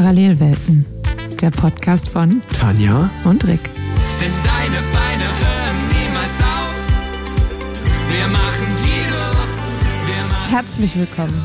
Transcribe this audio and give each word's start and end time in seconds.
Parallelwelten, 0.00 0.86
der 1.42 1.50
Podcast 1.50 2.08
von 2.08 2.40
Tanja 2.58 3.10
und 3.24 3.46
Rick. 3.46 3.60
Denn 4.18 4.32
deine 4.42 4.80
Beine 4.94 5.24
hören 5.24 5.76
niemals 5.90 6.40
auf. 6.40 6.74
Wir 8.08 8.26
machen 8.28 8.66
Giro. 8.82 10.06
Wir 10.06 10.26
machen 10.26 10.50
Herzlich 10.50 10.96
willkommen 10.98 11.44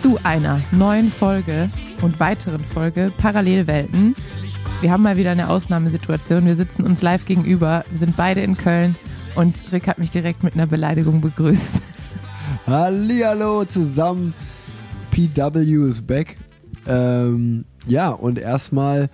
zu 0.00 0.18
einer 0.24 0.60
neuen 0.72 1.12
Folge 1.12 1.68
und 2.00 2.18
weiteren 2.18 2.64
Folge 2.64 3.12
Parallelwelten. 3.18 4.16
Wir 4.80 4.90
haben 4.90 5.04
mal 5.04 5.16
wieder 5.16 5.30
eine 5.30 5.48
Ausnahmesituation. 5.48 6.44
Wir 6.44 6.56
sitzen 6.56 6.82
uns 6.82 7.02
live 7.02 7.24
gegenüber, 7.24 7.84
wir 7.88 7.98
sind 7.98 8.16
beide 8.16 8.40
in 8.40 8.56
Köln 8.56 8.96
und 9.36 9.62
Rick 9.70 9.86
hat 9.86 10.00
mich 10.00 10.10
direkt 10.10 10.42
mit 10.42 10.54
einer 10.54 10.66
Beleidigung 10.66 11.20
begrüßt. 11.20 11.80
Hallihallo 12.66 13.64
zusammen. 13.64 14.34
PW 15.12 15.88
ist 15.88 16.04
back. 16.04 16.36
Ähm, 16.84 17.64
ja, 17.86 18.10
und 18.10 18.38
erstmal 18.38 19.10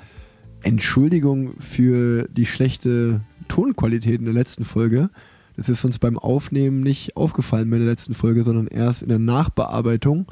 Entschuldigung 0.62 1.54
für 1.58 2.28
die 2.28 2.46
schlechte 2.46 3.20
Tonqualität 3.48 4.18
in 4.18 4.24
der 4.24 4.34
letzten 4.34 4.64
Folge. 4.64 5.10
Das 5.56 5.68
ist 5.68 5.84
uns 5.84 5.98
beim 5.98 6.18
Aufnehmen 6.18 6.80
nicht 6.82 7.16
aufgefallen 7.16 7.70
bei 7.70 7.78
der 7.78 7.86
letzten 7.86 8.14
Folge, 8.14 8.44
sondern 8.44 8.66
erst 8.66 9.02
in 9.02 9.08
der 9.08 9.18
Nachbearbeitung. 9.18 10.30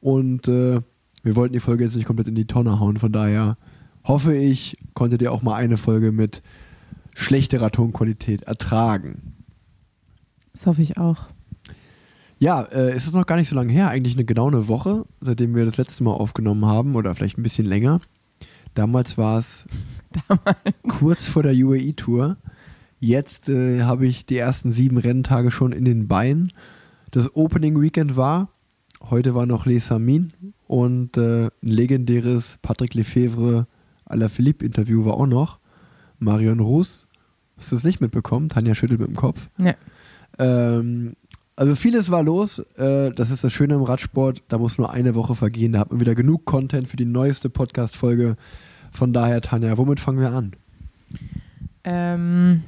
Und 0.00 0.48
äh, 0.48 0.80
wir 1.22 1.36
wollten 1.36 1.52
die 1.52 1.60
Folge 1.60 1.84
jetzt 1.84 1.96
nicht 1.96 2.06
komplett 2.06 2.28
in 2.28 2.34
die 2.34 2.46
Tonne 2.46 2.80
hauen. 2.80 2.96
Von 2.96 3.12
daher 3.12 3.58
hoffe 4.04 4.34
ich, 4.34 4.78
konntet 4.94 5.20
ihr 5.20 5.32
auch 5.32 5.42
mal 5.42 5.56
eine 5.56 5.76
Folge 5.76 6.12
mit 6.12 6.42
schlechterer 7.14 7.70
Tonqualität 7.70 8.42
ertragen. 8.42 9.34
Das 10.52 10.66
hoffe 10.66 10.82
ich 10.82 10.96
auch. 10.96 11.28
Ja, 12.38 12.62
äh, 12.62 12.90
es 12.90 13.06
ist 13.06 13.14
noch 13.14 13.26
gar 13.26 13.36
nicht 13.36 13.48
so 13.48 13.56
lange 13.56 13.72
her, 13.72 13.88
eigentlich 13.88 14.14
eine 14.14 14.24
genau 14.24 14.46
eine 14.46 14.68
Woche, 14.68 15.04
seitdem 15.20 15.54
wir 15.54 15.64
das 15.64 15.76
letzte 15.76 16.04
Mal 16.04 16.12
aufgenommen 16.12 16.64
haben 16.66 16.94
oder 16.94 17.14
vielleicht 17.14 17.38
ein 17.38 17.42
bisschen 17.42 17.66
länger. 17.66 18.00
Damals 18.74 19.18
war 19.18 19.38
es 19.38 19.64
kurz 20.88 21.26
vor 21.26 21.42
der 21.42 21.52
UAE-Tour. 21.52 22.36
Jetzt 23.00 23.48
äh, 23.48 23.82
habe 23.82 24.06
ich 24.06 24.26
die 24.26 24.38
ersten 24.38 24.72
sieben 24.72 24.98
Renntage 24.98 25.50
schon 25.50 25.72
in 25.72 25.84
den 25.84 26.06
Beinen. 26.06 26.52
Das 27.10 27.34
Opening 27.34 27.80
Weekend 27.80 28.16
war, 28.16 28.50
heute 29.10 29.34
war 29.34 29.46
noch 29.46 29.66
Les 29.66 29.86
Samin 29.86 30.32
und 30.66 31.16
äh, 31.16 31.46
ein 31.46 31.50
legendäres 31.60 32.58
Patrick 32.62 32.94
Lefevre 32.94 33.66
Alaphilippe 34.04 34.64
Interview 34.64 35.04
war 35.04 35.14
auch 35.14 35.26
noch. 35.26 35.58
Marion 36.18 36.60
Russ, 36.60 37.08
hast 37.56 37.72
du 37.72 37.76
es 37.76 37.84
nicht 37.84 38.00
mitbekommen? 38.00 38.48
Tanja 38.48 38.74
schüttelt 38.74 39.00
mit 39.00 39.08
dem 39.08 39.16
Kopf. 39.16 39.48
Ja. 39.58 39.74
Ähm, 40.38 41.14
also 41.58 41.74
vieles 41.74 42.08
war 42.12 42.22
los. 42.22 42.60
Äh, 42.76 43.10
das 43.10 43.32
ist 43.32 43.42
das 43.42 43.52
Schöne 43.52 43.74
im 43.74 43.82
Radsport. 43.82 44.44
Da 44.46 44.58
muss 44.58 44.78
nur 44.78 44.92
eine 44.92 45.16
Woche 45.16 45.34
vergehen. 45.34 45.72
Da 45.72 45.80
hat 45.80 45.90
man 45.90 45.98
wieder 45.98 46.14
genug 46.14 46.44
Content 46.44 46.86
für 46.86 46.96
die 46.96 47.04
neueste 47.04 47.50
Podcast-Folge. 47.50 48.36
Von 48.92 49.12
daher, 49.12 49.40
Tanja, 49.40 49.76
womit 49.76 49.98
fangen 49.98 50.20
wir 50.20 50.30
an? 50.30 50.52
Ähm, 51.82 52.62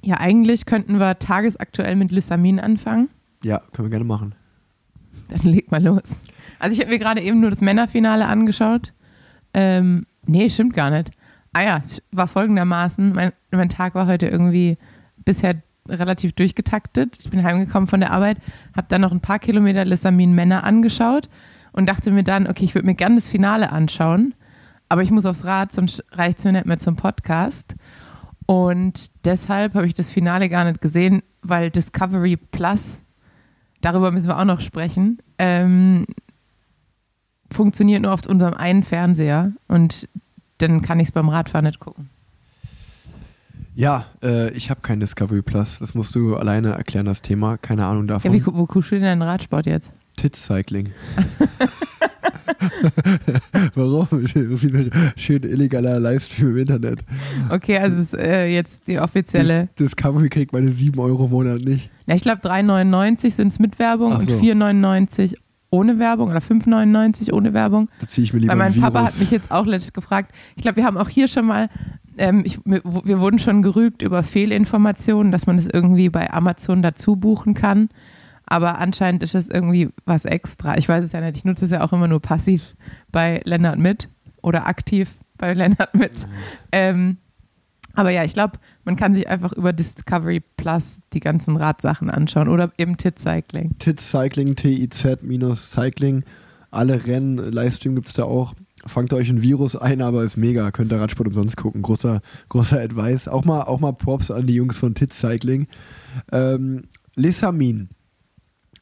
ja, 0.00 0.16
eigentlich 0.20 0.64
könnten 0.64 0.98
wir 0.98 1.18
tagesaktuell 1.18 1.96
mit 1.96 2.12
Lysamin 2.12 2.60
anfangen. 2.60 3.10
Ja, 3.42 3.58
können 3.74 3.88
wir 3.88 3.90
gerne 3.90 4.06
machen. 4.06 4.34
Dann 5.28 5.40
leg 5.40 5.70
mal 5.70 5.84
los. 5.84 6.22
Also 6.58 6.72
ich 6.72 6.80
habe 6.80 6.92
mir 6.92 6.98
gerade 6.98 7.20
eben 7.20 7.40
nur 7.40 7.50
das 7.50 7.60
Männerfinale 7.60 8.26
angeschaut. 8.26 8.94
Ähm, 9.52 10.06
nee, 10.24 10.48
stimmt 10.48 10.72
gar 10.72 10.90
nicht. 10.90 11.10
Ah 11.52 11.62
ja, 11.62 11.76
es 11.76 12.02
war 12.10 12.26
folgendermaßen. 12.26 13.12
Mein, 13.12 13.32
mein 13.50 13.68
Tag 13.68 13.94
war 13.94 14.06
heute 14.06 14.28
irgendwie 14.28 14.78
bisher 15.26 15.56
relativ 15.88 16.32
durchgetaktet. 16.32 17.18
Ich 17.20 17.30
bin 17.30 17.42
heimgekommen 17.42 17.88
von 17.88 18.00
der 18.00 18.12
Arbeit, 18.12 18.38
habe 18.76 18.88
dann 18.88 19.00
noch 19.00 19.12
ein 19.12 19.20
paar 19.20 19.38
Kilometer 19.38 19.84
Lissamin 19.84 20.34
Männer 20.34 20.64
angeschaut 20.64 21.28
und 21.72 21.86
dachte 21.86 22.10
mir 22.10 22.24
dann, 22.24 22.46
okay, 22.46 22.64
ich 22.64 22.74
würde 22.74 22.86
mir 22.86 22.94
gerne 22.94 23.16
das 23.16 23.28
Finale 23.28 23.70
anschauen, 23.70 24.34
aber 24.88 25.02
ich 25.02 25.10
muss 25.10 25.26
aufs 25.26 25.44
Rad, 25.44 25.72
sonst 25.72 26.04
reicht 26.12 26.38
es 26.38 26.44
mir 26.44 26.52
nicht 26.52 26.66
mehr 26.66 26.78
zum 26.78 26.96
Podcast. 26.96 27.74
Und 28.46 29.10
deshalb 29.24 29.74
habe 29.74 29.86
ich 29.86 29.94
das 29.94 30.10
Finale 30.10 30.48
gar 30.48 30.64
nicht 30.64 30.80
gesehen, 30.80 31.22
weil 31.42 31.70
Discovery 31.70 32.36
Plus, 32.36 33.00
darüber 33.80 34.10
müssen 34.10 34.28
wir 34.28 34.38
auch 34.38 34.44
noch 34.44 34.60
sprechen, 34.60 35.18
ähm, 35.38 36.06
funktioniert 37.50 38.02
nur 38.02 38.12
auf 38.12 38.26
unserem 38.26 38.54
einen 38.54 38.82
Fernseher 38.82 39.52
und 39.68 40.08
dann 40.58 40.82
kann 40.82 41.00
ich 41.00 41.08
es 41.08 41.12
beim 41.12 41.28
Radfahren 41.28 41.66
nicht 41.66 41.80
gucken. 41.80 42.10
Ja, 43.74 44.06
äh, 44.22 44.50
ich 44.52 44.70
habe 44.70 44.80
kein 44.82 45.00
Discovery 45.00 45.42
Plus. 45.42 45.78
Das 45.78 45.94
musst 45.94 46.14
du 46.14 46.36
alleine 46.36 46.72
erklären, 46.72 47.06
das 47.06 47.22
Thema. 47.22 47.58
Keine 47.58 47.86
Ahnung 47.86 48.06
davon. 48.06 48.32
Ja, 48.32 48.38
wie, 48.38 48.46
wo 48.46 48.66
guckst 48.66 48.92
du 48.92 48.96
denn 48.96 49.04
deinen 49.04 49.22
Radsport 49.22 49.66
jetzt? 49.66 49.92
Tits 50.16 50.44
Cycling. 50.44 50.90
Warum? 53.74 54.06
Wie 54.12 54.76
ein 54.76 54.90
schön 55.16 55.42
illegaler 55.42 55.98
Livestream 55.98 56.50
im 56.50 56.58
Internet. 56.58 57.00
Okay, 57.50 57.78
also 57.78 57.98
ist 57.98 58.14
äh, 58.14 58.46
jetzt 58.46 58.86
die 58.86 58.98
offizielle. 58.98 59.68
Dis 59.78 59.86
Discovery 59.86 60.28
kriegt 60.28 60.52
meine 60.52 60.72
7 60.72 60.98
Euro 61.00 61.24
im 61.24 61.30
Monat 61.30 61.62
nicht. 61.62 61.90
Na, 62.06 62.14
ich 62.14 62.22
glaube 62.22 62.46
3,99 62.46 63.32
sind 63.32 63.48
es 63.48 63.58
mit 63.58 63.78
Werbung 63.78 64.12
Ach 64.12 64.18
und 64.20 64.26
so. 64.26 64.38
4,99 64.38 65.34
ohne 65.70 65.98
Werbung 65.98 66.30
oder 66.30 66.38
5,99 66.38 67.32
ohne 67.32 67.52
Werbung. 67.52 67.88
Da 68.00 68.08
ziehe 68.08 68.24
ich 68.24 68.32
mir 68.32 68.40
lieber 68.40 68.52
Weil 68.52 68.70
mein. 68.70 68.80
Papa 68.80 69.04
hat 69.04 69.18
mich 69.18 69.30
jetzt 69.30 69.50
auch 69.50 69.66
letztens 69.66 69.92
gefragt. 69.92 70.32
Ich 70.54 70.62
glaube, 70.62 70.76
wir 70.76 70.84
haben 70.84 70.96
auch 70.96 71.08
hier 71.08 71.26
schon 71.26 71.46
mal, 71.46 71.68
ähm, 72.18 72.42
ich, 72.44 72.58
wir 72.64 73.20
wurden 73.20 73.38
schon 73.38 73.62
gerügt 73.62 74.02
über 74.02 74.22
Fehlinformationen, 74.22 75.32
dass 75.32 75.46
man 75.46 75.58
es 75.58 75.66
irgendwie 75.66 76.08
bei 76.08 76.32
Amazon 76.32 76.82
dazu 76.82 77.16
buchen 77.16 77.54
kann. 77.54 77.88
Aber 78.46 78.78
anscheinend 78.78 79.22
ist 79.22 79.34
das 79.34 79.48
irgendwie 79.48 79.88
was 80.04 80.24
extra. 80.24 80.76
Ich 80.76 80.88
weiß 80.88 81.04
es 81.04 81.12
ja 81.12 81.20
nicht. 81.20 81.36
Ich 81.36 81.44
nutze 81.44 81.64
es 81.64 81.70
ja 81.70 81.82
auch 81.82 81.92
immer 81.92 82.08
nur 82.08 82.20
passiv 82.20 82.76
bei 83.10 83.40
Lennart 83.44 83.78
mit 83.78 84.08
oder 84.42 84.66
aktiv 84.66 85.14
bei 85.38 85.54
Lennart 85.54 85.94
mit. 85.94 86.26
Ähm, 86.70 87.18
aber 87.94 88.10
ja, 88.10 88.24
ich 88.24 88.34
glaube, 88.34 88.58
man 88.84 88.96
kann 88.96 89.14
sich 89.14 89.28
einfach 89.28 89.52
über 89.52 89.72
Discovery 89.72 90.42
Plus 90.56 91.00
die 91.12 91.20
ganzen 91.20 91.56
Radsachen 91.56 92.10
anschauen 92.10 92.48
oder 92.48 92.72
eben 92.76 92.96
Tit 92.96 93.18
Cycling. 93.18 93.78
Tits 93.78 94.10
Cycling, 94.10 94.56
TIZ 94.56 95.22
minus 95.22 95.70
Cycling. 95.70 96.24
Alle 96.70 97.06
Rennen, 97.06 97.38
Livestream 97.38 97.94
gibt 97.94 98.08
es 98.08 98.14
da 98.14 98.24
auch. 98.24 98.54
Fangt 98.86 99.12
euch 99.12 99.30
ein 99.30 99.42
Virus 99.42 99.76
ein, 99.76 100.02
aber 100.02 100.24
ist 100.24 100.36
mega. 100.36 100.70
Könnt 100.70 100.92
ihr 100.92 101.00
Radsport 101.00 101.28
umsonst 101.28 101.56
gucken. 101.56 101.82
Großer, 101.82 102.20
großer 102.48 102.80
Advice. 102.80 103.28
Auch 103.28 103.44
mal, 103.44 103.62
auch 103.62 103.80
mal 103.80 103.92
Props 103.92 104.30
an 104.30 104.46
die 104.46 104.54
Jungs 104.54 104.76
von 104.76 104.94
Tits 104.94 105.18
Cycling. 105.18 105.66
Ähm, 106.30 106.82
Lissamin. 107.14 107.88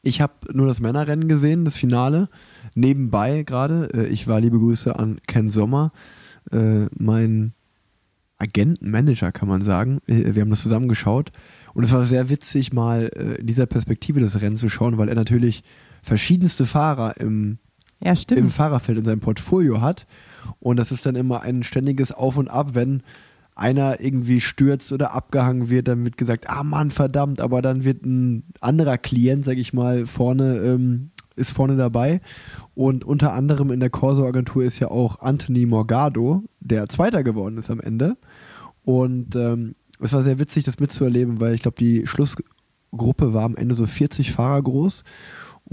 Ich 0.01 0.19
habe 0.19 0.33
nur 0.51 0.67
das 0.67 0.81
Männerrennen 0.81 1.29
gesehen, 1.29 1.63
das 1.63 1.77
Finale. 1.77 2.27
Nebenbei 2.75 3.43
gerade. 3.43 3.89
Äh, 3.93 4.07
ich 4.07 4.27
war 4.27 4.41
liebe 4.41 4.59
Grüße 4.59 4.97
an 4.97 5.19
Ken 5.27 5.49
Sommer, 5.49 5.93
äh, 6.51 6.87
mein 6.97 7.53
Agentenmanager, 8.37 9.31
kann 9.31 9.47
man 9.47 9.61
sagen. 9.61 9.99
Äh, 10.07 10.35
Wir 10.35 10.41
haben 10.41 10.49
das 10.49 10.61
zusammen 10.63 10.89
geschaut. 10.89 11.31
Und 11.73 11.85
es 11.85 11.93
war 11.93 12.05
sehr 12.05 12.29
witzig, 12.29 12.73
mal 12.73 13.09
äh, 13.15 13.39
in 13.39 13.47
dieser 13.47 13.65
Perspektive 13.65 14.19
das 14.19 14.41
Rennen 14.41 14.57
zu 14.57 14.67
schauen, 14.67 14.97
weil 14.97 15.09
er 15.09 15.15
natürlich 15.15 15.63
verschiedenste 16.01 16.65
Fahrer 16.65 17.15
im, 17.21 17.59
Ja, 18.03 18.13
im. 18.31 18.49
Fahrerfeld 18.49 18.97
in 18.97 19.05
seinem 19.05 19.19
Portfolio 19.19 19.81
hat. 19.81 20.05
Und 20.59 20.77
das 20.77 20.91
ist 20.91 21.05
dann 21.05 21.15
immer 21.15 21.41
ein 21.41 21.63
ständiges 21.63 22.11
Auf 22.11 22.37
und 22.37 22.49
Ab, 22.49 22.69
wenn 22.73 23.03
einer 23.55 23.99
irgendwie 23.99 24.41
stürzt 24.41 24.91
oder 24.91 25.13
abgehangen 25.13 25.69
wird, 25.69 25.87
dann 25.87 26.03
wird 26.03 26.17
gesagt, 26.17 26.49
ah 26.49 26.63
Mann, 26.63 26.91
verdammt, 26.91 27.39
aber 27.39 27.61
dann 27.61 27.83
wird 27.83 28.03
ein 28.03 28.43
anderer 28.61 28.97
Klient, 28.97 29.45
sag 29.45 29.57
ich 29.57 29.73
mal, 29.73 30.05
vorne, 30.05 30.57
ähm, 30.57 31.11
ist 31.35 31.51
vorne 31.51 31.77
dabei. 31.77 32.21
Und 32.73 33.03
unter 33.03 33.33
anderem 33.33 33.71
in 33.71 33.79
der 33.79 33.89
Corso-Agentur 33.89 34.63
ist 34.63 34.79
ja 34.79 34.89
auch 34.89 35.19
Anthony 35.21 35.65
Morgado, 35.65 36.43
der 36.59 36.89
Zweiter 36.89 37.23
geworden 37.23 37.57
ist 37.57 37.69
am 37.69 37.79
Ende. 37.79 38.17
Und 38.83 39.35
ähm, 39.35 39.75
es 39.99 40.13
war 40.13 40.23
sehr 40.23 40.39
witzig, 40.39 40.63
das 40.63 40.79
mitzuerleben, 40.79 41.39
weil 41.39 41.53
ich 41.53 41.61
glaube, 41.61 41.77
die 41.77 42.07
Schlussgruppe 42.07 43.33
war 43.33 43.43
am 43.43 43.55
Ende 43.55 43.75
so 43.75 43.85
40 43.85 44.31
Fahrer 44.31 44.61
groß. 44.61 45.03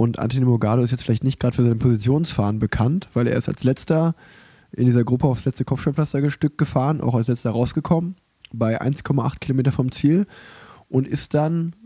Und 0.01 0.19
Anthony 0.19 0.47
Morgado 0.47 0.81
ist 0.81 0.93
jetzt 0.93 1.03
vielleicht 1.03 1.25
nicht 1.25 1.39
gerade 1.39 1.55
für 1.55 1.63
sein 1.63 1.79
Positionsfahren 1.79 2.59
bekannt, 2.59 3.11
weil 3.13 3.27
er 3.27 3.37
ist 3.37 3.51
als 3.51 3.65
letzter 3.65 4.15
in 4.73 4.87
dieser 4.87 5.05
Gruppe 5.05 5.27
aufs 5.27 5.45
letzte 5.45 5.67
Kopfsteinpflasterstück 5.67 6.57
gefahren, 6.57 7.03
auch 7.03 7.15
als 7.15 7.29
letzter 7.29 7.51
rausgekommen, 7.51 8.17
bei 8.51 8.81
1,8 8.81 9.41
Kilometer 9.41 9.73
vom 9.73 9.93
Ziel 9.93 10.27
und 10.89 11.07
ist 11.07 11.35
dann 11.35 11.77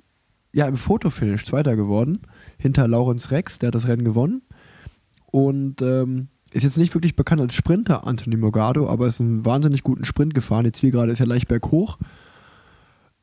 ja 0.53 0.69
im 0.69 0.77
Fotofinish 0.77 1.45
Zweiter 1.45 1.75
geworden, 1.75 2.21
hinter 2.57 2.87
Laurenz 2.87 3.33
Rex, 3.33 3.59
der 3.59 3.67
hat 3.67 3.75
das 3.75 3.89
Rennen 3.89 4.05
gewonnen 4.05 4.43
und 5.27 5.83
ähm, 5.83 6.29
ist 6.53 6.63
jetzt 6.63 6.79
nicht 6.79 6.95
wirklich 6.95 7.17
bekannt 7.17 7.41
als 7.41 7.55
Sprinter, 7.55 8.07
Anthony 8.07 8.37
Morgado, 8.37 8.89
aber 8.89 9.09
ist 9.09 9.21
einen 9.21 9.45
wahnsinnig 9.45 9.83
guten 9.83 10.05
Sprint 10.05 10.35
gefahren. 10.35 10.63
Die 10.63 10.71
Zielgerade 10.71 11.11
ist 11.11 11.19
ja 11.19 11.27
leicht 11.27 11.49
berghoch. 11.49 11.99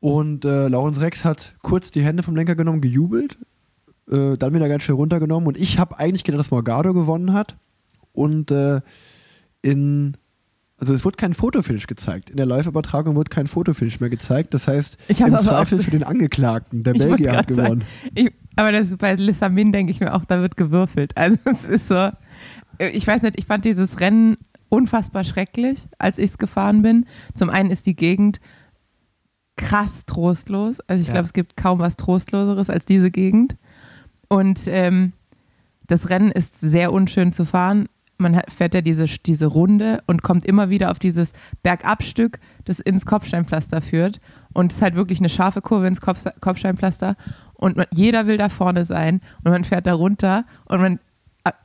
Und 0.00 0.44
äh, 0.44 0.68
Laurenz 0.68 1.00
Rex 1.00 1.24
hat 1.24 1.54
kurz 1.62 1.90
die 1.92 2.02
Hände 2.02 2.22
vom 2.22 2.36
Lenker 2.36 2.56
genommen, 2.56 2.82
gejubelt, 2.82 3.38
äh, 4.10 4.36
dann 4.36 4.54
wieder 4.54 4.68
ganz 4.68 4.82
schnell 4.82 4.96
runtergenommen. 4.96 5.46
Und 5.46 5.58
ich 5.58 5.78
habe 5.78 5.98
eigentlich 5.98 6.24
gedacht, 6.24 6.40
dass 6.40 6.50
Morgado 6.50 6.92
gewonnen 6.94 7.32
hat. 7.32 7.56
Und 8.12 8.50
äh, 8.50 8.80
in, 9.62 10.16
also 10.76 10.92
es 10.94 11.04
wurde 11.04 11.16
kein 11.16 11.34
Fotofinish 11.34 11.86
gezeigt. 11.86 12.30
In 12.30 12.36
der 12.36 12.46
Live-Übertragung 12.46 13.16
wird 13.16 13.30
kein 13.30 13.46
Fotofinish 13.46 14.00
mehr 14.00 14.10
gezeigt. 14.10 14.54
Das 14.54 14.66
heißt, 14.68 14.98
Ich 15.08 15.22
habe 15.22 15.32
im 15.32 15.38
Zweifel 15.38 15.78
für 15.78 15.90
den 15.90 16.02
Angeklagten, 16.04 16.82
der 16.82 16.92
Belgier 16.94 17.32
hat 17.32 17.46
grad 17.48 17.56
sagen, 17.56 17.66
gewonnen. 17.80 17.84
Ich, 18.14 18.32
aber 18.56 18.72
das 18.72 18.96
bei 18.96 19.14
Lissamin 19.14 19.72
denke 19.72 19.92
ich 19.92 20.00
mir 20.00 20.14
auch, 20.14 20.24
da 20.24 20.40
wird 20.40 20.56
gewürfelt. 20.56 21.12
Also 21.16 21.38
es 21.44 21.64
ist 21.64 21.88
so, 21.88 21.94
äh, 22.78 22.88
ich 22.92 23.06
weiß 23.06 23.22
nicht, 23.22 23.38
ich 23.38 23.46
fand 23.46 23.64
dieses 23.64 24.00
Rennen 24.00 24.36
unfassbar 24.68 25.24
schrecklich, 25.24 25.78
als 25.98 26.18
ich 26.18 26.30
es 26.32 26.38
gefahren 26.38 26.82
bin. 26.82 27.06
Zum 27.34 27.48
einen 27.50 27.70
ist 27.70 27.86
die 27.86 27.94
Gegend 27.96 28.40
krass 29.56 30.04
trostlos. 30.06 30.80
Also 30.80 31.02
ich 31.02 31.08
Ja. 31.08 31.14
glaube, 31.14 31.26
es 31.26 31.32
gibt 31.32 31.56
kaum 31.56 31.78
was 31.78 31.96
Trostloseres 31.96 32.70
als 32.70 32.84
diese 32.84 33.10
Gegend. 33.10 33.56
Und 34.32 34.66
ähm, 34.66 35.12
das 35.86 36.08
Rennen 36.10 36.30
ist 36.30 36.58
sehr 36.60 36.92
unschön 36.92 37.32
zu 37.32 37.44
fahren. 37.44 37.86
Man 38.18 38.36
hat, 38.36 38.52
fährt 38.52 38.74
ja 38.74 38.80
diese, 38.80 39.04
diese 39.06 39.46
Runde 39.46 40.02
und 40.06 40.22
kommt 40.22 40.46
immer 40.46 40.70
wieder 40.70 40.90
auf 40.90 40.98
dieses 40.98 41.32
Bergabstück, 41.62 42.38
das 42.64 42.78
ins 42.80 43.04
Kopfsteinpflaster 43.04 43.80
führt. 43.80 44.20
Und 44.52 44.70
es 44.72 44.76
ist 44.78 44.82
halt 44.82 44.94
wirklich 44.94 45.18
eine 45.18 45.28
scharfe 45.28 45.60
Kurve 45.60 45.86
ins 45.86 46.00
Kopf, 46.00 46.24
Kopfsteinpflaster. 46.40 47.16
Und 47.54 47.76
man, 47.76 47.86
jeder 47.90 48.26
will 48.26 48.38
da 48.38 48.48
vorne 48.48 48.84
sein. 48.84 49.20
Und 49.44 49.50
man 49.50 49.64
fährt 49.64 49.86
da 49.86 49.94
runter. 49.94 50.44
Und 50.66 50.80
man 50.80 50.98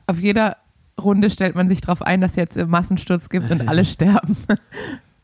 auf 0.06 0.18
jeder 0.20 0.56
Runde 1.00 1.30
stellt 1.30 1.54
man 1.54 1.68
sich 1.68 1.80
darauf 1.80 2.02
ein, 2.02 2.20
dass 2.20 2.34
jetzt 2.34 2.58
einen 2.58 2.70
Massensturz 2.70 3.28
gibt 3.28 3.50
und 3.52 3.68
alle 3.68 3.84
sterben. 3.86 4.36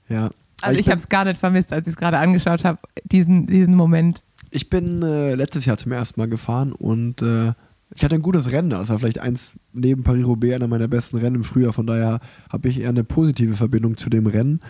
Ja. 0.09 0.31
Also 0.63 0.79
ich 0.79 0.87
bin- 0.87 0.93
habe 0.93 1.01
es 1.01 1.09
gar 1.09 1.25
nicht 1.25 1.39
vermisst, 1.41 1.73
als 1.73 1.87
ich 1.89 1.95
es 1.95 1.97
gerade 1.99 2.19
angeschaut 2.19 2.65
habe, 2.65 2.79
diesen, 3.05 3.47
diesen 3.47 3.75
Moment. 3.75 4.23
Ich 4.55 4.71
bin 4.71 5.03
äh, 5.03 5.35
letztes 5.35 5.65
Jahr 5.65 5.77
zum 5.77 5.91
ersten 5.91 6.21
Mal 6.21 6.29
gefahren 6.29 6.73
und 6.73 7.23
äh, 7.23 7.55
ich 7.93 8.05
hatte 8.05 8.15
ein 8.15 8.23
gutes 8.23 8.53
Rennen. 8.53 8.71
Das 8.71 8.89
war 8.89 9.01
vielleicht 9.01 9.19
eins 9.19 9.51
neben 9.73 10.05
Paris-Roubaix 10.05 10.55
einer 10.55 10.69
meiner 10.69 10.87
besten 10.87 11.19
Rennen 11.19 11.35
im 11.35 11.45
Frühjahr. 11.45 11.73
Von 11.73 11.89
daher 11.89 12.21
habe 12.49 12.69
ich 12.69 12.79
eher 12.79 12.91
eine 12.91 13.03
positive 13.03 13.55
Verbindung 13.55 13.97
zu 13.97 14.11
dem 14.11 14.29
Rennen. 14.29 14.61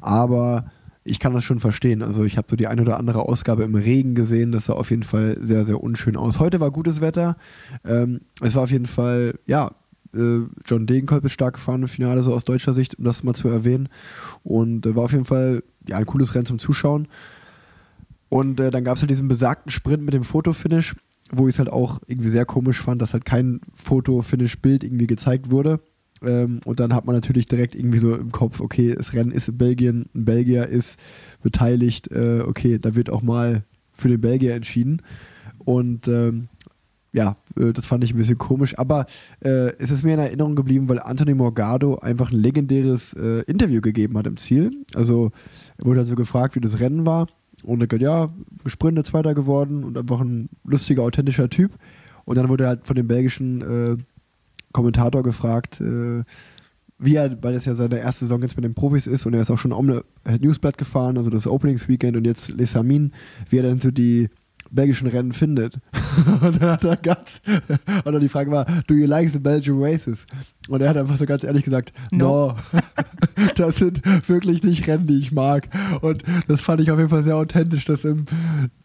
Aber 0.00 0.70
ich 1.02 1.18
kann 1.18 1.34
das 1.34 1.42
schon 1.42 1.58
verstehen. 1.58 2.02
Also 2.02 2.22
ich 2.22 2.36
habe 2.36 2.46
so 2.50 2.54
die 2.54 2.68
eine 2.68 2.82
oder 2.82 3.00
andere 3.00 3.28
Ausgabe 3.28 3.64
im 3.64 3.74
Regen 3.74 4.14
gesehen. 4.14 4.52
Das 4.52 4.66
sah 4.66 4.74
auf 4.74 4.90
jeden 4.90 5.02
Fall 5.02 5.36
sehr, 5.40 5.64
sehr 5.64 5.82
unschön 5.82 6.16
aus. 6.16 6.38
Heute 6.38 6.60
war 6.60 6.70
gutes 6.70 7.00
Wetter. 7.00 7.36
Ähm, 7.84 8.20
es 8.40 8.54
war 8.54 8.62
auf 8.62 8.70
jeden 8.70 8.86
Fall, 8.86 9.40
ja, 9.46 9.72
äh, 10.14 10.42
John 10.66 10.86
Degenkolb 10.86 11.24
ist 11.24 11.32
stark 11.32 11.54
gefahren 11.54 11.82
im 11.82 11.88
Finale, 11.88 12.22
so 12.22 12.32
aus 12.32 12.44
deutscher 12.44 12.74
Sicht, 12.74 12.96
um 12.96 13.04
das 13.04 13.24
mal 13.24 13.34
zu 13.34 13.48
erwähnen. 13.48 13.88
Und 14.44 14.86
äh, 14.86 14.94
war 14.94 15.02
auf 15.02 15.12
jeden 15.12 15.24
Fall 15.24 15.64
ja, 15.88 15.96
ein 15.96 16.06
cooles 16.06 16.36
Rennen 16.36 16.46
zum 16.46 16.60
Zuschauen. 16.60 17.08
Und 18.32 18.60
äh, 18.60 18.70
dann 18.70 18.82
gab 18.82 18.96
es 18.96 19.02
halt 19.02 19.10
diesen 19.10 19.28
besagten 19.28 19.70
Sprint 19.70 20.02
mit 20.02 20.14
dem 20.14 20.24
Fotofinish, 20.24 20.96
wo 21.30 21.48
ich 21.48 21.54
es 21.56 21.58
halt 21.58 21.68
auch 21.68 22.00
irgendwie 22.06 22.30
sehr 22.30 22.46
komisch 22.46 22.80
fand, 22.80 23.02
dass 23.02 23.12
halt 23.12 23.26
kein 23.26 23.60
Fotofinish-Bild 23.74 24.84
irgendwie 24.84 25.06
gezeigt 25.06 25.50
wurde. 25.50 25.80
Ähm, 26.22 26.60
und 26.64 26.80
dann 26.80 26.94
hat 26.94 27.04
man 27.04 27.14
natürlich 27.14 27.46
direkt 27.46 27.74
irgendwie 27.74 27.98
so 27.98 28.14
im 28.14 28.32
Kopf, 28.32 28.60
okay, 28.60 28.94
das 28.96 29.12
Rennen 29.12 29.32
ist 29.32 29.48
in 29.48 29.58
Belgien, 29.58 30.06
ein 30.14 30.24
Belgier 30.24 30.66
ist 30.66 30.98
beteiligt, 31.42 32.10
äh, 32.10 32.40
okay, 32.40 32.78
da 32.78 32.94
wird 32.94 33.10
auch 33.10 33.20
mal 33.20 33.64
für 33.92 34.08
den 34.08 34.22
Belgier 34.22 34.54
entschieden. 34.54 35.02
Und 35.58 36.08
ähm, 36.08 36.48
ja, 37.12 37.36
äh, 37.58 37.74
das 37.74 37.84
fand 37.84 38.02
ich 38.02 38.14
ein 38.14 38.16
bisschen 38.16 38.38
komisch, 38.38 38.78
aber 38.78 39.04
äh, 39.40 39.76
es 39.76 39.90
ist 39.90 40.04
mir 40.04 40.14
in 40.14 40.20
Erinnerung 40.20 40.56
geblieben, 40.56 40.88
weil 40.88 41.00
Anthony 41.00 41.34
Morgado 41.34 41.96
einfach 41.96 42.32
ein 42.32 42.40
legendäres 42.40 43.12
äh, 43.12 43.42
Interview 43.42 43.82
gegeben 43.82 44.16
hat 44.16 44.26
im 44.26 44.38
Ziel. 44.38 44.70
Also 44.94 45.32
er 45.76 45.84
wurde 45.84 46.00
also 46.00 46.14
gefragt, 46.14 46.54
wie 46.54 46.60
das 46.60 46.80
Rennen 46.80 47.04
war 47.04 47.26
und 47.62 47.80
er 47.80 47.84
hat 47.84 47.90
gesagt, 47.90 48.02
ja, 48.02 48.28
gesprintet 48.64 49.06
Zweiter 49.06 49.34
geworden 49.34 49.84
und 49.84 49.96
einfach 49.98 50.20
ein 50.20 50.48
lustiger, 50.64 51.02
authentischer 51.02 51.48
Typ. 51.48 51.72
Und 52.24 52.36
dann 52.36 52.48
wurde 52.48 52.64
er 52.64 52.68
halt 52.68 52.86
von 52.86 52.96
dem 52.96 53.08
belgischen 53.08 53.62
äh, 53.62 53.96
Kommentator 54.72 55.22
gefragt, 55.22 55.80
äh, 55.80 56.24
wie 56.98 57.16
er, 57.16 57.42
weil 57.42 57.54
es 57.54 57.64
ja 57.64 57.74
seine 57.74 57.98
erste 57.98 58.24
Saison 58.24 58.42
jetzt 58.42 58.56
mit 58.56 58.64
den 58.64 58.74
Profis 58.74 59.06
ist 59.06 59.26
und 59.26 59.34
er 59.34 59.40
ist 59.40 59.50
auch 59.50 59.58
schon 59.58 59.72
Omle 59.72 60.04
Newsblatt 60.40 60.78
gefahren, 60.78 61.16
also 61.16 61.30
das 61.30 61.46
Openings-Weekend 61.46 62.16
und 62.16 62.24
jetzt 62.24 62.50
Les 62.50 62.76
Amin, 62.76 63.12
wie 63.50 63.58
er 63.58 63.64
dann 63.64 63.80
so 63.80 63.90
die 63.90 64.28
belgischen 64.70 65.08
Rennen 65.08 65.32
findet. 65.32 65.78
und 66.40 66.60
dann 66.60 66.70
hat 66.70 66.84
er 66.84 66.96
ganz, 66.96 67.40
dann 68.04 68.20
die 68.20 68.28
Frage 68.28 68.50
war, 68.50 68.66
do 68.86 68.94
you 68.94 69.06
like 69.06 69.30
the 69.30 69.38
Belgian 69.38 69.82
races? 69.82 70.26
Und 70.68 70.80
er 70.80 70.90
hat 70.90 70.96
einfach 70.96 71.16
so 71.16 71.26
ganz 71.26 71.44
ehrlich 71.44 71.64
gesagt, 71.64 71.92
no. 72.12 72.54
das 73.56 73.76
sind 73.76 74.02
wirklich 74.28 74.62
nicht 74.62 74.86
Rennen, 74.86 75.06
die 75.06 75.18
ich 75.18 75.32
mag. 75.32 75.66
Und 76.00 76.22
das 76.46 76.60
fand 76.60 76.80
ich 76.80 76.90
auf 76.90 76.98
jeden 76.98 77.10
Fall 77.10 77.24
sehr 77.24 77.36
authentisch, 77.36 77.84
dass 77.84 78.04
im, 78.04 78.26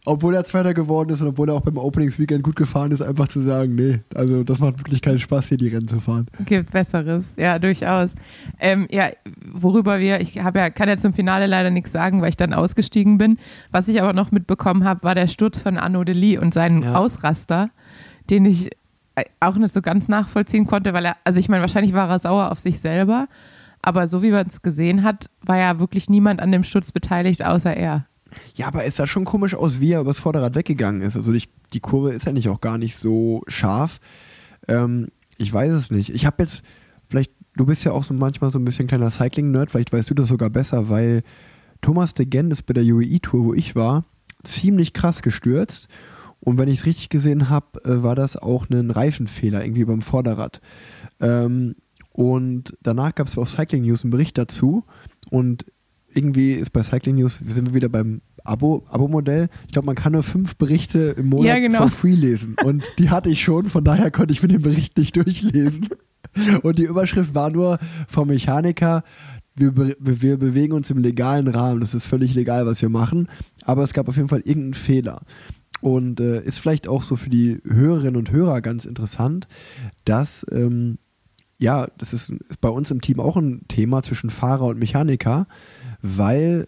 obwohl 0.05 0.33
er 0.33 0.43
Zweiter 0.45 0.73
geworden 0.73 1.09
ist 1.09 1.21
und 1.21 1.27
obwohl 1.27 1.49
er 1.49 1.55
auch 1.55 1.61
beim 1.61 1.77
Openings-Weekend 1.77 2.43
gut 2.43 2.55
gefahren 2.55 2.91
ist, 2.91 3.01
einfach 3.01 3.27
zu 3.27 3.41
sagen, 3.41 3.75
nee, 3.75 3.99
also 4.15 4.43
das 4.43 4.59
macht 4.59 4.79
wirklich 4.79 5.01
keinen 5.01 5.19
Spaß, 5.19 5.49
hier 5.49 5.57
die 5.57 5.67
Rennen 5.67 5.87
zu 5.87 5.99
fahren. 5.99 6.27
Gibt 6.45 6.71
Besseres, 6.71 7.35
ja, 7.37 7.59
durchaus. 7.59 8.15
Ähm, 8.59 8.87
ja, 8.89 9.09
worüber 9.51 9.99
wir, 9.99 10.19
ich 10.19 10.39
habe 10.39 10.59
ja, 10.59 10.69
kann 10.69 10.89
ja 10.89 10.97
zum 10.97 11.13
Finale 11.13 11.45
leider 11.45 11.69
nichts 11.69 11.91
sagen, 11.91 12.21
weil 12.21 12.29
ich 12.29 12.37
dann 12.37 12.53
ausgestiegen 12.53 13.17
bin. 13.17 13.37
Was 13.71 13.87
ich 13.87 14.01
aber 14.01 14.13
noch 14.13 14.31
mitbekommen 14.31 14.83
habe, 14.83 15.03
war 15.03 15.13
der 15.13 15.27
Sturz 15.27 15.59
von 15.59 15.77
Arnaud 15.77 16.07
Delis 16.07 16.39
und 16.39 16.53
seinen 16.53 16.83
Ja. 16.83 16.95
Ausraster, 16.95 17.69
den 18.29 18.45
ich 18.45 18.69
auch 19.39 19.55
nicht 19.55 19.73
so 19.73 19.81
ganz 19.81 20.07
nachvollziehen 20.07 20.65
konnte, 20.65 20.93
weil 20.93 21.05
er, 21.05 21.17
also 21.23 21.39
ich 21.39 21.49
meine, 21.49 21.61
wahrscheinlich 21.61 21.93
war 21.93 22.09
er 22.09 22.19
sauer 22.19 22.51
auf 22.51 22.59
sich 22.59 22.79
selber, 22.79 23.27
aber 23.81 24.07
so 24.07 24.21
wie 24.21 24.31
man 24.31 24.47
es 24.47 24.61
gesehen 24.61 25.03
hat, 25.03 25.29
war 25.41 25.57
ja 25.57 25.79
wirklich 25.79 26.09
niemand 26.09 26.41
an 26.41 26.51
dem 26.51 26.63
Sturz 26.63 26.91
beteiligt, 26.91 27.43
außer 27.43 27.75
er. 27.75 28.05
Ja, 28.55 28.67
aber 28.67 28.85
es 28.85 28.97
sah 28.97 29.07
schon 29.07 29.25
komisch 29.25 29.55
aus, 29.55 29.79
wie 29.79 29.93
er 29.93 30.01
übers 30.01 30.19
Vorderrad 30.19 30.55
weggegangen 30.55 31.01
ist. 31.01 31.15
Also 31.15 31.31
die, 31.31 31.43
die 31.73 31.79
Kurve 31.79 32.11
ist 32.11 32.25
ja 32.25 32.31
nicht 32.31 32.49
auch 32.49 32.61
gar 32.61 32.77
nicht 32.77 32.97
so 32.97 33.43
scharf. 33.47 33.99
Ähm, 34.67 35.07
ich 35.37 35.51
weiß 35.51 35.73
es 35.73 35.91
nicht. 35.91 36.13
Ich 36.13 36.25
habe 36.25 36.43
jetzt, 36.43 36.63
vielleicht, 37.07 37.31
du 37.55 37.65
bist 37.65 37.83
ja 37.83 37.91
auch 37.91 38.03
so 38.03 38.13
manchmal 38.13 38.51
so 38.51 38.59
ein 38.59 38.65
bisschen 38.65 38.87
kleiner 38.87 39.09
Cycling-Nerd, 39.09 39.69
vielleicht 39.69 39.93
weißt 39.93 40.09
du 40.09 40.13
das 40.13 40.27
sogar 40.27 40.49
besser, 40.49 40.89
weil 40.89 41.23
Thomas 41.81 42.13
de 42.13 42.25
Gent 42.25 42.51
ist 42.51 42.63
bei 42.63 42.73
der 42.73 42.83
UAE-Tour, 42.83 43.45
wo 43.45 43.53
ich 43.53 43.75
war, 43.75 44.03
ziemlich 44.43 44.93
krass 44.93 45.21
gestürzt. 45.21 45.87
Und 46.47 46.57
wenn 46.57 46.69
ich 46.69 46.79
es 46.79 46.85
richtig 46.85 47.09
gesehen 47.09 47.49
habe, 47.49 47.83
äh, 47.83 48.03
war 48.03 48.15
das 48.15 48.37
auch 48.37 48.69
ein 48.69 48.89
Reifenfehler 48.89 49.65
irgendwie 49.65 49.83
beim 49.83 50.01
Vorderrad. 50.01 50.61
Ähm, 51.19 51.75
und 52.13 52.73
danach 52.81 53.13
gab 53.15 53.27
es 53.27 53.37
auf 53.37 53.49
Cycling 53.49 53.83
News 53.83 54.05
einen 54.05 54.11
Bericht 54.11 54.37
dazu. 54.37 54.85
Und 55.29 55.65
irgendwie 56.13 56.53
ist 56.53 56.69
bei 56.71 56.83
Cycling 56.83 57.15
News, 57.15 57.39
wir 57.41 57.53
sind 57.53 57.73
wieder 57.73 57.89
beim 57.89 58.21
Abo, 58.45 58.85
Abo-Modell. 58.89 59.49
Ich 59.65 59.73
glaube, 59.73 59.87
man 59.87 59.97
kann 59.97 60.13
nur 60.13 60.23
fünf 60.23 60.55
Berichte 60.55 61.15
im 61.17 61.27
Monat 61.27 61.47
Ja, 61.47 61.59
genau. 61.59 61.79
for 61.79 61.89
free 61.89 62.15
lesen. 62.15 62.55
Und 62.63 62.85
die 62.97 63.09
hatte 63.09 63.27
ich 63.29 63.43
schon, 63.43 63.65
von 63.65 63.83
daher 63.83 64.09
konnte 64.09 64.31
ich 64.31 64.41
mir 64.41 64.47
den 64.47 64.61
Bericht 64.61 64.97
nicht 64.97 65.17
durchlesen. 65.17 65.89
Und 66.63 66.77
die 66.77 66.85
Überschrift 66.85 67.35
war 67.35 67.49
nur 67.49 67.77
vom 68.07 68.29
Mechaniker, 68.29 69.03
wir, 69.57 69.71
be 69.73 69.97
wir 69.99 70.37
bewegen 70.37 70.73
uns 70.73 70.89
im 70.91 70.99
legalen 70.99 71.47
Rahmen. 71.47 71.81
Das 71.81 71.93
ist 71.93 72.05
völlig 72.05 72.35
legal, 72.35 72.65
was 72.65 72.81
wir 72.81 72.89
machen. 72.89 73.27
Aber 73.65 73.83
es 73.83 73.91
gab 73.91 74.07
auf 74.07 74.15
jeden 74.15 74.29
Fall 74.29 74.41
irgendeinen 74.41 74.75
Fehler. 74.75 75.23
Und 75.81 76.19
äh, 76.19 76.41
ist 76.41 76.59
vielleicht 76.59 76.87
auch 76.87 77.03
so 77.03 77.15
für 77.15 77.29
die 77.29 77.61
Hörerinnen 77.63 78.15
und 78.15 78.31
Hörer 78.31 78.61
ganz 78.61 78.85
interessant, 78.85 79.47
dass 80.05 80.45
ähm, 80.51 80.97
ja, 81.59 81.87
das 81.97 82.13
ist, 82.13 82.29
ist 82.49 82.61
bei 82.61 82.69
uns 82.69 82.91
im 82.91 83.01
Team 83.01 83.19
auch 83.19 83.35
ein 83.35 83.61
Thema 83.67 84.01
zwischen 84.03 84.29
Fahrer 84.29 84.65
und 84.65 84.79
Mechaniker, 84.79 85.47
weil 86.01 86.67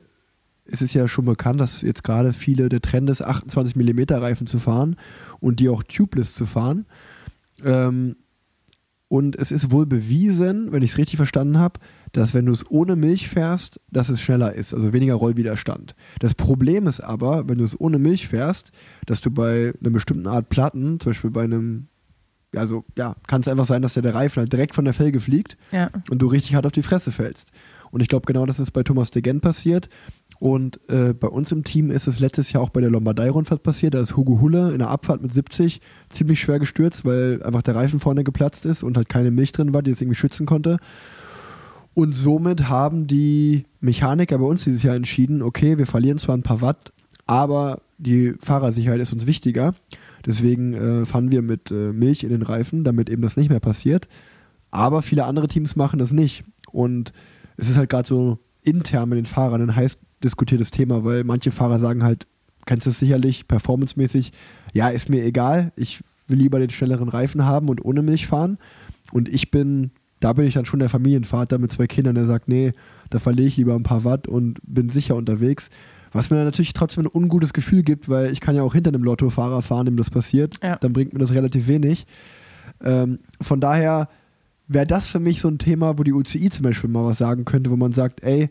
es 0.66 0.82
ist 0.82 0.94
ja 0.94 1.08
schon 1.08 1.25
bekannt, 1.25 1.60
dass 1.60 1.82
jetzt 1.82 2.04
gerade 2.04 2.34
viele 2.34 2.70
der 2.70 2.82
Trend 2.82 3.10
ist, 3.10 3.22
28 3.22 3.75
mm 3.75 4.01
Reifen 4.10 4.48
zu 4.48 4.60
fahren 4.60 4.98
und 5.39 5.60
die 5.60 5.70
auch 5.70 5.84
tubeless 5.84 6.34
zu 6.34 6.46
fahren. 6.46 6.86
Ähm, 7.63 8.16
und 9.08 9.36
es 9.36 9.51
ist 9.51 9.72
wohl 9.72 9.88
bewiesen, 9.88 10.72
wenn 10.72 10.84
ich 10.84 10.92
es 10.92 10.98
richtig 10.98 11.18
verstanden 11.18 11.58
habe, 11.58 11.80
dass 12.13 12.34
wenn 12.34 12.46
du 12.46 12.51
es 12.54 12.70
ohne 12.70 12.96
Milch 12.96 13.30
fährst, 13.30 13.80
dass 13.92 14.10
es 14.10 14.20
schneller 14.22 14.54
ist, 14.54 14.74
also 14.74 14.94
weniger 14.94 15.13
Rollwiderstand. 15.16 15.96
Das 16.20 16.34
Problem 16.34 16.88
ist 16.88 17.00
aber, 17.01 17.48
wenn 17.48 17.58
du 17.60 17.63
es 17.66 17.80
ohne 17.80 18.00
Milch 18.00 18.28
fährst, 18.28 18.72
dass 19.06 19.22
du 19.22 19.30
bei 19.32 19.74
einer 19.80 19.92
bestimmten 19.92 20.28
Art 20.28 20.50
Platten, 20.50 21.00
zum 21.00 21.12
Beispiel 21.12 21.30
bei 21.32 21.44
einem, 21.44 21.88
also 22.56 22.84
ja, 22.98 23.16
kann 23.28 23.42
es 23.42 23.48
einfach 23.48 23.66
sein, 23.66 23.82
dass 23.84 23.94
der, 23.94 24.04
der 24.04 24.16
Reifen 24.16 24.39
halt 24.42 24.51
direkt 24.51 24.74
von 24.74 24.86
der 24.86 24.94
Felge 24.94 25.20
fliegt 25.20 25.56
Ja. 25.72 25.89
und 26.10 26.20
du 26.22 26.28
richtig 26.28 26.56
hart 26.56 26.66
auf 26.66 26.72
die 26.72 26.82
Fresse 26.82 27.12
fällst. 27.12 27.51
Und 27.92 28.01
ich 28.01 28.08
glaube, 28.08 28.25
genau 28.28 28.46
das 28.46 28.60
ist 28.60 28.72
bei 28.72 28.84
Thomas 28.84 29.12
de 29.12 29.22
Gent 29.22 29.42
passiert. 29.42 29.89
Und 30.39 30.80
äh, 30.89 31.13
bei 31.13 31.28
uns 31.28 31.51
im 31.51 31.63
Team 31.63 31.92
ist 31.92 32.08
es 32.08 32.20
letztes 32.20 32.51
Jahr 32.54 32.63
auch 32.63 32.70
bei 32.70 32.80
der 32.82 32.89
Lombardei-Rundfahrt 32.92 33.62
passiert. 33.62 33.94
Da 33.94 34.00
ist 34.00 34.16
Hugo 34.16 34.39
Hulle 34.39 34.72
in 34.72 34.80
der 34.80 34.89
Abfahrt 34.89 35.22
mit 35.22 35.34
70 35.34 35.82
ziemlich 36.08 36.39
schwer 36.39 36.60
gestürzt, 36.60 37.04
weil 37.04 37.44
einfach 37.44 37.62
der 37.62 37.75
Reifen 37.75 38.00
vorne 38.00 38.24
geplatzt 38.24 38.66
ist 38.66 38.84
und 38.84 38.96
halt 38.96 39.10
keine 39.10 39.32
Milch 39.32 39.51
drin 39.51 39.74
war, 39.74 39.82
die 39.84 39.92
es 39.92 40.00
irgendwie 40.01 40.16
schützen 40.16 40.46
konnte. 40.46 40.78
Und 42.00 42.13
somit 42.13 42.70
haben 42.70 43.08
die 43.08 43.65
Mechaniker 43.82 44.38
bei 44.38 44.46
uns 44.46 44.63
dieses 44.63 44.84
Jahr 44.84 44.96
entschieden, 44.96 45.41
okay, 45.41 45.77
wir 45.77 45.86
verlieren 45.86 46.18
zwar 46.18 46.38
ein 46.38 46.44
paar 46.44 46.62
Watt, 46.62 46.94
aber 47.25 47.82
die 47.98 48.36
Fahrersicherheit 48.39 49.01
ist 49.01 49.12
uns 49.12 49.27
wichtiger. 49.27 49.75
Deswegen 50.25 50.74
äh, 50.74 51.06
fahren 51.06 51.29
wir 51.29 51.41
mit 51.41 51.72
äh, 51.72 51.91
Milch 51.91 52.24
in 52.24 52.29
den 52.29 52.41
Reifen, 52.41 52.86
damit 52.86 53.10
eben 53.10 53.22
das 53.22 53.36
nicht 53.36 53.50
mehr 53.50 53.60
passiert. 53.60 54.08
Aber 54.72 55.01
viele 55.01 55.25
andere 55.25 55.50
Teams 55.50 55.75
machen 55.75 56.00
das 56.00 56.13
nicht. 56.13 56.46
Und 56.72 57.12
es 57.58 57.68
ist 57.68 57.75
halt 57.75 57.89
gerade 57.89 58.08
so 58.08 58.39
intern 58.63 59.10
mit 59.10 59.18
den 59.18 59.25
Fahrern 59.25 59.62
ein 59.62 59.75
heiß 59.75 59.98
diskutiertes 60.24 60.72
Thema, 60.72 61.03
weil 61.03 61.25
manche 61.25 61.51
Fahrer 61.51 61.79
sagen 61.79 62.03
halt, 62.03 62.27
kennst 62.65 62.86
du 62.86 62.91
es 62.91 63.00
sicherlich, 63.00 63.46
performancemäßig, 63.46 64.32
ja, 64.72 64.88
ist 64.88 65.10
mir 65.10 65.25
egal, 65.25 65.74
ich 65.75 66.01
will 66.29 66.38
lieber 66.38 66.60
den 66.60 66.70
schnelleren 66.70 67.10
Reifen 67.10 67.46
haben 67.46 67.68
und 67.68 67.84
ohne 67.84 68.03
Milch 68.03 68.25
fahren. 68.25 68.58
Und 69.12 69.27
ich 69.27 69.51
bin, 69.51 69.91
da 70.20 70.34
bin 70.34 70.46
ich 70.46 70.54
dann 70.54 70.66
schon 70.66 70.80
der 70.80 70.90
Familienvater 70.90 71.58
mit 71.58 71.72
zwei 71.72 71.88
Kindern, 71.88 72.16
der 72.16 72.26
sagt, 72.26 72.48
nee, 72.48 72.74
da 73.10 73.20
verliere 73.20 73.48
ich 73.48 73.58
lieber 73.58 73.76
ein 73.76 73.84
paar 73.84 74.04
Watt 74.04 74.28
und 74.28 74.60
bin 74.64 74.90
sicher 74.90 75.16
unterwegs. 75.16 75.70
Was 76.12 76.30
mir 76.30 76.38
dann 76.38 76.46
natürlich 76.46 76.74
trotzdem 76.74 77.06
ein 77.06 77.12
ungutes 77.14 77.54
Gefühl 77.54 77.84
gibt, 77.84 78.10
weil 78.10 78.32
ich 78.32 78.42
kann 78.42 78.56
ja 78.56 78.64
auch 78.64 78.74
hinter 78.74 78.90
einem 78.90 79.04
Lottofahrer 79.04 79.62
fahren, 79.62 79.86
dem 79.86 79.98
das 79.98 80.10
passiert. 80.10 80.56
Ja. 80.64 80.76
Dann 80.78 80.92
bringt 80.92 81.14
mir 81.14 81.20
das 81.20 81.34
relativ 81.34 81.68
wenig. 81.68 82.08
Ähm, 82.84 83.20
von 83.40 83.62
daher 83.62 84.10
wäre 84.68 84.88
das 84.88 85.10
für 85.10 85.20
mich 85.20 85.42
so 85.42 85.48
ein 85.48 85.60
Thema, 85.60 85.98
wo 85.98 86.04
die 86.04 86.14
UCI 86.14 86.50
zum 86.50 86.64
Beispiel 86.64 86.90
mal 86.90 87.06
was 87.06 87.18
sagen 87.20 87.46
könnte, 87.46 87.70
wo 87.70 87.76
man 87.76 87.92
sagt, 87.92 88.24
ey, 88.24 88.50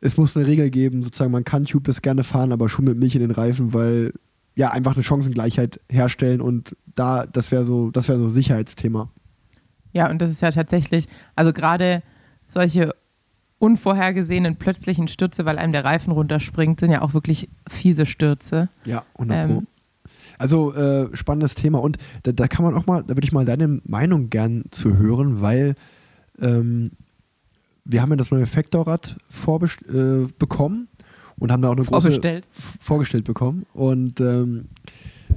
es 0.00 0.16
muss 0.16 0.36
eine 0.36 0.46
Regel 0.46 0.70
geben, 0.70 1.02
sozusagen, 1.02 1.30
man 1.30 1.44
kann 1.44 1.64
Tubeless 1.64 2.02
gerne 2.02 2.24
fahren, 2.24 2.52
aber 2.52 2.68
schon 2.68 2.84
mit 2.84 2.98
Milch 2.98 3.14
in 3.14 3.20
den 3.20 3.30
Reifen, 3.30 3.72
weil 3.72 4.12
ja 4.56 4.70
einfach 4.70 4.94
eine 4.94 5.04
Chancengleichheit 5.04 5.80
herstellen 5.88 6.40
und 6.40 6.76
da, 6.94 7.24
das 7.24 7.52
wäre 7.52 7.64
so, 7.64 7.90
das 7.90 8.08
wäre 8.08 8.18
so 8.18 8.26
ein 8.26 8.34
Sicherheitsthema. 8.34 9.10
Ja, 9.92 10.10
und 10.10 10.20
das 10.22 10.30
ist 10.30 10.42
ja 10.42 10.50
tatsächlich, 10.50 11.06
also 11.36 11.52
gerade 11.52 12.02
solche 12.48 12.94
unvorhergesehenen 13.58 14.56
plötzlichen 14.56 15.06
Stürze, 15.08 15.44
weil 15.44 15.58
einem 15.58 15.72
der 15.72 15.84
Reifen 15.84 16.12
runterspringt, 16.12 16.80
sind 16.80 16.90
ja 16.90 17.02
auch 17.02 17.14
wirklich 17.14 17.48
fiese 17.68 18.06
Stürze. 18.06 18.68
Ja, 18.84 19.04
100 19.14 19.46
Pro. 19.46 19.52
Ähm, 19.58 19.66
Also 20.38 20.74
äh, 20.74 21.14
spannendes 21.14 21.54
Thema 21.54 21.80
und 21.80 21.98
da, 22.24 22.32
da 22.32 22.48
kann 22.48 22.64
man 22.64 22.74
auch 22.74 22.86
mal, 22.86 23.02
da 23.02 23.10
würde 23.10 23.24
ich 23.24 23.32
mal 23.32 23.44
deine 23.44 23.80
Meinung 23.84 24.30
gern 24.30 24.64
zu 24.70 24.96
hören, 24.96 25.40
weil 25.42 25.76
ähm, 26.40 26.90
wir 27.84 28.02
haben 28.02 28.10
ja 28.10 28.16
das 28.16 28.30
neue 28.32 28.52
Vektorrad 28.52 29.16
vorbest- 29.30 29.82
äh, 29.88 30.26
bekommen 30.38 30.88
und 31.38 31.52
haben 31.52 31.62
da 31.62 31.68
auch 31.68 31.76
eine 31.76 31.84
große 31.84 32.08
vorgestellt 32.80 33.24
bekommen 33.24 33.66
und 33.74 34.20
ähm, 34.20 34.66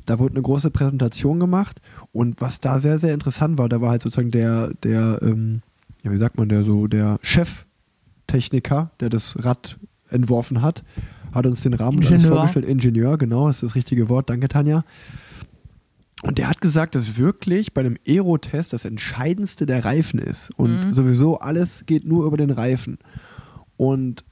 da 0.05 0.19
wurde 0.19 0.33
eine 0.35 0.41
große 0.41 0.71
Präsentation 0.71 1.39
gemacht 1.39 1.81
und 2.11 2.41
was 2.41 2.59
da 2.59 2.79
sehr, 2.79 2.99
sehr 2.99 3.13
interessant 3.13 3.57
war, 3.57 3.69
da 3.69 3.81
war 3.81 3.91
halt 3.91 4.01
sozusagen 4.01 4.31
der, 4.31 4.71
der, 4.83 5.19
ähm, 5.21 5.61
ja, 6.03 6.11
wie 6.11 6.17
sagt 6.17 6.37
man, 6.37 6.49
der 6.49 6.63
so, 6.63 6.87
der 6.87 7.17
Cheftechniker, 7.21 8.91
der 8.99 9.09
das 9.09 9.43
Rad 9.43 9.77
entworfen 10.09 10.61
hat, 10.61 10.83
hat 11.33 11.45
uns 11.45 11.61
den 11.61 11.73
Rahmen 11.73 12.01
vorgestellt. 12.01 12.65
Ingenieur, 12.65 13.17
genau, 13.17 13.49
ist 13.49 13.63
das 13.63 13.75
richtige 13.75 14.07
Wort. 14.09 14.29
Danke, 14.29 14.47
Tanja. 14.47 14.83
Und 16.23 16.37
der 16.37 16.47
hat 16.47 16.61
gesagt, 16.61 16.95
dass 16.95 17.17
wirklich 17.17 17.73
bei 17.73 17.81
einem 17.81 17.97
Aero-Test 18.07 18.73
das 18.73 18.85
Entscheidendste 18.85 19.65
der 19.65 19.83
Reifen 19.83 20.19
ist. 20.19 20.49
Und 20.57 20.85
Mhm. 20.87 20.93
sowieso 20.93 21.39
alles 21.39 21.85
geht 21.85 22.05
nur 22.05 22.25
über 22.25 22.37
den 22.37 22.51
Reifen. 22.51 22.97
Und 23.77 24.23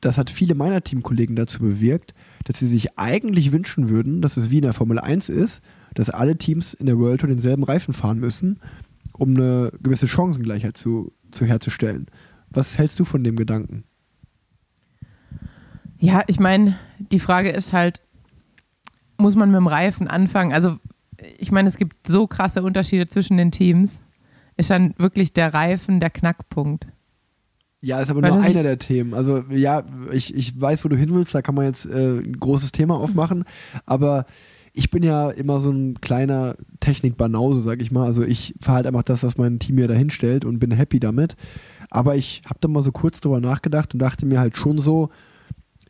das 0.00 0.18
hat 0.18 0.30
viele 0.30 0.54
meiner 0.54 0.82
Teamkollegen 0.82 1.36
dazu 1.36 1.60
bewirkt, 1.60 2.12
dass 2.44 2.58
sie 2.58 2.66
sich 2.66 2.98
eigentlich 2.98 3.52
wünschen 3.52 3.88
würden, 3.88 4.20
dass 4.22 4.36
es 4.36 4.50
wie 4.50 4.56
in 4.56 4.62
der 4.62 4.72
Formel 4.72 4.98
1 4.98 5.28
ist, 5.28 5.62
dass 5.94 6.10
alle 6.10 6.36
Teams 6.36 6.74
in 6.74 6.86
der 6.86 6.98
World 6.98 7.20
Tour 7.20 7.28
denselben 7.28 7.64
Reifen 7.64 7.94
fahren 7.94 8.18
müssen, 8.18 8.60
um 9.12 9.36
eine 9.36 9.70
gewisse 9.82 10.08
Chancengleichheit 10.08 10.76
zu, 10.76 11.12
zu 11.30 11.44
herzustellen. 11.44 12.06
Was 12.50 12.78
hältst 12.78 12.98
du 13.00 13.04
von 13.04 13.24
dem 13.24 13.36
Gedanken? 13.36 13.84
Ja, 15.98 16.24
ich 16.26 16.40
meine, 16.40 16.76
die 16.98 17.20
Frage 17.20 17.50
ist 17.50 17.72
halt, 17.72 18.00
muss 19.18 19.36
man 19.36 19.50
mit 19.50 19.58
dem 19.58 19.68
Reifen 19.68 20.08
anfangen? 20.08 20.52
Also, 20.52 20.78
ich 21.38 21.52
meine, 21.52 21.68
es 21.68 21.76
gibt 21.76 22.08
so 22.08 22.26
krasse 22.26 22.62
Unterschiede 22.62 23.06
zwischen 23.06 23.36
den 23.36 23.52
Teams. 23.52 24.00
Ist 24.56 24.70
dann 24.70 24.94
wirklich 24.98 25.32
der 25.32 25.54
Reifen 25.54 26.00
der 26.00 26.10
Knackpunkt? 26.10 26.86
Ja, 27.84 28.00
ist 28.00 28.10
aber 28.10 28.22
Weil 28.22 28.30
nur 28.30 28.40
einer 28.40 28.62
der 28.62 28.78
Themen. 28.78 29.12
Also 29.12 29.42
ja, 29.50 29.82
ich, 30.12 30.34
ich 30.34 30.58
weiß, 30.58 30.84
wo 30.84 30.88
du 30.88 30.96
hin 30.96 31.12
willst, 31.12 31.34
da 31.34 31.42
kann 31.42 31.56
man 31.56 31.66
jetzt 31.66 31.84
äh, 31.84 32.20
ein 32.20 32.38
großes 32.38 32.70
Thema 32.70 32.94
aufmachen, 32.94 33.44
aber 33.86 34.24
ich 34.72 34.90
bin 34.90 35.02
ja 35.02 35.30
immer 35.30 35.58
so 35.58 35.70
ein 35.70 36.00
kleiner 36.00 36.56
Technik-Banause, 36.78 37.60
sag 37.60 37.82
ich 37.82 37.90
mal. 37.90 38.06
Also 38.06 38.22
ich 38.22 38.54
fahre 38.60 38.76
halt 38.76 38.86
einfach 38.86 39.02
das, 39.02 39.22
was 39.24 39.36
mein 39.36 39.58
Team 39.58 39.74
mir 39.74 39.88
da 39.88 39.94
hinstellt 39.94 40.44
und 40.44 40.60
bin 40.60 40.70
happy 40.70 41.00
damit. 41.00 41.36
Aber 41.90 42.14
ich 42.16 42.42
habe 42.46 42.58
da 42.60 42.68
mal 42.68 42.84
so 42.84 42.92
kurz 42.92 43.20
drüber 43.20 43.40
nachgedacht 43.40 43.92
und 43.92 44.00
dachte 44.00 44.26
mir 44.26 44.40
halt 44.40 44.56
schon 44.56 44.78
so, 44.78 45.10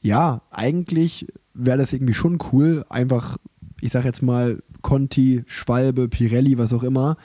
ja, 0.01 0.43
eigentlich 0.51 1.29
wäre 1.55 1.79
das 1.79 1.93
irgendwie 1.93 2.15
schon 2.15 2.39
cool, 2.53 2.85
einfach, 2.89 3.37
ich 3.81 3.93
sag 3.93 4.05
jetzt 4.05 4.23
mal, 4.23 4.63
Conti, 4.81 5.45
Schwalbe, 5.47 6.09
Pirelli, 6.09 6.59
was 6.59 6.73
auch 6.73 6.83
immer. 6.83 7.19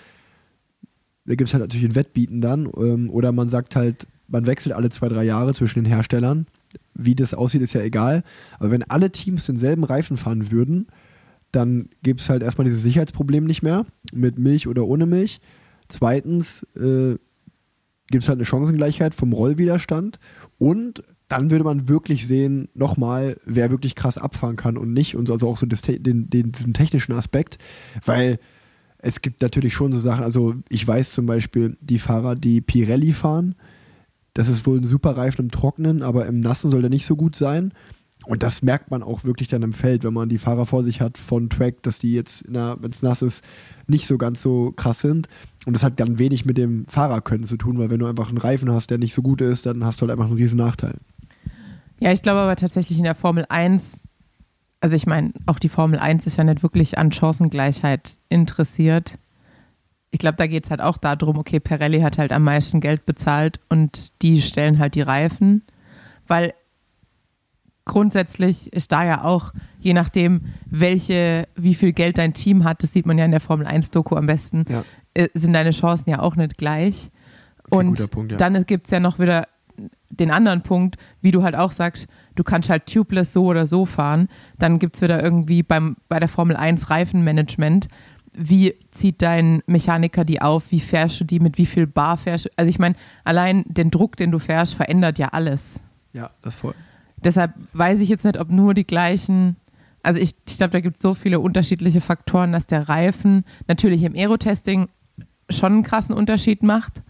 Da 1.26 1.36
gibt 1.36 1.48
es 1.48 1.54
halt 1.54 1.64
natürlich 1.64 1.90
ein 1.90 1.96
Wettbieten 1.96 2.42
dann. 2.42 2.70
Ähm, 2.78 3.10
oder 3.10 3.32
man 3.32 3.50
sagt 3.50 3.76
halt, 3.76 4.06
man 4.28 4.46
wechselt 4.46 4.76
alle 4.76 4.90
zwei, 4.90 5.10
drei 5.10 5.24
Jahre 5.24 5.54
zwischen 5.54 5.84
den 5.84 5.92
Herstellern. 5.92 6.48
Wie 6.94 7.16
das 7.16 7.34
aussieht, 7.34 7.62
ist 7.62 7.74
ja 7.74 7.82
egal. 7.82 8.24
Aber 8.60 8.72
wenn 8.72 8.84
alle 8.84 9.12
Teams 9.12 9.46
denselben 9.46 9.84
Reifen 9.84 10.18
fahren 10.18 10.52
würden, 10.52 10.88
dann 11.52 11.90
gibt 12.04 12.22
es 12.22 12.30
halt 12.30 12.44
erstmal 12.44 12.66
dieses 12.66 12.84
Sicherheitsproblem 12.84 13.46
nicht 13.46 13.64
mehr 13.64 13.86
mit 14.12 14.38
Milch 14.38 14.68
oder 14.68 14.86
ohne 14.86 15.06
Milch. 15.06 15.40
Zweitens 15.88 16.64
äh, 16.76 17.16
gibt 18.10 18.24
es 18.24 18.30
halt 18.30 18.38
eine 18.38 18.46
Chancengleichheit 18.46 19.14
vom 19.14 19.34
Rollwiderstand 19.34 20.20
und 20.58 21.04
dann 21.30 21.52
würde 21.52 21.66
man 21.66 21.90
wirklich 21.90 22.26
sehen, 22.26 22.70
nochmal, 22.74 23.38
wer 23.46 23.70
wirklich 23.70 23.96
krass 23.96 24.18
abfahren 24.18 24.56
kann 24.56 24.78
und 24.78 24.94
nicht 24.94 25.16
und 25.16 25.28
so, 25.28 25.34
also 25.34 25.50
auch 25.50 25.58
so 25.58 25.66
das, 25.66 25.82
den, 25.82 26.30
den, 26.30 26.52
diesen 26.52 26.74
technischen 26.74 27.14
Aspekt, 27.14 27.58
weil 28.06 28.40
es 29.00 29.22
gibt 29.22 29.42
natürlich 29.42 29.74
schon 29.74 29.92
so 29.94 30.00
Sachen, 30.00 30.24
also 30.24 30.56
ich 30.70 30.88
weiß 30.88 31.12
zum 31.12 31.26
Beispiel, 31.26 31.78
die 31.82 32.00
Fahrer, 32.00 32.36
die 32.36 32.62
Pirelli 32.62 33.14
fahren, 33.14 33.56
das 34.38 34.50
ist 34.50 34.68
wohl 34.68 34.78
ein 34.78 34.84
super 34.84 35.18
Reifen 35.18 35.46
im 35.46 35.52
Trockenen, 35.52 36.04
aber 36.04 36.28
im 36.28 36.42
Nassen 36.42 36.70
soll 36.70 36.82
der 36.82 36.92
nicht 36.92 37.08
so 37.08 37.16
gut 37.16 37.36
sein. 37.36 37.74
Und 38.24 38.44
das 38.44 38.62
merkt 38.62 38.92
man 38.92 39.02
auch 39.02 39.24
wirklich 39.24 39.48
dann 39.48 39.64
im 39.64 39.74
Feld, 39.74 40.04
wenn 40.04 40.14
man 40.14 40.30
die 40.30 40.38
Fahrer 40.38 40.68
vor 40.68 40.84
sich 40.84 41.02
hat 41.02 41.18
von 41.18 41.50
Track, 41.50 41.82
dass 41.82 41.98
die 41.98 42.14
jetzt, 42.14 42.44
wenn 42.48 42.92
es 42.92 43.02
nass 43.02 43.24
ist, 43.24 43.44
nicht 43.88 44.06
so 44.06 44.20
ganz 44.20 44.44
so 44.44 44.74
krass 44.76 45.00
sind. 45.00 45.28
Und 45.66 45.74
das 45.74 45.82
hat 45.82 46.00
dann 46.00 46.20
wenig 46.20 46.46
mit 46.46 46.56
dem 46.56 46.86
Fahrerkönnen 46.86 47.46
zu 47.46 47.58
tun, 47.58 47.80
weil 47.80 47.90
wenn 47.90 48.00
du 48.00 48.06
einfach 48.06 48.30
einen 48.30 48.38
Reifen 48.38 48.72
hast, 48.72 48.92
der 48.92 49.00
nicht 49.00 49.16
so 49.16 49.24
gut 49.24 49.42
ist, 49.42 49.66
dann 49.66 49.84
hast 49.84 50.00
du 50.00 50.02
halt 50.02 50.12
einfach 50.12 50.26
einen 50.26 50.36
riesen 50.36 50.60
Nachteil. 50.60 50.94
Ja, 52.00 52.12
ich 52.12 52.22
glaube 52.22 52.42
aber 52.42 52.56
tatsächlich 52.56 53.00
in 53.00 53.06
der 53.06 53.16
Formel 53.16 53.46
1, 53.50 53.98
also 54.82 54.96
ich 54.96 55.08
meine, 55.08 55.32
auch 55.48 55.58
die 55.58 55.70
Formel 55.70 55.98
1 55.98 56.28
ist 56.28 56.38
ja 56.38 56.44
nicht 56.44 56.62
wirklich 56.62 57.00
an 57.00 57.12
Chancengleichheit 57.12 58.18
interessiert. 58.30 59.16
Ich 60.12 60.20
glaube, 60.20 60.38
da 60.38 60.48
geht 60.48 60.66
es 60.66 60.72
halt 60.72 60.82
auch 60.82 60.98
darum, 60.98 61.38
okay, 61.38 61.60
Pirelli 61.60 62.00
hat 62.02 62.18
halt 62.18 62.32
am 62.32 62.44
meisten 62.44 62.80
Geld 62.80 63.06
bezahlt 63.06 63.60
und 63.70 64.12
die 64.22 64.42
stellen 64.42 64.80
halt 64.80 64.96
die 64.96 65.02
Reifen, 65.02 65.64
weil 66.28 66.54
grundsätzlich 67.86 68.72
ist 68.74 68.92
da 68.92 69.06
ja 69.06 69.24
auch, 69.24 69.54
je 69.80 69.94
nachdem, 69.94 70.42
welche, 70.66 71.48
wie 71.56 71.76
viel 71.76 71.94
Geld 71.94 72.18
dein 72.18 72.34
Team 72.34 72.64
hat, 72.64 72.84
das 72.84 72.94
sieht 72.94 73.06
man 73.06 73.18
ja 73.18 73.26
in 73.26 73.32
der 73.32 73.40
Formel 73.40 73.68
1-Doku 73.68 74.16
am 74.16 74.28
besten, 74.28 74.66
Ja. 74.70 74.84
äh, 75.14 75.30
sind 75.34 75.54
deine 75.54 75.72
Chancen 75.72 76.10
ja 76.10 76.20
auch 76.20 76.36
nicht 76.36 76.58
gleich. 76.58 77.10
Und 77.70 77.98
guter 77.98 78.08
Punkt, 78.08 78.32
ja. 78.32 78.38
dann 78.38 78.66
gibt 78.66 78.88
es 78.88 78.92
ja 78.92 79.00
noch 79.00 79.20
wieder 79.20 79.48
den 80.10 80.32
anderen 80.32 80.64
Punkt, 80.64 80.98
wie 81.22 81.32
du 81.32 81.44
halt 81.44 81.56
auch 81.56 81.72
sagst, 81.72 82.08
du 82.36 82.44
kannst 82.44 82.70
halt 82.70 82.88
tubeless 82.88 83.34
so 83.34 83.46
oder 83.46 83.68
so 83.68 83.86
fahren. 83.86 84.30
Dann 84.58 84.80
gibt 84.80 84.96
es 84.96 85.02
wieder 85.02 85.22
irgendwie 85.22 85.64
beim, 85.64 85.98
bei 86.10 86.20
der 86.20 86.30
Formel 86.30 86.56
1 86.56 86.90
Reifenmanagement. 86.90 87.88
Wie 88.40 88.76
zieht 88.92 89.22
dein 89.24 89.64
Mechaniker 89.66 90.24
die 90.24 90.42
auf? 90.42 90.72
Wie 90.72 90.80
fährst 90.80 91.20
du 91.20 91.24
die? 91.24 91.40
Mit 91.40 91.58
wie 91.58 91.66
viel 91.66 91.88
Bar 91.88 92.18
fährst 92.18 92.46
du? 92.46 92.50
Also 92.56 92.70
ich 92.70 92.78
meine, 92.78 92.96
allein 93.24 93.66
den 93.68 93.90
Druck, 93.90 94.16
den 94.16 94.32
du 94.32 94.38
fährst, 94.38 94.76
verändert 94.76 95.18
ja 95.18 95.30
alles. 95.30 95.80
Ja, 96.14 96.30
das 96.44 96.56
voll. 96.56 96.76
Deshalb 97.24 97.54
weiß 97.74 98.00
ich 98.00 98.10
jetzt 98.10 98.26
nicht, 98.26 98.40
ob 98.40 98.52
nur 98.52 98.74
die 98.74 98.86
gleichen. 98.86 99.56
Also 100.04 100.20
ich, 100.20 100.36
ich 100.48 100.58
glaube, 100.58 100.72
da 100.72 100.80
gibt 100.80 100.98
es 100.98 101.02
so 101.02 101.16
viele 101.16 101.40
unterschiedliche 101.40 102.00
Faktoren, 102.00 102.52
dass 102.52 102.68
der 102.68 102.88
Reifen 102.88 103.44
natürlich 103.68 104.04
im 104.04 104.14
Aerotesting 104.14 104.88
schon 105.50 105.74
einen 105.74 105.84
krassen 105.84 106.14
Unterschied 106.14 106.62
macht. 106.62 107.02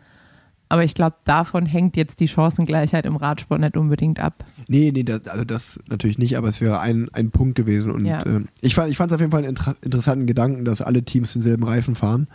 Aber 0.69 0.83
ich 0.83 0.95
glaube, 0.95 1.15
davon 1.23 1.65
hängt 1.65 1.95
jetzt 1.95 2.19
die 2.19 2.27
Chancengleichheit 2.27 3.05
im 3.05 3.15
Radsport 3.15 3.61
nicht 3.61 3.77
unbedingt 3.77 4.19
ab. 4.19 4.43
Nee, 4.67 4.91
nee, 4.93 5.03
das, 5.03 5.27
also 5.27 5.45
das 5.45 5.79
natürlich 5.89 6.17
nicht, 6.17 6.37
aber 6.37 6.49
es 6.49 6.59
wäre 6.59 6.79
ein, 6.79 7.07
ein 7.13 7.31
Punkt 7.31 7.55
gewesen. 7.55 7.91
Und 7.91 8.05
Ja. 8.05 8.25
ähm, 8.25 8.47
ich 8.61 8.75
fand 8.75 8.91
es 8.91 8.99
auf 8.99 9.19
jeden 9.19 9.31
Fall 9.31 9.39
einen 9.41 9.49
inter 9.55 9.75
interessanten 9.81 10.27
Gedanken, 10.27 10.65
dass 10.65 10.81
alle 10.81 11.03
Teams 11.03 11.33
denselben 11.33 11.63
Reifen 11.63 11.95
fahren. 11.95 12.27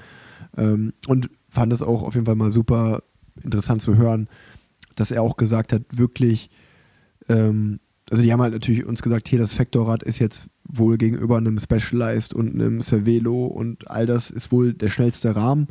Ähm, 0.57 0.93
und 1.07 1.29
fand 1.51 1.73
es 1.73 1.83
auch 1.83 2.03
auf 2.03 2.15
jeden 2.15 2.27
Fall 2.27 2.35
mal 2.35 2.51
super 2.51 3.03
interessant 3.43 3.83
zu 3.83 3.97
hören, 3.97 4.29
dass 4.97 5.11
er 5.11 5.23
auch 5.23 5.37
gesagt 5.37 5.73
hat, 5.73 5.83
wirklich, 5.93 6.51
ähm, 7.29 7.81
also 8.11 8.23
die 8.23 8.33
haben 8.33 8.43
halt 8.43 8.53
natürlich 8.53 8.85
uns 8.85 9.03
gesagt, 9.03 9.29
hier 9.29 9.39
das 9.39 9.59
Vektorrad 9.59 10.03
ist 10.03 10.19
jetzt 10.19 10.49
wohl 10.65 10.97
gegenüber 10.97 11.37
einem 11.37 11.59
Specialized 11.59 12.35
und 12.35 12.55
einem 12.55 12.83
Cervelo 12.83 13.47
und 13.47 13.91
all 13.91 14.07
das 14.07 14.31
ist 14.31 14.53
wohl 14.53 14.73
der 14.73 14.89
schnellste 14.89 15.35
Rahmen. 15.37 15.69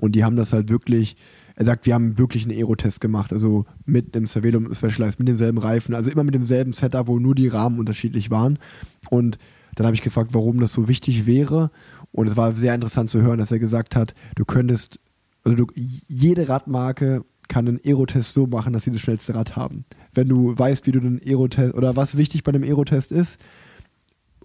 Und 0.00 0.12
die 0.12 0.24
haben 0.24 0.36
das 0.36 0.52
halt 0.52 0.70
wirklich, 0.70 1.16
er 1.62 1.66
sagt, 1.66 1.86
wir 1.86 1.94
haben 1.94 2.18
wirklich 2.18 2.42
einen 2.44 2.56
Aerotest 2.56 3.00
gemacht, 3.00 3.32
also 3.32 3.66
mit 3.84 4.16
und 4.16 4.16
einem 4.16 4.74
Specialized, 4.74 5.18
mit 5.20 5.28
demselben 5.28 5.58
Reifen, 5.58 5.94
also 5.94 6.10
immer 6.10 6.24
mit 6.24 6.34
demselben 6.34 6.72
Setup, 6.72 7.06
wo 7.06 7.20
nur 7.20 7.36
die 7.36 7.46
Rahmen 7.46 7.78
unterschiedlich 7.78 8.30
waren. 8.30 8.58
Und 9.10 9.38
dann 9.76 9.86
habe 9.86 9.94
ich 9.94 10.02
gefragt, 10.02 10.34
warum 10.34 10.58
das 10.58 10.72
so 10.72 10.88
wichtig 10.88 11.24
wäre. 11.24 11.70
Und 12.10 12.26
es 12.26 12.36
war 12.36 12.52
sehr 12.52 12.74
interessant 12.74 13.10
zu 13.10 13.22
hören, 13.22 13.38
dass 13.38 13.52
er 13.52 13.60
gesagt 13.60 13.94
hat, 13.94 14.12
du 14.34 14.44
könntest, 14.44 14.98
also 15.44 15.56
du, 15.56 15.66
jede 16.08 16.48
Radmarke 16.48 17.24
kann 17.46 17.68
einen 17.68 17.80
Aerotest 17.84 18.34
so 18.34 18.48
machen, 18.48 18.72
dass 18.72 18.82
sie 18.82 18.90
das 18.90 19.00
schnellste 19.00 19.34
Rad 19.36 19.54
haben. 19.54 19.84
Wenn 20.14 20.28
du 20.28 20.58
weißt, 20.58 20.86
wie 20.88 20.92
du 20.92 21.00
den 21.00 21.20
Aerotest 21.24 21.74
oder 21.74 21.94
was 21.94 22.16
wichtig 22.16 22.42
bei 22.42 22.50
einem 22.50 22.64
Aerotest 22.64 23.12
ist 23.12 23.38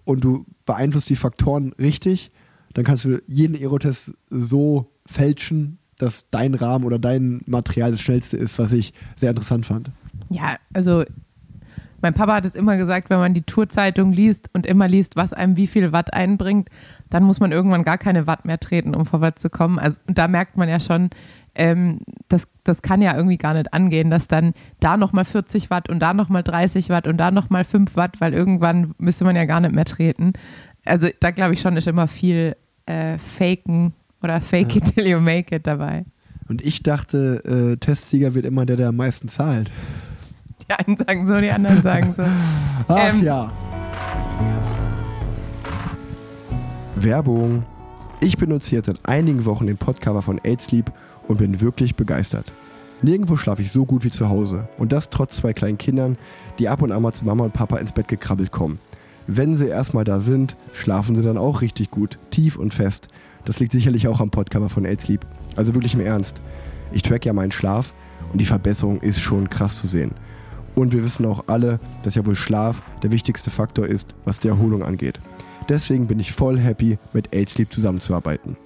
und 0.04 0.22
du 0.22 0.46
beeinflusst 0.66 1.10
die 1.10 1.16
Faktoren 1.16 1.72
richtig, 1.80 2.30
dann 2.74 2.84
kannst 2.84 3.04
du 3.04 3.20
jeden 3.26 3.56
Aerotest 3.56 4.14
so 4.30 4.92
fälschen, 5.04 5.78
dass 5.98 6.30
dein 6.30 6.54
Rahmen 6.54 6.84
oder 6.84 6.98
dein 6.98 7.42
Material 7.46 7.90
das 7.90 8.00
schnellste 8.00 8.36
ist, 8.36 8.58
was 8.58 8.72
ich 8.72 8.92
sehr 9.16 9.30
interessant 9.30 9.66
fand. 9.66 9.90
Ja, 10.30 10.56
also 10.72 11.04
mein 12.00 12.14
Papa 12.14 12.34
hat 12.34 12.44
es 12.44 12.54
immer 12.54 12.76
gesagt, 12.76 13.10
wenn 13.10 13.18
man 13.18 13.34
die 13.34 13.42
Tourzeitung 13.42 14.12
liest 14.12 14.50
und 14.52 14.66
immer 14.66 14.86
liest, 14.86 15.16
was 15.16 15.32
einem 15.32 15.56
wie 15.56 15.66
viel 15.66 15.92
Watt 15.92 16.14
einbringt, 16.14 16.68
dann 17.10 17.24
muss 17.24 17.40
man 17.40 17.50
irgendwann 17.50 17.82
gar 17.82 17.98
keine 17.98 18.26
Watt 18.26 18.44
mehr 18.44 18.60
treten, 18.60 18.94
um 18.94 19.04
vorwärts 19.04 19.42
zu 19.42 19.50
kommen. 19.50 19.78
Also 19.78 20.00
und 20.06 20.16
da 20.16 20.28
merkt 20.28 20.56
man 20.56 20.68
ja 20.68 20.78
schon, 20.78 21.10
ähm, 21.54 22.00
das, 22.28 22.46
das 22.62 22.82
kann 22.82 23.02
ja 23.02 23.16
irgendwie 23.16 23.36
gar 23.36 23.54
nicht 23.54 23.72
angehen, 23.74 24.10
dass 24.10 24.28
dann 24.28 24.54
da 24.78 24.96
nochmal 24.96 25.24
40 25.24 25.70
Watt 25.70 25.88
und 25.88 25.98
da 25.98 26.14
nochmal 26.14 26.44
30 26.44 26.88
Watt 26.88 27.08
und 27.08 27.16
da 27.16 27.32
nochmal 27.32 27.64
5 27.64 27.96
Watt, 27.96 28.20
weil 28.20 28.32
irgendwann 28.32 28.94
müsste 28.98 29.24
man 29.24 29.34
ja 29.34 29.44
gar 29.44 29.60
nicht 29.60 29.74
mehr 29.74 29.84
treten. 29.84 30.34
Also 30.84 31.08
da 31.18 31.32
glaube 31.32 31.54
ich 31.54 31.60
schon, 31.60 31.76
ist 31.76 31.88
immer 31.88 32.06
viel 32.06 32.56
äh, 32.86 33.18
Faken 33.18 33.92
oder 34.22 34.40
Fake 34.40 34.74
Ja. 34.74 34.82
it 34.82 34.94
till 34.94 35.06
you 35.06 35.20
make 35.20 35.54
it 35.54 35.66
dabei. 35.66 36.04
Und 36.48 36.62
ich 36.64 36.82
dachte, 36.82 37.44
äh, 37.44 37.76
Testsieger 37.76 38.34
wird 38.34 38.44
immer 38.46 38.64
der, 38.66 38.76
der 38.76 38.88
am 38.88 38.96
meisten 38.96 39.28
zahlt. 39.28 39.70
Die 40.68 40.72
einen 40.74 40.96
sagen 40.96 41.26
so, 41.26 41.40
die 41.40 41.50
anderen 41.50 41.82
sagen 41.82 42.14
so. 42.16 42.22
Ach 42.88 43.12
Ähm. 43.14 43.22
ja. 43.22 43.52
Werbung. 46.96 47.64
Ich 48.20 48.36
benutze 48.38 48.74
jetzt 48.74 48.86
seit 48.86 49.08
einigen 49.08 49.44
Wochen 49.44 49.66
den 49.66 49.76
Podcover 49.76 50.22
von 50.22 50.40
AIDS 50.42 50.64
Sleep 50.64 50.90
und 51.28 51.38
bin 51.38 51.60
wirklich 51.60 51.94
begeistert. 51.94 52.52
Nirgendwo 53.02 53.36
schlafe 53.36 53.62
ich 53.62 53.70
so 53.70 53.86
gut 53.86 54.04
wie 54.04 54.10
zu 54.10 54.28
Hause. 54.28 54.68
Und 54.76 54.90
das 54.90 55.08
trotz 55.10 55.36
zwei 55.36 55.52
kleinen 55.52 55.78
Kindern, 55.78 56.18
die 56.58 56.68
ab 56.68 56.82
und 56.82 56.90
an 56.90 57.02
mal 57.02 57.12
zu 57.12 57.24
Mama 57.24 57.44
und 57.44 57.52
Papa 57.52 57.76
ins 57.76 57.92
Bett 57.92 58.08
gekrabbelt 58.08 58.50
kommen. 58.50 58.80
Wenn 59.28 59.56
sie 59.56 59.68
erstmal 59.68 60.04
da 60.04 60.18
sind, 60.20 60.56
schlafen 60.72 61.14
sie 61.14 61.22
dann 61.22 61.38
auch 61.38 61.60
richtig 61.60 61.90
gut, 61.90 62.18
tief 62.30 62.56
und 62.56 62.74
fest. 62.74 63.08
Das 63.48 63.60
liegt 63.60 63.72
sicherlich 63.72 64.06
auch 64.06 64.20
am 64.20 64.28
Podcover 64.28 64.68
von 64.68 64.84
AIDS 64.84 65.04
Sleep. 65.04 65.26
Also 65.56 65.72
wirklich 65.72 65.94
im 65.94 66.00
Ernst. 66.00 66.42
Ich 66.92 67.00
track 67.00 67.24
ja 67.24 67.32
meinen 67.32 67.50
Schlaf 67.50 67.94
und 68.30 68.42
die 68.42 68.44
Verbesserung 68.44 69.00
ist 69.00 69.20
schon 69.20 69.48
krass 69.48 69.80
zu 69.80 69.86
sehen. 69.86 70.10
Und 70.74 70.92
wir 70.92 71.02
wissen 71.02 71.24
auch 71.24 71.44
alle, 71.46 71.80
dass 72.02 72.14
ja 72.14 72.26
wohl 72.26 72.36
Schlaf 72.36 72.82
der 73.02 73.10
wichtigste 73.10 73.48
Faktor 73.48 73.86
ist, 73.86 74.14
was 74.26 74.38
die 74.38 74.48
Erholung 74.48 74.82
angeht. 74.82 75.18
Deswegen 75.66 76.06
bin 76.06 76.20
ich 76.20 76.32
voll 76.32 76.58
happy, 76.58 76.98
mit 77.14 77.34
AIDS 77.34 77.52
Sleep 77.52 77.72
zusammenzuarbeiten. 77.72 78.58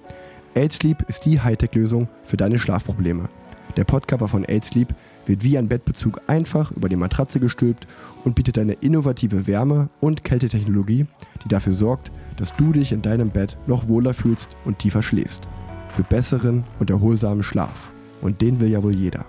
AIDS 0.53 0.75
Sleep 0.75 1.01
ist 1.07 1.23
die 1.23 1.39
Hightech-Lösung 1.39 2.09
für 2.25 2.35
deine 2.35 2.59
Schlafprobleme. 2.59 3.29
Der 3.75 3.83
Podcover 3.85 4.27
von 4.27 4.45
AIDS 4.45 4.67
Sleep 4.67 4.93
wird 5.25 5.43
wie 5.43 5.57
ein 5.57 5.67
Bettbezug 5.67 6.21
einfach 6.27 6.71
über 6.71 6.89
die 6.89 6.95
Matratze 6.95 7.39
gestülpt 7.39 7.87
und 8.23 8.35
bietet 8.35 8.57
eine 8.57 8.73
innovative 8.73 9.47
Wärme- 9.47 9.89
und 9.99 10.23
Kältetechnologie, 10.23 11.05
die 11.43 11.47
dafür 11.47 11.73
sorgt, 11.73 12.11
dass 12.37 12.55
du 12.55 12.71
dich 12.71 12.91
in 12.91 13.01
deinem 13.01 13.29
Bett 13.29 13.57
noch 13.65 13.87
wohler 13.87 14.13
fühlst 14.13 14.49
und 14.65 14.79
tiefer 14.79 15.01
schläfst. 15.01 15.47
Für 15.89 16.03
besseren 16.03 16.63
und 16.79 16.89
erholsamen 16.89 17.43
Schlaf. 17.43 17.91
Und 18.21 18.41
den 18.41 18.59
will 18.59 18.69
ja 18.69 18.83
wohl 18.83 18.95
jeder. 18.95 19.25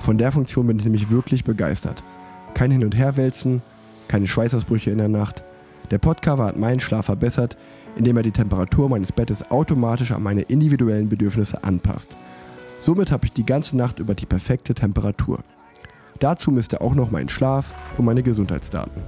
Von 0.00 0.18
der 0.18 0.32
Funktion 0.32 0.66
bin 0.66 0.78
ich 0.78 0.84
nämlich 0.84 1.10
wirklich 1.10 1.44
begeistert. 1.44 2.04
Kein 2.54 2.70
Hin- 2.70 2.84
und 2.84 2.96
Herwälzen, 2.96 3.62
keine 4.08 4.26
Schweißausbrüche 4.26 4.90
in 4.90 4.98
der 4.98 5.08
Nacht. 5.08 5.42
Der 5.90 5.98
Podcover 5.98 6.46
hat 6.46 6.58
meinen 6.58 6.80
Schlaf 6.80 7.06
verbessert, 7.06 7.56
indem 7.96 8.16
er 8.16 8.22
die 8.22 8.32
Temperatur 8.32 8.88
meines 8.88 9.12
Bettes 9.12 9.50
automatisch 9.50 10.12
an 10.12 10.22
meine 10.22 10.42
individuellen 10.42 11.08
Bedürfnisse 11.08 11.62
anpasst. 11.64 12.16
Somit 12.86 13.10
habe 13.10 13.24
ich 13.24 13.32
die 13.32 13.44
ganze 13.44 13.76
Nacht 13.76 13.98
über 13.98 14.14
die 14.14 14.26
perfekte 14.26 14.72
Temperatur. 14.72 15.40
Dazu 16.20 16.52
misst 16.52 16.72
er 16.72 16.82
auch 16.82 16.94
noch 16.94 17.10
meinen 17.10 17.28
Schlaf 17.28 17.74
und 17.98 18.04
meine 18.04 18.22
Gesundheitsdaten. 18.22 19.02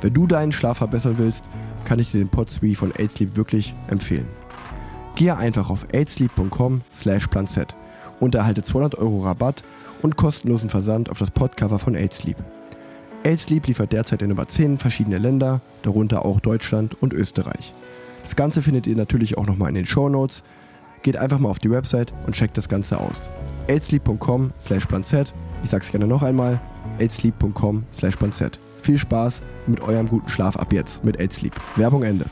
Wenn 0.00 0.14
du 0.14 0.26
deinen 0.26 0.50
Schlaf 0.50 0.78
verbessern 0.78 1.16
willst, 1.18 1.44
kann 1.84 1.98
ich 1.98 2.10
dir 2.10 2.20
den 2.20 2.30
Pod 2.30 2.48
3 2.58 2.74
von 2.74 2.90
8sleep 2.90 3.36
wirklich 3.36 3.74
empfehlen. 3.88 4.28
Gehe 5.14 5.36
einfach 5.36 5.68
auf 5.68 5.86
8sleep.com 5.88 6.80
slash 6.94 7.26
planset 7.26 7.76
und 8.18 8.34
erhalte 8.34 8.62
200 8.62 8.94
Euro 8.94 9.24
Rabatt 9.24 9.62
und 10.00 10.16
kostenlosen 10.16 10.70
Versand 10.70 11.10
auf 11.10 11.18
das 11.18 11.30
Podcover 11.30 11.78
von 11.78 11.94
8sleep. 11.94 12.38
8sleep 13.24 13.66
liefert 13.66 13.92
derzeit 13.92 14.22
in 14.22 14.30
über 14.30 14.48
10 14.48 14.78
verschiedene 14.78 15.18
Länder, 15.18 15.60
darunter 15.82 16.24
auch 16.24 16.40
Deutschland 16.40 16.96
und 17.02 17.12
Österreich. 17.12 17.74
Das 18.22 18.36
Ganze 18.36 18.62
findet 18.62 18.86
ihr 18.86 18.96
natürlich 18.96 19.36
auch 19.36 19.46
nochmal 19.46 19.68
in 19.68 19.74
den 19.74 19.86
Show 19.86 20.08
Notes. 20.08 20.42
Geht 21.02 21.16
einfach 21.16 21.38
mal 21.38 21.48
auf 21.48 21.58
die 21.58 21.70
Website 21.70 22.12
und 22.26 22.34
checkt 22.34 22.56
das 22.58 22.68
Ganze 22.68 22.98
aus. 22.98 23.28
8sleep.com 23.68 24.52
slash 24.60 24.86
planset. 24.86 25.32
Ich 25.62 25.70
sag's 25.70 25.90
gerne 25.90 26.06
noch 26.06 26.22
einmal. 26.22 26.60
8sleep.com 26.98 27.84
slash 27.92 28.16
planset. 28.16 28.58
Viel 28.82 28.98
Spaß 28.98 29.40
mit 29.66 29.80
eurem 29.80 30.08
guten 30.08 30.28
Schlaf 30.28 30.56
ab 30.56 30.72
jetzt 30.72 31.04
mit 31.04 31.18
8sleep. 31.18 31.52
Werbung 31.76 32.02
Ende. 32.02 32.26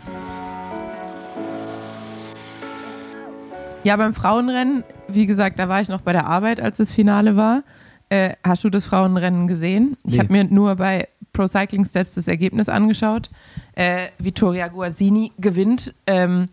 Ja, 3.85 3.97
beim 3.97 4.13
Frauenrennen, 4.13 4.85
wie 5.07 5.27
gesagt, 5.27 5.59
da 5.59 5.69
war 5.69 5.81
ich 5.81 5.89
noch 5.89 6.01
bei 6.03 6.13
der 6.13 6.27
Arbeit, 6.27 6.61
als 6.61 6.79
das 6.79 6.93
Finale 6.93 7.37
war. 7.37 7.63
Äh, 8.11 8.35
hast 8.45 8.65
du 8.65 8.71
das 8.71 8.85
Frauenrennen 8.87 9.47
gesehen? 9.47 9.97
Ich 10.05 10.15
Nee. 10.15 10.19
habe 10.19 10.33
mir 10.33 10.45
nur 10.45 10.75
bei 10.77 11.09
Pro 11.33 11.47
Cycling 11.47 11.85
Stats 11.85 12.15
das 12.15 12.27
Ergebnis 12.27 12.69
angeschaut. 12.69 13.31
Äh, 13.75 14.09
Vittoria 14.19 14.69
Guazzini 14.69 15.33
gewinnt. 15.39 15.95
Ähm, 16.07 16.49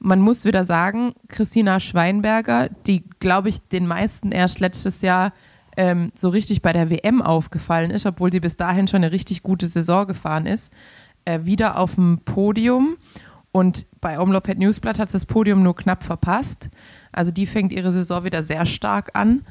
man 0.00 0.20
muss 0.20 0.44
wieder 0.44 0.64
sagen, 0.64 1.12
Christina 1.28 1.78
Schweinberger, 1.78 2.70
die, 2.86 3.04
glaube 3.20 3.50
ich, 3.50 3.60
den 3.68 3.86
meisten 3.86 4.32
erst 4.32 4.58
letztes 4.58 5.02
Jahr 5.02 5.32
ähm, 5.76 6.10
so 6.14 6.30
richtig 6.30 6.62
bei 6.62 6.72
der 6.72 6.90
WM 6.90 7.22
aufgefallen 7.22 7.90
ist, 7.90 8.06
obwohl 8.06 8.32
sie 8.32 8.40
bis 8.40 8.56
dahin 8.56 8.88
schon 8.88 9.04
eine 9.04 9.12
richtig 9.12 9.42
gute 9.42 9.66
Saison 9.66 10.06
gefahren 10.06 10.46
ist, 10.46 10.72
äh, 11.26 11.40
wieder 11.44 11.78
auf 11.78 11.94
dem 11.94 12.20
Podium. 12.24 12.96
Und 13.52 13.86
bei 14.00 14.18
Omloped 14.18 14.58
Newsblatt 14.58 14.98
hat 14.98 15.10
sie 15.10 15.16
das 15.16 15.26
Podium 15.26 15.62
nur 15.62 15.76
knapp 15.76 16.02
verpasst. 16.02 16.70
Also 17.12 17.30
die 17.30 17.46
fängt 17.46 17.72
ihre 17.72 17.92
Saison 17.92 18.24
wieder 18.24 18.42
sehr 18.42 18.64
stark 18.64 19.10
an. 19.14 19.42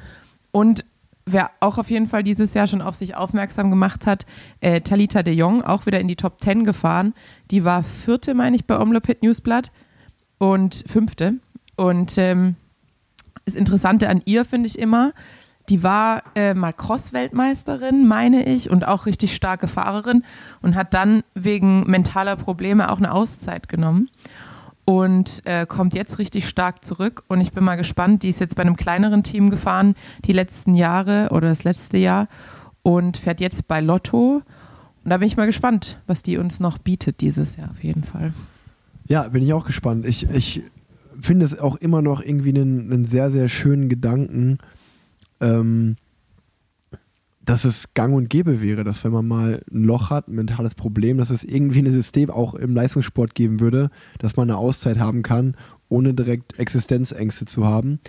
Und 0.52 0.84
wer 1.26 1.52
auch 1.60 1.78
auf 1.78 1.92
jeden 1.92 2.08
Fall 2.08 2.24
dieses 2.24 2.56
Jahr 2.56 2.68
schon 2.68 2.82
auf 2.82 2.96
sich 2.96 3.16
aufmerksam 3.16 3.70
gemacht 3.70 4.08
hat, 4.08 4.26
äh, 4.62 4.82
Talita 4.82 5.22
de 5.22 5.36
Jong, 5.36 5.62
auch 5.62 5.86
wieder 5.86 6.00
in 6.00 6.08
die 6.08 6.16
Top 6.16 6.42
10 6.42 6.64
gefahren. 6.64 7.14
Die 7.52 7.66
war 7.66 7.84
vierte, 7.84 8.34
meine 8.34 8.56
ich, 8.56 8.66
bei 8.66 8.80
Omloped 8.80 9.22
Newsblatt 9.22 9.72
und 10.40 10.84
fünfte. 10.88 11.36
Und 11.76 12.18
ähm, 12.18 12.56
das 13.46 13.56
Interessante 13.56 14.10
an 14.10 14.22
ihr 14.26 14.44
finde 14.44 14.68
ich 14.68 14.80
immer, 14.80 15.14
die 15.70 15.84
war 15.84 16.24
äh, 16.36 16.56
mal 16.56 16.74
Cross-Weltmeisterin, 16.74 18.08
meine 18.08 18.46
ich, 18.46 18.72
und 18.72 18.88
auch 18.88 19.06
richtig 19.06 19.36
starke 19.36 19.68
Fahrerin 19.68 20.24
und 20.62 20.76
hat 20.76 20.96
dann 20.96 21.24
wegen 21.36 21.84
mentaler 21.90 22.36
Probleme 22.36 22.92
auch 22.92 22.98
eine 22.98 23.14
Auszeit 23.14 23.70
genommen 23.70 24.10
und 24.86 25.46
äh, 25.46 25.68
kommt 25.68 25.94
jetzt 25.94 26.18
richtig 26.18 26.50
stark 26.50 26.84
zurück. 26.84 27.24
Und 27.28 27.42
ich 27.42 27.52
bin 27.52 27.64
mal 27.64 27.76
gespannt. 27.76 28.24
Die 28.24 28.30
ist 28.30 28.40
jetzt 28.40 28.56
bei 28.56 28.64
einem 28.64 28.76
kleineren 28.76 29.22
Team 29.22 29.52
gefahren, 29.52 29.94
die 30.26 30.34
letzten 30.34 30.74
Jahre 30.74 31.30
oder 31.30 31.50
das 31.50 31.64
letzte 31.64 31.98
Jahr 31.98 32.28
und 32.82 33.18
fährt 33.18 33.40
jetzt 33.40 33.68
bei 33.68 33.82
Lotto. 33.82 34.42
Und 35.04 35.10
da 35.10 35.18
bin 35.18 35.28
ich 35.28 35.38
mal 35.38 35.46
gespannt, 35.46 36.00
was 36.08 36.24
die 36.24 36.38
uns 36.38 36.60
noch 36.60 36.80
bietet 36.80 37.22
dieses 37.22 37.56
Jahr 37.56 37.70
auf 37.70 37.84
jeden 37.84 38.04
Fall. 38.04 38.34
Ja, 39.10 39.28
bin 39.28 39.42
ich 39.44 39.54
auch 39.54 39.66
gespannt. 39.66 40.06
Ich, 40.06 40.30
ich 40.30 40.62
finde 41.20 41.44
es 41.44 41.58
auch 41.58 41.76
immer 41.78 42.02
noch 42.04 42.22
irgendwie 42.22 42.50
einen, 42.50 42.92
einen 42.92 43.06
sehr, 43.06 43.32
sehr 43.32 43.48
schönen 43.48 43.90
Gedanken, 43.90 44.60
ähm, 45.42 45.96
dass 47.42 47.66
es 47.66 47.86
gang 47.96 48.14
und 48.14 48.30
gäbe 48.30 48.62
wäre, 48.62 48.84
dass 48.84 49.04
wenn 49.04 49.12
man 49.12 49.28
mal 49.28 49.64
ein 49.72 49.84
Loch 49.84 50.12
hat, 50.12 50.28
ein 50.28 50.36
mentales 50.36 50.76
Problem, 50.76 51.18
dass 51.18 51.32
es 51.32 51.44
irgendwie 51.44 51.80
ein 51.80 51.92
System 51.92 52.30
auch 52.30 52.54
im 52.54 52.76
Leistungssport 52.76 53.34
geben 53.34 53.60
würde, 53.60 53.90
dass 54.20 54.38
man 54.38 54.48
eine 54.48 54.60
Auszeit 54.60 55.00
haben 55.00 55.24
kann, 55.24 55.56
ohne 55.90 56.14
direkt 56.14 56.60
Existenzängste 56.60 57.46
zu 57.46 57.66
haben. 57.66 58.00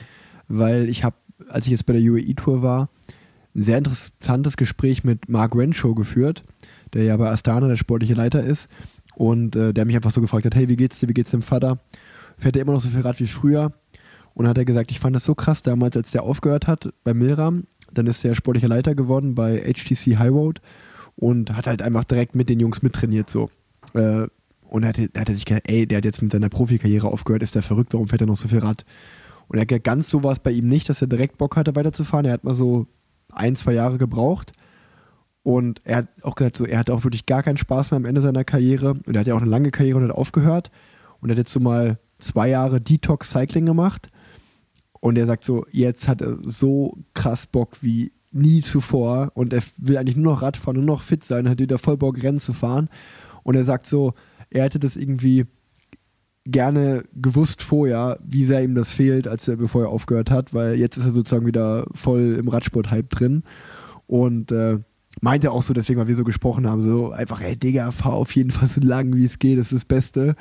Weil 0.49 0.91
ich 0.91 1.03
habe, 1.03 1.17
als 1.49 1.65
ich 1.65 1.71
jetzt 1.71 1.87
bei 1.87 1.95
der 1.95 2.03
UAE-Tour 2.03 2.61
war, 2.61 2.91
ein 3.55 3.63
sehr 3.63 3.79
interessantes 3.79 4.59
Gespräch 4.59 5.03
mit 5.03 5.31
Mark 5.31 5.57
Renshaw 5.57 5.95
geführt, 5.95 6.45
der 6.93 7.05
ja 7.05 7.17
bei 7.17 7.31
Astana 7.31 7.69
der 7.69 7.77
sportliche 7.77 8.15
Leiter 8.15 8.45
ist 8.45 8.69
und 9.21 9.55
äh, 9.55 9.75
der 9.75 9.85
mich 9.85 9.97
einfach 9.97 10.11
so 10.11 10.23
gefragt 10.23 10.47
hat, 10.47 10.55
hey, 10.55 10.71
wie 10.71 10.77
geht's 10.77 10.99
dir, 10.99 11.07
wie 11.07 11.13
geht's 11.13 11.31
dem 11.31 11.43
Vater? 11.43 11.79
Fährt 12.39 12.57
er 12.57 12.63
immer 12.63 12.73
noch 12.73 12.81
so 12.81 12.89
viel 12.89 13.03
Rad 13.03 13.21
wie 13.21 13.27
früher? 13.27 13.71
Und 14.33 14.45
dann 14.45 14.49
hat 14.49 14.57
er 14.57 14.65
gesagt, 14.65 14.91
ich 14.91 14.99
fand 14.99 15.15
das 15.15 15.25
so 15.25 15.35
krass 15.35 15.63
damals, 15.63 15.95
als 15.95 16.11
der 16.11 16.23
aufgehört 16.23 16.67
hat 16.67 16.89
bei 17.05 17.13
Milram, 17.13 17.65
dann 17.93 18.07
ist 18.07 18.25
er 18.25 18.35
sportlicher 18.35 18.69
Leiter 18.69 18.95
geworden 18.95 19.35
bei 19.35 19.59
HTC 19.59 20.17
High 20.19 20.31
Road 20.31 20.63
und 21.17 21.55
hat 21.55 21.67
halt 21.67 21.83
einfach 21.83 22.05
direkt 22.05 22.35
mit 22.35 22.49
den 22.49 22.61
Jungs 22.61 22.81
mittrainiert 22.81 23.29
so. 23.29 23.51
Äh, 23.93 24.27
und 24.63 24.85
er 24.85 24.89
hat, 24.89 24.97
er 24.97 25.21
hat 25.21 25.29
sich 25.29 25.45
gedacht, 25.45 25.65
ey, 25.67 25.87
der 25.87 25.99
hat 25.99 26.07
jetzt 26.07 26.23
mit 26.23 26.33
seiner 26.33 26.49
Profikarriere 26.49 27.09
aufgehört, 27.09 27.43
ist 27.43 27.55
der 27.55 27.63
verrückt, 27.63 27.93
warum 27.93 28.09
fährt 28.09 28.23
er 28.23 28.27
noch 28.27 28.39
so 28.39 28.49
viel 28.49 28.61
Rad? 28.61 28.87
Und 29.49 29.59
er 29.59 29.67
hat 29.71 29.85
ganz 29.85 30.09
so 30.09 30.23
war 30.23 30.33
es 30.33 30.39
bei 30.39 30.53
ihm 30.53 30.67
nicht, 30.67 30.89
dass 30.89 31.03
er 31.03 31.09
direkt 31.09 31.37
Bock 31.37 31.57
hatte, 31.57 31.77
weiterzufahren. 31.77 32.25
Er 32.25 32.33
hat 32.33 32.45
mal 32.45 32.55
so 32.55 32.87
ein, 33.31 33.55
zwei 33.55 33.75
Jahre 33.75 33.99
gebraucht. 33.99 34.53
Und 35.43 35.81
er 35.85 35.99
hat 35.99 36.09
auch 36.23 36.35
gesagt, 36.35 36.57
so, 36.57 36.67
er 36.67 36.79
hatte 36.79 36.93
auch 36.93 37.05
wirklich 37.05 37.27
gar 37.27 37.43
keinen 37.43 37.57
Spaß 37.57 37.91
mehr 37.91 37.97
am 37.97 38.05
Ende 38.05 38.21
seiner 38.21 38.45
Karriere. 38.45 38.95
Und 39.07 39.15
er 39.15 39.21
hat 39.21 39.27
ja 39.27 39.35
auch 39.35 39.41
eine 39.41 39.51
lange 39.51 39.71
Karriere 39.71 39.99
und 39.99 40.05
hat 40.05 40.11
aufgehört. 40.11 40.71
Und 41.21 41.31
er 41.31 41.33
hat 41.33 41.39
jetzt 41.39 41.53
so 41.53 41.61
mal 41.61 41.99
zwei 42.19 42.49
Jahre 42.49 42.81
Detox 42.81 43.31
Cycling 43.31 43.67
gemacht. 43.67 44.09
Und 45.01 45.17
er 45.17 45.27
sagt 45.27 45.45
so, 45.45 45.65
jetzt 45.71 46.09
hat 46.09 46.21
er 46.21 46.37
so 46.43 46.99
krass 47.15 47.47
Bock 47.47 47.79
wie 47.81 48.13
nie 48.33 48.61
zuvor. 48.61 49.33
Und 49.35 49.53
er 49.53 49.63
will 49.79 49.97
eigentlich 49.97 50.17
nur 50.17 50.35
noch 50.35 50.43
Radfahren, 50.43 50.77
nur 50.77 50.97
noch 50.97 51.03
fit 51.03 51.25
sein, 51.25 51.49
hat 51.49 51.59
wieder 51.59 51.79
voll 51.79 51.97
Bock, 51.97 52.23
Rennen 52.23 52.41
zu 52.41 52.53
fahren. 52.53 52.89
Und 53.43 53.55
er 53.55 53.65
sagt 53.65 53.87
so, 53.87 54.13
er 54.51 54.65
hätte 54.65 54.79
das 54.79 54.97
irgendwie 54.97 55.47
gerne 56.45 57.05
gewusst 57.15 57.63
vorher, 57.63 58.19
wie 58.25 58.45
sehr 58.45 58.63
ihm 58.63 58.75
das 58.75 58.91
fehlt, 58.91 59.29
als 59.29 59.47
er 59.49 59.57
bevor 59.57 59.83
er 59.83 59.89
aufgehört 59.91 60.31
hat, 60.31 60.53
weil 60.53 60.75
jetzt 60.75 60.97
ist 60.97 61.05
er 61.05 61.13
sozusagen 61.13 61.47
wieder 61.47 61.87
voll 61.95 62.37
im 62.39 62.49
Radsport-Hype 62.49 63.11
drin. 63.11 63.43
Und 64.07 64.51
äh, 64.51 64.79
meinte 65.21 65.51
auch 65.51 65.63
so, 65.63 65.75
deswegen, 65.75 65.99
weil 65.99 66.07
wir 66.09 66.17
so 66.17 66.25
gesprochen 66.25 66.67
haben, 66.69 66.83
so 66.83 67.11
einfach, 67.11 67.41
ey 67.41 67.57
Digga, 67.57 67.91
fahr 67.91 68.13
auf 68.15 68.35
jeden 68.35 68.51
Fall 68.51 68.69
so 68.69 68.81
lang 68.81 69.15
wie 69.17 69.25
es 69.25 69.39
geht, 69.39 69.59
das 69.59 69.67
ist 69.67 69.83
das 69.83 69.85
Beste. 69.85 70.37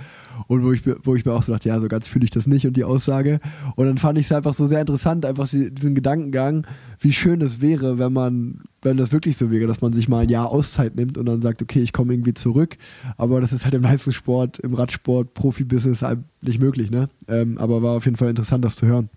Und 0.48 0.64
wo 0.64 0.72
ich, 0.72 0.86
mir- 0.86 0.98
wo 1.04 1.16
ich 1.16 1.26
mir 1.26 1.34
auch 1.34 1.44
so 1.44 1.52
dachte, 1.54 1.70
ja, 1.70 1.80
so 1.80 1.88
ganz 1.88 2.08
fühle 2.08 2.24
ich 2.26 2.32
das 2.32 2.48
nicht 2.48 2.66
und 2.68 2.78
die 2.78 2.84
Aussage. 2.84 3.40
Und 3.76 3.88
dann 3.88 3.98
fand 3.98 4.18
ich 4.20 4.26
es 4.28 4.32
einfach 4.32 4.54
so 4.54 4.68
sehr 4.68 4.80
interessant, 4.80 5.26
einfach 5.26 5.48
diesen 5.50 5.96
Gedankengang, 5.96 6.66
wie 7.00 7.12
schön 7.14 7.42
es 7.42 7.62
wäre, 7.62 7.98
wenn 7.98 8.14
man, 8.14 8.62
wenn 8.82 8.98
das 8.98 9.12
wirklich 9.12 9.38
so 9.38 9.52
wäre, 9.52 9.68
dass 9.68 9.82
man 9.82 9.92
sich 9.94 10.08
mal 10.08 10.20
ein 10.24 10.30
Jahr 10.30 10.50
Auszeit 10.50 10.96
nimmt 10.96 11.18
und 11.18 11.26
dann 11.26 11.42
sagt, 11.42 11.62
okay, 11.62 11.82
ich 11.82 11.92
komme 11.92 12.14
irgendwie 12.14 12.34
zurück. 12.34 12.78
Aber 13.18 13.42
das 13.42 13.52
ist 13.54 13.66
halt 13.66 13.74
im 13.74 13.82
Leistungssport, 13.84 14.60
im 14.60 14.74
Radsport, 14.76 15.34
Profibusiness 15.34 16.04
halt 16.04 16.20
nicht 16.42 16.60
möglich, 16.62 16.90
ne? 16.92 17.10
Ähm, 17.28 17.58
aber 17.58 17.82
war 17.82 17.98
auf 17.98 18.06
jeden 18.06 18.18
Fall 18.18 18.30
interessant, 18.30 18.64
das 18.64 18.76
zu 18.76 18.86
hören. 18.86 19.10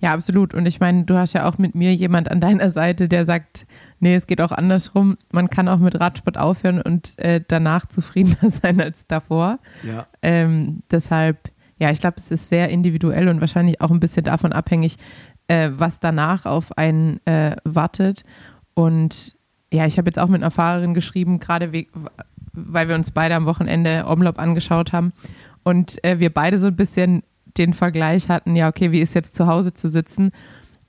Ja, 0.00 0.12
absolut. 0.12 0.52
Und 0.54 0.66
ich 0.66 0.78
meine, 0.78 1.04
du 1.04 1.16
hast 1.16 1.32
ja 1.32 1.48
auch 1.48 1.56
mit 1.58 1.74
mir 1.74 1.94
jemand 1.94 2.30
an 2.30 2.40
deiner 2.40 2.70
Seite, 2.70 3.08
der 3.08 3.24
sagt, 3.24 3.66
nee, 3.98 4.14
es 4.14 4.26
geht 4.26 4.40
auch 4.42 4.52
andersrum. 4.52 5.16
Man 5.32 5.48
kann 5.48 5.68
auch 5.68 5.78
mit 5.78 5.98
Radsport 5.98 6.36
aufhören 6.36 6.82
und 6.82 7.18
äh, 7.18 7.40
danach 7.46 7.86
zufriedener 7.86 8.50
sein 8.50 8.80
als 8.80 9.06
davor. 9.06 9.58
Ja. 9.82 10.06
Ähm, 10.20 10.82
deshalb, 10.90 11.50
ja, 11.78 11.90
ich 11.90 12.00
glaube, 12.00 12.16
es 12.18 12.30
ist 12.30 12.48
sehr 12.50 12.68
individuell 12.68 13.28
und 13.28 13.40
wahrscheinlich 13.40 13.80
auch 13.80 13.90
ein 13.90 14.00
bisschen 14.00 14.24
davon 14.24 14.52
abhängig, 14.52 14.96
äh, 15.48 15.70
was 15.72 15.98
danach 15.98 16.44
auf 16.44 16.76
einen 16.76 17.24
äh, 17.26 17.56
wartet. 17.64 18.22
Und 18.74 19.34
ja, 19.72 19.86
ich 19.86 19.96
habe 19.96 20.08
jetzt 20.08 20.18
auch 20.18 20.28
mit 20.28 20.42
einer 20.42 20.50
Fahrerin 20.50 20.92
geschrieben, 20.92 21.40
gerade 21.40 21.72
we- 21.72 21.86
weil 22.52 22.88
wir 22.88 22.94
uns 22.94 23.10
beide 23.10 23.34
am 23.34 23.46
Wochenende 23.46 24.04
Omlop 24.06 24.38
angeschaut 24.38 24.92
haben 24.92 25.12
und 25.62 26.02
äh, 26.04 26.18
wir 26.20 26.32
beide 26.32 26.58
so 26.58 26.68
ein 26.68 26.76
bisschen 26.76 27.22
den 27.58 27.74
Vergleich 27.74 28.28
hatten, 28.28 28.56
ja, 28.56 28.68
okay, 28.68 28.92
wie 28.92 29.00
ist 29.00 29.14
jetzt 29.14 29.34
zu 29.34 29.46
Hause 29.46 29.72
zu 29.74 29.88
sitzen? 29.88 30.32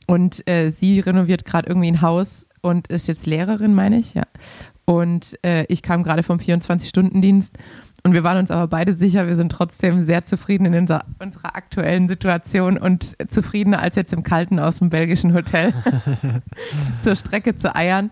Und 0.06 0.48
äh, 0.48 0.70
sie 0.70 1.00
renoviert 1.00 1.46
gerade 1.46 1.68
irgendwie 1.68 1.92
ein 1.92 2.02
Haus 2.02 2.46
und 2.62 2.88
ist 2.88 3.08
jetzt 3.08 3.26
Lehrerin, 3.26 3.74
meine 3.74 3.98
ich, 4.00 4.14
ja. 4.14 4.24
Und 4.86 5.38
äh, 5.44 5.66
ich 5.68 5.82
kam 5.82 6.02
gerade 6.04 6.24
vom 6.24 6.38
24-Stunden-Dienst 6.38 7.58
und 8.04 8.14
wir 8.14 8.24
waren 8.24 8.38
uns 8.38 8.52
aber 8.52 8.68
beide 8.68 8.94
sicher, 8.94 9.28
wir 9.28 9.36
sind 9.36 9.52
trotzdem 9.52 10.02
sehr 10.02 10.24
zufrieden 10.24 10.66
in 10.66 10.76
unser, 10.76 11.04
unserer 11.20 11.58
aktuellen 11.58 12.08
Situation 12.08 12.78
und 12.78 13.18
zufriedener 13.30 13.80
als 13.82 13.98
jetzt 13.98 14.14
im 14.14 14.24
Kalten 14.24 14.60
aus 14.60 14.78
dem 14.80 14.90
belgischen 14.90 15.34
Hotel 15.34 15.74
zur 17.04 17.16
Strecke 17.16 17.58
zu 17.58 17.76
eiern. 17.76 18.12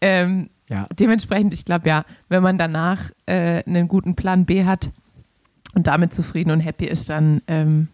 Ähm, 0.00 0.48
Ja. 0.68 0.88
dementsprechend, 0.98 1.54
ich 1.54 1.64
glaube 1.64 1.88
ja, 1.88 2.04
wenn 2.28 2.42
man 2.42 2.58
danach 2.58 3.10
äh, 3.26 3.62
einen 3.64 3.86
guten 3.86 4.16
Plan 4.16 4.46
B 4.46 4.64
hat 4.64 4.90
und 5.74 5.86
damit 5.86 6.12
zufrieden 6.12 6.50
und 6.50 6.58
happy 6.60 6.86
ist, 6.86 7.08
dann 7.08 7.40
ähm, 7.46 7.86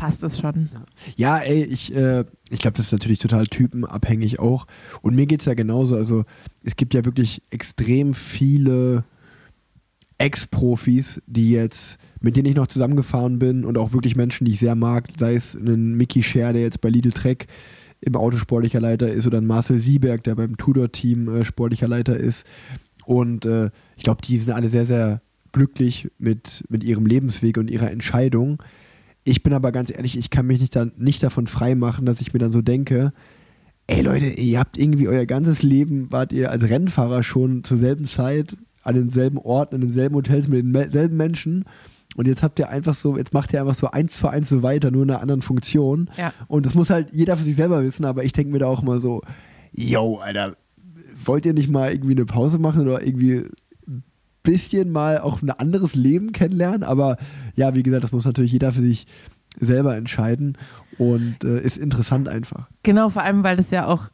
passt 0.00 0.24
es 0.24 0.40
schon. 0.40 0.70
Ja, 1.16 1.36
ey, 1.38 1.62
ich, 1.62 1.94
äh, 1.94 2.24
ich 2.48 2.58
glaube, 2.58 2.78
das 2.78 2.86
ist 2.86 2.92
natürlich 2.92 3.18
total 3.18 3.46
typenabhängig 3.46 4.38
auch. 4.38 4.66
Und 5.02 5.14
mir 5.14 5.26
geht 5.26 5.40
es 5.40 5.46
ja 5.46 5.52
genauso. 5.52 5.94
Also, 5.94 6.24
es 6.64 6.76
gibt 6.76 6.94
ja 6.94 7.04
wirklich 7.04 7.42
extrem 7.50 8.14
viele 8.14 9.04
Ex-Profis, 10.16 11.20
die 11.26 11.50
jetzt, 11.50 11.98
mit 12.20 12.36
denen 12.36 12.46
ich 12.46 12.56
noch 12.56 12.66
zusammengefahren 12.66 13.38
bin 13.38 13.66
und 13.66 13.76
auch 13.76 13.92
wirklich 13.92 14.16
Menschen, 14.16 14.46
die 14.46 14.52
ich 14.52 14.60
sehr 14.60 14.74
mag, 14.74 15.08
sei 15.18 15.34
es 15.34 15.54
ein 15.54 15.96
Mickey 15.98 16.22
Scher, 16.22 16.54
der 16.54 16.62
jetzt 16.62 16.80
bei 16.80 16.88
Lidl 16.88 17.12
Trek 17.12 17.46
im 18.00 18.16
Auto 18.16 18.38
sportlicher 18.38 18.80
Leiter 18.80 19.10
ist, 19.10 19.26
oder 19.26 19.36
ein 19.36 19.46
Marcel 19.46 19.80
Sieberg, 19.80 20.24
der 20.24 20.34
beim 20.34 20.56
Tudor-Team 20.56 21.28
äh, 21.28 21.44
sportlicher 21.44 21.88
Leiter 21.88 22.16
ist. 22.16 22.46
Und 23.04 23.44
äh, 23.44 23.70
ich 23.96 24.04
glaube, 24.04 24.22
die 24.22 24.38
sind 24.38 24.54
alle 24.54 24.70
sehr, 24.70 24.86
sehr 24.86 25.20
glücklich 25.52 26.10
mit, 26.18 26.64
mit 26.70 26.84
ihrem 26.84 27.04
Lebensweg 27.04 27.58
und 27.58 27.70
ihrer 27.70 27.90
Entscheidung. 27.90 28.62
Ich 29.24 29.42
bin 29.42 29.52
aber 29.52 29.72
ganz 29.72 29.90
ehrlich, 29.90 30.16
ich 30.16 30.30
kann 30.30 30.46
mich 30.46 30.60
nicht, 30.60 30.74
dann, 30.74 30.92
nicht 30.96 31.22
davon 31.22 31.46
frei 31.46 31.74
machen, 31.74 32.06
dass 32.06 32.20
ich 32.20 32.32
mir 32.32 32.38
dann 32.38 32.52
so 32.52 32.62
denke, 32.62 33.12
ey 33.86 34.02
Leute, 34.02 34.26
ihr 34.26 34.58
habt 34.58 34.78
irgendwie 34.78 35.08
euer 35.08 35.26
ganzes 35.26 35.62
Leben, 35.62 36.10
wart 36.10 36.32
ihr 36.32 36.50
als 36.50 36.68
Rennfahrer 36.68 37.22
schon 37.22 37.64
zur 37.64 37.76
selben 37.76 38.06
Zeit 38.06 38.56
an 38.82 38.94
denselben 38.94 39.38
Orten, 39.38 39.74
in 39.74 39.80
denselben 39.82 40.14
Hotels 40.14 40.48
mit 40.48 40.64
denselben 40.74 41.16
Menschen 41.16 41.64
und 42.16 42.26
jetzt 42.26 42.42
habt 42.42 42.58
ihr 42.58 42.68
einfach 42.68 42.94
so, 42.94 43.16
jetzt 43.16 43.32
macht 43.32 43.52
ihr 43.52 43.60
einfach 43.60 43.74
so 43.74 43.90
eins 43.90 44.14
zu 44.14 44.28
eins 44.28 44.48
so 44.48 44.62
weiter, 44.62 44.90
nur 44.90 45.04
in 45.04 45.10
einer 45.10 45.20
anderen 45.20 45.42
Funktion. 45.42 46.10
Ja. 46.16 46.32
Und 46.48 46.66
das 46.66 46.74
muss 46.74 46.90
halt 46.90 47.08
jeder 47.12 47.36
für 47.36 47.44
sich 47.44 47.56
selber 47.56 47.82
wissen, 47.84 48.04
aber 48.04 48.24
ich 48.24 48.32
denke 48.32 48.52
mir 48.52 48.58
da 48.58 48.66
auch 48.66 48.82
mal 48.82 48.98
so, 48.98 49.20
yo, 49.72 50.16
Alter, 50.16 50.56
wollt 51.24 51.46
ihr 51.46 51.54
nicht 51.54 51.70
mal 51.70 51.92
irgendwie 51.92 52.12
eine 52.12 52.26
Pause 52.26 52.58
machen 52.58 52.82
oder 52.82 53.04
irgendwie 53.06 53.44
bisschen 54.42 54.90
mal 54.90 55.18
auch 55.18 55.42
ein 55.42 55.50
anderes 55.50 55.94
Leben 55.94 56.32
kennenlernen? 56.32 56.82
Aber 56.82 57.16
ja, 57.54 57.74
wie 57.74 57.82
gesagt, 57.82 58.04
das 58.04 58.12
muss 58.12 58.24
natürlich 58.24 58.52
jeder 58.52 58.72
für 58.72 58.82
sich 58.82 59.06
selber 59.58 59.96
entscheiden 59.96 60.56
und 60.98 61.42
äh, 61.44 61.60
ist 61.60 61.76
interessant 61.76 62.28
einfach. 62.28 62.68
Genau, 62.82 63.08
vor 63.08 63.22
allem, 63.22 63.42
weil 63.42 63.56
das 63.56 63.70
ja 63.70 63.86
auch, 63.86 64.04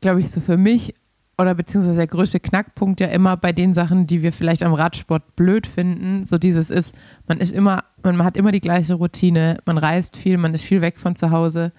glaube 0.00 0.20
ich, 0.20 0.30
so 0.30 0.40
für 0.40 0.56
mich 0.56 0.94
oder 1.38 1.54
beziehungsweise 1.54 1.96
der 1.96 2.06
größte 2.06 2.40
Knackpunkt 2.40 3.00
ja 3.00 3.08
immer 3.08 3.36
bei 3.36 3.52
den 3.52 3.72
Sachen, 3.72 4.06
die 4.06 4.22
wir 4.22 4.32
vielleicht 4.32 4.62
am 4.62 4.74
Radsport 4.74 5.34
blöd 5.34 5.66
finden, 5.66 6.24
so 6.24 6.38
dieses 6.38 6.70
ist, 6.70 6.94
man 7.26 7.38
ist 7.38 7.52
immer, 7.52 7.84
man 8.02 8.22
hat 8.22 8.36
immer 8.36 8.52
die 8.52 8.60
gleiche 8.60 8.94
Routine, 8.94 9.58
man 9.64 9.78
reist 9.78 10.16
viel, 10.16 10.36
man 10.36 10.54
ist 10.54 10.64
viel 10.64 10.82
weg 10.82 10.98
von 10.98 11.16
zu 11.16 11.30
Hause 11.30 11.72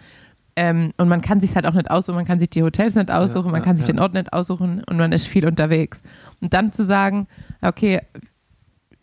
ähm, 0.56 0.92
und 0.98 1.08
man 1.10 1.22
kann 1.22 1.42
sich 1.42 1.56
halt 1.56 1.66
auch 1.66 1.74
nicht 1.74 1.90
aussuchen, 1.90 2.16
man 2.16 2.26
kann 2.26 2.40
sich 2.40 2.50
die 2.50 2.64
Hotels 2.64 2.96
nicht 2.96 3.10
aussuchen, 3.10 3.52
man 3.52 3.62
ja, 3.62 3.66
kann 3.66 3.78
sich 3.78 3.88
ja. 3.88 3.94
den 3.94 4.00
Ort 4.00 4.14
nicht 4.14 4.32
aussuchen 4.34 4.84
und 4.88 4.98
man 4.98 5.12
ist 5.12 5.28
viel 5.28 5.48
unterwegs. 5.48 6.04
Und 6.42 6.54
dann 6.54 6.72
zu 6.72 6.84
sagen, 6.84 7.28
okay, 7.62 8.02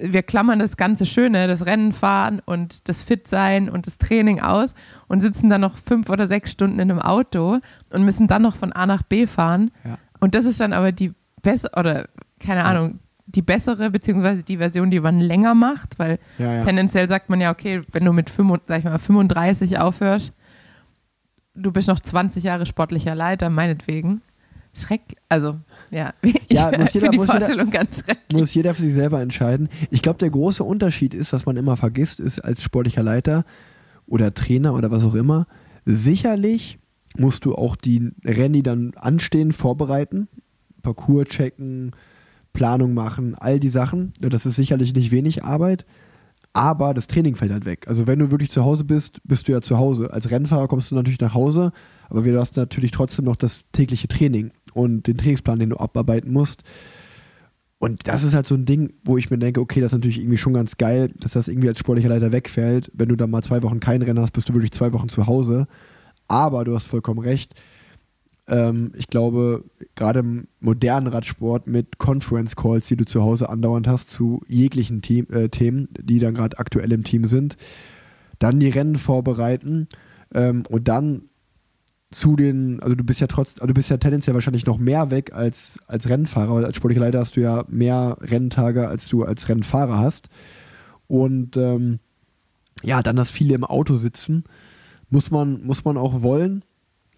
wir 0.02 0.22
klammern 0.22 0.58
das 0.58 0.76
ganze 0.76 1.06
Schöne, 1.06 1.46
das 1.46 1.66
Rennen 1.66 1.92
fahren 1.92 2.40
und 2.44 2.88
das 2.88 3.02
Fit-Sein 3.02 3.68
und 3.68 3.86
das 3.86 3.98
Training 3.98 4.40
aus 4.40 4.74
und 5.08 5.20
sitzen 5.20 5.50
dann 5.50 5.60
noch 5.60 5.76
fünf 5.76 6.08
oder 6.08 6.26
sechs 6.26 6.50
Stunden 6.50 6.78
in 6.78 6.90
einem 6.90 7.00
Auto 7.00 7.58
und 7.90 8.04
müssen 8.04 8.26
dann 8.26 8.42
noch 8.42 8.56
von 8.56 8.72
A 8.72 8.86
nach 8.86 9.02
B 9.02 9.26
fahren. 9.26 9.70
Ja. 9.84 9.98
Und 10.20 10.34
das 10.34 10.44
ist 10.44 10.60
dann 10.60 10.72
aber 10.72 10.92
die 10.92 11.12
bessere, 11.42 11.72
oder 11.78 12.08
keine 12.38 12.64
Ahnung, 12.64 13.00
die 13.26 13.42
bessere, 13.42 13.90
beziehungsweise 13.90 14.42
die 14.42 14.56
Version, 14.56 14.90
die 14.90 15.00
man 15.00 15.20
länger 15.20 15.54
macht, 15.54 15.98
weil 15.98 16.18
Ja, 16.38 16.54
ja. 16.54 16.60
tendenziell 16.62 17.08
sagt 17.08 17.28
man 17.28 17.40
ja, 17.40 17.50
okay, 17.50 17.82
wenn 17.92 18.04
du 18.04 18.12
mit 18.12 18.30
35, 18.30 18.68
sag 18.68 18.78
ich 18.78 18.84
mal, 18.84 18.98
35 18.98 19.78
aufhörst, 19.78 20.32
du 21.54 21.70
bist 21.72 21.88
noch 21.88 22.00
20 22.00 22.44
Jahre 22.44 22.66
sportlicher 22.66 23.14
Leiter, 23.14 23.50
meinetwegen. 23.50 24.22
Schreck, 24.72 25.00
also, 25.28 25.58
ja, 25.90 26.14
Ja, 26.50 26.70
muss 26.78 26.92
jeder- 26.92 27.08
die 27.08 27.16
muss 27.18 27.26
jeder- 27.26 27.38
Vorstellung 27.40 27.70
ganz 27.70 27.98
schrecklich. 28.04 28.40
muss 28.40 28.54
jeder 28.54 28.72
für 28.74 28.82
sich 28.82 28.94
selber 28.94 29.20
entscheiden. 29.20 29.68
Ich 29.90 30.00
glaube, 30.02 30.18
der 30.18 30.30
große 30.30 30.62
Unterschied 30.62 31.12
ist, 31.12 31.32
was 31.32 31.44
man 31.46 31.56
immer 31.56 31.76
vergisst, 31.76 32.20
ist 32.20 32.40
als 32.40 32.62
sportlicher 32.62 33.02
Leiter 33.02 33.44
oder 34.06 34.32
Trainer 34.32 34.74
oder 34.74 34.90
was 34.92 35.04
auch 35.04 35.14
immer, 35.14 35.46
sicherlich 35.84 36.78
musst 37.18 37.44
du 37.44 37.54
auch 37.56 37.74
die 37.74 38.10
Rennen, 38.24 38.52
die 38.52 38.62
dann 38.62 38.92
anstehen, 38.96 39.52
vorbereiten, 39.52 40.28
Parcours 40.82 41.26
checken, 41.28 41.90
Planung 42.52 42.94
machen, 42.94 43.34
all 43.34 43.58
die 43.60 43.68
Sachen. 43.70 44.12
Das 44.20 44.46
ist 44.46 44.54
sicherlich 44.56 44.94
nicht 44.94 45.10
wenig 45.10 45.42
Arbeit, 45.44 45.84
aber 46.52 46.94
das 46.94 47.06
Training 47.06 47.36
fällt 47.36 47.52
halt 47.52 47.64
weg. 47.64 47.86
Also 47.86 48.06
wenn 48.06 48.18
du 48.18 48.30
wirklich 48.30 48.50
zu 48.50 48.64
Hause 48.64 48.84
bist, 48.84 49.20
bist 49.24 49.46
du 49.46 49.52
ja 49.52 49.60
zu 49.60 49.78
Hause. 49.78 50.12
Als 50.12 50.30
Rennfahrer 50.30 50.68
kommst 50.68 50.90
du 50.90 50.94
natürlich 50.94 51.20
nach 51.20 51.34
Hause, 51.34 51.72
aber 52.08 52.22
du 52.22 52.38
hast 52.38 52.56
natürlich 52.56 52.90
trotzdem 52.90 53.24
noch 53.24 53.36
das 53.36 53.64
tägliche 53.72 54.08
Training 54.08 54.50
und 54.74 55.06
den 55.06 55.16
Trainingsplan, 55.16 55.60
den 55.60 55.70
du 55.70 55.76
abarbeiten 55.76 56.32
musst. 56.32 56.62
Und 57.78 58.06
das 58.06 58.24
ist 58.24 58.34
halt 58.34 58.46
so 58.46 58.56
ein 58.56 58.66
Ding, 58.66 58.92
wo 59.04 59.16
ich 59.16 59.30
mir 59.30 59.38
denke, 59.38 59.60
okay, 59.60 59.80
das 59.80 59.92
ist 59.92 59.98
natürlich 59.98 60.18
irgendwie 60.18 60.36
schon 60.36 60.52
ganz 60.52 60.76
geil, 60.76 61.10
dass 61.18 61.32
das 61.32 61.48
irgendwie 61.48 61.68
als 61.68 61.78
sportlicher 61.78 62.10
Leiter 62.10 62.32
wegfällt. 62.32 62.90
Wenn 62.94 63.08
du 63.08 63.16
dann 63.16 63.30
mal 63.30 63.42
zwei 63.42 63.62
Wochen 63.62 63.80
kein 63.80 64.02
Rennen 64.02 64.20
hast, 64.20 64.32
bist 64.32 64.48
du 64.48 64.52
wirklich 64.52 64.72
zwei 64.72 64.92
Wochen 64.92 65.08
zu 65.08 65.26
Hause. 65.26 65.66
Aber 66.28 66.64
du 66.64 66.74
hast 66.74 66.86
vollkommen 66.86 67.20
recht. 67.20 67.54
Ähm, 68.50 68.92
ich 68.96 69.06
glaube, 69.06 69.64
gerade 69.94 70.18
im 70.18 70.48
modernen 70.58 71.06
Radsport 71.06 71.66
mit 71.66 71.98
Conference 71.98 72.56
Calls, 72.56 72.88
die 72.88 72.96
du 72.96 73.06
zu 73.06 73.22
Hause 73.22 73.48
andauernd 73.48 73.86
hast, 73.86 74.10
zu 74.10 74.42
jeglichen 74.48 75.00
Team, 75.00 75.26
äh, 75.30 75.48
Themen, 75.48 75.88
die 75.98 76.18
dann 76.18 76.34
gerade 76.34 76.58
aktuell 76.58 76.92
im 76.92 77.04
Team 77.04 77.28
sind, 77.28 77.56
dann 78.38 78.58
die 78.58 78.68
Rennen 78.68 78.96
vorbereiten 78.96 79.88
ähm, 80.34 80.64
und 80.68 80.88
dann 80.88 81.22
zu 82.10 82.34
den, 82.34 82.80
also 82.82 82.96
du 82.96 83.04
bist 83.04 83.20
ja 83.20 83.28
trotz, 83.28 83.54
also 83.60 83.68
du 83.68 83.74
bist 83.74 83.88
ja 83.88 83.96
tendenziell 83.96 84.34
wahrscheinlich 84.34 84.66
noch 84.66 84.78
mehr 84.78 85.12
weg 85.12 85.32
als, 85.32 85.70
als 85.86 86.08
Rennfahrer, 86.08 86.56
weil 86.56 86.64
als 86.64 86.76
sportlicher 86.76 87.02
Leiter 87.02 87.20
hast 87.20 87.36
du 87.36 87.40
ja 87.40 87.64
mehr 87.68 88.16
Renntage, 88.20 88.88
als 88.88 89.08
du 89.08 89.22
als 89.22 89.48
Rennfahrer 89.48 89.98
hast. 89.98 90.28
Und 91.06 91.56
ähm, 91.56 92.00
ja, 92.82 93.02
dann 93.02 93.14
das 93.14 93.30
viele 93.30 93.54
im 93.54 93.64
Auto 93.64 93.94
sitzen, 93.94 94.42
muss 95.08 95.30
man, 95.30 95.64
muss 95.64 95.84
man 95.84 95.96
auch 95.96 96.22
wollen. 96.22 96.64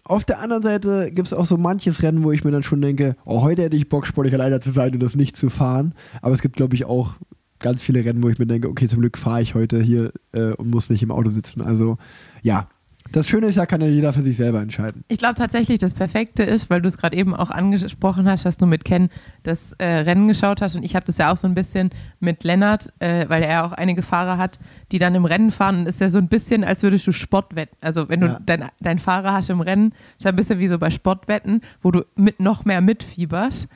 Auf 0.05 0.25
der 0.25 0.39
anderen 0.39 0.63
Seite 0.63 1.11
gibt 1.11 1.27
es 1.27 1.33
auch 1.33 1.45
so 1.45 1.55
manches 1.57 2.03
Rennen, 2.03 2.23
wo 2.23 2.31
ich 2.31 2.43
mir 2.43 2.51
dann 2.51 2.63
schon 2.63 2.81
denke, 2.81 3.15
oh, 3.23 3.41
heute 3.41 3.61
hätte 3.63 3.77
ich 3.77 3.87
Bock, 3.87 4.05
sportlicher 4.05 4.37
Leiter 4.37 4.59
zu 4.59 4.71
sein 4.71 4.93
und 4.93 5.01
das 5.01 5.15
nicht 5.15 5.37
zu 5.37 5.49
fahren. 5.49 5.93
Aber 6.21 6.33
es 6.33 6.41
gibt, 6.41 6.57
glaube 6.57 6.75
ich, 6.75 6.83
auch 6.83 7.13
ganz 7.59 7.81
viele 7.81 8.03
Rennen, 8.03 8.21
wo 8.21 8.29
ich 8.29 8.37
mir 8.37 8.45
denke, 8.45 8.69
okay, 8.69 8.89
zum 8.89 8.99
Glück 8.99 9.17
fahre 9.17 9.41
ich 9.41 9.55
heute 9.55 9.81
hier 9.81 10.11
äh, 10.33 10.51
und 10.53 10.69
muss 10.69 10.89
nicht 10.89 11.03
im 11.03 11.11
Auto 11.11 11.29
sitzen. 11.29 11.61
Also 11.61 11.97
ja, 12.41 12.67
Das 13.11 13.27
Schöne 13.27 13.47
ist 13.47 13.57
ja, 13.57 13.65
kann 13.67 13.79
ja 13.81 13.87
jeder 13.87 14.11
für 14.11 14.21
sich 14.23 14.37
selber 14.37 14.59
entscheiden. 14.61 15.03
Ich 15.07 15.19
glaube 15.19 15.35
tatsächlich, 15.35 15.77
das 15.77 15.93
Perfekte 15.93 16.41
ist, 16.43 16.69
weil 16.71 16.81
du 16.81 16.87
es 16.87 16.97
gerade 16.97 17.15
eben 17.15 17.35
auch 17.35 17.51
angesprochen 17.51 18.27
hast, 18.27 18.45
dass 18.45 18.57
du 18.57 18.65
mit 18.65 18.85
Ken 18.85 19.09
das 19.43 19.73
äh, 19.73 19.85
Rennen 19.85 20.27
geschaut 20.27 20.61
hast 20.61 20.75
und 20.75 20.83
ich 20.83 20.95
habe 20.95 21.05
das 21.05 21.17
ja 21.19 21.31
auch 21.31 21.37
so 21.37 21.45
ein 21.47 21.53
bisschen 21.53 21.91
mit 22.19 22.43
Lennart, 22.43 22.91
äh, 22.99 23.25
weil 23.29 23.43
er 23.43 23.65
auch 23.65 23.71
einige 23.73 24.01
Fahrer 24.01 24.37
hat, 24.39 24.57
die 24.91 24.97
dann 24.97 25.13
im 25.13 25.25
Rennen 25.25 25.51
fahren 25.51 25.79
und 25.81 25.87
es 25.87 25.95
ist 25.95 26.01
ja 26.01 26.09
so 26.09 26.17
ein 26.17 26.27
bisschen, 26.27 26.63
als 26.63 26.81
würdest 26.81 27.05
du 27.05 27.11
Sportwetten. 27.11 27.77
Also 27.81 28.09
wenn 28.09 28.21
du 28.21 28.27
Ja. 28.27 28.39
dein, 28.43 28.69
dein 28.79 28.97
Fahrer 28.99 29.33
hast 29.33 29.49
im 29.51 29.61
Rennen, 29.61 29.93
ist 30.17 30.23
ja 30.25 30.31
ein 30.31 30.35
bisschen 30.35 30.57
wie 30.57 30.67
so 30.67 30.79
bei 30.79 30.89
Sportwetten, 30.89 31.61
wo 31.83 31.91
du 31.91 32.03
mit 32.15 32.39
noch 32.39 32.65
mehr 32.65 32.81
mitfieberst. 32.81 33.67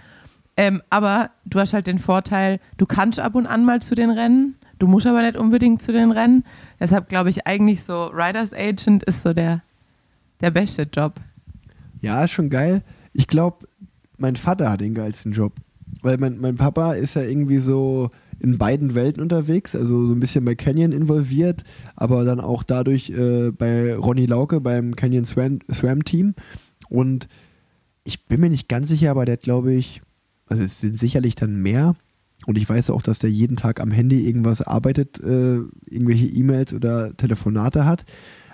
Ähm, 0.60 0.82
aber 0.90 1.30
du 1.46 1.60
hast 1.60 1.74
halt 1.74 1.86
den 1.86 2.00
Vorteil, 2.00 2.60
du 2.78 2.88
kannst 2.88 3.20
ab 3.20 3.36
und 3.36 3.46
an 3.46 3.64
mal 3.66 3.84
zu 3.84 3.94
den 3.94 4.10
Rennen, 4.10 4.56
du 4.80 4.88
musst 4.88 5.08
aber 5.08 5.22
nicht 5.22 5.38
unbedingt 5.38 5.82
zu 5.82 5.92
den 5.92 6.12
Rennen. 6.12 6.44
Deshalb 6.80 7.10
glaube 7.10 7.30
ich 7.30 7.48
eigentlich 7.48 7.84
so, 7.84 8.06
Riders 8.08 8.54
Agent 8.54 9.04
ist 9.04 9.22
so 9.22 9.34
der, 9.34 9.62
der 10.42 10.52
beste 10.52 10.84
Job. 10.84 11.16
Ja, 12.02 12.24
ist 12.24 12.32
schon 12.32 12.50
geil. 12.50 12.84
Ich 13.14 13.28
glaube, 13.28 13.68
mein 14.18 14.36
Vater 14.36 14.70
hat 14.70 14.82
den 14.82 14.94
geilsten 14.94 15.32
Job. 15.32 15.54
Weil 16.02 16.18
mein, 16.18 16.40
mein 16.40 16.58
Papa 16.58 16.94
ist 16.94 17.16
ja 17.16 17.24
irgendwie 17.24 17.60
so 17.60 18.10
in 18.40 18.58
beiden 18.58 18.94
Welten 18.94 19.24
unterwegs, 19.24 19.76
also 19.76 20.06
so 20.06 20.14
ein 20.14 20.20
bisschen 20.20 20.46
bei 20.46 20.54
Canyon 20.54 20.92
involviert, 20.92 21.64
aber 21.96 22.24
dann 22.24 22.40
auch 22.40 22.62
dadurch 22.62 23.10
äh, 23.10 23.52
bei 23.52 23.96
Ronny 23.96 24.28
Lauke 24.28 24.62
beim 24.62 24.96
Canyon 24.96 25.26
Swam, 25.26 25.60
Swam 25.72 26.04
Team. 26.04 26.36
Und 26.90 27.28
ich 28.04 28.26
bin 28.26 28.42
mir 28.42 28.50
nicht 28.50 28.70
ganz 28.70 28.90
sicher, 28.90 29.12
aber 29.12 29.26
der 29.26 29.38
glaube 29.38 29.74
ich, 29.74 30.02
also 30.46 30.64
es 30.64 30.80
sind 30.80 31.00
sicherlich 31.00 31.36
dann 31.36 31.62
mehr. 31.62 31.96
Und 32.46 32.58
ich 32.58 32.70
weiß 32.70 32.92
auch, 32.92 33.02
dass 33.02 33.20
der 33.20 33.32
jeden 33.32 33.58
Tag 33.58 33.80
am 33.80 33.92
Handy 33.92 34.26
irgendwas 34.26 34.62
arbeitet, 34.62 35.20
äh, 35.20 35.58
irgendwelche 35.86 36.28
E-Mails 36.28 36.74
oder 36.74 37.16
Telefonate 37.18 37.86
hat. 37.86 38.06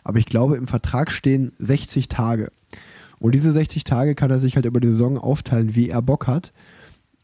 Aber 0.04 0.20
ich 0.20 0.26
glaube, 0.26 0.58
im 0.58 0.68
Vertrag 0.68 1.12
stehen 1.12 1.52
60 1.60 2.08
Tage. 2.08 2.52
Und 3.20 3.36
diese 3.36 3.52
60 3.52 3.84
Tage 3.84 4.16
kann 4.16 4.32
er 4.32 4.40
sich 4.40 4.56
halt 4.56 4.66
über 4.66 4.80
die 4.80 4.90
Saison 4.90 5.18
aufteilen, 5.18 5.76
wie 5.76 5.90
er 5.90 6.02
Bock 6.02 6.28
hat. 6.28 6.52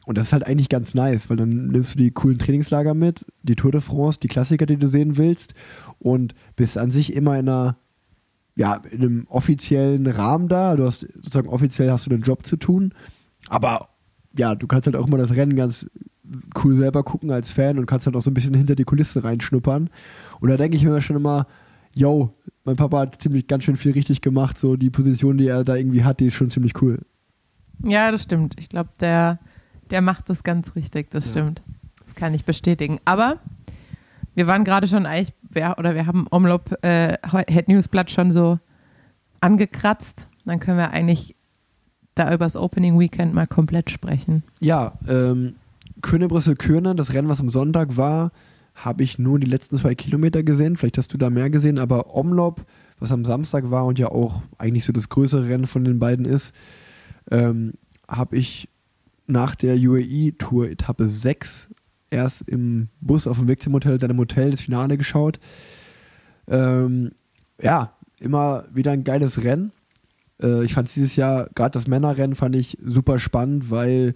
Und 0.05 0.17
das 0.17 0.27
ist 0.27 0.33
halt 0.33 0.47
eigentlich 0.47 0.69
ganz 0.69 0.95
nice, 0.95 1.29
weil 1.29 1.37
dann 1.37 1.67
nimmst 1.67 1.93
du 1.93 1.97
die 1.99 2.11
coolen 2.11 2.39
Trainingslager 2.39 2.93
mit, 2.93 3.25
die 3.43 3.55
Tour 3.55 3.71
de 3.71 3.81
France, 3.81 4.19
die 4.19 4.27
Klassiker, 4.27 4.65
die 4.65 4.77
du 4.77 4.87
sehen 4.87 5.17
willst 5.17 5.53
und 5.99 6.33
bist 6.55 6.77
an 6.77 6.89
sich 6.89 7.13
immer 7.13 7.37
in 7.37 7.47
einer, 7.47 7.77
ja, 8.55 8.81
in 8.89 9.01
einem 9.01 9.27
offiziellen 9.27 10.07
Rahmen 10.07 10.47
da. 10.47 10.75
Du 10.75 10.85
hast 10.85 11.01
sozusagen 11.01 11.49
offiziell 11.49 11.91
hast 11.91 12.05
du 12.05 12.09
den 12.09 12.21
Job 12.21 12.45
zu 12.45 12.57
tun, 12.57 12.93
aber 13.49 13.89
ja, 14.35 14.55
du 14.55 14.65
kannst 14.67 14.87
halt 14.87 14.95
auch 14.95 15.05
immer 15.05 15.17
das 15.17 15.35
Rennen 15.35 15.55
ganz 15.55 15.85
cool 16.63 16.75
selber 16.75 17.03
gucken 17.03 17.31
als 17.31 17.51
Fan 17.51 17.77
und 17.79 17.85
kannst 17.85 18.05
halt 18.05 18.15
auch 18.15 18.21
so 18.21 18.29
ein 18.31 18.33
bisschen 18.33 18.53
hinter 18.53 18.75
die 18.75 18.83
Kulissen 18.83 19.21
reinschnuppern. 19.21 19.89
Und 20.39 20.49
da 20.49 20.57
denke 20.57 20.77
ich 20.77 20.83
mir 20.83 21.01
schon 21.01 21.15
immer, 21.15 21.47
yo, 21.95 22.33
mein 22.65 22.75
Papa 22.75 22.99
hat 22.99 23.21
ziemlich 23.21 23.47
ganz 23.47 23.63
schön 23.63 23.77
viel 23.77 23.93
richtig 23.93 24.21
gemacht. 24.21 24.57
So 24.57 24.75
die 24.75 24.89
Position, 24.89 25.37
die 25.37 25.47
er 25.47 25.63
da 25.63 25.75
irgendwie 25.75 26.03
hat, 26.03 26.19
die 26.19 26.27
ist 26.27 26.35
schon 26.35 26.51
ziemlich 26.51 26.81
cool. 26.81 26.99
Ja, 27.85 28.11
das 28.11 28.23
stimmt. 28.23 28.55
Ich 28.59 28.69
glaube, 28.69 28.89
der, 28.99 29.39
der 29.89 30.01
macht 30.01 30.29
das 30.29 30.43
ganz 30.43 30.75
richtig, 30.75 31.09
das 31.11 31.25
Ja. 31.25 31.31
stimmt. 31.31 31.61
Das 32.05 32.15
kann 32.15 32.33
ich 32.33 32.45
bestätigen. 32.45 32.99
Aber 33.05 33.37
wir 34.35 34.47
waren 34.47 34.63
gerade 34.63 34.87
schon 34.87 35.05
eigentlich, 35.05 35.33
wir, 35.49 35.75
oder 35.77 35.95
wir 35.95 36.05
haben 36.05 36.27
Omlop 36.29 36.83
äh, 36.83 37.17
Head 37.47 37.67
Newsblatt 37.67 38.11
schon 38.11 38.31
so 38.31 38.59
angekratzt. 39.41 40.27
Dann 40.45 40.59
können 40.59 40.77
wir 40.77 40.91
eigentlich 40.91 41.35
da 42.15 42.27
über 42.33 42.45
das 42.45 42.55
Opening 42.57 42.99
Weekend 42.99 43.33
mal 43.33 43.47
komplett 43.47 43.89
sprechen. 43.89 44.43
Ja, 44.59 44.93
ähm, 45.07 45.55
Köne-Brüssel-Kürne, 46.01 46.95
das 46.95 47.13
Rennen, 47.13 47.29
was 47.29 47.39
am 47.39 47.49
Sonntag 47.49 47.97
war, 47.97 48.31
habe 48.75 49.03
ich 49.03 49.19
nur 49.19 49.39
die 49.39 49.47
letzten 49.47 49.77
zwei 49.77 49.95
Kilometer 49.95 50.43
gesehen. 50.43 50.77
Vielleicht 50.77 50.97
hast 50.97 51.13
du 51.13 51.17
da 51.17 51.29
mehr 51.29 51.49
gesehen, 51.49 51.79
aber 51.79 52.15
Omlop, 52.15 52.65
was 52.99 53.11
am 53.11 53.25
Samstag 53.25 53.69
war 53.71 53.85
und 53.85 53.99
ja 53.99 54.07
auch 54.09 54.41
eigentlich 54.57 54.85
so 54.85 54.93
das 54.93 55.09
größere 55.09 55.47
Rennen 55.47 55.67
von 55.67 55.83
den 55.83 55.99
beiden 55.99 56.25
ist, 56.25 56.53
ähm, 57.31 57.73
habe 58.07 58.37
ich 58.37 58.69
nach 59.27 59.55
der 59.55 59.75
UAE-Tour 59.75 60.69
Etappe 60.69 61.07
6 61.07 61.67
erst 62.09 62.47
im 62.47 62.87
Bus 63.01 63.27
auf 63.27 63.37
dem 63.37 63.47
Weg 63.47 63.61
zum 63.61 63.73
Hotel, 63.73 63.97
dann 63.97 64.09
im 64.09 64.17
Hotel 64.17 64.51
das 64.51 64.61
Finale 64.61 64.97
geschaut. 64.97 65.39
Ähm, 66.47 67.11
ja, 67.61 67.93
immer 68.19 68.65
wieder 68.73 68.91
ein 68.91 69.03
geiles 69.03 69.43
Rennen. 69.43 69.71
Äh, 70.41 70.63
ich 70.63 70.73
fand 70.73 70.93
dieses 70.93 71.15
Jahr, 71.15 71.49
gerade 71.53 71.71
das 71.71 71.87
Männerrennen 71.87 72.35
fand 72.35 72.55
ich 72.55 72.77
super 72.83 73.19
spannend, 73.19 73.69
weil 73.69 74.15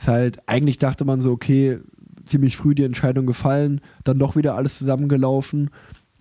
es 0.00 0.08
halt, 0.08 0.48
eigentlich 0.48 0.78
dachte 0.78 1.04
man 1.04 1.20
so, 1.20 1.32
okay, 1.32 1.78
ziemlich 2.26 2.56
früh 2.56 2.74
die 2.74 2.84
Entscheidung 2.84 3.26
gefallen, 3.26 3.80
dann 4.04 4.18
doch 4.18 4.36
wieder 4.36 4.54
alles 4.54 4.78
zusammengelaufen. 4.78 5.70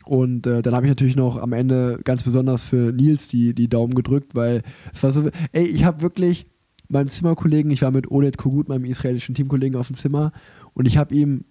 Und 0.05 0.47
äh, 0.47 0.61
dann 0.61 0.73
habe 0.73 0.85
ich 0.85 0.91
natürlich 0.91 1.17
noch 1.17 1.37
am 1.37 1.51
Ende 1.51 1.99
ganz 2.03 2.23
besonders 2.23 2.63
für 2.63 2.93
Nils 2.93 3.27
die, 3.27 3.53
die 3.53 3.67
Daumen 3.67 3.93
gedrückt, 3.93 4.35
weil 4.35 4.63
es 4.93 5.03
war 5.03 5.11
so, 5.11 5.29
ey, 5.51 5.65
ich 5.65 5.83
habe 5.83 6.01
wirklich 6.01 6.47
meinem 6.87 7.09
Zimmerkollegen, 7.09 7.71
ich 7.71 7.81
war 7.81 7.91
mit 7.91 8.09
Olet 8.09 8.37
Kogut, 8.37 8.69
meinem 8.69 8.85
israelischen 8.85 9.35
Teamkollegen, 9.35 9.77
auf 9.77 9.87
dem 9.87 9.97
Zimmer 9.97 10.31
und 10.73 10.87
ich 10.87 10.97
habe 10.97 11.13
ihm 11.13 11.43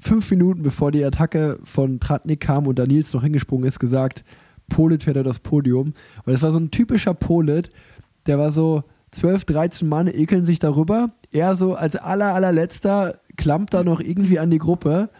fünf 0.00 0.30
Minuten 0.30 0.62
bevor 0.62 0.92
die 0.92 1.04
Attacke 1.04 1.58
von 1.64 1.98
Tratnik 1.98 2.40
kam 2.40 2.68
und 2.68 2.78
da 2.78 2.86
Nils 2.86 3.12
noch 3.12 3.22
hingesprungen 3.22 3.66
ist, 3.66 3.80
gesagt, 3.80 4.24
Polit 4.68 5.02
fährt 5.02 5.16
er 5.16 5.24
das 5.24 5.40
Podium. 5.40 5.94
Weil 6.24 6.34
das 6.34 6.42
war 6.42 6.52
so 6.52 6.58
ein 6.58 6.70
typischer 6.70 7.14
Polit, 7.14 7.70
der 8.26 8.38
war 8.38 8.50
so 8.50 8.84
12, 9.14 9.44
13 9.44 9.88
Mann 9.88 10.08
ekeln 10.08 10.44
sich 10.44 10.58
darüber. 10.58 11.10
Er 11.32 11.56
so 11.56 11.74
als 11.74 11.96
aller, 11.96 12.34
allerletzter 12.34 13.18
klammt 13.36 13.74
da 13.74 13.84
noch 13.84 14.00
irgendwie 14.00 14.38
an 14.38 14.50
die 14.50 14.58
Gruppe. 14.58 15.10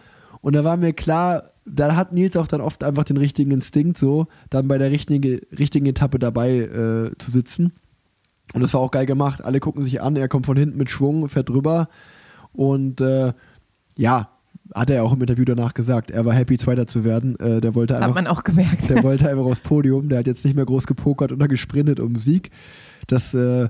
Und 0.41 0.53
da 0.53 0.63
war 0.63 0.77
mir 0.77 0.93
klar, 0.93 1.51
da 1.65 1.95
hat 1.95 2.13
Nils 2.13 2.37
auch 2.37 2.47
dann 2.47 2.61
oft 2.61 2.83
einfach 2.83 3.03
den 3.03 3.17
richtigen 3.17 3.51
Instinkt, 3.51 3.97
so 3.97 4.27
dann 4.49 4.67
bei 4.67 4.77
der 4.77 4.91
richtigen, 4.91 5.39
richtigen 5.57 5.87
Etappe 5.87 6.19
dabei 6.19 6.57
äh, 6.59 7.17
zu 7.17 7.31
sitzen. 7.31 7.73
Und 8.53 8.61
das 8.61 8.73
war 8.73 8.81
auch 8.81 8.91
geil 8.91 9.05
gemacht. 9.07 9.43
Alle 9.43 9.59
gucken 9.59 9.83
sich 9.83 10.01
an, 10.01 10.15
er 10.15 10.27
kommt 10.27 10.45
von 10.45 10.55
hinten 10.57 10.77
mit 10.77 10.89
Schwung, 10.89 11.27
fährt 11.29 11.49
drüber. 11.49 11.89
Und 12.53 13.01
äh, 13.01 13.33
ja, 13.97 14.29
hat 14.73 14.89
er 14.89 15.03
auch 15.03 15.13
im 15.13 15.21
Interview 15.21 15.45
danach 15.45 15.73
gesagt, 15.73 16.11
er 16.11 16.25
war 16.25 16.33
happy, 16.33 16.57
Zweiter 16.57 16.87
zu 16.87 17.03
werden. 17.03 17.37
Äh, 17.39 17.61
der 17.61 17.75
wollte 17.75 17.93
Das 17.93 18.01
hat 18.01 18.09
einfach 18.09 18.21
man 18.21 18.27
auch 18.27 18.43
gemerkt. 18.43 18.89
der 18.89 19.03
wollte 19.03 19.29
einfach 19.29 19.45
aufs 19.45 19.59
Podium. 19.61 20.09
Der 20.09 20.19
hat 20.19 20.27
jetzt 20.27 20.45
nicht 20.45 20.55
mehr 20.55 20.65
groß 20.65 20.87
gepokert 20.87 21.31
oder 21.31 21.47
gesprintet 21.47 21.99
um 21.99 22.15
Sieg. 22.15 22.51
Das, 23.07 23.33
äh, 23.33 23.69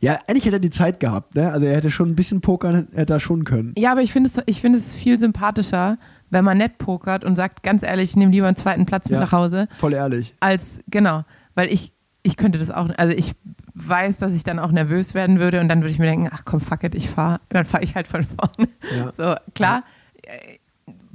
ja, 0.00 0.18
eigentlich 0.26 0.44
hätte 0.44 0.56
er 0.56 0.60
die 0.60 0.70
Zeit 0.70 1.00
gehabt. 1.00 1.34
Ne? 1.36 1.50
Also 1.50 1.66
er 1.66 1.76
hätte 1.76 1.90
schon 1.90 2.10
ein 2.10 2.16
bisschen 2.16 2.40
pokern, 2.40 2.88
hätte 2.94 3.14
er 3.14 3.20
schon 3.20 3.44
können. 3.44 3.74
Ja, 3.78 3.92
aber 3.92 4.02
ich 4.02 4.12
finde 4.12 4.28
es, 4.28 4.42
ich 4.46 4.60
finde 4.60 4.78
es 4.78 4.92
viel 4.94 5.18
sympathischer, 5.18 5.98
wenn 6.30 6.44
man 6.44 6.58
nett 6.58 6.78
pokert 6.78 7.24
und 7.24 7.34
sagt, 7.36 7.62
ganz 7.62 7.82
ehrlich, 7.82 8.10
ich 8.10 8.16
nehme 8.16 8.32
lieber 8.32 8.46
einen 8.46 8.56
zweiten 8.56 8.84
Platz 8.84 9.08
mit 9.08 9.14
Ja. 9.18 9.20
nach 9.24 9.32
Hause, 9.32 9.68
Voll 9.78 9.94
ehrlich. 9.94 10.34
als, 10.40 10.78
genau, 10.88 11.22
weil 11.54 11.72
ich, 11.72 11.92
ich 12.22 12.36
könnte 12.36 12.58
das 12.58 12.70
auch, 12.70 12.88
also 12.96 13.12
ich 13.14 13.34
weiß, 13.74 14.18
dass 14.18 14.32
ich 14.32 14.42
dann 14.42 14.58
auch 14.58 14.72
nervös 14.72 15.14
werden 15.14 15.38
würde 15.38 15.60
und 15.60 15.68
dann 15.68 15.80
würde 15.80 15.92
ich 15.92 15.98
mir 15.98 16.06
denken, 16.06 16.28
ach 16.32 16.42
komm, 16.44 16.60
fuck 16.60 16.82
it, 16.84 16.94
ich 16.94 17.08
fahre, 17.08 17.40
dann 17.50 17.64
fahre 17.64 17.84
ich 17.84 17.94
halt 17.94 18.08
von 18.08 18.22
vorne. 18.24 18.68
Ja. 18.96 19.12
So, 19.14 19.34
klar, 19.54 19.84
äh, 20.22 20.58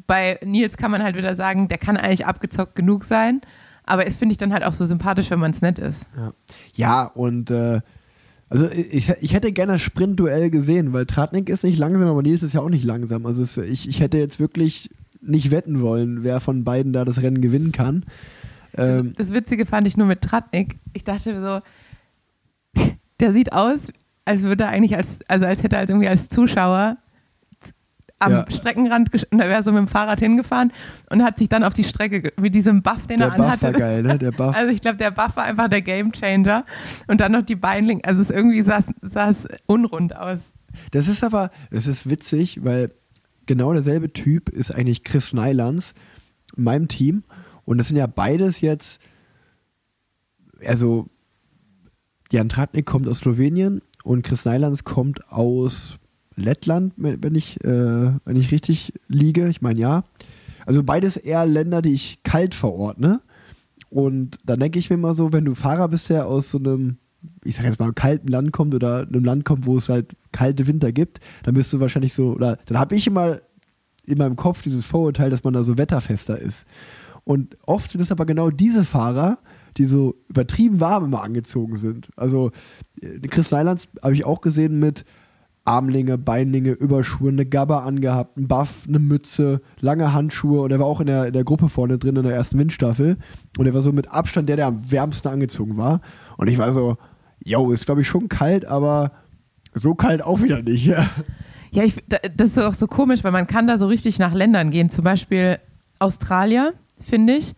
bei 0.08 0.40
Nils 0.44 0.78
kann 0.78 0.92
man 0.92 1.04
halt 1.04 1.16
wieder 1.16 1.36
sagen, 1.36 1.68
der 1.68 1.78
kann 1.78 1.98
eigentlich 1.98 2.26
abgezockt 2.26 2.76
genug 2.76 3.04
sein, 3.04 3.42
aber 3.86 4.08
es 4.08 4.16
finde 4.18 4.32
ich 4.34 4.38
dann 4.38 4.54
halt 4.54 4.64
auch 4.64 4.74
so 4.74 4.86
sympathisch, 4.86 5.30
wenn 5.30 5.40
man 5.40 5.52
es 5.52 5.62
nett 5.62 5.78
ist. 5.80 6.08
Ja, 6.16 6.34
ja 6.74 7.04
und 7.04 7.52
äh, 7.52 7.82
also 8.52 8.70
ich, 8.70 9.10
ich 9.22 9.34
hätte 9.34 9.54
gerne 9.54 9.74
das 9.74 9.82
Sprintduell 9.82 10.50
gesehen, 10.50 10.92
weil 10.92 11.06
Tratnik 11.06 11.48
ist 11.48 11.64
nicht 11.64 11.80
langsam, 11.80 12.10
aber 12.10 12.22
Nils 12.22 12.44
ist 12.44 12.54
ja 12.54 12.60
auch 12.60 12.70
nicht 12.70 12.84
langsam. 12.84 13.26
Also 13.26 13.42
es, 13.44 13.56
ich, 13.56 13.88
ich 13.88 14.02
hätte 14.02 14.18
jetzt 14.18 14.42
wirklich 14.42 14.90
nicht 15.22 15.52
wetten 15.52 15.82
wollen, 15.82 16.26
wer 16.26 16.42
von 16.42 16.66
beiden 16.66 16.92
da 16.92 17.06
das 17.06 17.22
Rennen 17.22 17.40
gewinnen 17.40 17.72
kann. 17.72 18.04
Das, 18.74 19.00
Ähm, 19.00 19.14
das 19.16 19.34
Witzige 19.34 19.66
fand 19.66 19.88
ich 19.88 19.96
nur 19.96 20.06
mit 20.06 20.22
Tratnik. 20.22 20.76
Ich 20.92 21.06
dachte 21.06 21.64
so, 22.76 22.82
der 23.22 23.32
sieht 23.32 23.54
aus, 23.54 23.88
als 24.26 24.42
würde 24.42 24.66
er 24.66 24.72
eigentlich 24.72 24.98
als, 24.98 25.20
also 25.30 25.46
als 25.46 25.64
hätte 25.64 25.78
er 25.78 25.80
als 25.80 25.90
irgendwie 25.90 26.10
als 26.10 26.28
Zuschauer 26.28 26.98
am 28.22 28.32
Ja. 28.32 28.46
Streckenrand, 28.50 29.12
und 29.32 29.38
da 29.40 29.50
wäre 29.50 29.64
so 29.64 29.72
mit 29.72 29.80
dem 29.80 29.88
Fahrrad 29.88 30.20
hingefahren 30.20 30.72
und 31.10 31.24
hat 31.24 31.38
sich 31.40 31.50
dann 31.50 31.64
auf 31.64 31.74
die 31.74 31.84
Strecke, 31.84 32.32
mit 32.40 32.56
diesem 32.56 32.82
Buff, 32.82 33.08
den 33.08 33.20
der 33.20 33.28
er 33.30 33.36
Buff 33.36 33.46
anhatte. 33.46 33.64
war 33.64 33.74
geil, 33.74 34.04
ne? 34.04 34.18
Der 34.18 34.32
Buff. 34.32 34.56
Also 34.62 34.72
ich 34.72 34.82
glaube, 34.82 34.98
der 34.98 35.12
Buff 35.12 35.36
war 35.36 35.44
einfach 35.44 35.68
der 35.70 35.82
Gamechanger 35.82 36.66
und 37.08 37.20
dann 37.22 37.32
noch 37.32 37.42
die 37.42 37.56
Beinling, 37.56 38.04
also 38.06 38.22
es 38.22 38.30
irgendwie 38.30 38.62
sah 38.62 38.84
es 39.30 39.48
unrund 39.66 40.16
aus. 40.16 40.40
Das 40.92 41.08
ist 41.08 41.24
aber, 41.24 41.52
das 41.70 41.88
ist 41.88 42.10
witzig, 42.10 42.64
weil 42.64 42.92
genau 43.46 43.74
derselbe 43.74 44.14
Typ 44.14 44.50
ist 44.50 44.72
eigentlich 44.72 45.04
Chris 45.04 45.34
Nylands 45.34 45.94
in 46.56 46.64
meinem 46.64 46.88
Team. 46.88 47.24
Und 47.66 47.78
das 47.78 47.88
sind 47.88 47.98
ja 47.98 48.08
beides 48.08 48.62
jetzt, 48.62 49.00
also 50.66 51.08
Jan 52.32 52.50
Tratnik 52.50 52.86
kommt 52.86 53.08
aus 53.08 53.20
Slowenien 53.20 53.82
und 54.04 54.24
Chris 54.24 54.46
Nylands 54.46 54.84
kommt 54.84 55.30
aus 55.32 55.98
Lettland, 56.42 56.94
wenn 56.98 57.36
ich, 57.36 57.64
äh, 57.64 57.68
wenn 58.26 58.36
ich 58.36 58.52
richtig 58.52 58.94
liege. 59.08 59.48
Ich 59.48 59.62
meine 59.62 59.80
ja. 59.80 60.04
Also 60.66 60.84
beides 60.84 61.18
eher 61.18 61.46
Länder, 61.46 61.82
die 61.82 61.94
ich 61.94 62.24
kalt 62.24 62.56
verordne. 62.56 63.22
Und 63.90 64.38
dann 64.46 64.60
denke 64.60 64.80
ich 64.80 64.90
mir 64.90 64.98
mal 64.98 65.16
so, 65.16 65.34
wenn 65.34 65.46
du 65.46 65.56
Fahrer 65.56 65.88
bist, 65.90 66.10
der 66.10 66.28
aus 66.28 66.52
so 66.52 66.60
einem, 66.60 66.98
ich 67.44 67.56
sag 67.56 67.66
jetzt 67.66 67.80
mal, 67.80 67.92
kalten 67.94 68.28
Land 68.28 68.54
kommt 68.54 68.74
oder 68.74 69.02
einem 69.02 69.26
Land 69.26 69.44
kommt, 69.44 69.66
wo 69.66 69.78
es 69.78 69.90
halt 69.90 70.16
kalte 70.32 70.68
Winter 70.68 70.92
gibt, 70.92 71.20
dann 71.44 71.56
bist 71.56 71.74
du 71.74 71.80
wahrscheinlich 71.80 72.14
so, 72.14 72.32
oder 72.32 72.58
dann 72.66 72.80
habe 72.80 72.96
ich 72.96 73.08
immer 73.08 73.42
in 74.06 74.18
meinem 74.18 74.36
Kopf 74.36 74.62
dieses 74.64 74.86
Vorurteil, 74.86 75.30
dass 75.30 75.44
man 75.44 75.54
da 75.54 75.64
so 75.64 75.78
wetterfester 75.78 76.40
ist. 76.40 76.66
Und 77.24 77.58
oft 77.66 77.92
sind 77.92 78.02
es 78.02 78.12
aber 78.12 78.26
genau 78.26 78.50
diese 78.50 78.84
Fahrer, 78.84 79.40
die 79.78 79.86
so 79.86 80.16
übertrieben 80.28 80.80
warm 80.80 81.06
immer 81.06 81.24
angezogen 81.24 81.76
sind. 81.76 82.10
Also 82.16 82.52
äh, 83.02 83.20
Chris 83.28 83.52
Nylands 83.52 83.88
habe 84.02 84.14
ich 84.14 84.26
auch 84.26 84.42
gesehen 84.42 84.80
mit 84.80 85.06
Armlinge, 85.64 86.18
Beinlinge, 86.18 86.72
Überschuhe, 86.72 87.30
eine 87.30 87.46
Gabba 87.46 87.80
angehabt, 87.84 88.38
ein 88.38 88.48
Buff, 88.48 88.86
eine 88.88 89.00
Mütze, 89.00 89.62
lange 89.80 90.12
Handschuhe 90.14 90.62
und 90.62 90.72
er 90.72 90.80
war 90.80 90.88
auch 90.88 91.00
in 91.02 91.08
der, 91.08 91.28
in 91.28 91.34
der 91.34 91.44
Gruppe 91.44 91.70
vorne 91.70 91.98
drin 92.00 92.16
in 92.16 92.24
der 92.24 92.34
ersten 92.34 92.58
Windstaffel 92.58 93.18
und 93.58 93.66
er 93.68 93.74
war 93.74 93.82
so 93.82 93.92
mit 93.92 94.12
Abstand 94.12 94.50
der, 94.50 94.56
der 94.56 94.68
am 94.68 94.92
wärmsten 94.92 95.28
angezogen 95.28 95.78
war 95.78 96.02
und 96.38 96.50
ich 96.50 96.58
war 96.58 96.74
so, 96.74 96.98
yo, 97.44 97.72
ist 97.72 97.86
glaube 97.86 98.02
ich 98.02 98.08
schon 98.08 98.28
kalt, 98.28 98.66
aber 98.66 99.12
so 99.74 99.94
kalt 99.96 100.24
auch 100.24 100.42
wieder 100.42 100.62
nicht. 100.64 100.86
Ja, 100.86 101.10
Ja, 101.72 101.84
ich, 101.84 102.04
da- 102.10 102.18
das 102.36 102.50
ist 102.52 102.58
auch 102.58 102.74
so 102.74 102.88
komisch, 102.88 103.24
weil 103.24 103.32
man 103.32 103.48
kann 103.48 103.68
da 103.68 103.78
so 103.78 103.86
richtig 103.88 104.20
nach 104.20 104.34
Ländern 104.34 104.72
gehen. 104.72 104.90
Zum 104.90 105.04
Beispiel 105.06 105.60
Australien, 106.00 106.72
finde 107.00 107.34
ich, 107.38 107.54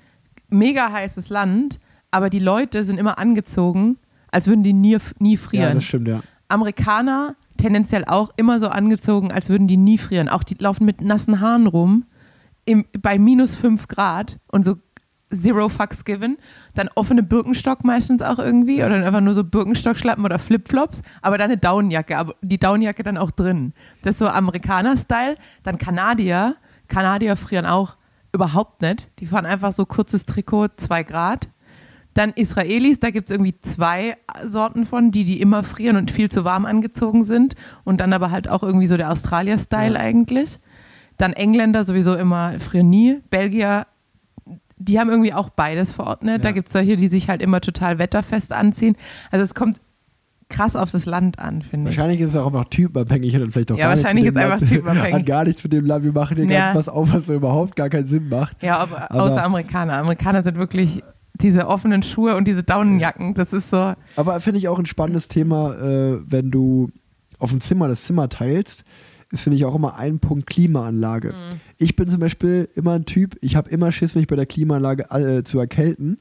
mega 0.49 0.91
heißes 0.91 1.29
Land, 1.29 1.79
aber 2.11 2.29
die 2.29 2.39
Leute 2.39 2.83
sind 2.83 2.99
immer 2.99 3.17
angezogen, 3.17 3.97
als 4.29 4.47
würden 4.47 4.61
die 4.61 4.73
nie, 4.73 4.97
nie 5.19 5.37
frieren. 5.37 5.75
das 5.75 5.85
stimmt, 5.85 6.07
ja. 6.09 6.21
Amerikaner 6.49 7.35
tendenziell 7.63 8.03
auch 8.03 8.31
immer 8.35 8.59
so 8.59 8.67
angezogen, 8.67 9.31
als 9.31 9.49
würden 9.49 9.67
die 9.67 9.77
nie 9.77 9.97
frieren. 9.97 10.27
Auch 10.27 10.43
die 10.43 10.55
laufen 10.55 10.83
mit 10.83 10.99
nassen 10.99 11.39
Haaren 11.39 11.65
rum 11.65 12.03
im, 12.65 12.85
bei 12.99 13.17
minus 13.17 13.55
5 13.55 13.87
Grad 13.87 14.37
und 14.51 14.65
so 14.65 14.75
zero 15.31 15.69
fucks 15.69 16.03
given. 16.03 16.37
Dann 16.75 16.89
offene 16.95 17.23
Birkenstock 17.23 17.85
meistens 17.85 18.21
auch 18.21 18.37
irgendwie 18.37 18.83
oder 18.83 18.95
einfach 18.95 19.21
nur 19.21 19.33
so 19.33 19.45
Birkenstock-Schlappen 19.45 20.25
oder 20.25 20.39
Flipflops, 20.39 21.03
aber 21.21 21.37
dann 21.37 21.51
eine 21.51 21.57
Downjacke, 21.57 22.17
aber 22.17 22.35
die 22.41 22.59
Downjacke 22.59 23.01
dann 23.01 23.17
auch 23.17 23.31
drin. 23.31 23.73
Das 24.01 24.15
ist 24.15 24.19
so 24.19 24.27
Amerikaner-Style. 24.27 25.35
Dann 25.63 25.77
Kanadier. 25.77 26.57
Kanadier 26.89 27.37
frieren 27.37 27.65
auch 27.65 27.95
überhaupt 28.33 28.81
nicht. 28.81 29.09
Die 29.19 29.25
fahren 29.25 29.45
einfach 29.45 29.71
so 29.71 29.85
kurzes 29.85 30.25
Trikot, 30.25 30.67
2 30.75 31.03
Grad. 31.03 31.47
Dann 32.15 32.31
Israelis, 32.35 32.99
da 32.99 33.09
gibt 33.09 33.27
es 33.27 33.31
irgendwie 33.31 33.55
zwei 33.61 34.17
Sorten 34.45 34.85
von, 34.85 35.11
die, 35.11 35.23
die 35.23 35.41
immer 35.41 35.63
frieren 35.63 35.97
und 35.97 36.11
viel 36.11 36.29
zu 36.29 36.43
warm 36.45 36.65
angezogen 36.65 37.23
sind. 37.23 37.55
Und 37.83 37.99
dann 38.01 38.13
aber 38.13 38.29
halt 38.29 38.47
auch 38.47 38.61
irgendwie 38.63 38.87
so 38.87 38.97
der 38.97 39.11
Australier-Style 39.11 39.95
Ja. 39.95 39.99
eigentlich. 39.99 40.59
Dann 41.17 41.33
Engländer 41.33 41.83
sowieso 41.83 42.15
immer 42.15 42.59
frieren 42.59 42.89
nie. 42.89 43.21
Belgier, 43.29 43.87
die 44.77 44.99
haben 44.99 45.09
irgendwie 45.09 45.33
auch 45.33 45.49
beides 45.49 45.91
verordnet. 45.91 46.43
Da 46.43 46.49
Ja. 46.49 46.53
gibt 46.53 46.67
es 46.67 46.73
solche, 46.73 46.97
die 46.97 47.07
sich 47.07 47.29
halt 47.29 47.41
immer 47.41 47.61
total 47.61 47.97
wetterfest 47.99 48.53
anziehen. 48.53 48.95
Also 49.31 49.43
es 49.43 49.55
kommt 49.55 49.79
krass 50.49 50.75
auf 50.75 50.91
das 50.91 51.05
Land 51.07 51.39
an, 51.39 51.63
finde 51.63 51.89
ich. 51.89 51.97
Wahrscheinlich 51.97 52.21
ist 52.21 52.29
es 52.29 52.35
auch 52.35 52.45
einfach 52.47 52.65
typenabhängig 52.65 53.33
und 53.33 53.41
dann 53.41 53.49
vielleicht 53.49 53.71
auch 53.71 53.77
Ja, 53.77 53.85
gar 53.85 53.91
nichts 53.95 54.03
wahrscheinlich 54.03 54.25
dem 54.25 54.31
ist 54.33 54.37
einfach 54.37 54.59
Land- 54.59 54.69
typenabhängig. 54.71 55.13
Hat 55.13 55.25
gar 55.25 55.43
nichts 55.45 55.63
mit 55.63 55.73
dem 55.73 55.85
Land. 55.85 56.03
Wir 56.03 56.11
machen 56.11 56.37
hier 56.37 56.45
Ja. 56.45 56.65
ganz 56.73 56.75
was 56.77 56.89
auf, 56.89 57.11
was 57.11 57.27
überhaupt 57.29 57.75
gar 57.75 57.89
keinen 57.89 58.07
Sinn 58.07 58.29
macht. 58.29 58.61
Ja, 58.61 58.77
aber, 58.77 59.09
Aber- 59.09 59.23
außer 59.23 59.43
Amerikaner. 59.43 59.93
Amerikaner 59.97 60.43
sind 60.43 60.57
wirklich 60.57 61.01
diese 61.33 61.67
offenen 61.67 62.03
Schuhe 62.03 62.35
und 62.35 62.47
diese 62.47 62.63
Daunenjacken. 62.63 63.33
Das 63.33 63.53
ist 63.53 63.69
so, 63.69 63.93
Aber 64.15 64.39
finde 64.39 64.59
ich 64.59 64.67
auch 64.67 64.79
ein 64.79 64.85
spannendes 64.85 65.27
Thema, 65.27 65.75
äh, 65.75 66.19
wenn 66.25 66.51
du 66.51 66.89
auf 67.39 67.49
dem 67.49 67.61
Zimmer 67.61 67.87
das 67.87 68.03
Zimmer 68.03 68.29
teilst, 68.29 68.83
ist, 69.31 69.41
finde 69.41 69.57
ich, 69.57 69.65
auch 69.65 69.75
immer 69.75 69.97
ein 69.97 70.19
Punkt 70.19 70.45
Klimaanlage. 70.45 71.29
Mhm. 71.29 71.59
Ich 71.77 71.95
bin 71.95 72.07
zum 72.07 72.19
Beispiel 72.19 72.69
immer 72.75 72.93
ein 72.93 73.05
Typ, 73.05 73.35
ich 73.41 73.55
habe 73.55 73.69
immer 73.69 73.91
Schiss, 73.91 74.15
mich 74.15 74.27
bei 74.27 74.35
der 74.35 74.45
Klimaanlage 74.45 75.09
äh, 75.09 75.43
zu 75.43 75.59
erkälten. 75.59 76.19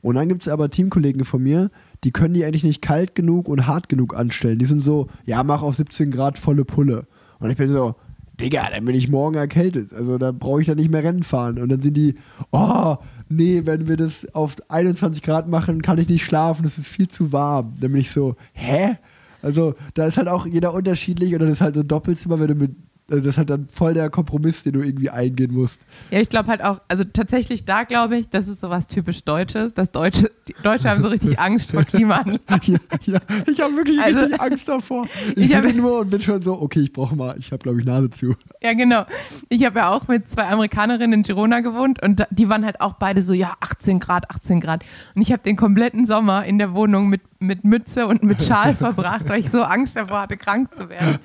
Und 0.00 0.16
dann 0.16 0.28
gibt 0.28 0.42
es 0.42 0.48
aber 0.48 0.70
Teamkollegen 0.70 1.24
von 1.24 1.42
mir, 1.42 1.70
die 2.04 2.10
können 2.10 2.34
die 2.34 2.44
eigentlich 2.44 2.64
nicht 2.64 2.82
kalt 2.82 3.14
genug 3.14 3.48
und 3.48 3.66
hart 3.66 3.88
genug 3.88 4.16
anstellen. 4.16 4.58
Die 4.58 4.64
sind 4.64 4.80
so, 4.80 5.08
ja, 5.24 5.42
mach 5.42 5.62
auf 5.62 5.76
17 5.76 6.10
Grad 6.10 6.38
volle 6.38 6.64
Pulle. 6.64 7.06
Und 7.38 7.50
ich 7.50 7.56
bin 7.56 7.68
so, 7.68 7.94
Digga, 8.40 8.68
dann 8.70 8.84
bin 8.84 8.94
ich 8.94 9.08
morgen 9.08 9.36
erkältet. 9.36 9.92
Also 9.92 10.18
da 10.18 10.32
brauche 10.32 10.60
ich 10.60 10.66
dann 10.66 10.76
nicht 10.76 10.90
mehr 10.90 11.04
Rennen 11.04 11.22
fahren. 11.22 11.58
Und 11.58 11.68
dann 11.70 11.80
sind 11.80 11.96
die, 11.96 12.16
oh, 12.50 12.96
nee, 13.28 13.62
wenn 13.64 13.88
wir 13.88 13.96
das 13.96 14.26
auf 14.34 14.56
21 14.68 15.22
Grad 15.22 15.48
machen, 15.48 15.82
kann 15.82 15.98
ich 15.98 16.08
nicht 16.08 16.24
schlafen, 16.24 16.62
das 16.62 16.78
ist 16.78 16.88
viel 16.88 17.08
zu 17.08 17.32
warm. 17.32 17.74
Dann 17.80 17.92
bin 17.92 18.00
ich 18.00 18.10
so, 18.10 18.36
hä? 18.52 18.96
Also 19.42 19.74
da 19.94 20.06
ist 20.06 20.16
halt 20.16 20.28
auch 20.28 20.46
jeder 20.46 20.72
unterschiedlich 20.72 21.34
oder 21.34 21.44
das 21.44 21.54
ist 21.54 21.60
halt 21.60 21.74
so 21.74 21.82
ein 21.82 21.88
Doppelzimmer, 21.88 22.40
wenn 22.40 22.48
du 22.48 22.54
mit, 22.54 22.76
also 23.10 23.22
das 23.22 23.34
ist 23.34 23.38
halt 23.38 23.50
dann 23.50 23.68
voll 23.68 23.94
der 23.94 24.08
Kompromiss, 24.10 24.62
den 24.62 24.72
du 24.74 24.80
irgendwie 24.82 25.10
eingehen 25.10 25.52
musst. 25.52 25.86
Ja, 26.10 26.20
ich 26.20 26.28
glaube 26.30 26.48
halt 26.48 26.62
auch, 26.64 26.80
also 26.88 27.04
tatsächlich 27.04 27.64
da 27.64 27.82
glaube 27.84 28.16
ich, 28.16 28.28
das 28.30 28.48
ist 28.48 28.60
sowas 28.60 28.86
typisch 28.86 29.24
Deutsches. 29.24 29.74
Das 29.74 29.90
Deutsche, 29.92 30.30
die 30.48 30.54
Deutsche 30.62 30.88
haben 30.88 31.02
so 31.02 31.08
richtig 31.08 31.38
Angst 31.38 31.70
vor 31.72 31.84
Klimaanlagen. 31.84 32.40
ja, 32.62 32.78
ja, 33.04 33.20
ich 33.46 33.60
habe 33.60 33.76
wirklich 33.76 34.00
Also- 34.00 34.20
richtig 34.20 34.40
Angst 34.40 34.68
davor. 34.68 35.06
Ich, 35.36 35.50
Ich 35.54 35.60
den 35.60 35.76
nur 35.76 36.00
und 36.00 36.10
bin 36.10 36.20
schon 36.20 36.40
so, 36.42 36.60
okay, 36.60 36.80
ich 36.80 36.92
brauche 36.92 37.14
mal, 37.16 37.34
ich 37.38 37.50
habe 37.52 37.62
glaube 37.62 37.80
ich 37.80 37.86
Nase 37.86 38.10
zu. 38.10 38.34
Ja, 38.62 38.72
genau. 38.72 39.04
Ich 39.48 39.64
habe 39.64 39.78
ja 39.80 39.90
auch 39.90 40.08
mit 40.08 40.30
zwei 40.30 40.46
Amerikanerinnen 40.48 41.12
in 41.12 41.22
Girona 41.22 41.60
gewohnt 41.60 42.02
und 42.02 42.26
die 42.30 42.48
waren 42.48 42.64
halt 42.64 42.80
auch 42.80 42.94
beide 42.94 43.20
so, 43.22 43.32
ja, 43.32 43.54
18 43.60 43.98
Grad, 44.00 44.30
18 44.30 44.60
Grad. 44.60 44.84
Und 45.14 45.22
ich 45.22 45.32
habe 45.32 45.42
den 45.42 45.56
kompletten 45.56 46.06
Sommer 46.06 46.44
in 46.44 46.58
der 46.58 46.72
Wohnung 46.74 47.08
mit, 47.08 47.20
mit 47.38 47.64
Mütze 47.64 48.06
und 48.06 48.22
mit 48.22 48.42
Schal 48.46 48.74
verbracht, 48.74 49.28
weil 49.28 49.40
ich 49.40 49.50
so 49.50 49.62
Angst 49.62 49.96
davor 49.96 50.22
hatte, 50.22 50.36
krank 50.36 50.74
zu 50.74 50.88
werden. 50.88 51.18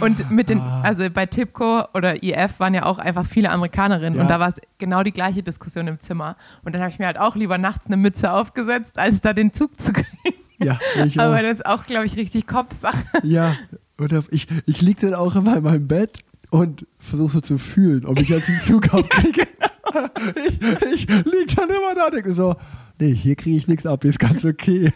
Und 0.00 0.30
mit 0.30 0.50
den, 0.50 0.60
also 0.60 1.08
bei 1.10 1.26
Tipco 1.26 1.84
oder 1.94 2.22
IF 2.22 2.58
waren 2.60 2.74
ja 2.74 2.84
auch 2.84 2.98
einfach 2.98 3.26
viele 3.26 3.50
Amerikanerinnen 3.50 4.14
Ja. 4.16 4.22
und 4.22 4.28
da 4.28 4.38
war 4.40 4.48
es 4.48 4.60
genau 4.78 5.02
die 5.02 5.12
gleiche 5.12 5.42
Diskussion 5.42 5.88
im 5.88 6.00
Zimmer. 6.00 6.36
Und 6.64 6.74
dann 6.74 6.82
habe 6.82 6.90
ich 6.90 6.98
mir 6.98 7.06
halt 7.06 7.18
auch 7.18 7.36
lieber 7.36 7.58
nachts 7.58 7.86
eine 7.86 7.96
Mütze 7.96 8.32
aufgesetzt, 8.32 8.98
als 8.98 9.20
da 9.20 9.32
den 9.32 9.52
Zug 9.52 9.78
zu 9.80 9.92
kriegen. 9.92 10.06
Ja, 10.60 10.78
ich 11.04 11.18
auch. 11.20 11.24
Aber 11.24 11.42
das 11.42 11.54
ist 11.58 11.66
auch, 11.66 11.84
glaube 11.86 12.06
ich, 12.06 12.16
richtig 12.16 12.46
Kopfsache. 12.46 13.04
Ja, 13.22 13.54
oder 14.00 14.22
ich, 14.30 14.46
ich 14.66 14.80
liege 14.82 15.02
dann 15.02 15.14
auch 15.14 15.34
immer 15.36 15.56
in 15.56 15.62
meinem 15.62 15.86
Bett 15.88 16.18
und 16.50 16.86
versuche 16.98 17.30
so 17.30 17.40
zu 17.40 17.58
fühlen, 17.58 18.04
ob 18.06 18.18
ich 18.20 18.28
jetzt 18.28 18.48
einen 18.48 18.58
Zug 18.60 18.84
abkriege. 18.94 19.46
ich 20.94 21.08
ich 21.08 21.24
liege 21.24 21.54
dann 21.56 21.68
immer 21.70 21.94
da 21.94 22.06
und 22.06 22.14
denke 22.14 22.34
so, 22.34 22.56
nee, 22.98 23.14
hier 23.14 23.36
kriege 23.36 23.56
ich 23.56 23.68
nichts 23.68 23.86
ab, 23.86 24.00
hier 24.02 24.10
ist 24.10 24.18
ganz 24.18 24.44
okay. 24.44 24.92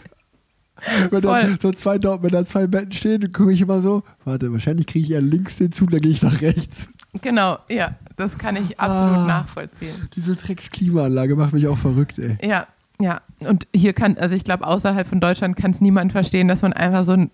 Wenn 1.10 1.20
dann 1.22 1.58
so 1.60 1.72
zwei, 1.72 2.02
wenn 2.02 2.30
da 2.30 2.44
zwei 2.44 2.66
Betten 2.66 2.92
stehen, 2.92 3.32
gucke 3.32 3.52
ich 3.52 3.60
immer 3.60 3.80
so, 3.80 4.02
warte, 4.24 4.52
wahrscheinlich 4.52 4.86
kriege 4.86 5.04
ich 5.06 5.10
eher 5.12 5.22
links 5.22 5.56
den 5.56 5.72
Zug, 5.72 5.90
dann 5.90 6.00
gehe 6.00 6.10
ich 6.10 6.22
nach 6.22 6.40
rechts. 6.40 6.88
Genau, 7.20 7.58
ja, 7.68 7.94
das 8.16 8.38
kann 8.38 8.56
ich 8.56 8.80
absolut 8.80 9.18
Ah. 9.18 9.26
nachvollziehen. 9.26 10.08
Diese 10.16 10.34
Drecksklimaanlage 10.34 11.36
macht 11.36 11.52
mich 11.52 11.66
auch 11.68 11.76
verrückt, 11.78 12.18
ey. 12.18 12.38
Ja, 12.42 12.66
ja. 13.00 13.20
Und 13.40 13.66
hier 13.74 13.92
kann, 13.92 14.16
also 14.16 14.34
ich 14.34 14.44
glaube, 14.44 14.66
außerhalb 14.66 15.06
von 15.06 15.20
Deutschland 15.20 15.56
kann 15.56 15.72
es 15.72 15.80
niemand 15.80 16.12
verstehen, 16.12 16.48
dass 16.48 16.62
man 16.62 16.72
einfach 16.72 17.04
so 17.04 17.12
einen 17.12 17.30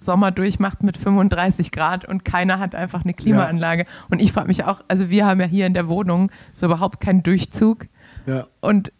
Sommer 0.00 0.30
durchmacht 0.30 0.82
mit 0.82 0.96
35 0.96 1.72
Grad 1.72 2.04
und 2.04 2.24
keiner 2.24 2.58
hat 2.60 2.74
einfach 2.74 3.02
eine 3.04 3.14
Klimaanlage. 3.14 3.84
Und 4.10 4.22
ich 4.22 4.32
frage 4.32 4.46
mich 4.46 4.64
auch, 4.64 4.80
also 4.88 5.10
wir 5.10 5.26
haben 5.26 5.40
ja 5.40 5.46
hier 5.46 5.66
in 5.66 5.74
der 5.74 5.88
Wohnung 5.88 6.30
so 6.54 6.66
überhaupt 6.66 7.00
keinen 7.00 7.22
Durchzug 7.24 7.86
Ja, 8.26 8.46
und 8.60 8.92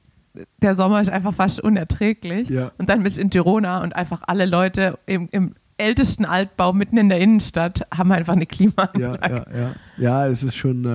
der 0.59 0.75
Sommer 0.75 1.01
ist 1.01 1.11
einfach 1.11 1.35
fast 1.35 1.61
unerträglich. 1.61 2.49
Ja. 2.49 2.73
Und 2.79 2.89
dann 2.89 3.03
bist 3.03 3.17
du 3.17 3.23
in 3.23 3.31
Girona 3.31 3.83
und 3.83 3.95
einfach 3.97 4.23
alle 4.27 4.47
Leute 4.47 4.99
im, 5.07 5.29
im 5.31 5.55
ältesten 5.79 6.25
Altbau 6.25 6.73
mitten 6.73 6.99
in 6.99 7.09
der 7.09 7.21
Innenstadt 7.21 7.87
haben 7.97 8.13
einfach 8.13 8.33
eine 8.35 8.43
ja, 8.43 8.47
Klimaanlage. 8.47 9.47
ja, 9.53 9.59
ja. 9.59 9.75
Ja, 9.97 10.27
es 10.29 10.43
ist 10.43 10.57
schon 10.57 10.85
äh, 10.85 10.89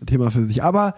ein 0.00 0.06
Thema 0.06 0.30
für 0.30 0.44
sich. 0.44 0.62
Aber 0.62 0.94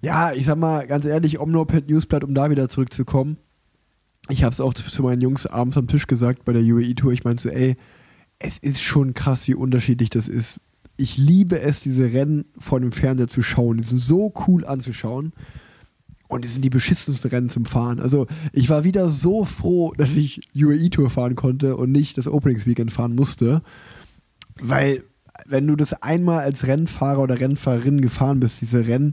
ja, 0.00 0.32
ich 0.32 0.46
sag 0.46 0.56
mal 0.56 0.86
ganz 0.86 1.04
ehrlich, 1.04 1.40
Omnoped 1.40 1.88
Newsblatt, 1.90 2.24
um 2.24 2.34
da 2.34 2.48
wieder 2.50 2.68
zurückzukommen. 2.68 3.38
Ich 4.28 4.44
habe 4.44 4.52
es 4.52 4.60
auch 4.60 4.74
zu, 4.74 4.84
zu 4.84 5.02
meinen 5.02 5.20
Jungs 5.20 5.46
abends 5.46 5.76
am 5.76 5.88
Tisch 5.88 6.06
gesagt 6.06 6.44
bei 6.44 6.52
der 6.52 6.62
UAE-Tour. 6.62 7.12
Ich 7.12 7.24
meinte 7.24 7.42
so, 7.42 7.48
ey, 7.48 7.76
es 8.38 8.58
ist 8.58 8.82
schon 8.82 9.14
krass, 9.14 9.46
wie 9.48 9.54
unterschiedlich 9.54 10.10
das 10.10 10.28
ist. 10.28 10.60
Ich 10.96 11.18
liebe 11.18 11.60
es, 11.60 11.80
diese 11.80 12.12
Rennen 12.12 12.46
vor 12.58 12.80
dem 12.80 12.92
Fernseher 12.92 13.28
zu 13.28 13.42
schauen. 13.42 13.78
Die 13.78 13.82
sind 13.82 13.98
so 13.98 14.32
cool 14.46 14.64
anzuschauen. 14.64 15.32
Und 16.28 16.44
die 16.44 16.48
sind 16.48 16.64
die 16.64 16.70
beschissensten 16.70 17.30
Rennen 17.30 17.48
zum 17.48 17.66
Fahren. 17.66 18.00
Also 18.00 18.26
ich 18.52 18.68
war 18.68 18.84
wieder 18.84 19.10
so 19.10 19.44
froh, 19.44 19.92
dass 19.96 20.16
ich 20.16 20.40
UAE-Tour 20.54 21.10
fahren 21.10 21.36
konnte 21.36 21.76
und 21.76 21.92
nicht 21.92 22.18
das 22.18 22.28
Openings-Weekend 22.28 22.90
fahren 22.90 23.14
musste. 23.14 23.62
Weil, 24.60 25.04
wenn 25.46 25.66
du 25.66 25.76
das 25.76 25.92
einmal 26.02 26.40
als 26.40 26.66
Rennfahrer 26.66 27.20
oder 27.20 27.40
Rennfahrerin 27.40 28.00
gefahren 28.00 28.40
bist, 28.40 28.60
diese 28.60 28.86
Rennen, 28.86 29.12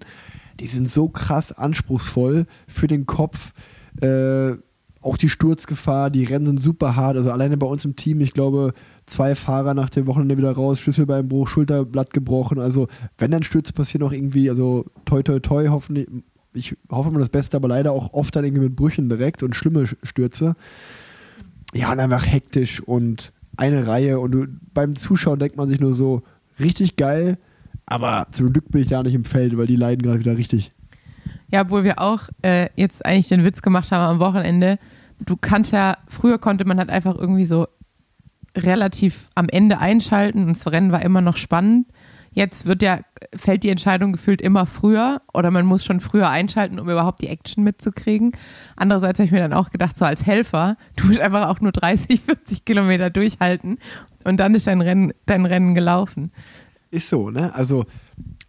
die 0.60 0.68
sind 0.68 0.90
so 0.90 1.10
krass 1.10 1.52
anspruchsvoll 1.52 2.46
für 2.68 2.88
den 2.88 3.06
Kopf. 3.06 3.54
Äh, 4.02 4.54
auch 5.02 5.18
die 5.18 5.30
Sturzgefahr, 5.30 6.10
die 6.10 6.24
Rennen 6.24 6.46
sind 6.46 6.62
super 6.62 6.96
hart. 6.96 7.18
Also 7.18 7.32
alleine 7.32 7.58
bei 7.58 7.68
uns 7.68 7.84
im 7.86 7.96
Team, 7.96 8.22
ich 8.22 8.34
glaube, 8.34 8.74
zwei 9.06 9.36
Fahrer 9.36 9.74
nach 9.74 9.90
dem 9.90 10.08
Wochenende 10.08 10.38
wieder 10.38 10.54
raus, 10.54 10.80
Schlüsselbeinbruch, 10.80 11.48
Schulterblatt 11.48 12.14
gebrochen. 12.14 12.60
Also 12.60 12.88
wenn 13.18 13.32
dann 13.32 13.44
Stürze 13.44 13.74
passieren, 13.74 14.08
auch 14.08 14.14
irgendwie, 14.14 14.50
also 14.50 14.86
toi 15.06 15.22
toi 15.22 15.40
toi, 15.40 15.68
hoffentlich, 15.68 16.08
ich 16.54 16.76
hoffe 16.90 17.12
mal 17.12 17.20
das 17.20 17.30
Beste, 17.30 17.58
aber 17.58 17.68
leider 17.68 17.92
auch 17.92 18.14
oft 18.14 18.36
dann 18.36 18.46
irgendwie 18.46 18.64
mit 18.64 18.76
Brüchen 18.76 19.10
direkt 19.10 19.44
und 19.44 19.56
schlimme 19.56 19.86
Stürze. 20.04 20.56
Ja, 21.74 21.92
und 21.92 22.00
einfach 22.00 22.26
hektisch 22.26 22.82
und 22.82 23.32
eine 23.58 23.88
Reihe 23.88 24.20
und 24.20 24.32
du, 24.32 24.48
beim 24.74 24.96
Zuschauen 24.96 25.40
denkt 25.40 25.58
man 25.58 25.68
sich 25.68 25.80
nur 25.80 25.94
so, 25.94 26.24
richtig 26.60 26.96
geil, 26.96 27.38
aber 27.86 28.28
zum 28.32 28.54
Glück 28.54 28.70
bin 28.72 28.82
ich 28.82 28.88
da 28.88 29.04
nicht 29.04 29.16
im 29.16 29.26
Feld, 29.26 29.58
weil 29.58 29.68
die 29.68 29.76
leiden 29.76 30.02
gerade 30.02 30.20
wieder 30.20 30.38
richtig. 30.38 30.72
Ja, 31.52 31.62
obwohl 31.62 31.84
wir 31.84 32.00
auch 32.00 32.30
äh, 32.42 32.70
jetzt 32.76 33.06
eigentlich 33.06 33.28
den 33.28 33.44
Witz 33.44 33.62
gemacht 33.62 33.92
haben 33.92 34.04
am 34.04 34.20
Wochenende. 34.20 34.80
Du 35.20 35.38
kannst 35.38 35.72
ja, 35.72 35.98
früher 36.08 36.40
konnte 36.40 36.66
man 36.66 36.80
halt 36.80 36.90
einfach 36.90 37.16
irgendwie 37.16 37.46
so 37.46 37.68
relativ 38.56 39.30
am 39.36 39.50
Ende 39.50 39.80
einschalten 39.80 40.44
und 40.44 40.58
das 40.58 40.72
Rennen 40.72 40.92
war 40.92 41.02
immer 41.02 41.22
noch 41.22 41.38
spannend. 41.38 41.88
Jetzt 42.34 42.66
wird 42.66 42.82
ja, 42.84 43.00
fällt 43.36 43.64
die 43.64 43.70
Entscheidung 43.70 44.12
gefühlt 44.14 44.42
immer 44.42 44.66
früher 44.66 45.22
oder 45.34 45.52
man 45.52 45.66
muss 45.66 45.84
schon 45.86 46.00
früher 46.00 46.30
einschalten, 46.30 46.80
um 46.80 46.90
überhaupt 46.90 47.22
die 47.22 47.28
Action 47.28 47.64
mitzukriegen. 47.64 48.32
Andererseits 48.76 49.20
habe 49.20 49.26
ich 49.26 49.32
mir 49.32 49.40
dann 49.40 49.54
auch 49.54 49.70
gedacht, 49.72 49.98
so 49.98 50.06
als 50.06 50.26
Helfer, 50.26 50.78
du 50.98 51.06
musst 51.08 51.20
einfach 51.20 51.48
auch 51.50 51.62
nur 51.62 51.72
30, 51.72 52.22
40 52.22 52.66
Kilometer 52.66 53.10
durchhalten 53.10 53.78
und 54.24 54.38
dann 54.38 54.56
ist 54.56 54.68
dein 54.68 54.82
Rennen, 54.82 55.14
dein 55.26 55.46
Rennen 55.46 55.76
gelaufen. 55.76 56.32
Ist 56.92 57.10
so, 57.10 57.32
ne? 57.32 57.54
Also, 57.56 57.86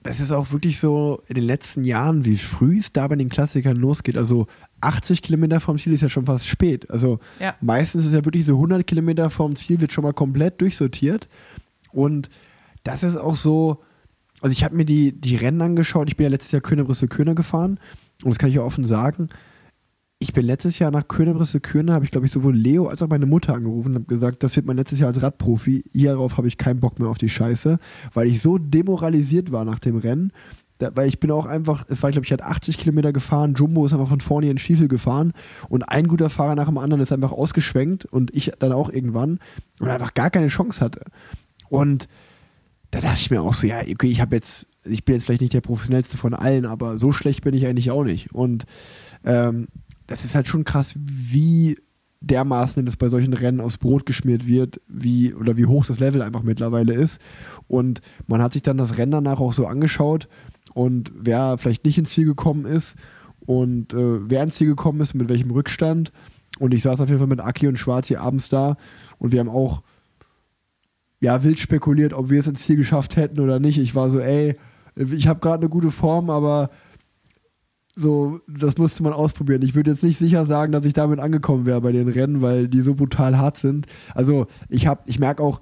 das 0.02 0.20
ist 0.20 0.30
auch 0.30 0.52
wirklich 0.52 0.78
so 0.78 1.22
in 1.28 1.34
den 1.34 1.44
letzten 1.44 1.82
Jahren, 1.82 2.26
wie 2.26 2.36
früh 2.36 2.76
es 2.78 2.92
da 2.92 3.08
bei 3.08 3.16
den 3.16 3.30
Klassikern 3.30 3.74
losgeht. 3.76 4.18
Also, 4.18 4.48
80 4.82 5.22
Kilometer 5.22 5.60
vom 5.60 5.78
Ziel 5.78 5.94
ist 5.94 6.02
ja 6.02 6.10
schon 6.10 6.26
fast 6.26 6.46
spät. 6.46 6.90
Also, 6.90 7.20
Ja. 7.40 7.54
meistens 7.62 8.02
ist 8.02 8.08
es 8.08 8.12
ja 8.14 8.22
wirklich 8.26 8.44
so 8.44 8.52
100 8.56 8.86
Kilometer 8.86 9.30
vom 9.30 9.56
Ziel 9.56 9.80
wird 9.80 9.92
schon 9.92 10.04
mal 10.04 10.12
komplett 10.12 10.60
durchsortiert. 10.60 11.26
Und 11.90 12.28
das 12.84 13.02
ist 13.02 13.16
auch 13.16 13.36
so, 13.36 13.82
also 14.40 14.52
ich 14.52 14.62
habe 14.62 14.76
mir 14.76 14.84
die, 14.84 15.12
die 15.12 15.36
Rennen 15.36 15.60
angeschaut. 15.62 16.08
Ich 16.08 16.16
bin 16.16 16.24
ja 16.24 16.30
letztes 16.30 16.52
Jahr 16.52 16.62
Köner-Brüssel-Köner 16.62 17.34
gefahren. 17.34 17.80
Und 18.22 18.30
das 18.30 18.38
kann 18.38 18.50
ich 18.50 18.56
ja 18.56 18.62
offen 18.62 18.84
sagen. 18.84 19.30
Ich 20.18 20.32
bin 20.32 20.46
letztes 20.46 20.78
Jahr 20.78 20.90
nach 20.90 21.08
Köner-Brüssel-Köner, 21.08 21.94
habe 21.94 22.04
ich 22.04 22.10
glaube 22.10 22.26
ich 22.26 22.32
sowohl 22.32 22.54
Leo 22.54 22.86
als 22.86 23.02
auch 23.02 23.08
meine 23.08 23.26
Mutter 23.26 23.54
angerufen 23.54 23.88
und 23.90 23.94
habe 23.96 24.04
gesagt, 24.04 24.42
das 24.42 24.54
wird 24.54 24.66
mein 24.66 24.76
letztes 24.76 25.00
Jahr 25.00 25.08
als 25.08 25.22
Radprofi. 25.22 25.84
Hierauf 25.92 26.36
habe 26.36 26.46
ich 26.46 26.56
keinen 26.56 26.80
Bock 26.80 26.98
mehr 26.98 27.08
auf 27.08 27.18
die 27.18 27.28
Scheiße, 27.28 27.78
weil 28.12 28.28
ich 28.28 28.40
so 28.40 28.58
demoralisiert 28.58 29.50
war 29.50 29.64
nach 29.64 29.80
dem 29.80 29.96
Rennen. 29.96 30.32
Da, 30.78 30.90
weil 30.94 31.08
ich 31.08 31.20
bin 31.20 31.30
auch 31.30 31.46
einfach, 31.46 31.84
es 31.88 32.02
war, 32.02 32.10
glaube 32.10 32.26
ich, 32.26 32.32
hat 32.32 32.42
80 32.42 32.78
Kilometer 32.78 33.12
gefahren, 33.12 33.54
Jumbo 33.54 33.86
ist 33.86 33.92
einfach 33.92 34.08
von 34.08 34.20
vorne 34.20 34.46
in 34.46 34.54
den 34.54 34.58
Stiefel 34.58 34.88
gefahren 34.88 35.32
und 35.68 35.82
ein 35.84 36.08
guter 36.08 36.30
Fahrer 36.30 36.56
nach 36.56 36.66
dem 36.66 36.78
anderen 36.78 37.02
ist 37.02 37.12
einfach 37.12 37.32
ausgeschwenkt 37.32 38.04
und 38.04 38.34
ich 38.34 38.52
dann 38.58 38.72
auch 38.72 38.90
irgendwann 38.90 39.38
und 39.78 39.88
einfach 39.88 40.14
gar 40.14 40.30
keine 40.30 40.48
Chance 40.48 40.80
hatte. 40.80 41.02
Und 41.68 42.08
da 42.94 43.00
dachte 43.00 43.20
ich 43.20 43.30
mir 43.30 43.42
auch 43.42 43.54
so, 43.54 43.66
ja, 43.66 43.80
okay, 43.80 44.06
ich 44.06 44.20
habe 44.20 44.36
jetzt, 44.36 44.68
ich 44.84 45.04
bin 45.04 45.16
jetzt 45.16 45.24
vielleicht 45.24 45.40
nicht 45.40 45.52
der 45.52 45.60
professionellste 45.60 46.16
von 46.16 46.32
allen, 46.32 46.64
aber 46.64 46.96
so 46.96 47.10
schlecht 47.10 47.42
bin 47.42 47.52
ich 47.52 47.66
eigentlich 47.66 47.90
auch 47.90 48.04
nicht. 48.04 48.32
Und 48.32 48.66
ähm, 49.24 49.66
das 50.06 50.24
ist 50.24 50.36
halt 50.36 50.46
schon 50.46 50.62
krass, 50.62 50.94
wie 50.96 51.76
dermaßen 52.20 52.86
das 52.86 52.96
bei 52.96 53.08
solchen 53.08 53.32
Rennen 53.32 53.60
aufs 53.60 53.78
Brot 53.78 54.06
geschmiert 54.06 54.46
wird, 54.46 54.80
wie 54.86 55.34
oder 55.34 55.56
wie 55.56 55.66
hoch 55.66 55.84
das 55.84 55.98
Level 55.98 56.22
einfach 56.22 56.44
mittlerweile 56.44 56.94
ist. 56.94 57.20
Und 57.66 58.00
man 58.28 58.40
hat 58.40 58.52
sich 58.52 58.62
dann 58.62 58.76
das 58.76 58.96
Rennen 58.96 59.10
danach 59.10 59.40
auch 59.40 59.52
so 59.52 59.66
angeschaut 59.66 60.28
und 60.72 61.10
wer 61.16 61.58
vielleicht 61.58 61.84
nicht 61.84 61.98
ins 61.98 62.10
Ziel 62.10 62.26
gekommen 62.26 62.64
ist 62.64 62.94
und 63.40 63.92
äh, 63.92 64.30
wer 64.30 64.44
ins 64.44 64.54
Ziel 64.54 64.68
gekommen 64.68 65.00
ist, 65.00 65.14
mit 65.14 65.28
welchem 65.28 65.50
Rückstand. 65.50 66.12
Und 66.60 66.72
ich 66.72 66.84
saß 66.84 67.00
auf 67.00 67.08
jeden 67.08 67.18
Fall 67.18 67.26
mit 67.26 67.40
Aki 67.40 67.66
und 67.66 67.76
Schwarzi 67.76 68.14
abends 68.14 68.48
da 68.48 68.76
und 69.18 69.32
wir 69.32 69.40
haben 69.40 69.48
auch 69.48 69.82
ja, 71.24 71.42
wild 71.42 71.58
spekuliert, 71.58 72.12
ob 72.12 72.30
wir 72.30 72.38
es 72.40 72.46
ins 72.46 72.62
Ziel 72.64 72.76
geschafft 72.76 73.16
hätten 73.16 73.40
oder 73.40 73.58
nicht. 73.58 73.78
Ich 73.78 73.94
war 73.94 74.10
so, 74.10 74.20
ey, 74.20 74.56
ich 74.96 75.26
habe 75.26 75.40
gerade 75.40 75.62
eine 75.62 75.68
gute 75.70 75.90
Form, 75.90 76.30
aber 76.30 76.70
so, 77.96 78.40
das 78.48 78.76
musste 78.76 79.02
man 79.04 79.12
ausprobieren. 79.12 79.62
Ich 79.62 79.74
würde 79.76 79.90
jetzt 79.92 80.02
nicht 80.02 80.18
sicher 80.18 80.46
sagen, 80.46 80.72
dass 80.72 80.84
ich 80.84 80.94
damit 80.94 81.20
angekommen 81.20 81.64
wäre 81.64 81.80
bei 81.80 81.92
den 81.92 82.08
Rennen, 82.08 82.42
weil 82.42 82.66
die 82.68 82.80
so 82.80 82.94
brutal 82.94 83.38
hart 83.38 83.56
sind. 83.56 83.86
Also 84.14 84.46
ich 84.68 84.86
habe, 84.88 85.02
ich 85.06 85.20
merke 85.20 85.42
auch, 85.42 85.60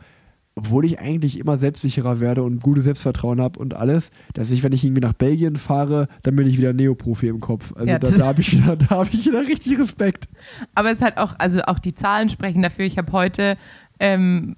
obwohl 0.55 0.85
ich 0.85 0.99
eigentlich 0.99 1.39
immer 1.39 1.57
selbstsicherer 1.57 2.21
werde 2.21 2.43
und 2.43 2.63
gutes 2.63 2.85
Selbstvertrauen 2.85 3.41
habe 3.41 3.59
und 3.59 3.73
alles, 3.75 4.11
dass 4.35 4.51
ich, 4.51 4.63
wenn 4.63 4.73
ich 4.73 4.85
irgendwie 4.85 5.01
nach 5.01 5.15
Belgien 5.15 5.57
fahre, 5.57 6.09
dann 6.23 6.37
bin 6.37 6.47
ich 6.47 6.59
wieder 6.59 6.75
Neoprofi 6.75 7.29
im 7.29 7.41
Kopf. 7.41 7.73
Also 7.75 7.91
Ja, 7.91 7.99
da, 7.99 8.11
da 8.11 8.27
habe 8.27 8.41
ich, 8.43 8.53
wieder- 8.53 8.77
da 8.77 8.91
hab 8.91 9.13
ich 9.13 9.25
wieder 9.27 9.41
richtig 9.47 9.79
Respekt. 9.79 10.29
Aber 10.75 10.91
es 10.91 10.99
ist 10.99 11.03
halt 11.03 11.17
auch, 11.17 11.35
also 11.39 11.61
auch 11.63 11.79
die 11.79 11.95
Zahlen 11.95 12.29
sprechen 12.29 12.61
dafür. 12.63 12.85
Ich 12.85 12.99
habe 12.99 13.13
heute 13.13 13.57
ähm, 14.01 14.57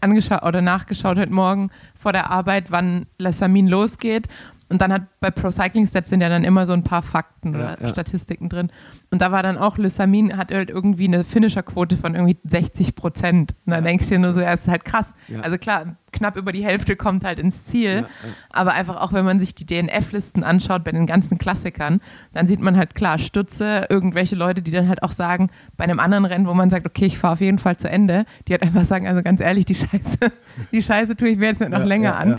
angeschaut 0.00 0.42
oder 0.42 0.62
nachgeschaut 0.62 1.18
heute 1.18 1.32
Morgen 1.32 1.70
vor 1.94 2.12
der 2.12 2.30
Arbeit, 2.30 2.70
wann 2.70 3.06
La 3.18 3.32
Samin 3.32 3.68
losgeht. 3.68 4.28
Und 4.72 4.80
dann 4.80 4.92
hat 4.92 5.02
bei 5.20 5.30
Pro 5.30 5.50
Cycling 5.50 5.86
Stats 5.86 6.08
sind 6.08 6.22
ja 6.22 6.28
dann 6.28 6.44
immer 6.44 6.64
so 6.66 6.72
ein 6.72 6.82
paar 6.82 7.02
Fakten 7.02 7.52
Ja, 7.52 7.58
oder 7.74 7.82
ja. 7.82 7.88
Statistiken 7.88 8.48
drin. 8.48 8.70
Und 9.10 9.20
da 9.20 9.30
war 9.30 9.42
dann 9.42 9.58
auch, 9.58 9.76
Le 9.76 9.90
Samin 9.90 10.36
hat 10.36 10.50
halt 10.52 10.70
irgendwie 10.70 11.06
eine 11.06 11.24
Finisher-Quote 11.24 11.96
von 11.98 12.14
irgendwie 12.14 12.38
60 12.44 12.94
Prozent. 12.94 13.54
Und 13.66 13.72
dann 13.72 13.84
denkst 13.84 14.08
du 14.08 14.14
dir 14.14 14.20
nur 14.20 14.32
so, 14.32 14.40
ja, 14.40 14.52
ist 14.54 14.66
halt 14.68 14.84
krass. 14.84 15.14
Ja. 15.28 15.40
Also 15.40 15.58
klar, 15.58 15.96
knapp 16.12 16.36
über 16.36 16.52
die 16.52 16.64
Hälfte 16.64 16.96
kommt 16.96 17.24
halt 17.24 17.38
ins 17.38 17.64
Ziel. 17.64 17.90
Ja, 17.90 18.00
ja. 18.00 18.06
Aber 18.50 18.72
einfach 18.72 19.00
auch, 19.00 19.12
wenn 19.12 19.24
man 19.24 19.38
sich 19.40 19.54
die 19.54 19.66
DNF-Listen 19.66 20.42
anschaut 20.44 20.84
bei 20.84 20.92
den 20.92 21.06
ganzen 21.06 21.38
Klassikern, 21.38 22.00
dann 22.32 22.46
sieht 22.46 22.60
man 22.60 22.76
halt 22.76 22.94
klar 22.94 23.18
Stütze, 23.18 23.86
irgendwelche 23.90 24.36
Leute, 24.36 24.62
die 24.62 24.70
dann 24.70 24.88
halt 24.88 25.02
auch 25.02 25.12
sagen, 25.12 25.50
bei 25.76 25.84
einem 25.84 26.00
anderen 26.00 26.24
Rennen, 26.24 26.46
wo 26.46 26.54
man 26.54 26.70
sagt, 26.70 26.86
okay, 26.86 27.06
ich 27.06 27.18
fahre 27.18 27.34
auf 27.34 27.40
jeden 27.40 27.58
Fall 27.58 27.76
zu 27.76 27.88
Ende, 27.90 28.24
die 28.48 28.52
halt 28.52 28.62
einfach 28.62 28.84
sagen, 28.84 29.06
also 29.06 29.22
ganz 29.22 29.40
ehrlich, 29.40 29.64
die 29.66 29.74
Scheiße, 29.74 30.18
die 30.72 30.82
Scheiße 30.82 31.16
tue 31.16 31.28
ich 31.28 31.38
mir 31.38 31.46
jetzt 31.48 31.60
nicht 31.60 31.70
noch 31.70 31.80
Ja, 31.80 31.84
länger 31.84 32.10
ja, 32.10 32.16
an. 32.16 32.38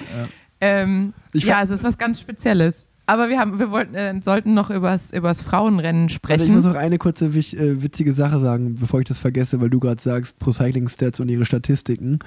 Ähm, 0.66 1.14
ja, 1.34 1.56
fa- 1.56 1.64
es 1.64 1.70
ist 1.72 1.84
was 1.84 1.98
ganz 1.98 2.20
Spezielles. 2.20 2.88
Aber 3.06 3.28
wir 3.28 3.38
haben, 3.38 3.60
wir 3.60 3.70
wollten, 3.70 3.96
äh, 3.96 4.18
sollten 4.24 4.54
noch 4.54 4.70
übers, 4.70 5.12
übers 5.12 5.42
Frauenrennen 5.42 6.04
Also 6.04 6.08
ich 6.08 6.14
sprechen. 6.16 6.54
muss 6.56 6.64
noch 6.64 6.76
eine 6.76 6.98
kurze 6.98 7.34
wich- 7.34 7.58
äh, 7.58 7.84
witzige 7.84 8.14
Sache 8.14 8.40
sagen, 8.40 8.76
bevor 8.76 9.02
ich 9.02 9.06
das 9.08 9.20
vergesse, 9.20 9.60
weil 9.60 9.70
du 9.70 9.80
gerade 9.82 10.02
sagst, 10.02 10.40
Pro 10.40 10.52
Cycling 10.54 10.88
Stats 10.88 11.20
und 11.20 11.28
ihre 11.28 11.44
Statistiken. 11.44 12.20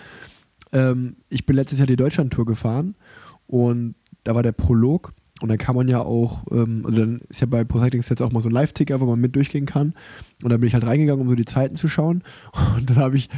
Ähm, 0.73 1.17
ich 1.31 1.47
bin 1.47 1.57
letztes 1.57 1.79
Jahr 1.79 1.87
die 1.87 1.97
Deutschlandtour 1.97 2.45
gefahren 2.45 2.95
und 3.47 3.95
da 4.25 4.35
war 4.35 4.43
der 4.43 4.53
Prolog 4.53 5.15
und 5.41 5.49
dann 5.49 5.57
kann 5.59 5.77
man 5.77 5.89
ja 5.89 6.01
auch, 6.01 6.45
ähm, 6.51 6.83
also 6.85 6.99
dann 6.99 7.21
ist 7.29 7.41
ja 7.41 7.47
bei 7.47 7.65
Pro 7.65 7.79
Cycling 7.79 8.03
Stats 8.03 8.21
auch 8.21 8.33
mal 8.33 8.41
so 8.41 8.49
ein 8.51 8.53
Live-Ticker, 8.53 9.01
wo 9.01 9.07
man 9.07 9.19
mit 9.21 9.35
durchgehen 9.35 9.65
kann. 9.67 9.95
Und 10.43 10.51
da 10.51 10.59
bin 10.59 10.67
ich 10.67 10.75
halt 10.75 10.85
reingegangen, 10.87 11.23
um 11.23 11.29
so 11.31 11.35
die 11.37 11.45
Zeiten 11.47 11.77
zu 11.77 11.89
schauen. 11.89 12.23
Und 12.77 12.91
dann 12.91 12.97
habe 12.97 13.17
ich 13.17 13.31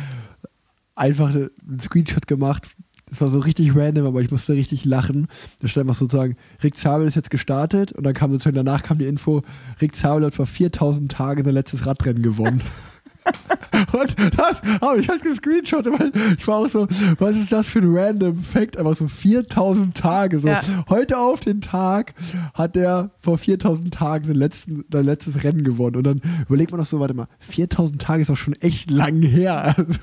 einfach 0.97 1.31
einen 1.35 1.81
Screenshot 1.81 2.27
gemacht. 2.27 2.69
Das 3.11 3.21
war 3.21 3.29
so 3.29 3.39
richtig 3.39 3.75
random, 3.75 4.07
aber 4.07 4.21
ich 4.21 4.31
musste 4.31 4.53
richtig 4.53 4.85
lachen. 4.85 5.29
Da 5.61 5.69
stand 5.69 5.87
einfach 5.89 5.99
sozusagen, 5.99 6.37
Rick 6.63 6.77
Zabel 6.77 7.07
ist 7.07 7.15
jetzt 7.15 7.31
gestartet 7.31 7.93
und 7.93 8.05
dann 8.05 8.15
kam 8.15 8.31
sozusagen 8.33 8.57
danach 8.57 8.83
kam 8.83 8.99
die 8.99 9.07
Info, 9.07 9.43
Rick 9.81 9.95
Zabel 9.95 10.27
hat 10.27 10.35
vor 10.35 10.47
4000 10.47 11.11
Tagen 11.11 11.45
sein 11.45 11.55
letztes 11.55 11.87
Radrennen 11.87 12.23
gewonnen. 12.23 12.61
und 13.93 14.17
das 14.39 14.63
habe 14.81 15.01
ich 15.01 15.09
halt 15.09 15.23
gescreenshottet, 15.23 15.93
weil 15.99 16.13
ich 16.39 16.47
war 16.47 16.57
auch 16.59 16.69
so, 16.69 16.87
was 17.19 17.37
ist 17.37 17.53
das 17.53 17.69
für 17.69 17.81
ein 17.81 17.95
random 17.97 18.39
Fact? 18.39 18.77
Einfach 18.79 18.97
so 18.97 19.07
4000 19.07 19.95
Tage. 19.97 20.41
So, 20.41 20.49
Ja. 20.49 20.61
heute 20.89 21.19
auf 21.19 21.41
den 21.41 21.61
Tag 21.61 22.15
hat 22.55 22.77
er 22.77 23.11
vor 23.19 23.37
4000 23.39 23.93
Tagen 23.93 24.27
sein, 24.27 24.37
letzten, 24.37 24.85
sein 24.91 25.05
letztes 25.05 25.45
Rennen 25.45 25.63
gewonnen. 25.63 25.97
Und 25.97 26.05
dann 26.05 26.23
überlegt 26.47 26.71
man 26.71 26.81
doch 26.81 26.87
so, 26.87 27.01
warte 27.01 27.15
mal, 27.15 27.29
4000 27.41 28.01
Tage 28.01 28.23
ist 28.23 28.29
doch 28.31 28.37
schon 28.37 28.55
echt 28.55 28.91
lang 28.91 29.23
her. 29.23 29.75
Also, 29.89 29.99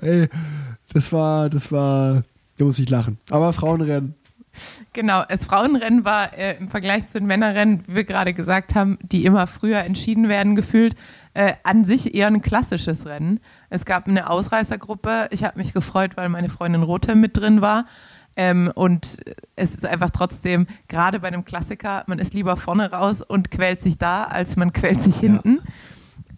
ey, 0.00 0.28
das 0.92 1.12
war, 1.12 1.50
das 1.50 1.70
war, 1.70 2.22
da 2.60 2.66
muss 2.66 2.78
ich 2.78 2.90
lachen. 2.90 3.18
Aber 3.30 3.52
Frauenrennen, 3.52 4.14
Genau, 4.92 5.22
das 5.28 5.44
Frauenrennen 5.44 6.04
war 6.04 6.36
äh, 6.36 6.56
im 6.58 6.68
Vergleich 6.68 7.06
zu 7.06 7.18
den 7.18 7.26
Männerrennen, 7.26 7.84
wie 7.86 7.94
wir 7.94 8.04
gerade 8.04 8.34
gesagt 8.34 8.74
haben, 8.74 8.98
die 9.00 9.24
immer 9.24 9.46
früher 9.46 9.78
entschieden 9.78 10.28
werden, 10.28 10.56
gefühlt, 10.56 10.96
äh, 11.34 11.54
an 11.62 11.84
sich 11.84 12.14
eher 12.14 12.26
ein 12.26 12.42
klassisches 12.42 13.06
Rennen. 13.06 13.40
Es 13.70 13.84
gab 13.84 14.08
eine 14.08 14.28
Ausreißergruppe. 14.28 15.28
Ich 15.30 15.44
habe 15.44 15.58
mich 15.58 15.72
gefreut, 15.72 16.16
weil 16.16 16.28
meine 16.28 16.48
Freundin 16.48 16.82
Rote 16.82 17.14
mit 17.14 17.36
drin 17.36 17.62
war. 17.62 17.86
Ähm, 18.36 18.70
und 18.74 19.18
es 19.54 19.74
ist 19.74 19.86
einfach 19.86 20.10
trotzdem, 20.10 20.66
gerade 20.88 21.20
bei 21.20 21.28
einem 21.28 21.44
Klassiker, 21.44 22.02
man 22.08 22.18
ist 22.18 22.34
lieber 22.34 22.56
vorne 22.56 22.90
raus 22.90 23.22
und 23.22 23.50
quält 23.50 23.80
sich 23.80 23.98
da, 23.98 24.24
als 24.24 24.56
man 24.56 24.72
quält 24.72 25.02
sich 25.02 25.16
hinten. 25.16 25.60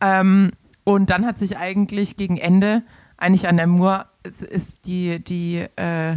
Ähm, 0.01 0.53
und 0.85 1.11
dann 1.11 1.25
hat 1.25 1.39
sich 1.39 1.57
eigentlich 1.57 2.17
gegen 2.17 2.37
Ende, 2.37 2.83
eigentlich 3.23 3.49
an 3.49 3.57
der 3.57 3.67
Mur, 3.67 4.07
es 4.23 4.43
ist 4.43 4.87
die, 4.87 5.23
die, 5.23 5.67
äh, 5.77 6.17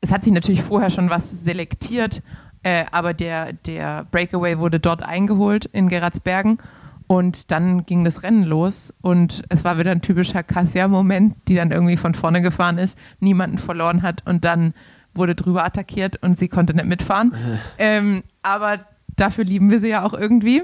es 0.00 0.12
hat 0.12 0.24
sich 0.24 0.32
natürlich 0.32 0.62
vorher 0.62 0.90
schon 0.90 1.10
was 1.10 1.30
selektiert, 1.30 2.22
äh, 2.62 2.84
aber 2.90 3.14
der, 3.14 3.52
der 3.52 4.04
Breakaway 4.10 4.58
wurde 4.58 4.80
dort 4.80 5.02
eingeholt 5.02 5.66
in 5.66 5.88
Geratsbergen 5.88 6.58
und 7.06 7.50
dann 7.50 7.86
ging 7.86 8.04
das 8.04 8.22
Rennen 8.22 8.44
los 8.44 8.92
und 9.00 9.42
es 9.48 9.64
war 9.64 9.78
wieder 9.78 9.90
ein 9.92 10.02
typischer 10.02 10.42
Cassia-Moment, 10.42 11.36
die 11.48 11.54
dann 11.54 11.70
irgendwie 11.70 11.96
von 11.96 12.14
vorne 12.14 12.42
gefahren 12.42 12.78
ist, 12.78 12.98
niemanden 13.20 13.58
verloren 13.58 14.02
hat 14.02 14.26
und 14.26 14.44
dann 14.44 14.74
wurde 15.14 15.34
drüber 15.34 15.64
attackiert 15.64 16.22
und 16.22 16.38
sie 16.38 16.48
konnte 16.48 16.74
nicht 16.74 16.86
mitfahren. 16.86 17.34
ähm, 17.78 18.22
aber 18.42 18.86
dafür 19.16 19.44
lieben 19.44 19.70
wir 19.70 19.80
sie 19.80 19.88
ja 19.88 20.04
auch 20.04 20.14
irgendwie. 20.14 20.62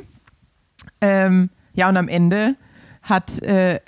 Ähm, 1.00 1.50
ja, 1.72 1.88
und 1.88 1.96
am 1.96 2.08
Ende 2.08 2.56
hat 3.02 3.40
äh, 3.42 3.80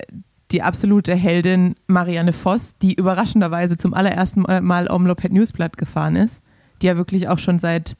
die 0.51 0.61
absolute 0.61 1.15
Heldin 1.15 1.75
Marianne 1.87 2.33
Voss, 2.33 2.75
die 2.81 2.93
überraschenderweise 2.93 3.77
zum 3.77 3.93
allerersten 3.93 4.41
Mal 4.41 4.89
Omloped 4.89 5.31
Newsblatt 5.31 5.77
gefahren 5.77 6.15
ist, 6.15 6.41
die 6.81 6.87
ja 6.87 6.97
wirklich 6.97 7.27
auch 7.27 7.39
schon 7.39 7.59
seit, 7.59 7.95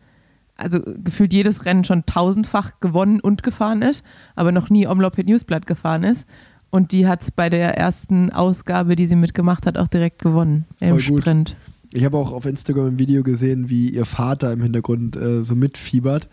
also 0.58 0.80
gefühlt 1.04 1.32
jedes 1.32 1.66
Rennen 1.66 1.84
schon 1.84 2.06
tausendfach 2.06 2.80
gewonnen 2.80 3.20
und 3.20 3.44
gefahren 3.44 3.82
ist, 3.82 4.04
aber 4.36 4.52
noch 4.52 4.70
nie 4.70 4.88
Omloped 4.88 5.28
Newsblatt 5.28 5.68
gefahren 5.68 6.04
ist. 6.04 6.28
Und 6.72 6.92
die 6.92 7.08
hat 7.08 7.24
es 7.24 7.32
bei 7.32 7.50
der 7.50 7.78
ersten 7.78 8.32
Ausgabe, 8.32 8.96
die 8.96 9.08
sie 9.08 9.16
mitgemacht 9.16 9.66
hat, 9.66 9.78
auch 9.78 9.88
direkt 9.88 10.22
gewonnen 10.22 10.66
im 10.80 11.00
Voll 11.00 11.14
gut. 11.14 11.22
Sprint. 11.22 11.56
Ich 11.92 12.06
habe 12.06 12.18
auch 12.18 12.32
auf 12.32 12.46
Instagram 12.46 12.88
ein 12.88 13.00
Video 13.00 13.24
gesehen, 13.24 13.70
wie 13.70 13.90
ihr 13.90 14.06
Vater 14.06 14.54
im 14.54 14.62
Hintergrund 14.62 15.16
äh, 15.16 15.44
so 15.44 15.56
mitfiebert. 15.56 16.30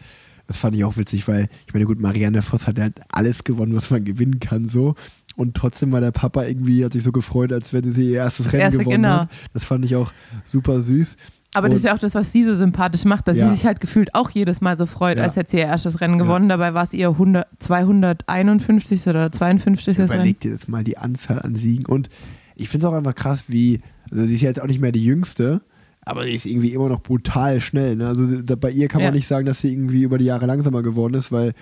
Das 0.46 0.58
fand 0.58 0.76
ich 0.76 0.84
auch 0.84 0.96
witzig, 0.96 1.26
weil 1.26 1.48
ich 1.66 1.72
meine, 1.72 1.86
gut, 1.86 1.98
Marianne 1.98 2.42
Voss 2.42 2.66
hat 2.66 2.78
halt 2.78 3.00
alles 3.08 3.42
gewonnen, 3.44 3.74
was 3.74 3.90
man 3.90 4.04
gewinnen 4.04 4.38
kann, 4.38 4.68
so. 4.68 4.94
Und 5.36 5.54
trotzdem 5.54 5.92
war 5.92 6.00
der 6.00 6.12
Papa 6.12 6.44
irgendwie, 6.44 6.84
hat 6.84 6.94
sich 6.94 7.04
so 7.04 7.12
gefreut, 7.12 7.52
als 7.52 7.72
wenn 7.74 7.92
sie 7.92 8.10
ihr 8.12 8.16
erstes 8.18 8.52
Rennen 8.52 8.62
erste, 8.62 8.78
gewonnen 8.80 9.02
genau. 9.02 9.18
hat. 9.20 9.28
Das 9.52 9.64
fand 9.64 9.84
ich 9.84 9.94
auch 9.94 10.10
super 10.44 10.80
süß. 10.80 11.16
Aber 11.54 11.68
das 11.68 11.74
Und- 11.74 11.78
ist 11.80 11.84
ja 11.84 11.94
auch 11.94 11.98
das, 11.98 12.14
was 12.14 12.32
sie 12.32 12.42
so 12.44 12.54
sympathisch 12.54 13.04
macht, 13.04 13.28
dass 13.28 13.36
Ja. 13.36 13.48
sie 13.48 13.54
sich 13.56 13.66
halt 13.66 13.80
gefühlt 13.80 14.14
auch 14.14 14.30
jedes 14.30 14.60
Mal 14.60 14.76
so 14.76 14.86
freut, 14.86 15.16
Ja. 15.18 15.24
als 15.24 15.36
hätte 15.36 15.50
sie 15.52 15.56
ihr 15.58 15.64
erstes 15.66 16.00
Rennen 16.00 16.18
gewonnen. 16.18 16.48
Dabei 16.48 16.74
war 16.74 16.82
es 16.82 16.92
ihr 16.94 17.16
100, 17.18 17.46
251. 17.58 19.06
oder 19.08 19.30
52. 19.32 19.98
Rennen. 19.98 20.12
Überleg 20.12 20.40
dir 20.40 20.50
jetzt 20.52 20.68
mal 20.68 20.84
die 20.84 20.98
Anzahl 20.98 21.40
an 21.40 21.54
Siegen. 21.54 21.86
Und 21.86 22.08
ich 22.56 22.68
finde 22.68 22.86
es 22.86 22.92
auch 22.92 22.96
einfach 22.96 23.14
krass, 23.14 23.44
wie, 23.48 23.78
also 24.10 24.24
sie 24.24 24.34
ist 24.34 24.40
ja 24.40 24.48
jetzt 24.48 24.60
auch 24.60 24.66
nicht 24.66 24.80
mehr 24.80 24.92
die 24.92 25.04
Jüngste, 25.04 25.60
aber 26.02 26.24
sie 26.24 26.34
ist 26.34 26.46
irgendwie 26.46 26.72
immer 26.72 26.88
noch 26.88 27.02
brutal 27.02 27.60
schnell. 27.60 27.96
Ne? 27.96 28.06
Also 28.08 28.40
da, 28.42 28.54
bei 28.54 28.70
ihr 28.70 28.88
kann 28.88 29.00
man 29.02 29.12
Ja. 29.12 29.14
nicht 29.14 29.26
sagen, 29.26 29.46
dass 29.46 29.60
sie 29.60 29.70
irgendwie 29.72 30.02
über 30.02 30.18
die 30.18 30.24
Jahre 30.26 30.46
langsamer 30.46 30.82
geworden 30.82 31.14
ist, 31.14 31.32
weil 31.32 31.52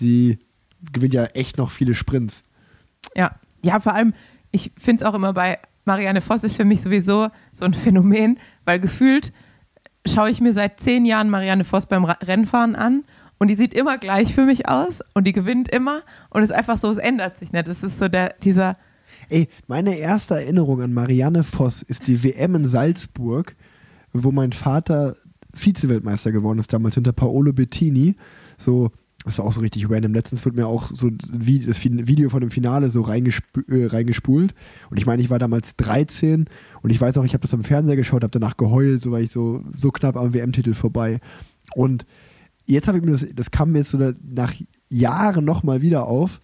sie 0.00 0.38
gewinnt 0.92 1.14
ja 1.14 1.24
echt 1.24 1.58
noch 1.58 1.70
viele 1.70 1.94
Sprints. 1.94 2.42
Ja, 3.14 3.36
ja, 3.64 3.80
vor 3.80 3.94
allem, 3.94 4.14
ich 4.50 4.72
finde 4.76 5.04
es 5.04 5.08
auch 5.08 5.14
immer 5.14 5.32
bei 5.32 5.58
Marianne 5.84 6.20
Voss 6.20 6.44
ist 6.44 6.56
für 6.56 6.64
mich 6.64 6.80
sowieso 6.80 7.28
so 7.52 7.64
ein 7.64 7.74
Phänomen, 7.74 8.38
weil 8.64 8.80
gefühlt 8.80 9.32
schaue 10.06 10.30
ich 10.30 10.40
mir 10.40 10.52
seit 10.52 10.80
zehn 10.80 11.04
Jahren 11.04 11.30
Marianne 11.30 11.64
Voss 11.64 11.86
beim 11.86 12.04
Rennfahren 12.04 12.76
an 12.76 13.04
und 13.38 13.48
die 13.48 13.54
sieht 13.54 13.74
immer 13.74 13.98
gleich 13.98 14.34
für 14.34 14.44
mich 14.44 14.68
aus 14.68 15.00
und 15.14 15.26
die 15.26 15.32
gewinnt 15.32 15.68
immer 15.68 16.02
und 16.30 16.42
es 16.42 16.50
ist 16.50 16.56
einfach 16.56 16.76
so, 16.76 16.90
es 16.90 16.98
ändert 16.98 17.38
sich 17.38 17.52
nicht. 17.52 17.66
Es 17.68 17.82
ist 17.82 17.98
so 17.98 18.08
der, 18.08 18.34
dieser, 18.42 18.76
Ey, 19.28 19.48
meine 19.66 19.96
erste 19.96 20.34
Erinnerung 20.34 20.82
an 20.82 20.92
Marianne 20.92 21.42
Voss 21.42 21.82
ist 21.82 22.06
die 22.06 22.22
WM 22.22 22.54
in 22.54 22.64
Salzburg, 22.64 23.56
wo 24.12 24.30
mein 24.30 24.52
Vater 24.52 25.16
Vize-Weltmeister 25.54 26.32
geworden 26.32 26.58
ist, 26.58 26.72
damals 26.72 26.94
hinter 26.94 27.12
Paolo 27.12 27.52
Bettini. 27.52 28.16
So, 28.56 28.90
das 29.24 29.38
war 29.38 29.44
auch 29.44 29.52
so 29.52 29.60
richtig 29.60 29.88
random. 29.88 30.14
Letztens 30.14 30.44
wird 30.44 30.56
mir 30.56 30.66
auch 30.66 30.86
so 30.88 31.10
das 31.10 31.84
Video 31.84 32.28
von 32.30 32.40
dem 32.40 32.50
Finale 32.50 32.90
so 32.90 33.02
reingesp 33.02 33.44
äh, 33.68 33.86
reingespult. 33.86 34.54
Und 34.90 34.96
ich 34.96 35.06
meine, 35.06 35.22
ich 35.22 35.30
war 35.30 35.38
damals 35.38 35.76
13 35.76 36.46
und 36.82 36.90
ich 36.90 37.00
weiß 37.00 37.16
auch, 37.18 37.24
ich 37.24 37.34
habe 37.34 37.42
das 37.42 37.54
am 37.54 37.62
Fernseher 37.62 37.96
geschaut, 37.96 38.22
habe 38.22 38.38
danach 38.38 38.56
geheult, 38.56 39.00
so 39.00 39.12
war 39.12 39.20
ich 39.20 39.30
so, 39.30 39.64
so 39.72 39.90
knapp 39.90 40.16
am 40.16 40.34
WM-Titel 40.34 40.74
vorbei. 40.74 41.20
Und 41.74 42.04
jetzt 42.66 42.88
habe 42.88 42.98
ich 42.98 43.04
mir 43.04 43.12
das, 43.12 43.26
das 43.34 43.50
kam 43.50 43.72
mir 43.72 43.78
jetzt 43.78 43.90
so 43.90 44.12
nach 44.22 44.54
Jahren 44.88 45.44
nochmal 45.44 45.82
wieder 45.82 46.06
auf. 46.06 46.40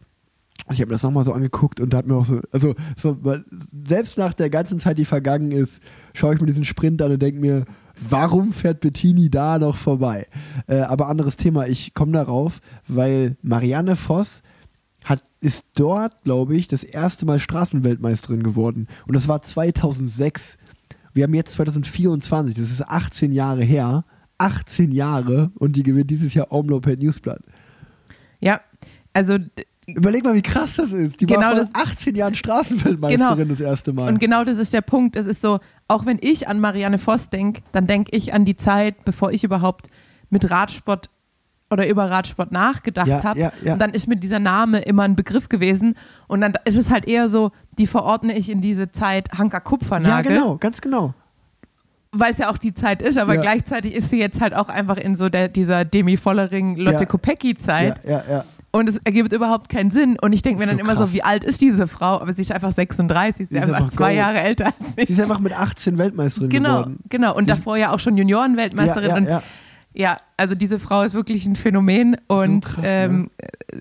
Ich 0.71 0.81
habe 0.81 0.87
mir 0.87 0.95
das 0.95 1.03
nochmal 1.03 1.25
so 1.25 1.33
angeguckt 1.33 1.81
und 1.81 1.93
da 1.93 1.99
hat 1.99 2.07
mir 2.07 2.17
auch 2.17 2.25
so, 2.25 2.41
also 2.53 2.75
so, 2.97 3.17
selbst 3.87 4.19
nach 4.19 4.35
der 4.35 4.51
ganzen 4.51 4.79
Zeit, 4.79 4.99
die 4.99 5.05
vergangen 5.05 5.53
ist, 5.53 5.81
schaue 6.15 6.35
ich 6.35 6.41
mir 6.41 6.47
diesen 6.47 6.65
Sprint 6.65 7.01
an 7.01 7.13
und 7.13 7.23
denke 7.23 7.41
mir, 7.41 7.65
warum 7.99 8.53
fährt 8.53 8.81
Bettini 8.81 9.31
da 9.31 9.59
noch 9.59 9.77
vorbei? 9.77 10.27
Äh, 10.67 10.81
aber 10.81 11.09
anderes 11.09 11.37
Thema, 11.37 11.67
ich 11.67 11.95
komme 11.95 12.13
darauf, 12.13 12.61
weil 12.87 13.37
Marianne 13.43 13.97
Voss 13.97 14.43
hat, 15.05 15.23
ist 15.41 15.65
dort, 15.77 16.23
glaube 16.25 16.57
ich, 16.57 16.69
das 16.69 16.85
erste 16.85 17.25
Mal 17.25 17.39
Straßenweltmeisterin 17.39 18.43
geworden. 18.43 18.89
Und 19.07 19.15
das 19.15 19.29
war 19.29 19.41
2006. 19.41 20.57
Wir 21.15 21.25
haben 21.25 21.35
jetzt 21.35 21.53
2024, 21.53 22.55
das 22.55 22.71
ist 22.71 22.87
18 22.87 23.33
Jahre 23.33 23.63
her. 23.63 24.05
18 24.39 24.93
Jahre 24.93 25.51
und 25.57 25.75
die 25.75 25.83
gewinnt 25.83 26.11
dieses 26.11 26.33
Jahr 26.35 26.53
Omloped 26.53 27.01
Newsblatt. 27.01 27.43
ja, 28.41 28.61
also 29.13 29.39
Überleg 29.95 30.23
mal, 30.25 30.35
wie 30.35 30.43
krass 30.43 30.77
das 30.77 30.93
ist. 30.93 31.21
Die 31.21 31.27
Genau 31.27 31.41
war 31.41 31.57
vor 31.57 31.65
das- 31.73 31.75
18 31.75 32.15
Jahren 32.15 32.35
Straßenweltmeisterin 32.35 33.37
Genau. 33.37 33.49
das 33.49 33.61
erste 33.61 33.93
Mal. 33.93 34.09
Und 34.09 34.19
genau 34.21 34.45
das 34.45 34.59
ist 34.59 34.73
der 34.75 34.83
Punkt. 34.83 35.17
Es 35.17 35.27
ist 35.27 35.41
so, 35.41 35.61
auch 35.89 36.05
wenn 36.05 36.19
ich 36.21 36.47
an 36.49 36.61
Marianne 36.61 36.99
Voss 36.99 37.31
denke, 37.31 37.63
dann 37.73 37.87
denke 37.87 38.15
ich 38.15 38.35
an 38.35 38.45
die 38.45 38.57
Zeit, 38.57 39.05
bevor 39.05 39.33
ich 39.33 39.45
überhaupt 39.45 39.89
mit 40.31 40.51
Radsport 40.51 41.09
oder 41.71 41.89
über 41.89 42.11
Radsport 42.11 42.53
nachgedacht 42.53 43.09
Ja, 43.09 43.25
habe. 43.25 43.41
ja, 43.41 43.53
ja. 43.63 43.73
Und 43.75 43.79
dann 43.79 43.91
ist 43.91 44.07
mir 44.09 44.17
dieser 44.17 44.39
Name 44.39 44.81
immer 44.81 45.03
ein 45.05 45.17
Begriff 45.17 45.49
gewesen. 45.49 45.95
Und 46.27 46.41
dann 46.43 46.55
ist 46.65 46.77
es 46.77 46.91
halt 46.91 47.07
eher 47.07 47.29
so, 47.29 47.51
die 47.79 47.87
verordne 47.87 48.37
ich 48.37 48.51
in 48.51 48.61
diese 48.61 48.91
Zeit 48.93 49.31
Hanka 49.39 49.59
ja, 49.59 49.61
Kupfernagel, 49.61 50.35
genau, 50.35 50.57
ganz 50.59 50.81
genau. 50.81 51.15
weil 52.13 52.33
es 52.33 52.39
ja 52.39 52.51
auch 52.51 52.57
die 52.59 52.73
Zeit 52.73 53.03
ist, 53.03 53.19
aber 53.19 53.35
Ja. 53.35 53.43
gleichzeitig 53.43 53.95
ist 53.95 54.09
sie 54.09 54.19
jetzt 54.19 54.41
halt 54.41 54.55
auch 54.55 54.71
einfach 54.71 54.97
in 54.97 55.15
so 55.15 55.29
der, 55.29 55.49
dieser 55.49 55.85
Demi 55.85 56.17
Vollering, 56.17 56.77
Lotte 56.77 57.01
Ja. 57.01 57.05
Kopecki-Zeit. 57.07 58.01
Ja, 58.05 58.11
ja, 58.11 58.25
ja. 58.31 58.45
Und 58.71 58.89
es 58.89 58.99
ergibt 59.05 59.33
überhaupt 59.33 59.71
keinen 59.71 59.91
Sinn. 59.91 60.19
Und 60.21 60.33
ich 60.35 60.43
denke 60.43 60.59
mir 60.59 60.65
Ist 60.65 60.71
dann 60.71 60.79
so 60.79 60.85
immer 60.85 60.95
krass. 60.95 61.11
so, 61.11 61.15
wie 61.15 61.23
alt 61.23 61.43
ist 61.43 61.61
diese 61.61 61.87
Frau? 61.89 62.21
Aber 62.21 62.33
sie 62.33 62.43
ist 62.43 62.53
einfach 62.53 62.73
36, 62.73 63.49
sie 63.49 63.57
ist 63.57 63.63
ist 63.65 63.71
einfach 63.71 63.89
zwei. 63.91 64.15
Jahre 64.15 64.41
älter 64.41 64.67
als 64.67 64.75
ich. 64.97 65.07
Sie 65.07 65.13
ist 65.15 65.21
einfach 65.21 65.41
mit 65.41 65.53
18 65.59 65.97
Weltmeisterin 65.97 66.51
Genau, 66.51 66.77
geworden. 66.83 66.99
genau. 67.09 67.35
Und 67.35 67.45
Die 67.45 67.53
davor 67.53 67.77
ja 67.79 67.93
auch 67.93 67.99
schon 67.99 68.17
Juniorenweltmeisterin. 68.19 69.09
Ja, 69.09 69.15
ja, 69.15 69.17
und 69.17 69.29
ja. 69.29 69.43
ja, 69.95 70.17
also 70.37 70.55
diese 70.55 70.79
Frau 70.79 71.03
ist 71.03 71.15
wirklich 71.15 71.47
ein 71.47 71.57
Phänomen 71.57 72.17
und 72.27 72.67
krass, 72.67 72.85
ähm, 72.85 73.31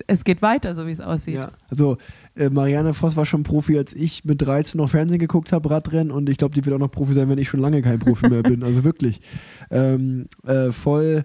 es 0.06 0.24
geht 0.24 0.40
weiter, 0.42 0.74
so 0.74 0.86
wie 0.86 0.92
es 0.92 1.00
aussieht. 1.00 1.34
Ja, 1.34 1.50
also 1.70 1.98
äh, 2.34 2.48
Marianne 2.48 2.94
Voss 2.94 3.14
war 3.16 3.26
schon 3.26 3.42
Profi, 3.42 3.76
als 3.76 3.92
ich 3.94 4.24
mit 4.24 4.40
13 4.40 4.78
noch 4.78 4.88
Fernsehen 4.88 5.18
geguckt 5.18 5.52
habe, 5.52 5.70
Radrennen 5.70 6.10
und 6.10 6.30
ich 6.30 6.38
glaube, 6.38 6.54
die 6.54 6.64
wird 6.64 6.74
auch 6.74 6.78
noch 6.80 6.90
Profi 6.90 7.12
sein, 7.12 7.28
wenn 7.28 7.38
ich 7.38 7.48
schon 7.48 7.60
lange 7.60 7.82
kein 7.82 7.98
Profi 7.98 8.28
mehr 8.28 8.42
bin. 8.42 8.62
Also 8.62 8.84
wirklich. 8.84 9.20
Ähm, 9.70 10.28
äh, 10.46 10.72
voll, 10.72 11.24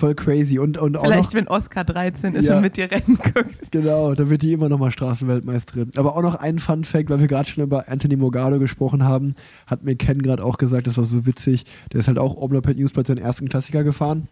voll 0.00 0.14
crazy. 0.14 0.58
Und, 0.58 0.78
und 0.78 0.96
auch 0.96 1.04
Vielleicht, 1.04 1.30
noch, 1.30 1.34
wenn 1.34 1.48
Oscar 1.48 1.84
13 1.84 2.34
ist 2.34 2.48
Ja. 2.48 2.56
und 2.56 2.62
mit 2.62 2.76
dir 2.76 2.90
Rennen 2.90 3.16
guckt. 3.18 3.60
Genau, 3.70 4.14
da 4.14 4.28
wird 4.28 4.42
die 4.42 4.52
immer 4.52 4.68
noch 4.68 4.78
mal 4.78 4.90
Straßenweltmeisterin. 4.90 5.90
Aber 5.96 6.16
auch 6.16 6.22
noch 6.22 6.34
ein 6.34 6.58
Fun 6.58 6.84
Fact, 6.84 7.08
weil 7.10 7.20
wir 7.20 7.28
gerade 7.28 7.48
schon 7.48 7.62
über 7.62 7.88
Anthony 7.88 8.16
Morgado 8.16 8.58
gesprochen 8.58 9.04
haben, 9.04 9.34
hat 9.66 9.84
mir 9.84 9.94
Ken 9.94 10.20
gerade 10.22 10.44
auch 10.44 10.58
gesagt, 10.58 10.86
das 10.86 10.96
war 10.96 11.04
so 11.04 11.26
witzig. 11.26 11.64
Der 11.92 12.00
ist 12.00 12.08
halt 12.08 12.18
auch 12.18 12.36
Omloped 12.36 12.76
Newsblatt 12.76 13.06
seinen 13.06 13.18
ersten 13.18 13.48
Klassiker 13.48 13.84
gefahren. 13.84 14.26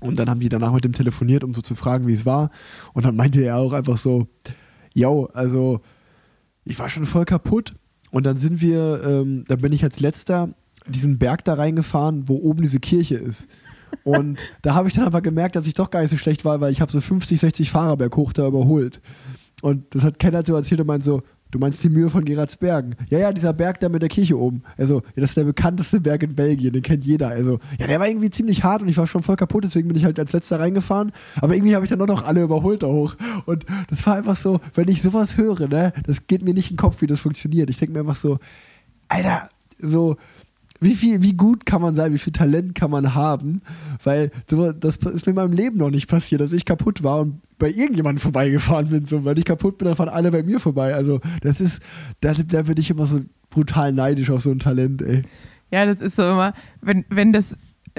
Und 0.00 0.18
dann 0.18 0.28
haben 0.28 0.40
die 0.40 0.48
danach 0.48 0.72
mit 0.72 0.84
dem 0.84 0.92
telefoniert, 0.92 1.44
um 1.44 1.54
so 1.54 1.62
zu 1.62 1.74
fragen, 1.74 2.06
wie 2.06 2.12
es 2.12 2.26
war. 2.26 2.50
Und 2.92 3.06
dann 3.06 3.16
meinte 3.16 3.40
er 3.42 3.56
auch 3.56 3.72
einfach 3.72 3.98
so, 3.98 4.26
yo, 4.92 5.28
also 5.32 5.80
ich 6.64 6.78
war 6.78 6.88
schon 6.88 7.06
voll 7.06 7.24
kaputt. 7.24 7.74
Und 8.10 8.26
dann 8.26 8.36
sind 8.36 8.60
wir, 8.60 9.02
ähm, 9.04 9.44
dann 9.46 9.60
bin 9.60 9.72
ich 9.72 9.84
als 9.84 10.00
letzter 10.00 10.50
diesen 10.88 11.18
Berg 11.18 11.44
da 11.44 11.54
reingefahren, 11.54 12.28
wo 12.28 12.36
oben 12.36 12.62
diese 12.62 12.80
Kirche 12.80 13.16
ist. 13.16 13.48
Und 14.04 14.40
da 14.62 14.74
habe 14.74 14.88
ich 14.88 14.94
dann 14.94 15.04
aber 15.04 15.20
gemerkt, 15.20 15.56
dass 15.56 15.66
ich 15.66 15.74
doch 15.74 15.90
gar 15.90 16.00
nicht 16.00 16.10
so 16.10 16.16
schlecht 16.16 16.44
war, 16.44 16.60
weil 16.60 16.72
ich 16.72 16.80
habe 16.80 16.92
so 16.92 17.00
50, 17.00 17.40
60 17.40 17.70
Fahrer 17.70 17.96
berghoch 17.96 18.32
da 18.32 18.46
überholt. 18.46 19.00
Und 19.62 19.94
das 19.94 20.04
hat 20.04 20.18
Ken 20.18 20.34
halt 20.34 20.46
so 20.46 20.54
erzählt 20.54 20.80
und 20.80 20.86
meint 20.86 21.04
so, 21.04 21.22
du 21.50 21.58
meinst 21.58 21.82
die 21.82 21.88
Mühe 21.88 22.10
von 22.10 22.24
Geratsbergen? 22.24 22.96
Ja, 23.08 23.18
ja, 23.18 23.32
dieser 23.32 23.52
Berg 23.52 23.80
da 23.80 23.88
mit 23.88 24.02
der 24.02 24.08
Kirche 24.08 24.38
oben. 24.38 24.62
Also, 24.76 25.00
ja, 25.14 25.20
das 25.20 25.30
ist 25.30 25.36
der 25.36 25.44
bekannteste 25.44 26.00
Berg 26.00 26.22
in 26.22 26.34
Belgien, 26.34 26.72
den 26.72 26.82
kennt 26.82 27.04
jeder. 27.04 27.28
Also, 27.28 27.60
ja, 27.78 27.86
der 27.86 28.00
war 28.00 28.08
irgendwie 28.08 28.30
ziemlich 28.30 28.64
hart 28.64 28.82
und 28.82 28.88
ich 28.88 28.96
war 28.96 29.06
schon 29.06 29.22
voll 29.22 29.36
kaputt, 29.36 29.64
deswegen 29.64 29.88
bin 29.88 29.96
ich 29.96 30.04
halt 30.04 30.18
als 30.18 30.32
letzter 30.32 30.60
reingefahren. 30.60 31.12
Aber 31.40 31.54
irgendwie 31.54 31.74
habe 31.74 31.84
ich 31.84 31.90
dann 31.90 32.00
auch 32.00 32.06
noch 32.06 32.26
alle 32.26 32.42
überholt 32.42 32.82
da 32.82 32.88
hoch. 32.88 33.16
Und 33.46 33.64
das 33.88 34.06
war 34.06 34.16
einfach 34.16 34.36
so, 34.36 34.60
wenn 34.74 34.88
ich 34.88 35.02
sowas 35.02 35.36
höre, 35.36 35.68
ne, 35.68 35.92
das 36.04 36.26
geht 36.26 36.42
mir 36.42 36.54
nicht 36.54 36.70
in 36.70 36.76
den 36.76 36.80
Kopf, 36.80 37.00
wie 37.00 37.06
das 37.06 37.20
funktioniert. 37.20 37.70
Ich 37.70 37.78
denke 37.78 37.94
mir 37.94 38.00
einfach 38.00 38.16
so, 38.16 38.38
Alter, 39.08 39.48
so, 39.78 40.16
wie 40.80 40.94
viel, 40.94 41.22
wie 41.22 41.34
gut 41.34 41.66
kann 41.66 41.82
man 41.82 41.94
sein, 41.94 42.12
wie 42.12 42.18
viel 42.18 42.32
Talent 42.32 42.74
kann 42.74 42.90
man 42.90 43.14
haben? 43.14 43.62
Weil 44.04 44.30
so, 44.48 44.72
das 44.72 44.96
ist 44.96 45.26
mir 45.26 45.30
in 45.30 45.36
meinem 45.36 45.52
Leben 45.52 45.78
noch 45.78 45.90
nicht 45.90 46.08
passiert, 46.08 46.40
dass 46.40 46.52
ich 46.52 46.64
kaputt 46.64 47.02
war 47.02 47.20
und 47.20 47.40
bei 47.58 47.68
irgendjemandem 47.70 48.20
vorbeigefahren 48.20 48.88
bin. 48.88 49.04
So, 49.04 49.24
wenn 49.24 49.36
ich 49.36 49.44
kaputt 49.44 49.78
bin, 49.78 49.86
dann 49.86 49.96
fahren 49.96 50.08
alle 50.08 50.30
bei 50.30 50.42
mir 50.42 50.60
vorbei. 50.60 50.94
Also 50.94 51.20
das 51.42 51.60
ist, 51.60 51.80
da, 52.20 52.34
da 52.34 52.62
bin 52.62 52.76
ich 52.76 52.90
immer 52.90 53.06
so 53.06 53.20
brutal 53.50 53.92
neidisch 53.92 54.30
auf 54.30 54.42
so 54.42 54.50
ein 54.50 54.58
Talent, 54.58 55.02
ey. 55.02 55.22
Ja, 55.70 55.86
das 55.86 56.00
ist 56.00 56.16
so 56.16 56.22
immer, 56.22 56.52
wenn, 56.80 57.04
wenn 57.08 57.32
das, 57.32 57.56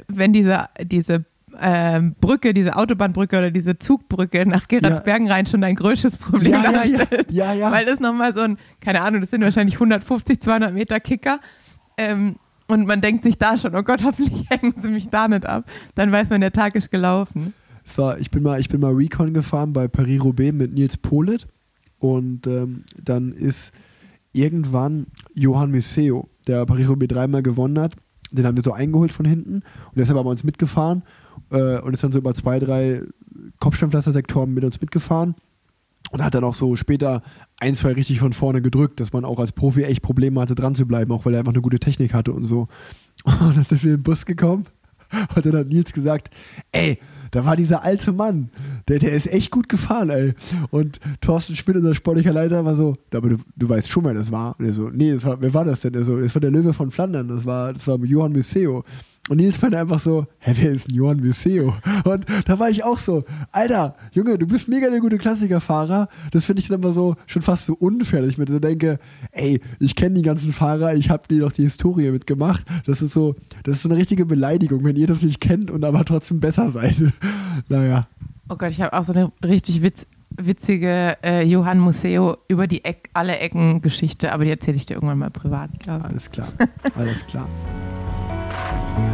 wenn 0.08 0.32
diese, 0.32 0.66
diese 0.84 1.26
ähm, 1.60 2.16
Brücke, 2.22 2.54
diese 2.54 2.76
Autobahnbrücke 2.76 3.38
oder 3.38 3.52
diese 3.52 3.80
Zugbrücke 3.80 4.46
nach 4.46 4.68
Geratsbergen 4.68 5.30
rein 5.30 5.46
schon 5.48 5.62
dein 5.62 5.76
größtes 5.76 6.18
Problem 6.18 6.52
Ja, 6.52 6.64
ja, 6.64 6.72
ja. 6.72 6.72
darstellt. 6.72 7.32
Ja, 7.32 7.54
ja. 7.54 7.72
Weil 7.72 7.86
das 7.86 8.00
nochmal 8.00 8.34
so 8.34 8.42
ein, 8.42 8.58
keine 8.80 9.02
Ahnung, 9.02 9.22
das 9.22 9.32
sind 9.32 9.42
wahrscheinlich 9.42 9.76
150, 9.76 10.40
200 10.40 10.74
Meter 10.74 11.00
Kicker. 11.00 11.40
Ähm, 11.98 12.36
und 12.68 12.86
man 12.86 13.02
denkt 13.02 13.24
sich 13.24 13.38
da 13.38 13.58
schon, 13.58 13.76
oh 13.76 13.84
Gott, 13.84 14.04
hoffentlich 14.04 14.46
hängen 14.50 14.74
sie 14.78 14.90
mich 14.90 15.10
da 15.10 15.28
nicht 15.28 15.46
ab. 15.46 15.70
Dann 15.96 16.12
weiß 16.12 16.30
man, 16.30 16.42
der 16.42 16.52
Tag 16.52 16.76
ist 16.76 16.92
gelaufen. 16.92 17.54
War, 17.96 18.20
ich 18.20 18.30
bin 18.32 18.44
mal, 18.44 18.60
ich 18.60 18.68
bin 18.68 18.82
mal 18.82 18.94
Recon 18.94 19.34
gefahren 19.34 19.72
bei 19.72 19.88
Paris-Roubaix 19.88 20.54
mit 20.54 20.74
Nils 20.74 20.98
Polit 20.98 21.48
und 22.00 22.46
ähm, 22.46 22.84
dann 23.02 23.32
ist 23.32 23.72
irgendwann 24.34 25.08
Johann 25.34 25.72
Museo, 25.72 26.28
der 26.48 26.66
Paris-Roubaix 26.66 27.14
dreimal 27.14 27.44
gewonnen 27.44 27.80
hat, 27.80 27.96
den 28.32 28.46
haben 28.46 28.58
wir 28.58 28.64
so 28.64 28.74
eingeholt 28.74 29.14
von 29.14 29.26
hinten 29.26 29.64
und 29.94 30.02
ist 30.02 30.10
aber 30.10 30.26
bei 30.26 30.30
uns 30.30 30.44
mitgefahren 30.44 31.04
äh, 31.50 31.80
und 31.80 31.94
ist 31.94 32.04
dann 32.04 32.12
so 32.12 32.20
über 32.20 32.34
zwei, 32.34 32.60
drei 32.60 33.04
Kopfsteinpflaster-Sektoren 33.60 34.54
mit 34.54 34.66
uns 34.66 34.82
mitgefahren 34.82 35.36
und 36.12 36.24
hat 36.24 36.36
dann 36.36 36.44
auch 36.44 36.56
so 36.56 36.76
später 36.76 37.24
ein, 37.60 37.76
zwei 37.76 37.94
richtig 37.94 38.20
von 38.20 38.34
vorne 38.34 38.62
gedrückt, 38.62 39.00
dass 39.00 39.14
man 39.14 39.26
auch 39.26 39.40
als 39.40 39.52
Profi 39.52 39.84
echt 39.84 40.02
Probleme 40.02 40.40
hatte, 40.40 40.56
dran 40.56 40.76
zu 40.76 40.86
bleiben, 40.86 41.12
auch 41.12 41.26
weil 41.26 41.34
er 41.34 41.40
einfach 41.40 41.54
eine 41.54 41.62
gute 41.62 41.80
Technik 41.80 42.14
hatte 42.14 42.32
und 42.34 42.44
so. 42.44 42.68
Und 43.26 43.58
dann 43.58 43.66
sind 43.66 43.84
wir 43.84 43.92
in 43.92 43.98
den 43.98 44.04
Bus 44.04 44.26
gekommen 44.26 44.68
und 45.36 45.46
dann 45.46 45.56
hat 45.56 45.68
Nils 45.68 45.94
gesagt, 45.94 46.30
ey, 46.72 46.98
da 47.32 47.46
war 47.46 47.56
dieser 47.56 47.84
alte 47.84 48.14
Mann, 48.14 48.50
der, 48.88 49.00
der 49.00 49.12
ist 49.12 49.28
echt 49.28 49.52
gut 49.52 49.68
gefahren, 49.70 50.10
ey. 50.10 50.34
Und 50.70 51.00
Thorsten 51.22 51.56
Schmidt, 51.56 51.78
unser 51.78 51.94
sportlicher 51.94 52.34
Leiter, 52.34 52.64
war 52.66 52.76
so, 52.76 52.96
aber 53.14 53.30
du, 53.30 53.38
du 53.56 53.70
weißt 53.70 53.90
schon, 53.90 54.06
wer 54.06 54.14
das 54.14 54.32
war. 54.32 54.58
Und 54.60 54.66
er 54.66 54.74
so, 54.74 54.90
nee, 54.90 55.12
das 55.14 55.26
war, 55.26 55.42
wer 55.42 55.54
war 55.54 55.66
das 55.66 55.82
denn? 55.82 55.94
Er 55.94 56.04
so, 56.04 56.20
das 56.20 56.34
war 56.36 56.40
der 56.40 56.52
Löwe 56.52 56.74
von 56.74 56.92
Flandern, 56.92 57.28
das 57.28 57.46
war, 57.46 57.74
das 57.74 57.86
war 57.88 57.98
Johann 58.00 58.32
Museo. 58.32 58.84
Und 59.30 59.38
Nils 59.38 59.62
meinte 59.62 59.78
einfach 59.78 60.00
so, 60.00 60.26
hä, 60.40 60.54
wer 60.56 60.72
ist 60.72 60.88
denn 60.88 60.96
Johann 60.96 61.18
Museo? 61.18 61.74
Und 62.06 62.26
da 62.46 62.60
war 62.60 62.70
ich 62.70 62.84
auch 62.84 62.98
so, 62.98 63.26
Alter, 63.52 63.96
Junge, 64.14 64.38
du 64.38 64.48
bist 64.48 64.68
mega 64.68 64.90
der 64.90 65.00
gute 65.02 65.18
Klassikerfahrer. 65.18 66.08
Das 66.32 66.46
finde 66.46 66.62
ich 66.62 66.68
dann 66.70 66.82
immer 66.82 66.94
so 66.94 67.16
schon 67.26 67.42
fast 67.42 67.66
so 67.66 67.74
unfair, 67.74 68.22
dass 68.22 68.30
ich 68.30 68.38
mir 68.38 68.48
so 68.48 68.60
denke, 68.60 69.00
ey, 69.32 69.60
ich 69.80 69.96
kenne 69.96 70.16
die 70.16 70.22
ganzen 70.22 70.54
Fahrer, 70.54 70.96
ich 70.96 71.10
habe 71.10 71.24
die 71.30 71.40
doch 71.40 71.52
die 71.52 71.64
Historie 71.64 72.12
mitgemacht. 72.12 72.66
Das 72.86 73.02
ist 73.02 73.14
so, 73.14 73.36
das 73.64 73.76
ist 73.76 73.82
so 73.84 73.90
eine 73.90 73.98
richtige 73.98 74.26
Beleidigung, 74.26 74.84
wenn 74.86 74.96
ihr 74.96 75.08
das 75.08 75.22
nicht 75.22 75.42
kennt 75.42 75.72
und 75.72 75.84
aber 75.84 76.06
trotzdem 76.06 76.40
besser 76.40 76.72
seid. 76.72 76.96
naja. 77.68 78.08
Oh 78.50 78.56
Gott, 78.56 78.72
ich 78.72 78.82
habe 78.82 78.94
auch 78.94 79.04
so 79.04 79.12
eine 79.12 79.32
richtig 79.44 79.82
witz, 79.82 80.08
witzige 80.38 81.18
äh, 81.22 81.44
Johann 81.44 81.80
Museo 81.80 82.38
über 82.48 82.66
die 82.66 82.86
Eck, 82.86 83.10
alle 83.14 83.40
Ecken 83.40 83.82
Geschichte, 83.82 84.32
aber 84.32 84.46
die 84.46 84.52
erzähle 84.52 84.78
ich 84.78 84.86
dir 84.86 84.94
irgendwann 84.94 85.20
mal 85.20 85.32
privat, 85.32 85.78
glaube 85.82 86.06
ich. 86.06 86.12
Alles 86.12 86.32
klar, 86.32 86.48
alles 86.96 87.26
klar. 87.28 87.50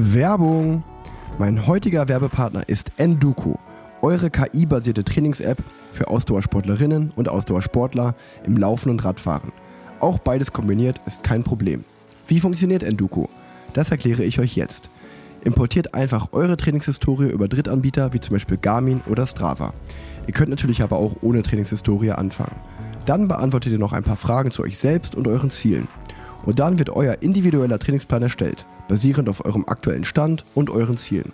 Werbung. 0.00 0.84
Mein 1.40 1.66
heutiger 1.66 2.06
Werbepartner 2.06 2.68
ist 2.68 2.92
Enduko, 2.98 3.58
eure 4.00 4.30
KI-basierte 4.30 5.02
Trainings-App 5.02 5.60
für 5.90 6.06
Ausdauersportlerinnen 6.06 7.10
und 7.16 7.28
Ausdauersportler 7.28 8.14
im 8.44 8.56
Laufen 8.56 8.90
und 8.90 9.04
Radfahren. 9.04 9.50
Auch 9.98 10.20
beides 10.20 10.52
kombiniert 10.52 11.00
ist 11.06 11.24
kein 11.24 11.42
Problem. 11.42 11.82
Wie 12.28 12.38
funktioniert 12.38 12.84
Enduko? 12.84 13.28
Das 13.72 13.90
erkläre 13.90 14.22
ich 14.22 14.38
euch 14.38 14.54
jetzt. 14.54 14.88
Importiert 15.42 15.94
einfach 15.94 16.28
eure 16.30 16.56
Trainingshistorie 16.56 17.30
über 17.30 17.48
Drittanbieter 17.48 18.12
wie 18.12 18.20
zum 18.20 18.34
Beispiel 18.34 18.56
Garmin 18.56 19.00
oder 19.10 19.26
Strava. 19.26 19.74
Ihr 20.28 20.32
könnt 20.32 20.50
natürlich 20.50 20.80
aber 20.82 20.98
auch 20.98 21.16
ohne 21.22 21.42
Trainingshistorie 21.42 22.12
anfangen. 22.12 22.54
Dann 23.04 23.26
beantwortet 23.26 23.72
ihr 23.72 23.80
noch 23.80 23.92
ein 23.92 24.04
paar 24.04 24.16
Fragen 24.16 24.52
zu 24.52 24.62
euch 24.62 24.78
selbst 24.78 25.16
und 25.16 25.26
euren 25.26 25.50
Zielen. 25.50 25.88
Und 26.46 26.60
dann 26.60 26.78
wird 26.78 26.90
euer 26.90 27.16
individueller 27.20 27.80
Trainingsplan 27.80 28.22
erstellt, 28.22 28.64
basierend 28.88 29.28
auf 29.28 29.44
eurem 29.44 29.64
aktuellen 29.66 30.04
Stand 30.04 30.44
und 30.54 30.70
euren 30.70 30.96
Zielen. 30.96 31.32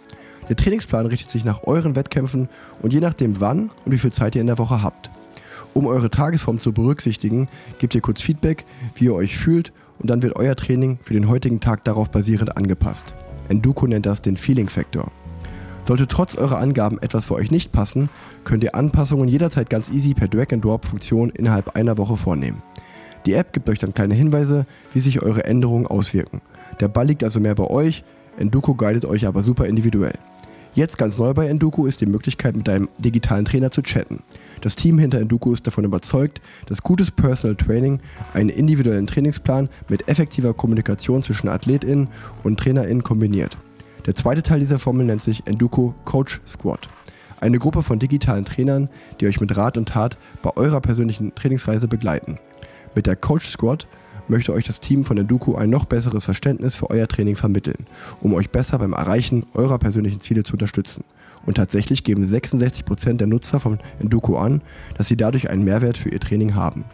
Der 0.49 0.57
Trainingsplan 0.57 1.07
richtet 1.07 1.31
sich 1.31 1.45
nach 1.45 1.65
euren 1.65 1.97
Wettkämpfen 1.97 2.49
und 2.83 2.93
je 2.93 3.01
nachdem 3.01 3.41
wann 3.41 3.71
und 3.85 3.93
wie 3.93 3.99
viel 3.99 4.13
Zeit 4.13 4.35
ihr 4.35 4.43
in 4.43 4.47
der 4.47 4.59
Woche 4.59 4.83
habt. 4.83 5.11
Um 5.73 5.87
eure 5.87 6.11
Tagesform 6.11 6.61
zu 6.61 6.73
berücksichtigen, 6.73 7.49
gebt 7.79 7.95
ihr 7.95 8.01
kurz 8.01 8.23
Feedback, 8.23 8.65
wie 8.95 9.07
ihr 9.07 9.15
euch 9.15 9.37
fühlt 9.37 9.73
und 9.99 10.11
dann 10.11 10.23
wird 10.23 10.37
euer 10.37 10.55
Training 10.55 10.99
für 11.01 11.15
den 11.15 11.29
heutigen 11.29 11.61
Tag 11.61 11.85
darauf 11.85 12.11
basierend 12.11 12.57
angepasst. 12.57 13.15
Enduko 13.49 13.87
nennt 13.87 14.07
das 14.07 14.23
den 14.23 14.37
Feeling 14.37 14.69
Factor. 14.69 15.11
Sollte 15.87 16.07
trotz 16.07 16.35
eurer 16.35 16.59
Angaben 16.59 16.99
etwas 17.03 17.27
für 17.27 17.35
euch 17.35 17.51
nicht 17.51 17.73
passen, 17.73 18.09
könnt 18.45 18.63
ihr 18.63 18.75
Anpassungen 18.75 19.29
jederzeit 19.29 19.69
ganz 19.69 19.91
easy 19.91 20.15
per 20.15 20.29
Drag-and-Drop-Funktion 20.29 21.31
innerhalb 21.31 21.77
einer 21.77 21.99
Woche 21.99 22.17
vornehmen. 22.17 22.63
Die 23.27 23.35
App 23.35 23.53
gibt 23.53 23.69
euch 23.69 23.79
dann 23.79 23.95
kleine 23.95 24.15
Hinweise, 24.15 24.67
wie 24.93 25.01
sich 25.01 25.23
eure 25.23 25.45
Änderungen 25.45 25.87
auswirken. 25.87 26.41
Der 26.81 26.89
Ball 26.89 27.07
liegt 27.07 27.25
also 27.25 27.41
mehr 27.41 27.55
bei 27.55 27.69
euch, 27.69 28.05
Enduko 28.37 28.75
guidet 28.75 29.05
euch 29.05 29.27
aber 29.27 29.43
super 29.43 29.67
individuell. 29.67 30.19
Jetzt 30.75 30.99
ganz 30.99 31.17
neu 31.19 31.33
bei 31.35 31.47
Enduko 31.47 31.87
ist 31.87 32.01
die 32.01 32.07
Möglichkeit, 32.07 32.57
mit 32.57 32.67
deinem 32.67 32.89
digitalen 32.99 33.45
Trainer 33.45 33.71
zu 33.71 33.81
chatten. 33.81 34.25
Das 34.61 34.75
Team 34.75 34.99
hinter 34.99 35.21
Enduko 35.21 35.53
ist 35.53 35.65
davon 35.69 35.85
überzeugt, 35.85 36.41
dass 36.67 36.83
gutes 36.83 37.13
Personal 37.13 37.55
Training 37.55 38.01
einen 38.33 38.49
individuellen 38.49 39.07
Trainingsplan 39.07 39.69
mit 39.89 40.09
effektiver 40.09 40.53
Kommunikation 40.53 41.23
zwischen 41.23 41.49
AthletInnen 41.49 42.09
und 42.43 42.59
TrainerInnen 42.59 43.05
kombiniert. 43.05 43.57
Der 44.07 44.17
zweite 44.17 44.43
Teil 44.43 44.59
dieser 44.59 44.81
Formel 44.81 45.07
nennt 45.07 45.23
sich 45.23 45.47
Enduko 45.47 45.95
Coach 46.05 46.41
Squad. 46.45 46.89
Eine 47.41 47.61
Gruppe 47.61 47.85
von 47.85 48.01
digitalen 48.01 48.45
Trainern, 48.45 48.91
die 49.21 49.29
euch 49.29 49.41
mit 49.41 49.57
Rat 49.57 49.79
und 49.79 49.91
Tat 49.91 50.19
bei 50.43 50.57
eurer 50.57 50.81
persönlichen 50.81 51.37
Trainingsreise 51.37 51.87
begleiten. 51.87 52.41
Mit 52.97 53.07
der 53.07 53.15
Coach 53.15 53.47
Squad 53.47 53.87
möchte 54.29 54.53
euch 54.53 54.65
das 54.65 54.81
Team 54.81 55.05
von 55.05 55.19
Enduko 55.19 55.55
ein 55.57 55.71
noch 55.71 55.85
besseres 55.85 56.25
Verständnis 56.25 56.77
für 56.77 56.91
euer 56.91 57.09
Training 57.09 57.37
vermitteln, 57.37 57.87
um 58.21 58.35
euch 58.35 58.51
besser 58.51 58.79
beim 58.79 58.93
Erreichen 58.93 59.45
eurer 59.55 59.79
persönlichen 59.79 60.21
Ziele 60.21 60.43
zu 60.43 60.55
unterstützen. 60.55 61.05
Und 61.47 61.57
tatsächlich 61.57 62.05
geben 62.05 62.27
66% 62.27 63.15
der 63.15 63.27
Nutzer 63.27 63.61
von 63.61 63.79
Enduko 63.99 64.39
an, 64.39 64.63
dass 64.97 65.09
sie 65.09 65.17
dadurch 65.17 65.51
einen 65.51 65.65
Mehrwert 65.65 65.99
für 65.99 66.09
ihr 66.09 66.21
Training 66.21 66.55
haben. 66.55 66.85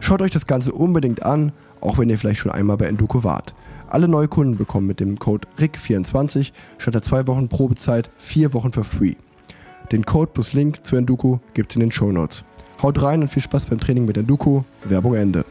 Schaut 0.00 0.22
euch 0.22 0.30
das 0.30 0.46
Ganze 0.46 0.72
unbedingt 0.72 1.22
an, 1.24 1.52
auch 1.80 1.98
wenn 1.98 2.10
ihr 2.10 2.18
vielleicht 2.18 2.40
schon 2.40 2.52
einmal 2.52 2.76
bei 2.76 2.86
Enduko 2.86 3.22
wart. 3.22 3.54
Alle 3.88 4.08
Neukunden 4.08 4.56
bekommen 4.56 4.86
mit 4.86 5.00
dem 5.00 5.18
Code 5.18 5.46
RIC24 5.58 6.52
statt 6.78 6.94
der 6.94 7.02
2 7.02 7.26
Wochen 7.26 7.48
Probezeit 7.48 8.10
4 8.16 8.54
Wochen 8.54 8.72
für 8.72 8.84
free. 8.84 9.14
Den 9.92 10.06
Code 10.06 10.30
plus 10.32 10.54
Link 10.54 10.84
zu 10.84 10.96
Enduko 10.96 11.40
gibt's 11.52 11.74
in 11.74 11.80
den 11.80 11.92
Show 11.92 12.10
Notes. 12.10 12.44
Haut 12.82 13.02
rein 13.02 13.20
und 13.20 13.28
viel 13.28 13.42
Spaß 13.42 13.66
beim 13.66 13.78
Training 13.78 14.06
mit 14.06 14.16
Enduko. 14.16 14.64
Werbung 14.84 15.14
Ende. 15.14 15.44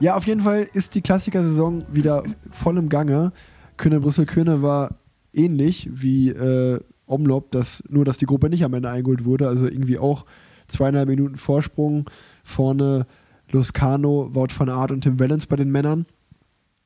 Ja, 0.00 0.14
auf 0.14 0.26
jeden 0.26 0.42
Fall 0.42 0.68
ist 0.72 0.94
die 0.94 1.02
Klassiker-Saison 1.02 1.84
wieder 1.90 2.22
voll 2.50 2.78
im 2.78 2.88
Gange. 2.88 3.32
Köne 3.76 4.00
Brüssel 4.00 4.26
Köne 4.26 4.62
war 4.62 4.94
ähnlich 5.32 5.88
wie 5.92 6.30
äh, 6.30 6.80
Omlop, 7.06 7.50
dass, 7.50 7.82
nur 7.88 8.04
dass 8.04 8.18
die 8.18 8.26
Gruppe 8.26 8.48
nicht 8.48 8.64
am 8.64 8.74
Ende 8.74 8.90
eingeholt 8.90 9.24
wurde. 9.24 9.48
Also 9.48 9.66
irgendwie 9.66 9.98
auch 9.98 10.24
zweieinhalb 10.68 11.08
Minuten 11.08 11.36
Vorsprung. 11.36 12.08
Vorne 12.44 13.06
Luscano, 13.50 14.30
Wout 14.34 14.48
van 14.56 14.68
Aert 14.68 14.92
und 14.92 15.00
Tim 15.00 15.18
Wellens 15.18 15.46
bei 15.46 15.56
den 15.56 15.70
Männern. 15.70 16.06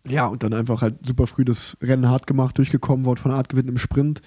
Ja, 0.09 0.27
und 0.27 0.43
dann 0.43 0.55
einfach 0.55 0.81
halt 0.81 1.07
super 1.07 1.27
früh 1.27 1.45
das 1.45 1.77
Rennen 1.83 2.09
hart 2.09 2.27
gemacht, 2.27 2.57
durchgekommen. 2.57 3.05
Wout 3.05 3.23
van 3.23 3.33
Aert 3.33 3.51
gewinnt 3.51 3.69
im 3.69 3.79
Sprint. 3.79 4.23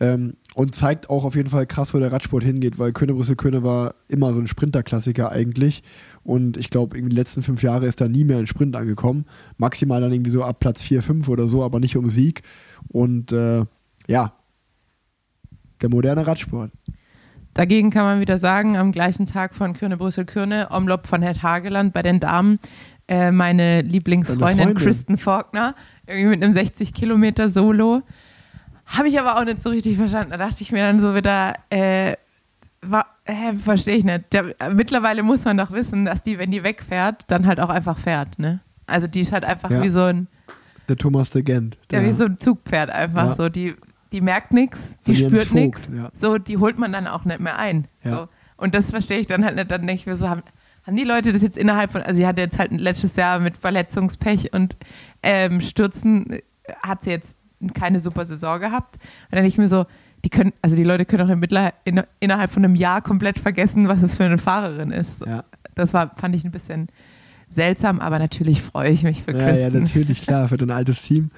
Ähm, 0.00 0.34
und 0.54 0.74
zeigt 0.74 1.10
auch 1.10 1.24
auf 1.24 1.34
jeden 1.34 1.50
Fall 1.50 1.66
krass, 1.66 1.92
wo 1.92 1.98
der 1.98 2.12
Radsport 2.12 2.42
hingeht, 2.42 2.78
weil 2.78 2.92
Köne 2.92 3.14
Brüssel 3.14 3.36
Köne 3.36 3.62
war 3.62 3.94
immer 4.08 4.32
so 4.32 4.40
ein 4.40 4.48
Sprinterklassiker 4.48 5.30
eigentlich. 5.30 5.82
Und 6.24 6.56
ich 6.56 6.70
glaube, 6.70 6.96
irgendwie 6.96 7.14
die 7.14 7.20
letzten 7.20 7.42
fünf 7.42 7.62
Jahre 7.62 7.86
ist 7.86 8.00
da 8.00 8.08
nie 8.08 8.24
mehr 8.24 8.38
ein 8.38 8.46
Sprint 8.46 8.74
angekommen. 8.76 9.26
Maximal 9.58 10.00
dann 10.00 10.12
irgendwie 10.12 10.30
so 10.30 10.44
ab 10.44 10.60
Platz 10.60 10.82
4, 10.82 11.02
5 11.02 11.28
oder 11.28 11.46
so, 11.46 11.62
aber 11.62 11.78
nicht 11.78 11.96
um 11.96 12.10
Sieg. 12.10 12.42
Und 12.88 13.32
äh, 13.32 13.64
ja, 14.06 14.32
der 15.82 15.88
moderne 15.88 16.26
Radsport. 16.26 16.70
Dagegen 17.54 17.90
kann 17.90 18.04
man 18.04 18.20
wieder 18.20 18.38
sagen, 18.38 18.78
am 18.78 18.92
gleichen 18.92 19.26
Tag 19.26 19.54
von 19.54 19.74
Kürne 19.74 19.98
Brüssel 19.98 20.24
Kürne, 20.24 20.68
Omlop 20.70 21.06
von 21.06 21.20
Hed 21.20 21.42
Hageland 21.42 21.92
bei 21.92 22.00
den 22.02 22.18
Damen, 22.18 22.58
äh, 23.08 23.30
meine 23.30 23.82
Lieblingsfreundin 23.82 24.64
Freundin. 24.64 24.76
Kristen 24.76 25.18
Faulkner, 25.18 25.74
irgendwie 26.06 26.30
mit 26.30 26.42
einem 26.42 26.52
60 26.52 26.94
Kilometer 26.94 27.50
Solo. 27.50 28.02
Habe 28.92 29.08
ich 29.08 29.18
aber 29.18 29.38
auch 29.38 29.44
nicht 29.44 29.62
so 29.62 29.70
richtig 29.70 29.96
verstanden. 29.96 30.30
Da 30.32 30.36
dachte 30.36 30.62
ich 30.62 30.70
mir 30.72 30.82
dann 30.82 31.00
so 31.00 31.14
wieder, 31.14 31.54
äh, 31.70 32.12
äh, 33.24 33.54
verstehe 33.56 33.96
ich 33.96 34.04
nicht. 34.04 34.32
Der, 34.32 34.54
mittlerweile 34.74 35.22
muss 35.22 35.44
man 35.44 35.56
doch 35.56 35.70
wissen, 35.70 36.04
dass 36.04 36.22
die, 36.22 36.38
wenn 36.38 36.50
die 36.50 36.62
wegfährt, 36.64 37.24
dann 37.28 37.46
halt 37.46 37.60
auch 37.60 37.70
einfach 37.70 37.98
fährt, 37.98 38.38
ne? 38.38 38.60
Also 38.86 39.06
die 39.06 39.20
ist 39.20 39.32
halt 39.32 39.44
einfach 39.44 39.70
Ja. 39.70 39.82
wie 39.82 39.88
so 39.88 40.02
ein, 40.02 40.26
Der 40.88 40.96
Thomas 40.96 41.30
de 41.30 41.42
Gent. 41.42 41.76
ja, 41.90 42.00
Der- 42.00 42.04
wie 42.04 42.12
so 42.12 42.24
ein 42.24 42.38
Zugpferd 42.40 42.90
einfach. 42.90 43.28
Ja. 43.28 43.34
So, 43.36 43.48
die, 43.48 43.76
die 44.10 44.20
merkt 44.20 44.52
nichts, 44.52 44.96
die 45.06 45.14
So 45.14 45.26
spürt 45.28 45.54
nichts. 45.54 45.88
ja. 45.94 46.10
So, 46.12 46.38
die 46.38 46.58
holt 46.58 46.78
man 46.78 46.92
dann 46.92 47.06
auch 47.06 47.24
nicht 47.24 47.40
mehr 47.40 47.56
ein. 47.58 47.86
Ja. 48.02 48.10
So. 48.12 48.28
Und 48.56 48.74
das 48.74 48.90
verstehe 48.90 49.18
ich 49.20 49.26
dann 49.26 49.44
halt 49.44 49.54
nicht. 49.56 49.70
Dann 49.70 49.86
denke 49.86 49.94
ich 50.00 50.06
mir 50.06 50.16
so, 50.16 50.28
haben, 50.28 50.42
haben 50.86 50.96
die 50.96 51.04
Leute 51.04 51.32
das 51.32 51.40
jetzt 51.42 51.56
innerhalb 51.56 51.92
von, 51.92 52.02
also 52.02 52.16
sie 52.18 52.26
hatte 52.26 52.42
jetzt 52.42 52.58
halt 52.58 52.72
letztes 52.72 53.16
Jahr 53.16 53.38
mit 53.38 53.56
Verletzungspech 53.56 54.52
und 54.52 54.76
ähm, 55.22 55.60
Stürzen, 55.60 56.30
äh, 56.30 56.42
hat 56.82 57.04
sie 57.04 57.10
jetzt 57.10 57.36
keine 57.70 58.00
super 58.00 58.24
Saison 58.24 58.60
gehabt. 58.60 58.96
Und 59.30 59.36
dann 59.36 59.44
ich 59.44 59.58
mir 59.58 59.68
so, 59.68 59.86
die 60.24 60.30
können, 60.30 60.52
also 60.62 60.76
die 60.76 60.84
Leute 60.84 61.04
können 61.04 61.26
auch 61.26 61.32
im 61.32 61.40
Mittler, 61.40 61.72
in, 61.84 62.02
innerhalb 62.20 62.52
von 62.52 62.64
einem 62.64 62.74
Jahr 62.74 63.00
komplett 63.02 63.38
vergessen, 63.38 63.88
was 63.88 64.02
es 64.02 64.16
für 64.16 64.24
eine 64.24 64.38
Fahrerin 64.38 64.90
ist. 64.92 65.24
Ja. 65.26 65.44
Das 65.74 65.94
war, 65.94 66.10
fand 66.16 66.36
ich 66.36 66.44
ein 66.44 66.50
bisschen 66.52 66.88
seltsam, 67.48 68.00
aber 68.00 68.18
natürlich 68.18 68.62
freue 68.62 68.90
ich 68.90 69.02
mich 69.02 69.22
für 69.22 69.32
Ja, 69.32 69.38
ja, 69.38 69.68
Kristen. 69.68 69.82
natürlich, 69.82 70.22
klar, 70.22 70.48
für 70.48 70.56
dein 70.58 70.70
altes 70.70 71.02
Team. 71.02 71.30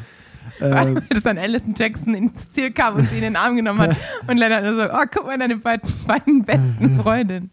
Weil 0.58 0.88
Ähm, 0.88 1.02
dass 1.08 1.22
dann 1.22 1.38
Alison 1.38 1.74
Jackson 1.76 2.14
ins 2.14 2.50
Ziel 2.52 2.70
kam 2.70 2.96
und 2.96 3.08
sie 3.08 3.16
in 3.16 3.22
den 3.22 3.36
Arm 3.36 3.56
genommen 3.56 3.80
hat. 3.80 3.96
Und 4.26 4.36
Lennart 4.36 4.64
nur 4.64 4.74
so, 4.74 4.92
oh, 4.92 5.04
guck 5.10 5.26
mal, 5.26 5.38
deine 5.38 5.56
beiden, 5.56 5.90
beiden 6.06 6.44
besten 6.44 7.00
Freundinnen. 7.00 7.50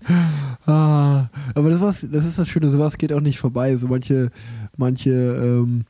ah, 0.66 1.28
aber 1.56 1.70
das, 1.70 1.82
was, 1.82 2.06
das 2.12 2.26
ist 2.26 2.38
das 2.38 2.48
Schöne, 2.50 2.70
sowas 2.70 2.98
geht 2.98 3.14
auch 3.14 3.22
nicht 3.22 3.40
vorbei. 3.40 3.76
So 3.78 3.88
manche, 3.88 4.30
manche, 4.78 5.10
ähm, 5.12 5.86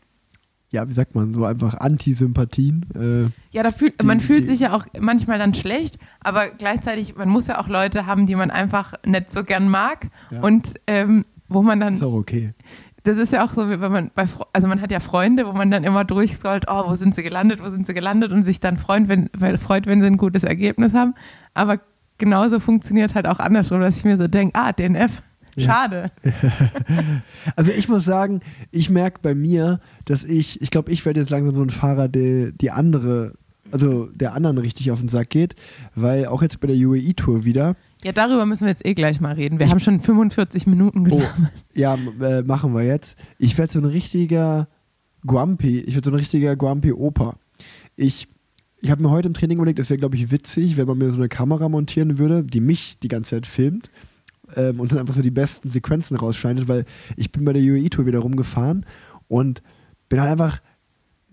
ja, 0.71 0.87
wie 0.87 0.93
sagt 0.93 1.15
man, 1.15 1.33
so 1.33 1.45
einfach 1.45 1.75
Antisympathien. 1.75 2.85
Äh, 2.95 3.29
Ja, 3.55 3.63
da 3.63 3.71
fühlt, 3.71 4.01
Die- 4.01 4.05
man 4.05 4.19
fühlt 4.19 4.41
die- 4.43 4.45
sich 4.47 4.61
ja 4.61 4.73
auch 4.73 4.85
manchmal 4.99 5.37
dann 5.37 5.53
schlecht, 5.53 5.97
aber 6.21 6.47
gleichzeitig, 6.49 7.15
man 7.15 7.29
muss 7.29 7.47
ja 7.47 7.59
auch 7.59 7.67
Leute 7.67 8.05
haben, 8.05 8.25
die 8.25 8.35
man 8.35 8.51
einfach 8.51 8.93
nicht 9.05 9.31
so 9.31 9.43
gern 9.43 9.67
mag. 9.69 10.07
Ja. 10.31 10.41
Und 10.41 10.73
ähm, 10.87 11.23
wo 11.49 11.61
man 11.61 11.79
dann, 11.79 11.93
ist 11.95 12.03
auch 12.03 12.13
okay. 12.13 12.53
das 13.03 13.17
ist 13.17 13.33
ja 13.33 13.43
auch 13.43 13.51
so, 13.51 13.67
wenn 13.67 13.79
man 13.91 14.11
bei, 14.15 14.25
also 14.53 14.67
man 14.69 14.79
hat 14.81 14.91
ja 14.91 15.01
Freunde, 15.01 15.45
wo 15.45 15.51
man 15.51 15.69
dann 15.71 15.83
immer 15.83 16.05
durchscrollt, 16.05 16.65
oh, 16.69 16.83
wo 16.89 16.95
sind 16.95 17.13
sie 17.15 17.23
gelandet, 17.23 17.61
wo 17.61 17.69
sind 17.69 17.85
sie 17.85 17.93
gelandet 17.93 18.31
und 18.31 18.43
sich 18.43 18.59
dann 18.61 18.77
freut, 18.77 19.09
wenn, 19.09 19.29
freut, 19.57 19.85
wenn 19.87 19.99
sie 19.99 20.07
ein 20.07 20.17
gutes 20.17 20.43
Ergebnis 20.45 20.93
haben. 20.93 21.15
Aber 21.53 21.79
genauso 22.17 22.59
funktioniert 22.61 23.13
halt 23.15 23.27
auch 23.27 23.39
andersrum, 23.39 23.81
dass 23.81 23.97
ich 23.97 24.05
mir 24.05 24.15
so 24.15 24.27
denke, 24.29 24.57
ah, 24.57 24.71
DNF, 24.71 25.21
Ja. 25.55 25.65
schade. 25.67 26.11
Also 27.55 27.71
ich 27.71 27.89
muss 27.89 28.05
sagen, 28.05 28.41
ich 28.71 28.89
merke 28.89 29.19
bei 29.21 29.35
mir, 29.35 29.79
dass 30.05 30.23
ich, 30.23 30.61
ich 30.61 30.69
glaube, 30.69 30.91
ich 30.91 31.05
werde 31.05 31.19
jetzt 31.19 31.29
langsam 31.29 31.53
so 31.55 31.61
ein 31.61 31.69
Fahrer, 31.69 32.07
der 32.07 32.51
die 32.51 32.71
andere 32.71 33.33
also 33.71 34.07
der 34.07 34.33
anderen 34.33 34.57
richtig 34.57 34.91
auf 34.91 34.99
den 34.99 35.07
Sack 35.07 35.29
geht, 35.29 35.55
weil 35.95 36.25
auch 36.25 36.41
jetzt 36.41 36.59
bei 36.59 36.67
der 36.67 36.75
UAE-Tour 36.75 37.45
wieder, 37.45 37.77
Ja, 38.03 38.11
darüber 38.11 38.45
müssen 38.45 38.65
wir 38.65 38.69
jetzt 38.69 38.85
eh 38.85 38.93
gleich 38.93 39.21
mal 39.21 39.33
reden. 39.33 39.59
Wir 39.59 39.69
haben 39.69 39.79
schon 39.79 40.01
45 40.01 40.67
Minuten 40.67 40.99
Oh, 41.01 41.03
gelabert. 41.15 41.51
ja, 41.73 41.97
äh, 42.19 42.41
machen 42.41 42.73
wir 42.73 42.83
jetzt. 42.83 43.17
Ich 43.37 43.57
werde 43.57 43.71
so 43.71 43.79
ein 43.79 43.85
richtiger 43.85 44.67
Grumpy, 45.25 45.79
ich 45.79 45.95
werde 45.95 46.09
so 46.09 46.11
ein 46.13 46.19
richtiger 46.19 46.57
Grumpy 46.57 46.91
Opa. 46.91 47.37
Ich, 47.95 48.27
ich 48.81 48.91
habe 48.91 49.01
mir 49.03 49.09
heute 49.09 49.29
im 49.29 49.33
Training 49.33 49.57
überlegt, 49.59 49.79
es 49.79 49.89
wäre, 49.89 49.99
glaube 49.99 50.17
ich, 50.17 50.31
witzig, 50.31 50.75
wenn 50.75 50.87
man 50.87 50.97
mir 50.97 51.09
so 51.11 51.19
eine 51.21 51.29
Kamera 51.29 51.69
montieren 51.69 52.17
würde, 52.17 52.43
die 52.43 52.59
mich 52.59 52.97
die 53.01 53.07
ganze 53.07 53.29
Zeit 53.37 53.45
filmt 53.45 53.89
ähm, 54.55 54.79
und 54.79 54.91
dann 54.91 54.99
einfach 54.99 55.13
so 55.13 55.21
die 55.21 55.31
besten 55.31 55.69
Sequenzen 55.69 56.17
rausschneidet, 56.17 56.67
weil 56.67 56.85
ich 57.17 57.31
bin 57.31 57.45
bei 57.45 57.53
der 57.53 57.61
UAE-Tour 57.61 58.05
wieder 58.05 58.19
rumgefahren 58.19 58.85
und 59.27 59.61
bin 60.09 60.19
halt 60.19 60.31
einfach 60.31 60.61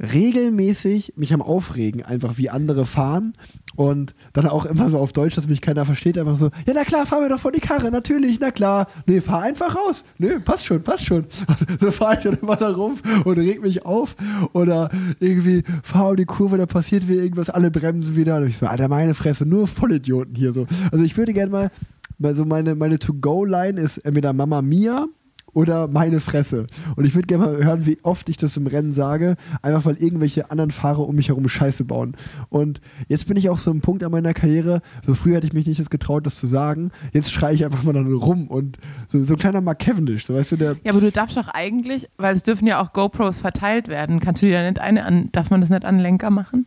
regelmäßig 0.00 1.14
mich 1.16 1.34
am 1.34 1.42
Aufregen, 1.42 2.04
einfach 2.04 2.38
wie 2.38 2.50
andere 2.50 2.86
fahren 2.86 3.34
und 3.74 4.14
dann 4.32 4.46
auch 4.46 4.64
immer 4.64 4.90
so 4.90 4.98
auf 4.98 5.12
Deutsch, 5.12 5.34
dass 5.34 5.48
mich 5.48 5.60
keiner 5.60 5.84
versteht, 5.84 6.16
einfach 6.18 6.36
so, 6.36 6.46
ja 6.66 6.72
na 6.74 6.84
klar, 6.84 7.04
fahr 7.04 7.20
mir 7.20 7.28
doch 7.28 7.40
vor 7.40 7.52
die 7.52 7.60
Karre, 7.60 7.90
natürlich, 7.90 8.38
na 8.40 8.50
klar, 8.50 8.86
nee, 9.06 9.20
fahr 9.20 9.42
einfach 9.42 9.74
raus, 9.74 10.04
nee, 10.18 10.38
passt 10.44 10.66
schon, 10.66 10.82
passt 10.82 11.06
schon. 11.06 11.26
so 11.80 11.90
fahre 11.90 12.16
ich 12.16 12.22
dann 12.22 12.38
immer 12.40 12.56
da 12.56 12.70
rum 12.70 12.98
und 13.24 13.38
reg 13.38 13.60
mich 13.60 13.84
auf 13.84 14.14
oder 14.52 14.88
irgendwie 15.18 15.64
fahr 15.82 16.10
um 16.10 16.16
die 16.16 16.26
Kurve, 16.26 16.58
da 16.58 16.66
passiert 16.66 17.08
wieder 17.08 17.22
irgendwas, 17.22 17.50
alle 17.50 17.70
bremsen 17.70 18.14
wieder 18.14 18.36
und 18.36 18.46
ich 18.46 18.58
so, 18.58 18.66
Alter, 18.66 18.88
meine 18.88 19.14
Fresse, 19.14 19.46
nur 19.46 19.66
Vollidioten 19.66 20.34
hier 20.34 20.52
so. 20.52 20.66
Also 20.92 21.04
ich 21.04 21.16
würde 21.16 21.32
gerne 21.32 21.50
mal, 21.50 21.70
mal 22.18 22.34
so 22.34 22.44
meine, 22.44 22.74
meine 22.74 22.98
To-Go-Line 22.98 23.80
ist 23.80 23.98
entweder 23.98 24.32
Mama 24.32 24.62
Mia 24.62 25.06
oder 25.54 25.88
meine 25.88 26.20
Fresse. 26.20 26.66
Und 26.96 27.06
ich 27.06 27.14
würde 27.14 27.26
gerne 27.26 27.46
mal 27.46 27.64
hören, 27.64 27.86
wie 27.86 27.98
oft 28.02 28.28
ich 28.28 28.36
das 28.36 28.56
im 28.56 28.66
Rennen 28.66 28.92
sage, 28.92 29.36
einfach 29.62 29.86
weil 29.86 29.96
irgendwelche 29.96 30.50
anderen 30.50 30.70
Fahrer 30.70 31.08
um 31.08 31.16
mich 31.16 31.28
herum 31.28 31.48
Scheiße 31.48 31.84
bauen. 31.84 32.16
Und 32.48 32.80
jetzt 33.08 33.26
bin 33.26 33.36
ich 33.36 33.48
auch 33.48 33.58
so 33.58 33.70
ein 33.70 33.80
Punkt 33.80 34.04
an 34.04 34.12
meiner 34.12 34.34
Karriere, 34.34 34.82
so 35.06 35.14
früher 35.14 35.36
hätte 35.36 35.46
ich 35.46 35.52
mich 35.52 35.66
nicht 35.66 35.90
getraut, 35.90 36.26
das 36.26 36.36
zu 36.36 36.46
sagen. 36.46 36.90
Jetzt 37.12 37.32
schreie 37.32 37.54
ich 37.54 37.64
einfach 37.64 37.82
mal 37.82 37.92
dann 37.92 38.12
rum 38.12 38.48
und 38.48 38.78
so, 39.06 39.22
so 39.22 39.34
ein 39.34 39.38
kleiner 39.38 39.60
Mark 39.60 39.78
Cavendish, 39.78 40.26
so 40.26 40.34
weißt 40.34 40.52
du, 40.52 40.56
der. 40.56 40.76
Ja, 40.84 40.92
aber 40.92 41.00
du 41.00 41.10
darfst 41.10 41.36
doch 41.36 41.48
eigentlich, 41.48 42.08
weil 42.18 42.34
es 42.34 42.42
dürfen 42.42 42.66
ja 42.66 42.80
auch 42.80 42.92
GoPros 42.92 43.38
verteilt 43.38 43.88
werden, 43.88 44.20
kannst 44.20 44.42
du 44.42 44.46
dir 44.46 44.60
da 44.60 44.68
nicht 44.68 44.80
eine 44.80 45.04
an, 45.04 45.30
darf 45.32 45.50
man 45.50 45.60
das 45.60 45.70
nicht 45.70 45.84
an 45.84 45.98
Lenker 45.98 46.30
machen? 46.30 46.66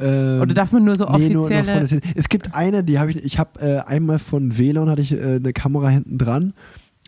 Ähm, 0.00 0.40
Oder 0.40 0.54
darf 0.54 0.72
man 0.72 0.84
nur 0.84 0.96
so 0.96 1.06
Nee, 1.06 1.30
nur, 1.30 1.48
nur 1.48 1.58
offizielle. 1.58 1.86
hin. 1.86 2.00
es 2.14 2.28
gibt 2.28 2.54
eine, 2.54 2.84
die 2.84 2.98
habe 2.98 3.10
ich, 3.10 3.16
ich 3.24 3.38
habe 3.38 3.60
äh, 3.60 3.78
einmal 3.80 4.18
von 4.18 4.56
Velon 4.58 4.88
hatte 4.88 5.02
ich 5.02 5.12
äh, 5.12 5.36
eine 5.36 5.52
Kamera 5.52 5.88
hinten 5.88 6.18
dran 6.18 6.54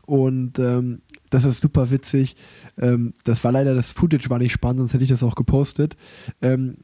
und 0.07 0.59
ähm, 0.59 1.03
das 1.30 1.45
ist 1.45 1.61
super 1.61 1.91
witzig. 1.93 2.34
Ähm, 2.78 3.14
das 3.24 3.45
war 3.45 3.53
leider, 3.53 3.74
das 3.74 3.93
Footage 3.93 4.28
war 4.30 4.38
nicht 4.38 4.53
spannend, 4.53 4.78
sonst 4.80 4.95
hätte 4.95 5.05
ich 5.05 5.11
das 5.11 5.22
auch 5.22 5.36
gepostet. 5.36 5.97
Ähm, 6.43 6.78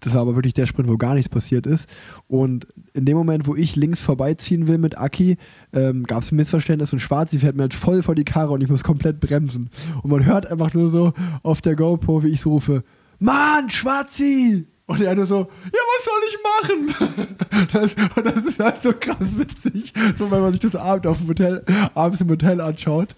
das 0.00 0.14
war 0.14 0.20
aber 0.20 0.36
wirklich 0.36 0.54
der 0.54 0.66
Sprint, 0.66 0.88
wo 0.88 0.96
gar 0.96 1.14
nichts 1.14 1.28
passiert 1.28 1.66
ist. 1.66 1.88
Und 2.28 2.68
in 2.94 3.04
dem 3.04 3.16
Moment, 3.16 3.48
wo 3.48 3.56
ich 3.56 3.74
links 3.74 4.00
vorbeiziehen 4.00 4.68
will 4.68 4.78
mit 4.78 4.96
Aki, 4.96 5.36
ähm, 5.72 6.04
gab 6.04 6.22
es 6.22 6.30
ein 6.30 6.36
Missverständnis 6.36 6.92
und 6.92 7.00
Schwarzi 7.00 7.40
fährt 7.40 7.56
mir 7.56 7.62
halt 7.62 7.74
voll 7.74 8.04
vor 8.04 8.14
die 8.14 8.24
Karre 8.24 8.52
und 8.52 8.62
ich 8.62 8.68
muss 8.68 8.84
komplett 8.84 9.18
bremsen. 9.18 9.70
Und 10.02 10.10
man 10.12 10.24
hört 10.24 10.46
einfach 10.46 10.72
nur 10.72 10.90
so 10.90 11.12
auf 11.42 11.60
der 11.60 11.74
GoPro, 11.74 12.22
wie 12.22 12.28
ich 12.28 12.40
so 12.40 12.50
rufe, 12.50 12.84
Mann, 13.18 13.68
Schwarzi! 13.70 14.68
Und 14.88 15.02
er 15.02 15.14
nur 15.14 15.26
so, 15.26 15.40
ja, 15.40 15.80
was 15.96 16.04
soll 16.04 16.20
ich 16.28 16.38
machen? 16.42 17.36
Das, 17.72 17.94
und 18.16 18.24
das 18.24 18.44
ist 18.44 18.60
halt 18.60 18.82
so 18.82 18.92
krass 18.92 19.36
witzig, 19.36 19.92
so 20.16 20.30
wenn 20.30 20.40
man 20.40 20.52
sich 20.52 20.60
das 20.60 20.76
abend 20.76 21.06
auf 21.06 21.18
dem 21.18 21.28
Hotel, 21.28 21.64
abends 21.94 22.20
im 22.20 22.30
Hotel 22.30 22.60
anschaut. 22.60 23.14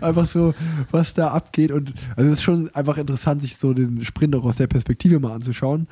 Einfach 0.00 0.26
so, 0.26 0.54
was 0.90 1.14
da 1.14 1.28
abgeht. 1.28 1.70
Und 1.70 1.92
also 2.16 2.26
es 2.26 2.38
ist 2.38 2.42
schon 2.42 2.74
einfach 2.74 2.96
interessant, 2.96 3.42
sich 3.42 3.58
so 3.58 3.74
den 3.74 4.02
Sprint 4.04 4.34
auch 4.34 4.44
aus 4.44 4.56
der 4.56 4.66
Perspektive 4.66 5.20
mal 5.20 5.32
anzuschauen. 5.32 5.86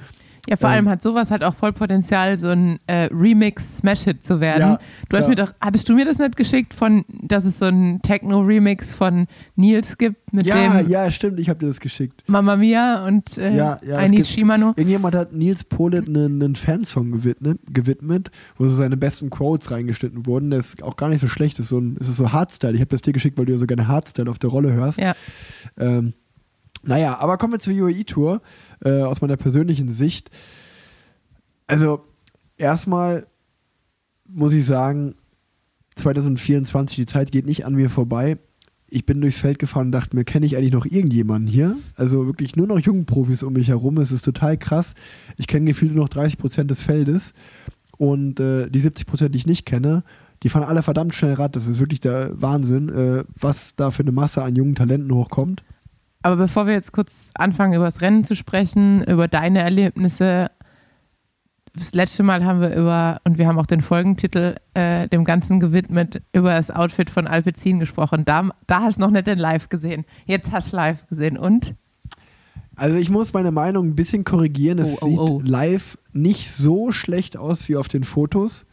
Ja, 0.48 0.56
vor 0.56 0.68
Ähm, 0.70 0.74
allem 0.76 0.88
hat 0.88 1.02
sowas 1.02 1.30
halt 1.30 1.44
auch 1.44 1.54
voll 1.54 1.72
Potenzial, 1.72 2.38
so 2.38 2.48
ein 2.48 2.78
äh, 2.86 3.08
Remix-Smash-Hit 3.12 4.24
zu 4.24 4.40
werden. 4.40 4.60
Ja, 4.60 4.78
du 5.08 5.16
hast 5.16 5.24
klar. 5.24 5.28
mir 5.28 5.34
doch, 5.36 5.52
hattest 5.60 5.88
du 5.88 5.94
mir 5.94 6.04
das 6.04 6.18
nicht 6.18 6.36
geschickt, 6.36 6.72
von, 6.74 7.04
dass 7.22 7.44
es 7.44 7.58
so 7.58 7.66
ein 7.66 8.00
Techno-Remix 8.02 8.94
von 8.94 9.26
Nils 9.56 9.98
gibt 9.98 10.32
mit 10.32 10.46
ja, 10.46 10.78
dem 10.80 10.88
ja, 10.88 11.10
stimmt, 11.10 11.38
ich 11.40 11.48
habe 11.48 11.58
dir 11.58 11.66
das 11.66 11.80
geschickt. 11.80 12.22
Mamma 12.26 12.56
Mia 12.56 13.06
und 13.06 13.36
äh, 13.38 13.54
Ja, 13.54 13.78
ja, 13.86 14.00
es 14.00 14.06
I 14.06 14.08
Need 14.08 14.16
gibt- 14.16 14.26
Shimano? 14.28 14.68
Irgendjemand 14.76 15.14
hat 15.14 15.32
Nils 15.32 15.64
Polit 15.64 16.06
einen, 16.08 16.42
einen 16.42 16.56
Fansong 16.56 17.10
gewidmet, 17.12 17.58
gewidmet, 17.70 18.30
wo 18.56 18.66
so 18.66 18.74
seine 18.76 18.96
besten 18.96 19.30
Quotes 19.30 19.70
reingeschnitten 19.70 20.26
wurden. 20.26 20.50
Der 20.50 20.60
ist 20.60 20.82
auch 20.82 20.96
gar 20.96 21.08
nicht 21.08 21.20
so 21.20 21.28
schlecht, 21.28 21.58
das 21.58 21.64
ist 21.66 21.70
so, 21.70 21.78
ein, 21.78 21.96
es 22.00 22.08
ist 22.08 22.16
so 22.16 22.32
Hardstyle. 22.32 22.74
Ich 22.74 22.80
habe 22.80 22.88
das 22.90 23.02
dir 23.02 23.12
geschickt, 23.12 23.36
weil 23.38 23.46
du 23.46 23.52
ja 23.52 23.58
so 23.58 23.66
gerne 23.66 23.88
Hardstyle 23.88 24.30
auf 24.30 24.38
der 24.38 24.50
Rolle 24.50 24.72
hörst. 24.72 24.98
Ja. 24.98 25.14
Ähm, 25.78 26.14
naja, 26.82 27.18
aber 27.18 27.36
kommen 27.36 27.52
wir 27.52 27.58
zur 27.58 27.74
UAE-Tour 27.74 28.40
äh, 28.84 29.02
aus 29.02 29.20
meiner 29.20 29.36
persönlichen 29.36 29.88
Sicht. 29.88 30.30
Also, 31.66 32.04
erstmal 32.56 33.26
muss 34.26 34.52
ich 34.52 34.64
sagen, 34.64 35.14
2024, 35.96 36.96
die 36.96 37.06
Zeit 37.06 37.32
geht 37.32 37.46
nicht 37.46 37.66
an 37.66 37.74
mir 37.74 37.90
vorbei. 37.90 38.38
Ich 38.88 39.06
bin 39.06 39.20
durchs 39.20 39.38
Feld 39.38 39.58
gefahren 39.58 39.86
und 39.86 39.92
dachte 39.92 40.16
mir, 40.16 40.24
kenne 40.24 40.46
ich 40.46 40.56
eigentlich 40.56 40.72
noch 40.72 40.86
irgendjemanden 40.86 41.46
hier? 41.46 41.76
Also 41.96 42.26
wirklich 42.26 42.56
nur 42.56 42.66
noch 42.66 42.78
Jugendprofis 42.78 43.42
um 43.42 43.52
mich 43.52 43.68
herum. 43.68 43.98
Es 43.98 44.10
ist 44.10 44.24
total 44.24 44.56
krass. 44.56 44.94
Ich 45.36 45.46
kenne 45.46 45.66
gefühlt 45.66 45.94
nur 45.94 46.04
noch 46.04 46.08
30 46.08 46.38
Prozent 46.38 46.70
des 46.70 46.82
Feldes. 46.82 47.32
Und 47.98 48.40
äh, 48.40 48.68
die 48.68 48.80
70 48.80 49.06
Prozent, 49.06 49.34
die 49.34 49.38
ich 49.38 49.46
nicht 49.46 49.66
kenne, 49.66 50.02
die 50.42 50.48
fahren 50.48 50.64
alle 50.64 50.82
verdammt 50.82 51.14
schnell 51.14 51.34
Rad. 51.34 51.54
Das 51.54 51.68
ist 51.68 51.78
wirklich 51.78 52.00
der 52.00 52.40
Wahnsinn, 52.40 52.88
äh, 52.88 53.24
was 53.38 53.76
da 53.76 53.90
für 53.90 54.02
eine 54.02 54.12
Masse 54.12 54.42
an 54.42 54.56
jungen 54.56 54.74
Talenten 54.74 55.14
hochkommt. 55.14 55.62
Aber 56.22 56.36
bevor 56.36 56.66
wir 56.66 56.74
jetzt 56.74 56.92
kurz 56.92 57.30
anfangen, 57.34 57.74
über 57.74 57.84
das 57.84 58.02
Rennen 58.02 58.24
zu 58.24 58.36
sprechen, 58.36 59.02
über 59.04 59.26
deine 59.26 59.60
Erlebnisse, 59.60 60.50
das 61.74 61.94
letzte 61.94 62.22
Mal 62.22 62.44
haben 62.44 62.60
wir 62.60 62.74
über, 62.74 63.20
und 63.24 63.38
wir 63.38 63.46
haben 63.46 63.58
auch 63.58 63.66
den 63.66 63.80
Folgentitel 63.80 64.56
äh, 64.74 65.08
dem 65.08 65.24
Ganzen 65.24 65.60
gewidmet, 65.60 66.22
über 66.32 66.54
das 66.54 66.70
Outfit 66.70 67.10
von 67.10 67.26
Alpecin 67.26 67.78
gesprochen. 67.78 68.24
Da, 68.24 68.50
da 68.66 68.82
hast 68.82 68.96
du 68.96 69.02
noch 69.02 69.10
nicht 69.10 69.26
den 69.26 69.38
Live 69.38 69.68
gesehen. 69.68 70.04
Jetzt 70.26 70.52
hast 70.52 70.72
du 70.72 70.76
live 70.76 71.06
gesehen. 71.06 71.38
Und? 71.38 71.74
Also 72.76 72.96
ich 72.96 73.08
muss 73.08 73.32
meine 73.32 73.50
Meinung 73.50 73.88
ein 73.88 73.94
bisschen 73.94 74.24
korrigieren. 74.24 74.78
Es 74.78 75.00
Oh, 75.00 75.06
oh, 75.06 75.16
oh. 75.18 75.38
sieht 75.38 75.48
live 75.48 75.98
nicht 76.12 76.50
so 76.50 76.92
schlecht 76.92 77.36
aus 77.36 77.68
wie 77.68 77.76
auf 77.76 77.88
den 77.88 78.04
Fotos, 78.04 78.66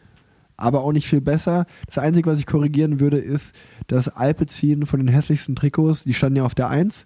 aber 0.58 0.82
auch 0.82 0.92
nicht 0.92 1.08
viel 1.08 1.22
besser. 1.22 1.66
Das 1.86 2.00
Einzige, 2.00 2.30
was 2.32 2.40
ich 2.40 2.46
korrigieren 2.48 3.00
würde, 3.00 3.20
ist 3.20 3.54
das 3.88 4.10
Alpecin 4.10 4.86
von 4.86 5.00
den 5.00 5.08
hässlichsten 5.08 5.56
Trikots. 5.56 6.04
Die 6.04 6.14
standen 6.14 6.38
ja 6.38 6.46
auf 6.46 6.56
der 6.56 6.70
1. 6.70 7.06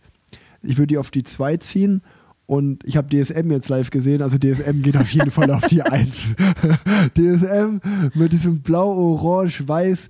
Ich 0.64 0.78
würde 0.78 0.88
die 0.88 0.98
auf 0.98 1.12
die 1.12 1.24
2 1.24 1.58
ziehen. 1.58 2.02
Und 2.46 2.84
ich 2.84 2.98
habe 2.98 3.08
DSM 3.08 3.50
jetzt 3.52 3.70
live 3.70 3.92
gesehen, 3.92 4.22
also 4.22 4.38
DSM 4.38 4.82
geht 4.82 4.98
auf 4.98 5.10
jeden 5.12 5.32
Fall 5.32 5.52
auf 5.52 5.68
die 5.68 5.82
1. 5.84 6.36
DSM 7.18 7.80
mit 8.14 8.34
diesem 8.34 8.62
Blau, 8.62 8.92
Orange, 8.92 9.68
Weiß. 9.68 10.10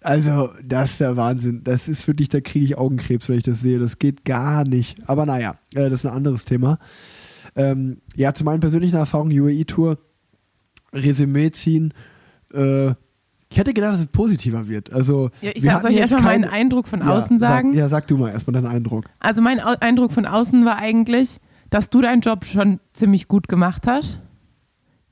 Also, 0.00 0.50
das 0.62 0.92
ist 0.92 1.00
der 1.00 1.16
Wahnsinn. 1.16 1.62
Das 1.64 1.88
ist 1.88 2.06
wirklich, 2.06 2.28
da 2.28 2.40
kriege 2.40 2.64
ich 2.64 2.78
Augenkrebs, 2.78 3.28
wenn 3.28 3.38
ich 3.38 3.42
das 3.42 3.60
sehe. 3.60 3.78
Das 3.78 3.98
geht 3.98 4.24
gar 4.24 4.62
nicht. 4.62 4.96
Aber 5.08 5.26
naja, 5.26 5.56
äh, 5.74 5.88
das 5.88 6.00
ist 6.00 6.06
ein 6.06 6.12
anderes 6.12 6.44
Thema. 6.44 6.78
Ähm, 7.56 8.02
ja, 8.14 8.34
zu 8.34 8.44
meinen 8.44 8.60
persönlichen 8.60 8.96
Erfahrungen, 8.96 9.36
UAE-Tour, 9.36 9.98
Resümee 10.92 11.50
ziehen. 11.50 11.94
Äh, 12.52 12.94
ich 13.54 13.58
hätte 13.60 13.72
gedacht, 13.72 13.92
dass 13.94 14.00
es 14.00 14.06
positiver 14.08 14.66
wird. 14.66 14.92
Also, 14.92 15.30
Ja, 15.40 15.52
ich 15.54 15.62
sag, 15.62 15.80
soll 15.80 15.92
ich 15.92 15.96
jetzt 15.98 16.10
erstmal 16.10 16.38
meinen 16.38 16.50
Eindruck 16.50 16.88
von 16.88 16.98
Ja, 17.00 17.06
außen 17.14 17.38
sagen? 17.38 17.70
Sag, 17.72 17.78
ja, 17.78 17.88
sag 17.88 18.06
du 18.08 18.16
mal 18.16 18.30
erstmal 18.32 18.54
deinen 18.54 18.66
Eindruck. 18.66 19.04
Also 19.20 19.42
mein 19.42 19.60
Eindruck 19.60 20.12
von 20.12 20.26
außen 20.26 20.64
war 20.64 20.78
eigentlich, 20.78 21.38
dass 21.70 21.88
du 21.88 22.02
deinen 22.02 22.20
Job 22.20 22.44
schon 22.44 22.80
ziemlich 22.92 23.28
gut 23.28 23.46
gemacht 23.46 23.86
hast, 23.86 24.20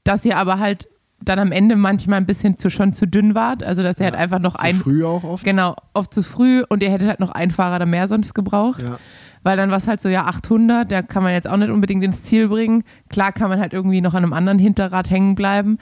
dass 0.05 0.25
ihr 0.25 0.37
aber 0.37 0.59
halt 0.59 0.89
dann 1.25 1.39
am 1.39 1.53
Ende 1.53 1.77
manchmal 1.77 2.19
ein 2.19 2.27
bisschen 2.27 2.57
zu, 2.57 2.69
schon 2.69 2.93
zu 2.93 3.07
dünn 3.07 3.37
wart, 3.37 3.63
also 3.63 3.85
dass 3.85 4.01
ihr 4.01 4.07
halt 4.07 4.17
einfach 4.17 4.41
noch 4.41 4.57
Zu 4.57 4.63
ein, 4.65 4.75
früh 4.75 5.05
auch 5.05 5.23
oft. 5.23 5.45
genau, 5.45 5.77
oft 5.95 6.13
zu 6.13 6.25
früh 6.25 6.65
und 6.69 6.83
ihr 6.83 6.91
hättet 6.91 7.07
halt 7.09 7.21
noch 7.21 7.31
einen 7.31 7.53
Fahrer 7.53 7.79
da 7.79 7.87
mehr 7.87 8.09
sonst 8.09 8.35
gebraucht, 8.35 8.83
Ja. 8.83 8.99
weil 9.45 9.57
dann 9.57 9.71
war 9.71 9.77
es 9.77 9.87
halt 9.87 10.01
so, 10.01 10.09
ja 10.09 10.25
800, 10.25 10.91
da 10.91 11.03
kann 11.03 11.23
man 11.23 11.33
jetzt 11.33 11.49
auch 11.49 11.57
nicht 11.57 11.71
unbedingt 11.71 12.03
ins 12.03 12.25
Ziel 12.25 12.49
bringen, 12.49 12.83
klar 13.09 13.31
kann 13.31 13.49
man 13.51 13.61
halt 13.61 13.73
irgendwie 13.73 14.01
noch 14.01 14.15
an 14.15 14.25
einem 14.25 14.33
anderen 14.33 14.59
Hinterrad 14.59 15.11
hängen 15.11 15.37
bleiben, 15.37 15.79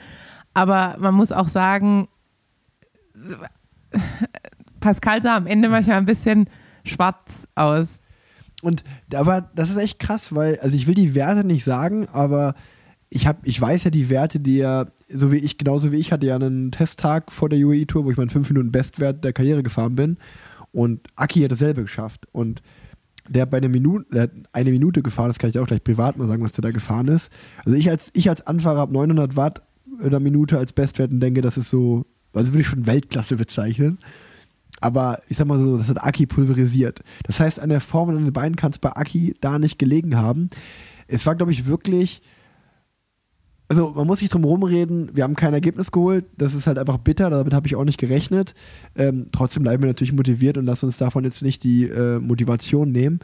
aber 0.53 0.97
man 0.99 1.15
muss 1.15 1.31
auch 1.31 1.47
sagen, 1.47 2.07
Pascal 4.79 5.21
sah 5.21 5.37
am 5.37 5.47
Ende 5.47 5.69
manchmal 5.69 5.97
ein 5.97 6.05
bisschen 6.05 6.49
schwarz 6.83 7.47
aus. 7.55 8.01
Und 8.61 8.83
aber 9.13 9.49
das 9.55 9.69
ist 9.69 9.77
echt 9.77 9.99
krass, 9.99 10.35
weil, 10.35 10.59
also 10.59 10.75
ich 10.75 10.87
will 10.87 10.93
die 10.93 11.15
Werte 11.15 11.43
nicht 11.43 11.63
sagen, 11.63 12.07
aber 12.09 12.55
ich 13.09 13.27
habe, 13.27 13.39
ich 13.43 13.59
weiß 13.59 13.83
ja 13.83 13.91
die 13.91 14.09
Werte, 14.09 14.39
die 14.39 14.59
er, 14.59 14.91
so 15.09 15.31
wie 15.31 15.37
ich, 15.37 15.57
genauso 15.57 15.91
wie 15.91 15.97
ich, 15.97 16.11
hatte 16.11 16.27
ja 16.27 16.35
einen 16.35 16.71
Testtag 16.71 17.31
vor 17.31 17.49
der 17.49 17.59
UAE 17.59 17.85
Tour, 17.85 18.05
wo 18.05 18.11
ich 18.11 18.17
meinen 18.17 18.29
5 18.29 18.49
Minuten 18.49 18.71
Bestwert 18.71 19.23
der 19.23 19.33
Karriere 19.33 19.63
gefahren 19.63 19.95
bin. 19.95 20.17
Und 20.71 21.07
Aki 21.17 21.41
hat 21.41 21.51
dasselbe 21.51 21.81
geschafft. 21.81 22.27
Und 22.31 22.61
der 23.27 23.43
hat 23.43 23.49
bei 23.49 23.57
einer 23.57 23.67
Minute, 23.67 24.05
der 24.13 24.23
hat 24.23 24.31
eine 24.53 24.71
Minute 24.71 25.01
gefahren, 25.01 25.27
das 25.27 25.39
kann 25.39 25.49
ich 25.49 25.59
auch 25.59 25.67
gleich 25.67 25.83
privat 25.83 26.17
mal 26.17 26.27
sagen, 26.27 26.43
was 26.43 26.53
der 26.53 26.61
da 26.61 26.71
gefahren 26.71 27.09
ist. 27.09 27.29
Also 27.65 27.77
ich 27.77 27.89
als, 27.89 28.09
ich 28.13 28.29
als 28.29 28.47
Anfahrer 28.47 28.79
habe 28.79 28.93
900 28.93 29.35
Watt 29.35 29.59
in 29.99 30.07
einer 30.07 30.21
Minute 30.21 30.57
als 30.57 30.71
Bestwert 30.71 31.11
und 31.11 31.19
denke, 31.19 31.41
das 31.41 31.57
ist 31.57 31.69
so, 31.69 32.05
also 32.33 32.49
würde 32.49 32.61
ich 32.61 32.67
schon 32.67 32.87
Weltklasse 32.87 33.35
bezeichnen. 33.35 33.99
Aber 34.79 35.19
ich 35.27 35.37
sag 35.37 35.47
mal 35.47 35.59
so, 35.59 35.77
das 35.77 35.89
hat 35.89 36.03
Aki 36.03 36.25
pulverisiert. 36.25 37.03
Das 37.23 37.39
heißt, 37.39 37.59
an 37.59 37.69
der 37.69 37.81
Form 37.81 38.09
und 38.09 38.17
an 38.17 38.23
den 38.23 38.33
Beinen 38.33 38.55
kann 38.55 38.71
es 38.71 38.79
bei 38.79 38.91
Aki 38.91 39.35
da 39.39 39.59
nicht 39.59 39.77
gelegen 39.77 40.17
haben. 40.17 40.49
Es 41.07 41.25
war, 41.25 41.35
glaube 41.35 41.51
ich, 41.51 41.67
wirklich 41.67 42.21
also 43.71 43.93
man 43.95 44.05
muss 44.05 44.19
sich 44.19 44.27
drum 44.27 44.43
rumreden, 44.43 45.11
wir 45.13 45.23
haben 45.23 45.37
kein 45.37 45.53
Ergebnis 45.53 45.93
geholt, 45.93 46.25
das 46.37 46.53
ist 46.53 46.67
halt 46.67 46.77
einfach 46.77 46.97
bitter, 46.97 47.29
damit 47.29 47.53
habe 47.53 47.67
ich 47.67 47.77
auch 47.77 47.85
nicht 47.85 47.97
gerechnet. 47.97 48.53
Ähm, 48.97 49.27
trotzdem 49.31 49.63
bleiben 49.63 49.81
wir 49.81 49.87
natürlich 49.87 50.11
motiviert 50.11 50.57
und 50.57 50.65
lassen 50.65 50.87
uns 50.87 50.97
davon 50.97 51.23
jetzt 51.23 51.41
nicht 51.41 51.63
die 51.63 51.85
äh, 51.85 52.19
Motivation 52.19 52.91
nehmen. 52.91 53.21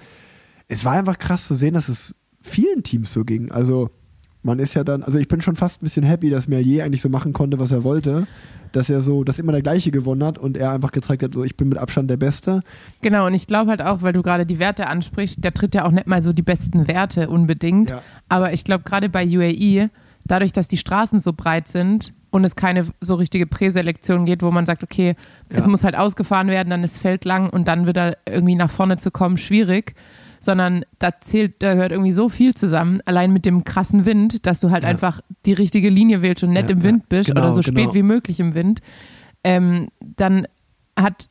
Es 0.70 0.86
war 0.86 0.93
einfach 0.93 1.20
krass 1.20 1.45
zu 1.47 1.55
sehen, 1.55 1.74
dass 1.74 1.89
es 1.89 2.16
vielen 2.39 2.82
Teams 2.82 3.12
so 3.12 3.26
ging. 3.26 3.51
Also 3.51 3.89
man 4.48 4.58
ist 4.60 4.74
ja 4.74 4.84
dann, 4.84 5.04
also 5.04 5.20
ich 5.20 5.28
bin 5.28 5.41
schon 5.41 5.56
fast 5.56 5.82
ein 5.82 5.86
bisschen 5.86 6.04
happy, 6.04 6.30
dass 6.32 6.48
Merlier 6.48 6.84
eigentlich 6.86 7.02
so 7.04 7.10
machen 7.10 7.34
konnte, 7.34 7.60
was 7.60 7.72
er 7.72 7.84
wollte. 7.84 8.26
Dass 8.72 8.89
er 8.89 9.02
so, 9.02 9.24
dass 9.24 9.39
immer 9.39 9.54
der 9.54 9.62
gleiche 9.62 9.91
gewonnen 9.91 10.24
hat 10.24 10.38
und 10.38 10.58
er 10.58 10.72
einfach 10.72 10.91
gezeigt 10.91 11.24
hat, 11.24 11.34
so 11.34 11.43
ich 11.43 11.56
bin 11.56 11.70
mit 11.70 11.78
Abstand 11.78 12.10
der 12.10 12.18
Beste. 12.18 12.62
Genau, 13.02 13.26
und 13.26 13.34
ich 13.34 13.48
glaube 13.48 13.70
halt 13.70 13.82
auch, 13.82 14.02
weil 14.02 14.12
du 14.14 14.22
gerade 14.24 14.45
die 14.45 14.60
Werte 14.60 14.88
ansprichst, 14.88 15.41
der 15.43 15.54
tritt 15.54 15.74
ja 15.76 15.86
auch 15.86 15.91
nicht 15.91 16.08
mal 16.08 16.22
so 16.22 16.34
die 16.34 16.41
besten 16.41 16.88
Werte 16.88 17.30
unbedingt. 17.30 17.91
Ja. 17.91 18.02
Aber 18.28 18.52
ich 18.54 18.64
glaube, 18.66 18.84
gerade 18.84 19.08
bei 19.10 19.26
UAE, 19.26 19.89
dadurch, 20.26 20.52
dass 20.52 20.68
die 20.68 20.78
Straßen 20.78 21.20
so 21.22 21.32
breit 21.34 21.70
sind 21.70 22.14
und 22.30 22.43
es 22.43 22.56
keine 22.58 22.86
so 23.00 23.16
richtige 23.16 23.48
Präselektion 23.48 24.26
geht, 24.26 24.43
wo 24.43 24.52
man 24.52 24.66
sagt, 24.66 24.84
okay, 24.84 25.16
es 25.50 25.64
Ja. 25.64 25.70
muss 25.70 25.86
halt 25.86 25.98
ausgefahren 25.98 26.50
werden, 26.50 26.70
dann 26.70 26.84
ist 26.84 26.98
Feld 27.00 27.24
lang 27.24 27.50
und 27.50 27.68
dann 27.70 27.88
wieder 27.88 28.18
irgendwie 28.26 28.56
nach 28.56 28.70
vorne 28.70 28.98
zu 28.98 29.12
kommen 29.12 29.38
schwierig. 29.38 29.95
Sondern 30.40 30.86
da 31.00 31.12
zählt, 31.22 31.56
da 31.64 31.74
gehört 31.74 31.92
irgendwie 31.92 32.12
so 32.12 32.30
viel 32.30 32.54
zusammen, 32.54 33.02
allein 33.06 33.32
mit 33.34 33.46
dem 33.46 33.64
krassen 33.64 34.06
Wind, 34.06 34.46
dass 34.46 34.60
du 34.60 34.72
halt 34.72 34.84
Ja. 34.84 34.90
einfach 34.90 35.22
die 35.46 35.54
richtige 35.54 35.90
Linie 35.90 36.22
wählst 36.22 36.44
und 36.44 36.52
nicht 36.52 36.70
Ja, 36.70 36.76
im 36.76 36.84
Wind 36.84 37.10
bist 37.10 37.30
genau, 37.30 37.42
oder 37.42 37.52
so 37.54 37.62
genau. 37.62 37.82
spät 37.82 37.94
wie 37.94 38.04
möglich 38.04 38.40
im 38.40 38.54
Wind. 38.54 38.82
Ähm, 39.44 39.90
dann 40.00 40.48
hat 40.98 41.30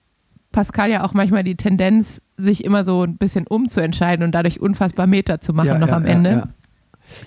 Pascal 0.53 0.91
ja 0.91 1.05
auch 1.05 1.13
manchmal 1.13 1.45
die 1.45 1.57
Tendenz, 1.57 2.23
sich 2.39 2.65
immer 2.65 2.85
so 2.85 3.03
ein 3.03 3.17
bisschen 3.17 3.47
umzuentscheiden 3.47 4.25
und 4.25 4.33
dadurch 4.33 4.61
unfassbar 4.61 5.07
Meter 5.07 5.41
zu 5.41 5.53
machen 5.53 5.67
Ja, 5.69 5.79
noch 5.79 5.89
am 5.91 6.05
Ende. 6.05 6.31
Ja, 6.31 6.49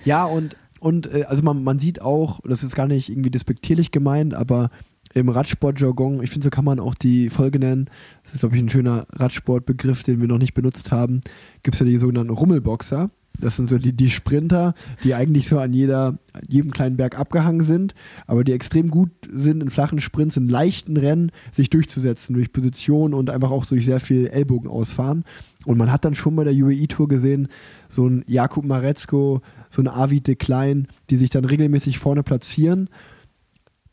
ja 0.04 0.24
und, 0.24 0.56
und 0.80 1.12
äh, 1.12 1.24
also 1.24 1.42
man, 1.42 1.62
man 1.62 1.78
sieht 1.78 2.00
auch, 2.00 2.40
das 2.44 2.62
ist 2.62 2.74
gar 2.74 2.86
nicht 2.86 3.08
irgendwie 3.08 3.30
despektierlich 3.30 3.90
gemeint, 3.90 4.34
aber 4.34 4.70
im 5.14 5.28
Radsport-Jargon, 5.28 6.22
ich 6.22 6.30
finde, 6.30 6.44
so 6.44 6.50
kann 6.50 6.64
man 6.64 6.80
auch 6.80 6.94
die 6.94 7.30
Folge 7.30 7.58
nennen, 7.58 7.86
das 8.24 8.34
ist, 8.34 8.40
glaube 8.40 8.56
ich, 8.56 8.62
ein 8.62 8.68
schöner 8.68 9.06
Radsportbegriff, 9.12 10.02
den 10.02 10.20
wir 10.20 10.28
noch 10.28 10.38
nicht 10.38 10.54
benutzt 10.54 10.92
haben, 10.92 11.20
gibt 11.62 11.74
es 11.74 11.80
ja 11.80 11.86
die 11.86 11.98
sogenannten 11.98 12.32
Rummelboxer. 12.32 13.10
Das 13.38 13.56
sind 13.56 13.70
so 13.70 13.78
die, 13.78 13.92
die 13.92 14.10
Sprinter, 14.10 14.74
die 15.02 15.14
eigentlich 15.14 15.48
so 15.48 15.58
an 15.58 15.72
jeder, 15.72 16.18
an 16.32 16.42
jedem 16.46 16.72
kleinen 16.72 16.96
Berg 16.96 17.18
abgehangen 17.18 17.64
sind, 17.64 17.94
aber 18.26 18.44
die 18.44 18.52
extrem 18.52 18.90
gut 18.90 19.10
sind 19.30 19.62
in 19.62 19.70
flachen 19.70 20.00
Sprints, 20.00 20.36
in 20.36 20.48
leichten 20.48 20.96
Rennen, 20.96 21.32
sich 21.50 21.70
durchzusetzen 21.70 22.34
durch 22.34 22.52
Position 22.52 23.14
und 23.14 23.30
einfach 23.30 23.50
auch 23.50 23.64
durch 23.64 23.86
sehr 23.86 24.00
viel 24.00 24.26
Ellbogen 24.26 24.68
ausfahren. 24.68 25.24
Und 25.64 25.78
man 25.78 25.90
hat 25.90 26.04
dann 26.04 26.14
schon 26.14 26.36
bei 26.36 26.44
der 26.44 26.54
UAE-Tour 26.54 27.08
gesehen, 27.08 27.48
so 27.88 28.06
ein 28.06 28.24
Jakub 28.26 28.64
Marezko, 28.64 29.40
so 29.68 29.82
ein 29.82 29.88
Avid 29.88 30.26
de 30.26 30.34
Klein, 30.34 30.88
die 31.08 31.16
sich 31.16 31.30
dann 31.30 31.44
regelmäßig 31.44 31.98
vorne 31.98 32.22
platzieren. 32.22 32.88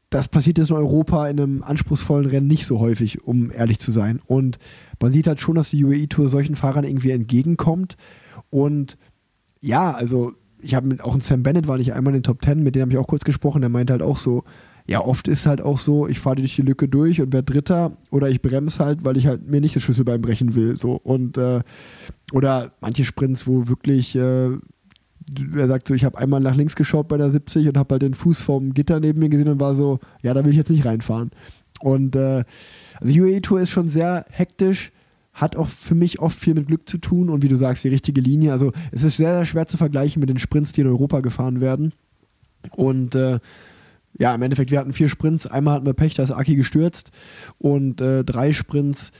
Das 0.09 0.29
passiert 0.29 0.57
jetzt 0.57 0.69
in 0.69 0.75
Europa 0.77 1.27
in 1.27 1.39
einem 1.39 1.63
anspruchsvollen 1.63 2.29
Rennen 2.29 2.47
nicht 2.47 2.65
so 2.65 2.79
häufig, 2.79 3.23
um 3.23 3.51
ehrlich 3.51 3.79
zu 3.79 3.91
sein. 3.91 4.19
Und 4.25 4.57
man 5.01 5.11
sieht 5.11 5.27
halt 5.27 5.41
schon, 5.41 5.55
dass 5.55 5.69
die 5.69 5.83
UAE-Tour 5.83 6.29
solchen 6.29 6.55
Fahrern 6.55 6.85
irgendwie 6.85 7.11
entgegenkommt. 7.11 7.97
Und 8.49 8.97
ja, 9.59 9.91
also 9.91 10.33
ich 10.61 10.75
habe 10.75 10.87
mit 10.87 11.03
auch 11.03 11.13
ein 11.13 11.19
Sam 11.19 11.43
Bennett 11.43 11.67
war 11.67 11.77
nicht 11.77 11.93
einmal 11.93 12.13
in 12.13 12.19
den 12.19 12.23
Top 12.23 12.41
Ten, 12.41 12.63
mit 12.63 12.75
dem 12.75 12.83
habe 12.83 12.91
ich 12.91 12.97
auch 12.97 13.07
kurz 13.07 13.23
gesprochen, 13.23 13.61
der 13.61 13.69
meinte 13.69 13.93
halt 13.93 14.01
auch 14.01 14.17
so, 14.17 14.43
ja, 14.87 15.01
oft 15.01 15.27
ist 15.27 15.45
halt 15.45 15.61
auch 15.61 15.77
so, 15.77 16.07
ich 16.07 16.19
fahre 16.19 16.37
durch 16.37 16.55
die 16.55 16.61
Lücke 16.61 16.87
durch 16.87 17.21
und 17.21 17.33
werde 17.33 17.51
Dritter 17.51 17.97
oder 18.09 18.29
ich 18.29 18.41
bremse 18.41 18.83
halt, 18.83 19.03
weil 19.03 19.17
ich 19.17 19.27
halt 19.27 19.47
mir 19.47 19.59
nicht 19.59 19.75
das 19.75 19.83
Schlüsselbein 19.83 20.21
brechen 20.21 20.55
will. 20.55 20.77
So. 20.77 20.93
Und 20.93 21.37
äh, 21.37 21.61
oder 22.31 22.71
manche 22.79 23.03
Sprints, 23.03 23.45
wo 23.47 23.67
wirklich 23.67 24.15
äh, 24.15 24.51
er 25.55 25.67
sagt 25.67 25.87
so, 25.87 25.93
ich 25.93 26.05
habe 26.05 26.17
einmal 26.17 26.39
nach 26.39 26.55
links 26.55 26.75
geschaut 26.75 27.07
bei 27.07 27.17
der 27.17 27.31
70 27.31 27.67
und 27.67 27.77
habe 27.77 27.93
halt 27.93 28.01
den 28.01 28.13
Fuß 28.13 28.41
vom 28.41 28.73
Gitter 28.73 28.99
neben 28.99 29.19
mir 29.19 29.29
gesehen 29.29 29.49
und 29.49 29.59
war 29.59 29.75
so, 29.75 29.99
ja, 30.21 30.33
da 30.33 30.43
will 30.43 30.51
ich 30.51 30.57
jetzt 30.57 30.69
nicht 30.69 30.85
reinfahren. 30.85 31.31
Und 31.81 32.15
äh, 32.15 32.43
also 32.99 33.13
die 33.13 33.21
UAE 33.21 33.41
Tour 33.41 33.61
ist 33.61 33.69
schon 33.69 33.89
sehr 33.89 34.25
hektisch, 34.29 34.91
hat 35.33 35.55
auch 35.55 35.67
für 35.67 35.95
mich 35.95 36.19
oft 36.19 36.37
viel 36.37 36.55
mit 36.55 36.67
Glück 36.67 36.89
zu 36.89 36.97
tun 36.97 37.29
und 37.29 37.43
wie 37.43 37.47
du 37.47 37.57
sagst, 37.57 37.83
die 37.83 37.89
richtige 37.89 38.21
Linie. 38.21 38.51
Also 38.51 38.71
es 38.91 39.03
ist 39.03 39.17
sehr, 39.17 39.35
sehr 39.35 39.45
schwer 39.45 39.67
zu 39.67 39.77
vergleichen 39.77 40.19
mit 40.19 40.29
den 40.29 40.39
Sprints, 40.39 40.71
die 40.71 40.81
in 40.81 40.87
Europa 40.87 41.19
gefahren 41.19 41.61
werden. 41.61 41.93
Und 42.75 43.13
äh, 43.13 43.39
ja, 44.17 44.33
im 44.33 44.41
Endeffekt, 44.41 44.71
wir 44.71 44.79
hatten 44.79 44.93
vier 44.93 45.09
Sprints. 45.09 45.45
Einmal 45.45 45.75
hatten 45.75 45.85
wir 45.85 45.93
Pech, 45.93 46.15
da 46.15 46.23
ist 46.23 46.31
Aki 46.31 46.55
gestürzt. 46.55 47.11
Und 47.59 48.01
äh, 48.01 48.23
drei 48.23 48.51
Sprints. 48.51 49.11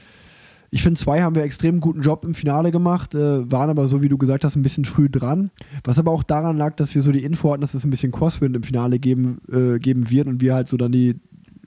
Ich 0.70 0.82
finde, 0.82 1.00
zwei 1.00 1.22
haben 1.22 1.34
wir 1.34 1.44
extrem 1.44 1.80
guten 1.80 2.02
Job 2.02 2.24
im 2.24 2.34
Finale 2.34 2.70
gemacht, 2.70 3.14
äh, 3.14 3.50
waren 3.50 3.70
aber 3.70 3.86
so, 3.86 4.02
wie 4.02 4.08
du 4.08 4.18
gesagt 4.18 4.44
hast, 4.44 4.54
ein 4.54 4.62
bisschen 4.62 4.84
früh 4.84 5.08
dran. 5.08 5.50
Was 5.84 5.98
aber 5.98 6.10
auch 6.10 6.22
daran 6.22 6.58
lag, 6.58 6.76
dass 6.76 6.94
wir 6.94 7.00
so 7.00 7.10
die 7.10 7.24
Info 7.24 7.50
hatten, 7.50 7.62
dass 7.62 7.74
es 7.74 7.84
ein 7.84 7.90
bisschen 7.90 8.12
Crosswind 8.12 8.54
im 8.54 8.62
Finale 8.62 8.98
geben, 8.98 9.38
äh, 9.50 9.78
geben 9.78 10.10
wird 10.10 10.26
und 10.26 10.42
wir 10.42 10.54
halt 10.54 10.68
so 10.68 10.76
dann 10.76 10.92
die, 10.92 11.16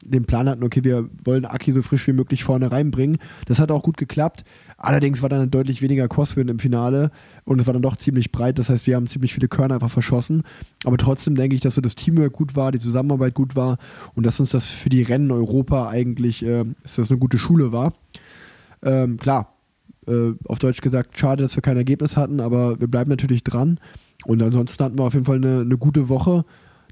den 0.06 0.26
Plan 0.26 0.48
hatten, 0.48 0.64
okay, 0.64 0.84
wir 0.84 1.10
wollen 1.24 1.46
Aki 1.46 1.74
so 1.74 1.82
frisch 1.82 2.08
wie 2.08 2.14
möglich 2.14 2.44
vorne 2.44 2.72
reinbringen. 2.72 3.18
Das 3.46 3.60
hat 3.60 3.72
auch 3.72 3.84
gut 3.84 3.98
geklappt. 3.98 4.44
Allerdings 4.78 5.22
war 5.22 5.30
dann 5.30 5.50
deutlich 5.50 5.82
weniger 5.82 6.08
Crosswind 6.08 6.50
im 6.50 6.60
Finale 6.60 7.12
und 7.44 7.60
es 7.60 7.68
war 7.68 7.74
dann 7.74 7.84
doch 7.84 7.98
ziemlich 7.98 8.32
breit. 8.32 8.60
Das 8.60 8.70
heißt, 8.70 8.88
wir 8.88 8.96
haben 8.96 9.08
ziemlich 9.08 9.34
viele 9.34 9.48
Körner 9.48 9.76
einfach 9.76 9.92
verschossen. 9.92 10.44
Aber 10.86 10.98
trotzdem 10.98 11.36
denke 11.36 11.56
ich, 11.56 11.62
dass 11.62 11.76
so 11.76 11.82
das 11.82 11.96
Teamwork 11.96 12.34
gut 12.34 12.56
war, 12.56 12.72
die 12.72 12.80
Zusammenarbeit 12.80 13.34
gut 13.34 13.56
war 13.56 13.78
und 14.16 14.26
dass 14.26 14.40
uns 14.40 14.52
das 14.52 14.68
für 14.68 14.90
die 14.90 15.04
Rennen 15.04 15.32
Europa 15.32 15.90
eigentlich, 15.90 16.44
äh, 16.44 16.66
dass 16.84 16.96
das 16.96 17.12
eine 17.12 17.20
gute 17.20 17.38
Schule 17.38 17.72
war. 17.72 17.94
Ähm, 18.84 19.18
klar, 19.18 19.54
äh, 20.08 20.32
auf 20.46 20.60
Deutsch 20.60 20.82
gesagt, 20.82 21.18
schade, 21.18 21.44
dass 21.44 21.56
wir 21.56 21.62
kein 21.62 21.78
Ergebnis 21.78 22.18
hatten, 22.18 22.40
aber 22.40 22.80
wir 22.80 22.88
bleiben 22.88 23.10
natürlich 23.10 23.44
dran. 23.44 23.80
Und 24.26 24.42
ansonsten 24.42 24.84
hatten 24.84 24.98
wir 24.98 25.04
auf 25.04 25.14
jeden 25.14 25.26
Fall 25.26 25.38
eine, 25.38 25.62
eine 25.62 25.78
gute 25.78 26.10
Woche. 26.10 26.46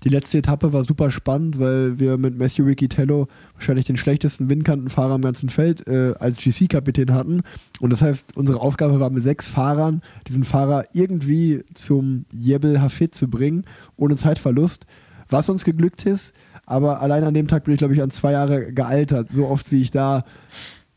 Die 0.04 0.10
letzte 0.10 0.38
Etappe 0.38 0.72
war 0.72 0.86
super 0.86 1.12
spannend, 1.12 1.60
weil 1.60 2.00
wir 2.00 2.18
mit 2.18 2.38
Matthew 2.38 2.64
Riccitello 2.64 3.28
wahrscheinlich 3.54 3.86
den 3.86 3.98
schlechtesten 3.98 4.50
Windkantenfahrer 4.50 5.16
im 5.16 5.22
ganzen 5.22 5.50
Feld 5.50 5.86
äh, 5.88 6.14
als 6.20 6.38
GC-Kapitän 6.38 7.14
hatten. 7.14 7.42
Und 7.82 7.90
das 7.90 8.02
heißt, 8.02 8.38
unsere 8.38 8.62
Aufgabe 8.62 9.00
war 9.00 9.10
mit 9.10 9.24
sechs 9.24 9.50
Fahrern, 9.50 10.02
diesen 10.28 10.46
Fahrer 10.46 10.86
irgendwie 10.94 11.64
zum 11.74 12.26
Jebel 12.32 12.82
Hafid 12.82 13.14
zu 13.14 13.28
bringen, 13.30 13.66
ohne 13.98 14.16
Zeitverlust. 14.16 14.86
Was 15.28 15.50
uns 15.50 15.66
geglückt 15.66 16.06
ist, 16.06 16.34
aber 16.66 17.02
allein 17.02 17.24
an 17.24 17.34
dem 17.34 17.48
Tag 17.48 17.66
bin 17.66 17.74
ich, 17.74 17.80
glaube 17.80 17.94
ich, 17.94 18.02
an 18.02 18.10
zwei 18.10 18.32
Jahre 18.32 18.72
gealtert. 18.72 19.32
So 19.32 19.48
oft, 19.48 19.72
wie 19.72 19.82
ich 19.82 19.92
da. 19.92 20.24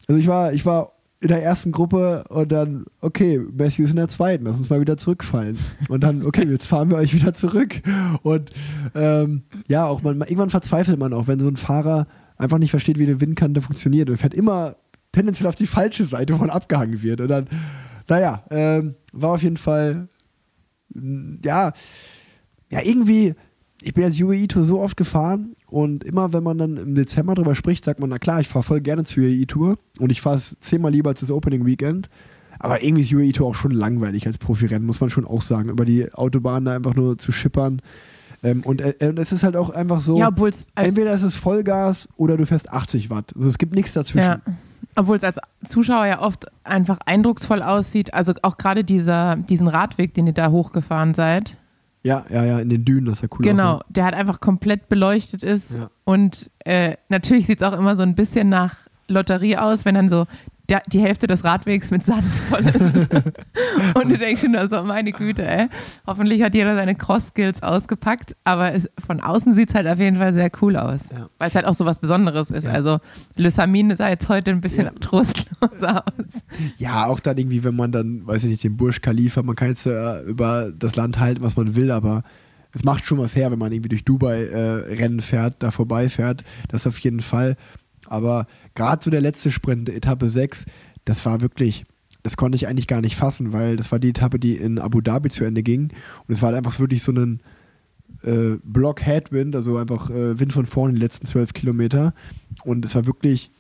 Also 0.09 0.21
ich 0.21 0.27
war, 0.27 0.53
ich 0.53 0.67
war 0.67 0.93
in 1.21 1.29
der 1.29 1.43
ersten 1.43 1.71
Gruppe 1.71 2.25
und 2.29 2.51
dann, 2.51 2.85
okay, 3.01 3.39
Matthew 3.39 3.85
ist 3.85 3.91
in 3.91 3.97
der 3.97 4.09
zweiten, 4.09 4.45
lass 4.45 4.59
uns 4.59 4.71
mal 4.71 4.81
wieder 4.81 4.97
zurückfallen. 4.97 5.57
Und 5.89 6.03
dann, 6.03 6.27
okay, 6.27 6.45
jetzt 6.45 6.67
fahren 6.67 6.91
wir 6.91 6.97
euch 6.97 7.15
wieder 7.15 7.33
zurück. 7.33 7.81
Und 8.23 8.51
ähm, 8.97 9.43
ja, 9.69 9.87
auch 9.87 10.03
man, 10.03 10.21
irgendwann 10.21 10.51
verzweifelt 10.51 10.99
man 10.99 11.13
auch, 11.13 11.29
wenn 11.29 11.39
so 11.39 11.47
ein 11.47 11.57
Fahrer 11.57 12.09
einfach 12.37 12.59
nicht 12.59 12.73
versteht, 12.73 12.99
wie 12.99 13.07
eine 13.07 13.21
Windkante 13.21 13.61
funktioniert 13.61 14.11
und 14.11 14.17
fährt 14.17 14.35
immer 14.35 14.75
tendenziell 15.13 15.47
auf 15.47 15.55
die 15.55 15.69
falsche 15.69 16.07
Seite, 16.07 16.35
wo 16.35 16.39
man 16.39 16.51
abgehangen 16.51 17.03
wird. 17.03 17.21
Und 17.21 17.29
dann, 17.29 17.47
naja, 18.09 18.43
ähm, 18.51 18.97
war 19.13 19.31
auf 19.31 19.43
jeden 19.43 19.59
Fall, 19.59 20.09
ja, 21.45 21.73
ja, 22.69 22.81
irgendwie, 22.83 23.35
ich 23.85 23.95
bin 23.95 24.05
jetzt 24.05 24.21
UAE 24.21 24.47
Tour 24.49 24.65
so 24.65 24.81
oft 24.81 24.97
gefahren 24.97 25.55
und 25.69 26.05
immer, 26.05 26.33
wenn 26.33 26.43
man 26.43 26.59
dann 26.59 26.77
im 26.77 26.95
Dezember 26.95 27.35
drüber 27.35 27.55
spricht, 27.55 27.85
sagt 27.85 28.01
man, 28.01 28.11
na 28.11 28.19
klar, 28.19 28.41
ich 28.41 28.49
fahre 28.49 28.63
voll 28.63 28.81
gerne 28.81 29.05
zur 29.05 29.25
UAE 29.25 29.47
Tour 29.47 29.77
und 29.99 30.11
ich 30.11 30.21
fahre 30.21 30.37
es 30.37 30.57
zehnmal 30.61 30.93
lieber 30.93 31.11
als 31.11 31.21
das 31.21 31.31
Opening 31.31 31.67
Weekend. 31.67 32.09
Aber 32.59 32.83
irgendwie 32.83 33.03
ist 33.03 33.13
UAE 33.13 33.33
Tour 33.33 33.49
auch 33.49 33.55
schon 33.55 33.73
langweilig 33.73 34.27
als 34.27 34.39
Profirennen, 34.39 34.87
muss 34.87 35.01
man 35.01 35.11
schon 35.11 35.27
auch 35.27 35.43
sagen, 35.43 35.69
über 35.69 35.85
die 35.85 36.13
Autobahn 36.15 36.65
da 36.65 36.77
einfach 36.77 36.95
nur 36.95 37.19
zu 37.19 37.33
schippern. 37.33 37.83
Ähm, 38.45 38.63
und, 38.63 38.81
äh, 38.81 38.95
und 39.01 39.19
es 39.19 39.33
ist 39.33 39.43
halt 39.43 39.57
auch 39.57 39.71
einfach 39.71 40.01
so, 40.01 40.19
Ja, 40.19 40.29
obwohl 40.29 40.49
es 40.49 40.67
als, 40.75 40.89
entweder 40.89 41.13
ist 41.15 41.23
es 41.23 41.37
Vollgas 41.37 42.09
oder 42.17 42.37
du 42.37 42.47
fährst 42.47 42.73
80 42.73 43.11
Watt. 43.11 43.33
Also 43.37 43.49
es 43.49 43.59
gibt 43.59 43.75
nichts 43.75 43.93
dazwischen. 43.93 44.27
ja, 44.27 44.41
obwohl's 44.97 45.25
als 45.25 45.39
Zuschauer 45.67 46.07
ja 46.07 46.21
oft 46.21 46.47
einfach 46.65 46.99
eindrucksvoll 47.07 47.63
aussieht. 47.63 48.15
Also 48.15 48.35
auch 48.43 48.59
gerade 48.59 48.85
dieser, 48.85 49.37
diesen 49.37 49.69
Radweg, 49.69 50.15
den 50.15 50.27
ihr 50.27 50.33
da 50.33 50.51
hochgefahren 50.51 51.15
seid. 51.15 51.57
Ja, 52.05 52.25
ja, 52.31 52.45
ja, 52.45 52.59
in 52.59 52.69
den 52.69 52.85
Dünen, 52.85 53.07
das 53.07 53.19
ist 53.19 53.23
ja 53.23 53.29
cool. 53.39 53.45
Genau, 53.45 53.75
aussieht. 53.75 53.97
der 53.97 54.05
halt 54.05 54.15
einfach 54.15 54.41
komplett 54.41 54.89
beleuchtet 54.89 55.43
ist. 55.43 55.75
Ja. 55.75 55.91
Und 56.05 56.51
äh, 56.65 56.97
natürlich 57.09 57.47
sieht 57.47 57.63
es 57.63 57.69
auch 57.69 57.79
immer 57.79 57.95
so 57.95 58.03
ein 58.03 58.15
bisschen 58.15 58.49
nach 58.49 58.89
Lotterie 59.09 59.57
aus, 59.57 59.85
wenn 59.85 59.95
dann 59.95 60.09
so 60.09 60.27
der, 60.69 60.83
die 60.87 61.01
Hälfte 61.01 61.27
des 61.27 61.45
Radwegs 61.45 61.91
mit 61.91 62.03
Sand 62.05 62.23
voll 62.49 62.65
ist. 62.67 62.97
und 63.95 64.09
du 64.11 64.17
denkst 64.19 64.43
schon, 64.43 64.55
also 64.57 64.83
meine 64.85 65.13
Güte, 65.13 65.47
ey. 65.47 65.69
Hoffentlich 66.07 66.43
hat 66.43 66.55
jeder 66.55 66.75
seine 66.75 66.95
Cross-Skills 66.95 67.63
ausgepackt, 67.63 68.37
aber 68.45 68.73
es, 68.73 68.89
von 69.05 69.21
außen 69.21 69.55
sieht 69.55 69.71
es 69.71 69.75
halt 69.75 69.87
auf 69.89 69.99
jeden 69.99 70.17
Fall 70.17 70.33
sehr 70.35 70.51
cool 70.63 70.77
aus. 70.77 71.11
Ja. 71.11 71.29
Weil 71.39 71.49
es 71.49 71.55
halt 71.57 71.67
auch 71.67 71.75
so 71.75 71.85
was 71.85 71.99
Besonderes 71.99 72.51
ist. 72.51 72.65
Ja. 72.65 72.71
Also 72.73 73.01
Le 73.37 73.51
Samin 73.51 73.95
sah 73.97 74.09
jetzt 74.09 74.29
heute 74.29 74.51
ein 74.53 74.61
bisschen 74.61 74.87
Ja. 74.87 74.93
trostloser 75.01 76.05
aus. 76.19 76.43
Ja, 76.79 77.07
auch 77.07 77.21
dann 77.21 77.39
irgendwie, 77.39 77.65
wenn 77.65 77.77
man 77.77 77.93
dann, 77.93 78.27
weiß 78.27 78.45
ich 78.45 78.51
nicht, 78.51 78.65
den 78.65 78.77
Bursch 78.77 79.01
Khalifa, 79.01 79.43
man 79.43 79.57
kann 79.57 79.69
jetzt 79.69 79.87
äh, 79.87 80.21
über 80.23 80.71
das 80.71 80.97
Land 80.97 81.19
halten, 81.19 81.43
was 81.43 81.57
man 81.57 81.75
will, 81.77 81.91
aber 81.91 82.23
es 82.75 82.85
macht 82.85 83.05
schon 83.05 83.19
was 83.19 83.37
her, 83.37 83.51
wenn 83.51 83.59
man 83.59 83.71
irgendwie 83.73 83.91
durch 83.91 84.05
Dubai 84.05 84.45
äh, 84.45 84.95
Rennen 84.95 85.21
fährt, 85.21 85.57
da 85.63 85.71
vorbeifährt. 85.71 86.43
Das 86.69 86.87
auf 86.87 86.99
jeden 87.01 87.21
Fall. 87.21 87.57
Aber 88.07 88.47
gerade 88.75 89.03
so 89.03 89.11
der 89.11 89.21
letzte 89.21 89.51
Sprint, 89.51 89.89
Etappe 89.89 90.27
6, 90.27 90.67
das 91.05 91.25
war 91.25 91.41
wirklich, 91.41 91.85
das 92.23 92.37
konnte 92.37 92.57
ich 92.57 92.69
eigentlich 92.69 92.87
gar 92.87 93.01
nicht 93.01 93.17
fassen, 93.17 93.53
weil 93.53 93.77
das 93.77 93.93
war 93.93 93.99
die 93.99 94.11
Etappe, 94.11 94.39
die 94.39 94.57
in 94.57 94.79
Abu 94.79 95.01
Dhabi 95.01 95.31
zu 95.31 95.45
Ende 95.45 95.63
ging. 95.63 95.93
Und 96.27 96.35
es 96.35 96.43
war 96.43 96.49
halt 96.49 96.59
einfach 96.59 96.79
wirklich 96.79 97.03
so 97.03 97.13
ein, 97.13 97.41
äh, 98.23 98.59
Block 98.63 99.05
Headwind, 99.05 99.55
also 99.57 99.77
einfach 99.79 100.11
äh, 100.11 100.39
Wind 100.39 100.53
von 100.53 100.67
vorne 100.67 100.95
die 100.95 101.01
letzten 101.01 101.27
zwölf 101.27 101.53
Kilometer. 101.53 102.15
Und 102.65 102.85
es 102.85 102.95
war 102.95 103.07
wirklich, 103.07 103.51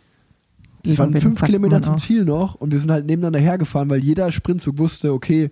es 0.86 0.98
waren 0.98 1.14
fünf 1.14 1.42
Kilometer 1.42 1.82
zum 1.82 1.94
auch. 1.94 1.98
Ziel 2.00 2.24
noch 2.24 2.54
und 2.54 2.72
wir 2.72 2.78
sind 2.78 2.90
halt 2.90 3.06
nebeneinander 3.06 3.38
hergefahren, 3.38 3.90
weil 3.90 4.00
jeder 4.00 4.30
Sprintzug 4.30 4.78
wusste, 4.78 5.12
okay, 5.12 5.50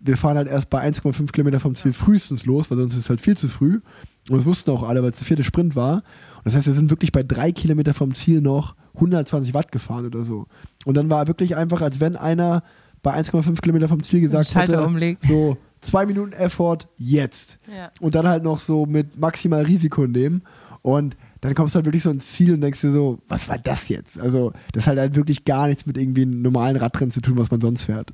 wir 0.00 0.16
fahren 0.16 0.36
halt 0.36 0.48
erst 0.48 0.70
bei 0.70 0.86
1,5 0.86 1.32
Kilometer 1.32 1.60
vom 1.60 1.74
Ziel 1.74 1.92
frühestens 1.92 2.44
los, 2.44 2.70
weil 2.70 2.78
sonst 2.78 2.94
ist 2.94 3.00
es 3.00 3.10
halt 3.10 3.20
viel 3.20 3.36
zu 3.36 3.48
früh. 3.48 3.80
Und 4.28 4.36
das 4.36 4.44
wussten 4.44 4.70
auch 4.70 4.82
alle, 4.82 5.02
weil 5.02 5.10
es 5.10 5.18
der 5.18 5.26
vierte 5.26 5.44
Sprint 5.44 5.76
war. 5.76 6.02
Das 6.44 6.54
heißt, 6.54 6.66
wir 6.66 6.74
sind 6.74 6.90
wirklich 6.90 7.10
bei 7.10 7.22
drei 7.22 7.52
Kilometer 7.52 7.94
vom 7.94 8.14
Ziel 8.14 8.40
noch 8.40 8.76
120 8.94 9.54
Watt 9.54 9.72
gefahren 9.72 10.06
oder 10.06 10.24
so. 10.24 10.46
Und 10.84 10.96
dann 10.96 11.10
war 11.10 11.26
wirklich 11.26 11.56
einfach, 11.56 11.80
als 11.80 12.00
wenn 12.00 12.16
einer 12.16 12.62
bei 13.02 13.14
1,5 13.14 13.60
Kilometer 13.60 13.88
vom 13.88 14.02
Ziel 14.02 14.20
gesagt 14.20 14.54
hätte, 14.54 14.84
umlegt. 14.84 15.24
so 15.24 15.56
zwei 15.80 16.06
Minuten 16.06 16.32
Effort, 16.32 16.78
jetzt. 16.96 17.58
Ja. 17.74 17.90
Und 18.00 18.14
dann 18.14 18.26
halt 18.26 18.42
noch 18.42 18.58
so 18.58 18.86
mit 18.86 19.18
maximal 19.18 19.62
Risiko 19.62 20.06
nehmen. 20.06 20.42
Und 20.82 21.16
dann 21.40 21.54
kommst 21.54 21.74
du 21.74 21.76
halt 21.76 21.86
wirklich 21.86 22.02
so 22.02 22.10
ins 22.10 22.32
Ziel 22.32 22.54
und 22.54 22.60
denkst 22.60 22.80
dir 22.80 22.90
so, 22.90 23.18
was 23.28 23.48
war 23.48 23.58
das 23.58 23.88
jetzt? 23.88 24.18
Also, 24.18 24.52
das 24.72 24.86
hat 24.86 24.98
halt 24.98 25.14
wirklich 25.14 25.44
gar 25.44 25.68
nichts 25.68 25.86
mit 25.86 25.96
irgendwie 25.96 26.22
einem 26.22 26.42
normalen 26.42 26.76
Radrennen 26.76 27.10
zu 27.10 27.20
tun, 27.20 27.38
was 27.38 27.50
man 27.50 27.60
sonst 27.60 27.82
fährt. 27.82 28.12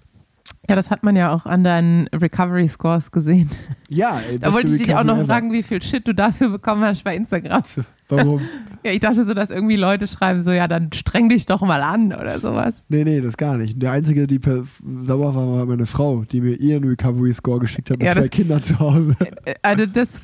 Ja, 0.69 0.77
das 0.77 0.91
hat 0.91 1.03
man 1.03 1.17
ja 1.17 1.33
auch 1.33 1.47
an 1.47 1.65
deinen 1.65 2.07
Recovery 2.09 2.69
Scores 2.69 3.11
gesehen. 3.11 3.51
Ja, 3.89 4.21
ey, 4.31 4.39
Da 4.39 4.53
wollte 4.53 4.73
ich 4.73 4.79
dich 4.83 4.95
auch 4.95 5.05
noch 5.05 5.15
Recovery 5.15 5.21
ever. 5.25 5.33
fragen, 5.35 5.53
wie 5.53 5.63
viel 5.63 5.83
Shit 5.83 6.07
du 6.07 6.15
dafür 6.15 6.49
bekommen 6.51 6.83
hast 6.85 7.05
bei 7.05 7.17
Instagram. 7.17 7.63
Warum? 8.09 8.41
Ja, 8.83 8.93
ich 8.93 9.01
dachte 9.01 9.27
so, 9.27 9.35
dass 9.35 9.51
irgendwie 9.51 9.77
Leute 9.77 10.07
schreiben, 10.07 10.41
so, 10.41 10.53
ja, 10.53 10.67
dann 10.67 10.91
streng 10.95 11.29
dich 11.29 11.45
doch 11.45 11.61
mal 11.61 11.83
an 11.83 12.15
oder 12.15 12.41
sowas. 12.41 12.83
Nee, 12.89 13.05
nee, 13.05 13.21
das 13.21 13.37
gar 13.37 13.59
nicht. 13.59 13.83
Der 13.83 13.93
Einzige, 13.93 14.27
die 14.27 14.41
sauer 15.05 15.35
war, 15.35 15.53
war 15.53 15.67
meine 15.67 15.85
Frau, 15.85 16.25
die 16.25 16.41
mir 16.41 16.55
ihren 16.55 16.85
Recovery-Score 16.85 17.59
geschickt 17.61 17.91
hat 17.91 17.99
mit 17.99 18.07
Ja, 18.07 18.15
zwei 18.15 18.21
das- 18.23 18.31
Kindern 18.31 18.63
zu 18.63 18.79
Hause. 18.81 19.15
Äh, 19.45 19.53
Also 19.61 19.85
das 19.85 20.23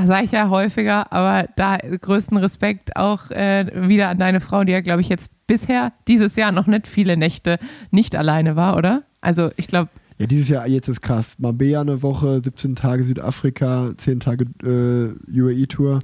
sage 0.00 0.24
ich 0.24 0.32
ja 0.32 0.48
häufiger, 0.50 1.12
aber 1.12 1.48
da 1.56 1.76
größten 1.78 2.36
Respekt 2.36 2.96
auch 2.96 3.30
äh, 3.30 3.70
wieder 3.88 4.08
an 4.08 4.18
deine 4.18 4.40
Frau, 4.40 4.64
die 4.64 4.72
ja, 4.72 4.80
glaube 4.80 5.00
ich, 5.00 5.08
jetzt 5.08 5.30
bisher 5.46 5.92
dieses 6.08 6.36
Jahr 6.36 6.52
noch 6.52 6.66
nicht 6.66 6.86
viele 6.86 7.16
Nächte 7.16 7.58
nicht 7.90 8.16
alleine 8.16 8.56
war, 8.56 8.76
oder? 8.76 9.02
Also 9.20 9.50
ich 9.56 9.66
glaube, 9.68 9.90
Ja, 10.18 10.26
dieses 10.26 10.48
Jahr, 10.48 10.66
jetzt 10.68 10.88
ist 10.88 11.00
krass. 11.00 11.36
Marbella 11.38 11.80
eine 11.80 12.02
Woche, 12.02 12.40
17 12.42 12.76
Tage 12.76 13.04
Südafrika, 13.04 13.92
10 13.96 14.20
Tage 14.20 14.44
äh, 14.62 15.40
UAE-Tour. 15.40 16.00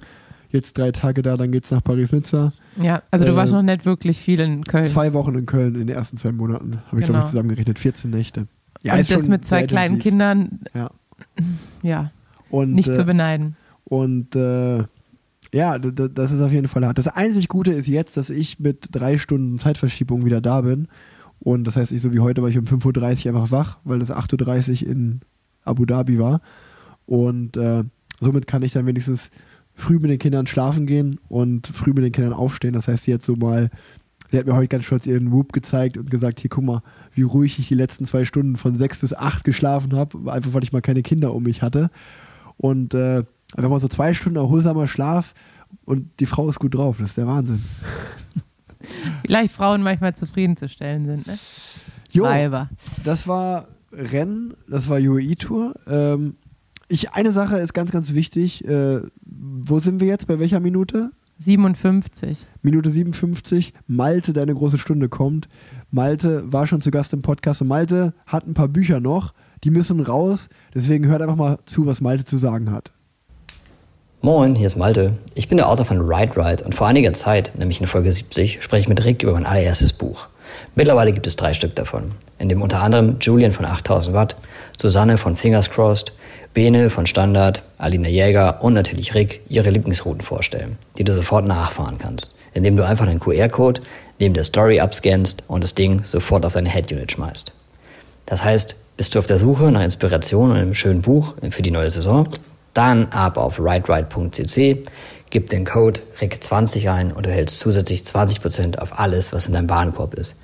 Jetzt 0.52 0.76
drei 0.78 0.90
Tage 0.90 1.22
da, 1.22 1.36
dann 1.36 1.52
geht's 1.52 1.70
nach 1.70 1.82
Paris-Nizza. 1.84 2.52
ja, 2.76 3.02
also 3.12 3.24
du 3.24 3.32
Äh, 3.32 3.36
warst 3.36 3.52
noch 3.52 3.62
nicht 3.62 3.84
wirklich 3.86 4.18
viel 4.18 4.40
in 4.40 4.64
Köln. 4.64 4.86
Zwei 4.86 5.12
Wochen 5.12 5.36
in 5.36 5.46
Köln 5.46 5.74
in 5.76 5.86
den 5.86 5.88
ersten 5.96 6.16
zwei 6.16 6.32
Monaten. 6.32 6.78
Habe 6.88 6.98
ich, 7.00 7.04
glaube 7.04 7.06
Genau. 7.06 7.18
ich, 7.20 7.26
zusammengerechnet. 7.26 7.78
14 7.78 8.10
Nächte. 8.10 8.46
Ja, 8.82 8.94
Und 8.94 9.00
ist 9.00 9.12
das 9.12 9.28
mit 9.28 9.44
zwei 9.44 9.58
sehr 9.58 9.66
kleinen 9.68 9.94
intensiv. 9.96 10.10
Kindern, 10.10 10.60
Ja. 10.74 10.90
ja, 11.82 12.10
Und, 12.50 12.72
nicht 12.72 12.88
äh, 12.88 12.92
zu 12.92 13.04
beneiden. 13.04 13.56
Und 13.84 14.36
äh, 14.36 14.84
ja, 15.52 15.78
das 15.78 16.30
ist 16.30 16.40
auf 16.40 16.52
jeden 16.52 16.68
Fall 16.68 16.86
hart. 16.86 16.98
Das 16.98 17.08
einzig 17.08 17.48
Gute 17.48 17.72
ist 17.72 17.88
jetzt, 17.88 18.16
dass 18.16 18.30
ich 18.30 18.60
mit 18.60 18.88
drei 18.92 19.18
Stunden 19.18 19.58
Zeitverschiebung 19.58 20.24
wieder 20.24 20.40
da 20.40 20.60
bin. 20.60 20.88
Und 21.40 21.64
das 21.64 21.76
heißt, 21.76 21.92
ich 21.92 22.02
so 22.02 22.12
wie 22.12 22.20
heute 22.20 22.42
war 22.42 22.50
ich 22.50 22.58
um 22.58 22.66
5.30 22.66 23.26
Uhr 23.26 23.34
einfach 23.34 23.50
wach, 23.50 23.78
weil 23.84 23.98
das 23.98 24.12
8.30 24.12 24.84
Uhr 24.84 24.90
in 24.90 25.20
Abu 25.64 25.86
Dhabi 25.86 26.18
war. 26.18 26.40
Und 27.06 27.56
äh, 27.56 27.82
somit 28.20 28.46
kann 28.46 28.62
ich 28.62 28.72
dann 28.72 28.86
wenigstens 28.86 29.30
früh 29.74 29.98
mit 29.98 30.10
den 30.10 30.18
Kindern 30.18 30.46
schlafen 30.46 30.86
gehen 30.86 31.18
und 31.28 31.66
früh 31.66 31.92
mit 31.92 32.04
den 32.04 32.12
Kindern 32.12 32.34
aufstehen. 32.34 32.74
Das 32.74 32.86
heißt, 32.86 33.04
sie 33.04 33.14
hat 33.14 33.24
so 33.24 33.34
mal, 33.34 33.70
sie 34.30 34.38
hat 34.38 34.46
mir 34.46 34.54
heute 34.54 34.68
ganz 34.68 34.84
stolz 34.84 35.06
ihren 35.06 35.32
Whoop 35.32 35.52
gezeigt 35.52 35.96
und 35.96 36.10
gesagt, 36.10 36.40
hier 36.40 36.50
guck 36.50 36.64
mal, 36.64 36.82
wie 37.14 37.22
ruhig 37.22 37.58
ich 37.58 37.68
die 37.68 37.74
letzten 37.74 38.04
zwei 38.04 38.24
Stunden 38.24 38.56
von 38.56 38.78
sechs 38.78 38.98
bis 38.98 39.14
acht 39.14 39.42
geschlafen 39.44 39.96
habe, 39.96 40.30
einfach 40.30 40.52
weil 40.52 40.62
ich 40.62 40.72
mal 40.72 40.82
keine 40.82 41.02
Kinder 41.02 41.34
um 41.34 41.42
mich 41.42 41.62
hatte. 41.62 41.90
Und 42.60 42.92
äh, 42.92 43.24
einfach 43.56 43.70
mal 43.70 43.80
so 43.80 43.88
zwei 43.88 44.12
Stunden 44.12 44.36
erholsamer 44.36 44.86
Schlaf 44.86 45.32
und 45.86 46.08
die 46.20 46.26
Frau 46.26 46.48
ist 46.48 46.58
gut 46.58 46.74
drauf. 46.74 46.98
Das 46.98 47.10
ist 47.10 47.16
der 47.16 47.26
Wahnsinn. 47.26 47.64
Vielleicht 49.22 49.52
Frauen 49.54 49.82
manchmal 49.82 50.14
zufriedenzustellen 50.14 51.06
sind, 51.06 51.26
ne? 51.26 51.38
Jo, 52.10 52.24
Weiber. 52.24 52.68
das 53.04 53.26
war 53.26 53.68
Rennen, 53.92 54.54
das 54.68 54.88
war 54.88 54.98
UAE-Tour. 54.98 55.74
Ähm, 55.86 56.36
ich, 56.88 57.12
eine 57.12 57.32
Sache 57.32 57.58
ist 57.58 57.72
ganz, 57.72 57.92
ganz 57.92 58.14
wichtig. 58.14 58.64
Äh, 58.66 59.00
wo 59.22 59.78
sind 59.78 60.00
wir 60.00 60.08
jetzt? 60.08 60.26
Bei 60.26 60.38
welcher 60.38 60.60
Minute? 60.60 61.12
57. 61.38 62.46
Minute 62.62 62.90
57. 62.90 63.72
Malte, 63.86 64.32
deine 64.32 64.54
große 64.54 64.76
Stunde 64.76 65.08
kommt. 65.08 65.48
Malte 65.90 66.52
war 66.52 66.66
schon 66.66 66.80
zu 66.80 66.90
Gast 66.90 67.14
im 67.14 67.22
Podcast 67.22 67.62
und 67.62 67.68
Malte 67.68 68.12
hat 68.26 68.46
ein 68.46 68.54
paar 68.54 68.68
Bücher 68.68 69.00
noch. 69.00 69.32
Die 69.64 69.70
müssen 69.70 70.00
raus. 70.00 70.48
Deswegen 70.74 71.06
hört 71.06 71.22
einfach 71.22 71.36
mal 71.36 71.58
zu, 71.66 71.86
was 71.86 72.00
Malte 72.00 72.24
zu 72.24 72.38
sagen 72.38 72.70
hat. 72.70 72.92
Moin, 74.22 74.54
hier 74.54 74.66
ist 74.66 74.76
Malte. 74.76 75.14
Ich 75.34 75.48
bin 75.48 75.58
der 75.58 75.68
Autor 75.68 75.86
von 75.86 76.00
Ride 76.00 76.36
Ride 76.36 76.64
und 76.64 76.74
vor 76.74 76.86
einiger 76.86 77.12
Zeit, 77.14 77.52
nämlich 77.56 77.80
in 77.80 77.86
Folge 77.86 78.12
70, 78.12 78.62
spreche 78.62 78.82
ich 78.82 78.88
mit 78.88 79.02
Rick 79.04 79.22
über 79.22 79.32
mein 79.32 79.46
allererstes 79.46 79.94
Buch. 79.94 80.28
Mittlerweile 80.74 81.12
gibt 81.12 81.26
es 81.26 81.36
drei 81.36 81.54
Stück 81.54 81.74
davon, 81.74 82.12
in 82.38 82.48
dem 82.48 82.60
unter 82.60 82.82
anderem 82.82 83.16
Julian 83.20 83.52
von 83.52 83.64
8000 83.64 84.14
Watt, 84.14 84.36
Susanne 84.78 85.16
von 85.16 85.36
Fingers 85.36 85.70
Crossed, 85.70 86.12
Bene 86.52 86.90
von 86.90 87.06
Standard, 87.06 87.62
Alina 87.78 88.08
Jäger 88.08 88.62
und 88.62 88.74
natürlich 88.74 89.14
Rick 89.14 89.40
ihre 89.48 89.70
Lieblingsrouten 89.70 90.20
vorstellen, 90.20 90.76
die 90.98 91.04
du 91.04 91.14
sofort 91.14 91.46
nachfahren 91.46 91.96
kannst, 91.98 92.34
indem 92.52 92.76
du 92.76 92.84
einfach 92.84 93.06
den 93.06 93.20
QR-Code 93.20 93.80
neben 94.18 94.34
der 94.34 94.44
Story 94.44 94.80
abscannst 94.80 95.44
und 95.48 95.64
das 95.64 95.74
Ding 95.74 96.02
sofort 96.02 96.44
auf 96.44 96.54
deine 96.54 96.68
Head-Unit 96.68 97.12
schmeißt. 97.12 97.52
Das 98.26 98.44
heißt, 98.44 98.76
bist 99.00 99.14
du 99.14 99.18
auf 99.18 99.26
der 99.26 99.38
Suche 99.38 99.72
nach 99.72 99.82
Inspiration 99.82 100.50
und 100.50 100.58
einem 100.58 100.74
schönen 100.74 101.00
Buch 101.00 101.34
für 101.48 101.62
die 101.62 101.70
neue 101.70 101.90
Saison? 101.90 102.28
Dann 102.74 103.06
ab 103.06 103.38
auf 103.38 103.58
rideride.cc, 103.58 104.82
gib 105.30 105.48
den 105.48 105.64
Code 105.64 106.00
RIC20 106.20 106.92
ein 106.92 107.10
und 107.10 107.24
du 107.24 107.30
hältst 107.30 107.60
zusätzlich 107.60 108.02
20% 108.02 108.76
auf 108.76 108.98
alles, 108.98 109.32
was 109.32 109.48
in 109.48 109.54
deinem 109.54 109.70
Warenkorb 109.70 110.12
ist. 110.12 110.36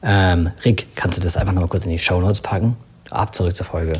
Ähm, 0.00 0.50
Rick, 0.64 0.94
kannst 0.94 1.18
du 1.18 1.22
das 1.24 1.36
einfach 1.36 1.52
nochmal 1.54 1.68
kurz 1.68 1.86
in 1.86 1.90
die 1.90 1.98
Shownotes 1.98 2.40
packen? 2.40 2.76
Ab 3.10 3.34
zurück 3.34 3.56
zur 3.56 3.66
Folge. 3.66 3.94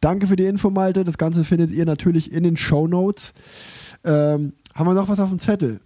Danke 0.00 0.28
für 0.28 0.36
die 0.36 0.46
Info, 0.46 0.70
Malte. 0.70 1.04
Das 1.04 1.18
Ganze 1.18 1.44
findet 1.44 1.72
ihr 1.72 1.84
natürlich 1.84 2.32
in 2.32 2.44
den 2.44 2.56
Show 2.56 2.88
Notes. 2.88 3.34
Ähm, 4.02 4.54
haben 4.74 4.86
wir 4.86 4.94
noch 4.94 5.10
was 5.10 5.20
auf 5.20 5.28
dem 5.28 5.38
Zettel? 5.38 5.80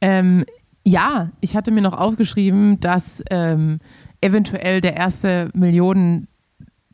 Ähm, 0.00 0.44
ja, 0.84 1.30
ich 1.40 1.56
hatte 1.56 1.72
mir 1.72 1.80
noch 1.80 1.98
aufgeschrieben, 1.98 2.78
dass 2.78 3.24
ähm, 3.28 3.80
eventuell 4.22 4.80
der 4.80 4.96
erste 4.96 5.50
Millionen 5.54 6.28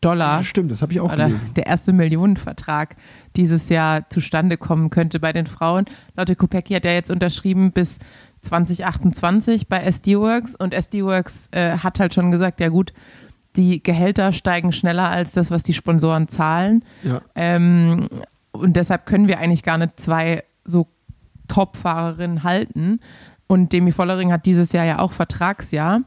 Dollar 0.01 0.39
Ja, 0.39 0.45
stimmt, 0.45 0.71
das 0.71 0.83
habe 0.83 0.93
ich 0.93 1.01
auch 1.01 1.13
oder 1.13 1.27
gelesen. 1.27 1.55
der 1.55 1.67
erste 1.67 1.93
Millionenvertrag 1.93 2.95
dieses 3.37 3.69
Jahr 3.69 4.09
zustande 4.11 4.57
kommen 4.57 4.91
könnte 4.91 5.21
bei 5.21 5.33
den 5.33 5.47
Frauen. 5.47 5.87
Lotte 6.17 6.37
Kopecki 6.37 6.75
hat 6.75 6.85
ja 6.85 6.93
jetzt 6.93 7.11
unterschrieben 7.11 7.73
bis 7.73 7.99
2028 8.43 9.69
bei 9.69 9.83
SD-Works 9.83 10.55
und 10.55 10.73
SD-Works 10.73 11.49
äh, 11.51 11.79
hat 11.79 11.99
halt 11.99 12.15
schon 12.15 12.31
gesagt, 12.31 12.61
ja 12.61 12.69
gut, 12.69 12.93
die 13.57 13.83
Gehälter 13.83 14.33
steigen 14.33 14.73
schneller 14.73 15.09
als 15.09 15.33
das, 15.33 15.51
was 15.51 15.65
die 15.65 15.75
Sponsoren 15.75 16.29
zahlen. 16.29 16.85
Ja. 17.03 17.23
Ähm, 17.35 18.09
und 18.53 18.77
deshalb 18.77 19.07
können 19.07 19.27
wir 19.27 19.39
eigentlich 19.41 19.65
gar 19.65 19.79
nicht 19.79 19.99
zwei 19.99 20.45
so 20.65 20.87
Top-Fahrerinnen 21.49 22.45
halten. 22.45 23.01
Und 23.49 23.73
Demi 23.73 23.91
Vollering 23.91 24.31
hat 24.33 24.47
dieses 24.47 24.73
Jahr 24.73 24.85
ja 24.85 24.99
auch 25.01 25.13
Vertragsjahr. 25.13 26.03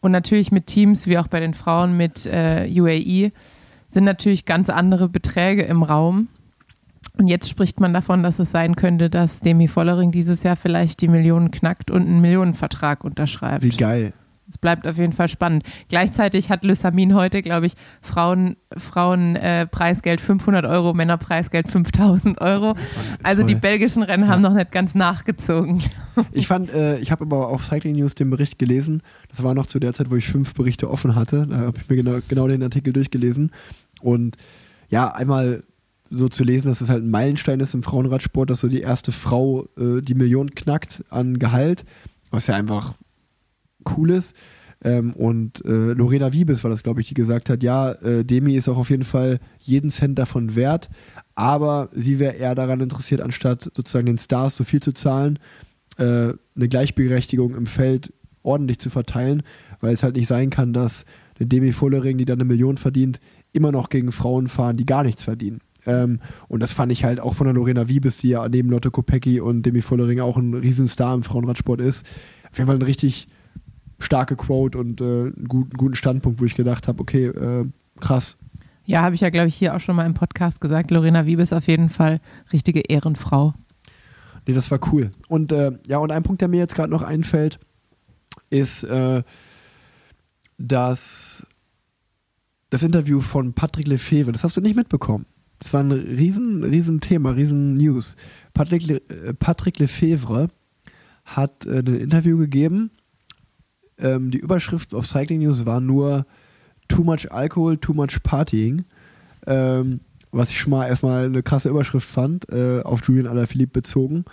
Und 0.00 0.12
natürlich 0.12 0.52
mit 0.52 0.66
Teams 0.66 1.06
wie 1.06 1.18
auch 1.18 1.28
bei 1.28 1.40
den 1.40 1.54
Frauen 1.54 1.96
mit 1.96 2.26
äh, 2.26 2.68
UAE 2.70 3.32
sind 3.88 4.04
natürlich 4.04 4.44
ganz 4.44 4.70
andere 4.70 5.08
Beträge 5.08 5.62
im 5.62 5.82
Raum. 5.82 6.28
Und 7.16 7.26
jetzt 7.26 7.48
spricht 7.48 7.80
man 7.80 7.92
davon, 7.92 8.22
dass 8.22 8.38
es 8.38 8.50
sein 8.50 8.76
könnte, 8.76 9.10
dass 9.10 9.40
Demi 9.40 9.66
Vollering 9.66 10.12
dieses 10.12 10.44
Jahr 10.44 10.56
vielleicht 10.56 11.00
die 11.00 11.08
Millionen 11.08 11.50
knackt 11.50 11.90
und 11.90 12.02
einen 12.02 12.20
Millionenvertrag 12.20 13.02
unterschreibt. 13.02 13.64
Wie 13.64 13.70
geil. 13.70 14.12
Es 14.48 14.56
bleibt 14.56 14.86
auf 14.86 14.96
jeden 14.96 15.12
Fall 15.12 15.28
spannend. 15.28 15.64
Gleichzeitig 15.88 16.48
hat 16.48 16.64
Lysamin 16.64 17.14
heute, 17.14 17.42
glaube 17.42 17.66
ich, 17.66 17.74
Frauen, 18.00 18.56
Frauen 18.76 19.36
äh, 19.36 19.66
Preisgeld 19.66 20.20
500 20.20 20.64
Euro, 20.64 20.94
Männerpreisgeld 20.94 21.70
5000 21.70 22.40
Euro. 22.40 22.74
Also 23.22 23.40
toll. 23.40 23.48
die 23.48 23.54
belgischen 23.54 24.02
Rennen 24.02 24.28
haben 24.28 24.40
noch 24.40 24.54
nicht 24.54 24.72
ganz 24.72 24.94
nachgezogen. 24.94 25.82
Ich 26.32 26.46
fand, 26.48 26.72
äh, 26.72 26.98
ich 26.98 27.12
habe 27.12 27.24
aber 27.24 27.48
auf 27.48 27.64
Cycling 27.64 27.94
News 27.94 28.14
den 28.14 28.30
Bericht 28.30 28.58
gelesen. 28.58 29.02
Das 29.28 29.42
war 29.42 29.54
noch 29.54 29.66
zu 29.66 29.78
der 29.78 29.92
Zeit, 29.92 30.10
wo 30.10 30.16
ich 30.16 30.26
fünf 30.26 30.54
Berichte 30.54 30.90
offen 30.90 31.14
hatte. 31.14 31.46
Da 31.46 31.58
habe 31.58 31.78
ich 31.78 31.88
mir 31.88 31.96
genau, 31.96 32.18
genau 32.28 32.48
den 32.48 32.62
Artikel 32.62 32.92
durchgelesen. 32.92 33.52
Und 34.00 34.36
ja, 34.88 35.12
einmal 35.12 35.62
so 36.10 36.28
zu 36.28 36.42
lesen, 36.42 36.68
dass 36.68 36.80
es 36.80 36.88
halt 36.88 37.04
ein 37.04 37.10
Meilenstein 37.10 37.60
ist 37.60 37.74
im 37.74 37.82
Frauenradsport, 37.82 38.50
dass 38.50 38.60
so 38.60 38.68
die 38.68 38.80
erste 38.80 39.12
Frau 39.12 39.68
äh, 39.78 40.00
die 40.00 40.14
Million 40.14 40.54
knackt 40.54 41.04
an 41.10 41.38
Gehalt, 41.38 41.84
was 42.30 42.46
ja 42.46 42.54
einfach 42.54 42.94
cool 43.96 44.10
ist. 44.10 44.34
Ähm, 44.84 45.12
und 45.14 45.64
äh, 45.64 45.92
Lorena 45.92 46.32
Wiebes 46.32 46.62
war 46.62 46.70
das, 46.70 46.82
glaube 46.82 47.00
ich, 47.00 47.08
die 47.08 47.14
gesagt 47.14 47.50
hat, 47.50 47.62
ja, 47.62 47.92
äh, 47.92 48.24
Demi 48.24 48.54
ist 48.54 48.68
auch 48.68 48.78
auf 48.78 48.90
jeden 48.90 49.04
Fall 49.04 49.40
jeden 49.58 49.90
Cent 49.90 50.18
davon 50.18 50.54
wert, 50.54 50.88
aber 51.34 51.88
sie 51.92 52.20
wäre 52.20 52.34
eher 52.34 52.54
daran 52.54 52.80
interessiert, 52.80 53.20
anstatt 53.20 53.70
sozusagen 53.74 54.06
den 54.06 54.18
Stars 54.18 54.56
so 54.56 54.62
viel 54.62 54.80
zu 54.80 54.92
zahlen, 54.92 55.40
äh, 55.96 56.04
eine 56.04 56.68
Gleichberechtigung 56.68 57.56
im 57.56 57.66
Feld 57.66 58.12
ordentlich 58.44 58.78
zu 58.78 58.88
verteilen, 58.88 59.42
weil 59.80 59.94
es 59.94 60.04
halt 60.04 60.14
nicht 60.14 60.28
sein 60.28 60.50
kann, 60.50 60.72
dass 60.72 61.04
eine 61.38 61.48
Demi 61.48 61.72
Vollering, 61.72 62.16
die 62.16 62.24
dann 62.24 62.38
eine 62.38 62.44
Million 62.44 62.76
verdient, 62.76 63.18
immer 63.52 63.72
noch 63.72 63.88
gegen 63.88 64.12
Frauen 64.12 64.46
fahren, 64.46 64.76
die 64.76 64.86
gar 64.86 65.02
nichts 65.02 65.24
verdienen. 65.24 65.60
Ähm, 65.86 66.20
und 66.46 66.60
das 66.60 66.72
fand 66.72 66.92
ich 66.92 67.04
halt 67.04 67.18
auch 67.18 67.34
von 67.34 67.46
der 67.46 67.54
Lorena 67.54 67.88
Wiebes, 67.88 68.18
die 68.18 68.28
ja 68.30 68.48
neben 68.48 68.70
Lotte 68.70 68.92
Kopecki 68.92 69.40
und 69.40 69.62
Demi 69.62 69.82
Vollering 69.82 70.20
auch 70.20 70.36
ein 70.36 70.54
Riesenstar 70.54 71.14
im 71.14 71.24
Frauenradsport 71.24 71.80
ist. 71.80 72.06
Auf 72.50 72.58
jeden 72.58 72.66
Fall 72.66 72.76
eine 72.76 72.86
richtig 72.86 73.28
starke 73.98 74.36
Quote 74.36 74.78
und 74.78 75.00
äh, 75.00 75.04
einen 75.04 75.46
guten, 75.48 75.76
guten 75.76 75.94
Standpunkt, 75.94 76.40
wo 76.40 76.44
ich 76.44 76.54
gedacht 76.54 76.88
habe, 76.88 77.00
okay, 77.00 77.26
äh, 77.26 77.66
krass. 78.00 78.36
Ja, 78.84 79.02
habe 79.02 79.14
ich 79.14 79.20
ja, 79.20 79.30
glaube 79.30 79.48
ich, 79.48 79.54
hier 79.54 79.74
auch 79.74 79.80
schon 79.80 79.96
mal 79.96 80.06
im 80.06 80.14
Podcast 80.14 80.60
gesagt. 80.60 80.90
Lorena 80.90 81.26
Wiebes 81.26 81.52
auf 81.52 81.66
jeden 81.66 81.90
Fall 81.90 82.20
richtige 82.52 82.80
Ehrenfrau. 82.80 83.54
Nee, 84.46 84.54
das 84.54 84.70
war 84.70 84.80
cool. 84.92 85.10
Und 85.28 85.52
äh, 85.52 85.72
ja, 85.86 85.98
und 85.98 86.10
ein 86.10 86.22
Punkt, 86.22 86.40
der 86.40 86.48
mir 86.48 86.58
jetzt 86.58 86.74
gerade 86.74 86.90
noch 86.90 87.02
einfällt, 87.02 87.58
ist 88.48 88.84
äh, 88.84 89.22
das, 90.56 91.46
das 92.70 92.82
Interview 92.82 93.20
von 93.20 93.52
Patrick 93.52 93.86
Lefebvre. 93.86 94.32
Das 94.32 94.42
hast 94.42 94.56
du 94.56 94.60
nicht 94.60 94.76
mitbekommen. 94.76 95.26
Das 95.58 95.72
war 95.72 95.82
ein 95.82 95.92
riesen, 95.92 96.64
riesen 96.64 97.00
Thema, 97.00 97.32
riesen 97.32 97.74
News. 97.74 98.16
Patrick, 98.54 98.86
Le, 98.86 98.96
äh, 99.10 99.34
Patrick 99.34 99.78
Lefebvre 99.78 100.48
hat 101.24 101.66
äh, 101.66 101.80
ein 101.80 101.86
Interview 101.86 102.38
gegeben. 102.38 102.90
Ähm, 103.98 104.30
die 104.30 104.38
Überschrift 104.38 104.94
auf 104.94 105.06
Cycling 105.06 105.40
News 105.40 105.66
war 105.66 105.80
nur 105.80 106.26
Too 106.88 107.04
much 107.04 107.30
Alcohol, 107.30 107.76
too 107.76 107.94
much 107.94 108.22
Partying. 108.22 108.84
Ähm, 109.46 110.00
was 110.30 110.50
ich 110.50 110.58
schon 110.58 110.70
mal 110.70 110.86
erstmal 110.86 111.26
eine 111.26 111.42
krasse 111.42 111.68
Überschrift 111.68 112.08
fand, 112.08 112.50
äh, 112.50 112.82
auf 112.82 113.06
Julian 113.06 113.26
Alaphilippe 113.26 113.72
bezogen. 113.72 114.24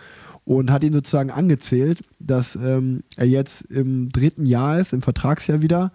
Und 0.44 0.70
hat 0.70 0.84
ihn 0.84 0.94
sozusagen 0.94 1.32
angezählt, 1.32 2.04
dass 2.20 2.56
ähm, 2.56 3.04
er 3.18 3.28
jetzt 3.28 3.64
im 3.64 4.10
dritten 4.10 4.46
Jahr 4.46 4.80
ist, 4.80 4.94
im 4.94 5.02
Vertragsjahr 5.02 5.62
wieder, 5.62 5.92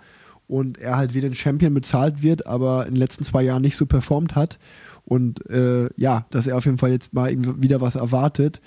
und 0.48 0.78
er 0.78 0.96
halt 0.96 1.14
wie 1.14 1.20
den 1.20 1.36
Champion 1.36 1.72
bezahlt 1.72 2.22
wird, 2.24 2.46
aber 2.46 2.86
in 2.86 2.94
den 2.94 2.98
letzten 2.98 3.22
zwei 3.22 3.42
Jahren 3.44 3.62
nicht 3.62 3.76
so 3.76 3.86
performt 3.86 4.34
hat. 4.34 4.58
Und 5.04 5.48
äh, 5.48 5.88
ja, 5.96 6.26
dass 6.30 6.48
er 6.48 6.56
auf 6.56 6.64
jeden 6.64 6.78
Fall 6.78 6.90
jetzt 6.90 7.14
mal 7.14 7.32
wieder 7.62 7.80
was 7.80 7.94
erwartet. 7.94 8.60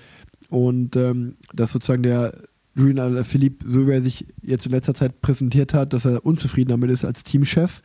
Und 0.49 0.95
ähm, 0.95 1.35
dass 1.53 1.73
sozusagen 1.73 2.03
der 2.03 2.35
Julian 2.76 2.99
Alaphilippe, 2.99 3.69
so 3.69 3.88
wie 3.88 3.91
er 3.91 4.01
sich 4.01 4.26
jetzt 4.41 4.65
in 4.65 4.71
letzter 4.71 4.93
Zeit 4.93 5.21
präsentiert 5.21 5.74
hat, 5.74 5.93
dass 5.93 6.05
er 6.05 6.26
unzufrieden 6.26 6.69
damit 6.69 6.89
ist 6.89 7.05
als 7.05 7.24
Teamchef 7.24 7.82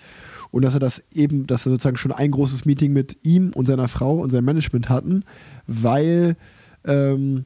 und 0.50 0.62
dass 0.62 0.74
er 0.74 0.80
das 0.80 1.02
eben, 1.12 1.46
dass 1.46 1.66
er 1.66 1.70
sozusagen 1.70 1.96
schon 1.96 2.12
ein 2.12 2.30
großes 2.30 2.64
Meeting 2.64 2.92
mit 2.92 3.24
ihm 3.24 3.50
und 3.54 3.66
seiner 3.66 3.88
Frau 3.88 4.18
und 4.20 4.30
seinem 4.30 4.46
Management 4.46 4.88
hatten, 4.88 5.24
weil 5.66 6.36
ähm, 6.84 7.44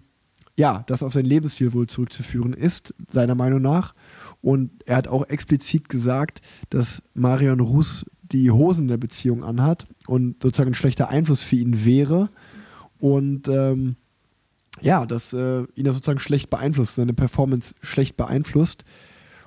ja, 0.56 0.84
das 0.86 1.02
auf 1.02 1.12
seinen 1.12 1.24
Lebensstil 1.24 1.72
wohl 1.72 1.86
zurückzuführen 1.86 2.52
ist, 2.52 2.94
seiner 3.10 3.34
Meinung 3.34 3.62
nach. 3.62 3.94
Und 4.42 4.70
er 4.86 4.96
hat 4.96 5.08
auch 5.08 5.28
explizit 5.28 5.88
gesagt, 5.88 6.42
dass 6.70 7.02
Marion 7.14 7.60
Russ 7.60 8.04
die 8.22 8.50
Hosen 8.50 8.88
der 8.88 8.98
Beziehung 8.98 9.44
anhat 9.44 9.86
und 10.06 10.42
sozusagen 10.42 10.70
ein 10.70 10.74
schlechter 10.74 11.08
Einfluss 11.08 11.42
für 11.42 11.56
ihn 11.56 11.84
wäre. 11.84 12.30
Und 12.98 13.48
ähm, 13.48 13.96
ja, 14.80 15.06
dass 15.06 15.32
äh, 15.32 15.64
ihn 15.74 15.84
das 15.84 15.96
sozusagen 15.96 16.18
schlecht 16.18 16.50
beeinflusst, 16.50 16.96
seine 16.96 17.12
Performance 17.12 17.74
schlecht 17.82 18.16
beeinflusst. 18.16 18.84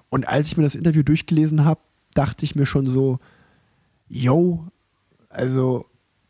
Und 0.09 0.28
als 0.28 0.47
ich 0.47 0.57
mir 0.57 0.63
das 0.63 0.76
Interview 0.76 1.03
durchgelesen 1.03 1.65
habe, 1.65 1.82
dachte 2.13 2.45
ich 2.45 2.55
mir 2.55 2.65
schon 2.65 2.88
so, 2.88 3.19
yo, 4.07 4.67
also 5.30 5.86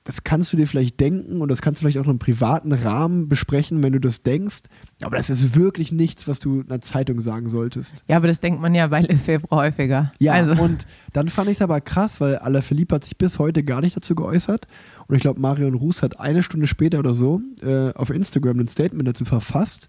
das 0.06 0.24
kannst 0.24 0.54
du 0.54 0.58
dir 0.58 0.68
vielleicht 0.68 1.00
denken 1.00 1.42
und 1.42 1.50
das 1.50 1.64
kannst 1.64 1.80
du 1.80 1.84
vielleicht 1.84 1.98
auch 1.98 2.04
in 2.04 2.12
einem 2.12 2.20
privaten 2.20 2.72
Rahmen 2.72 3.28
besprechen, 3.28 3.82
wenn 3.82 3.92
du 3.92 4.00
das 4.00 4.22
denkst. 4.22 4.62
Aber 5.02 5.18
das 5.18 5.32
ist 5.32 5.56
wirklich 5.56 5.92
nichts, 5.92 6.28
was 6.28 6.40
du 6.40 6.62
einer 6.62 6.80
Zeitung 6.80 7.20
sagen 7.22 7.50
solltest. 7.50 8.06
Ja, 8.08 8.18
aber 8.18 8.28
das 8.28 8.40
denkt 8.40 8.62
man 8.62 8.76
ja 8.76 8.86
bei 8.86 9.02
Lefebvre 9.02 9.56
häufiger. 9.56 10.14
Ja, 10.20 10.34
also. 10.34 10.62
und 10.62 10.86
dann 11.12 11.28
fand 11.28 11.50
ich 11.50 11.58
es 11.58 11.62
aber 11.64 11.82
krass, 11.82 12.22
weil 12.22 12.38
Alaphilippe 12.38 12.94
hat 12.94 13.04
sich 13.04 13.18
bis 13.18 13.40
heute 13.40 13.64
gar 13.64 13.82
nicht 13.82 13.98
dazu 13.98 14.14
geäußert. 14.14 14.68
Und 15.08 15.16
ich 15.16 15.22
glaube, 15.22 15.40
Marion 15.40 15.76
Ruß 15.76 16.02
hat 16.02 16.20
eine 16.20 16.44
Stunde 16.44 16.68
später 16.68 17.00
oder 17.00 17.14
so 17.14 17.42
äh, 17.62 17.92
auf 17.94 18.10
Instagram 18.10 18.60
ein 18.60 18.68
Statement 18.68 19.08
dazu 19.08 19.26
verfasst, 19.26 19.88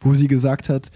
wo 0.00 0.14
sie 0.14 0.28
gesagt 0.28 0.68
hat, 0.68 0.90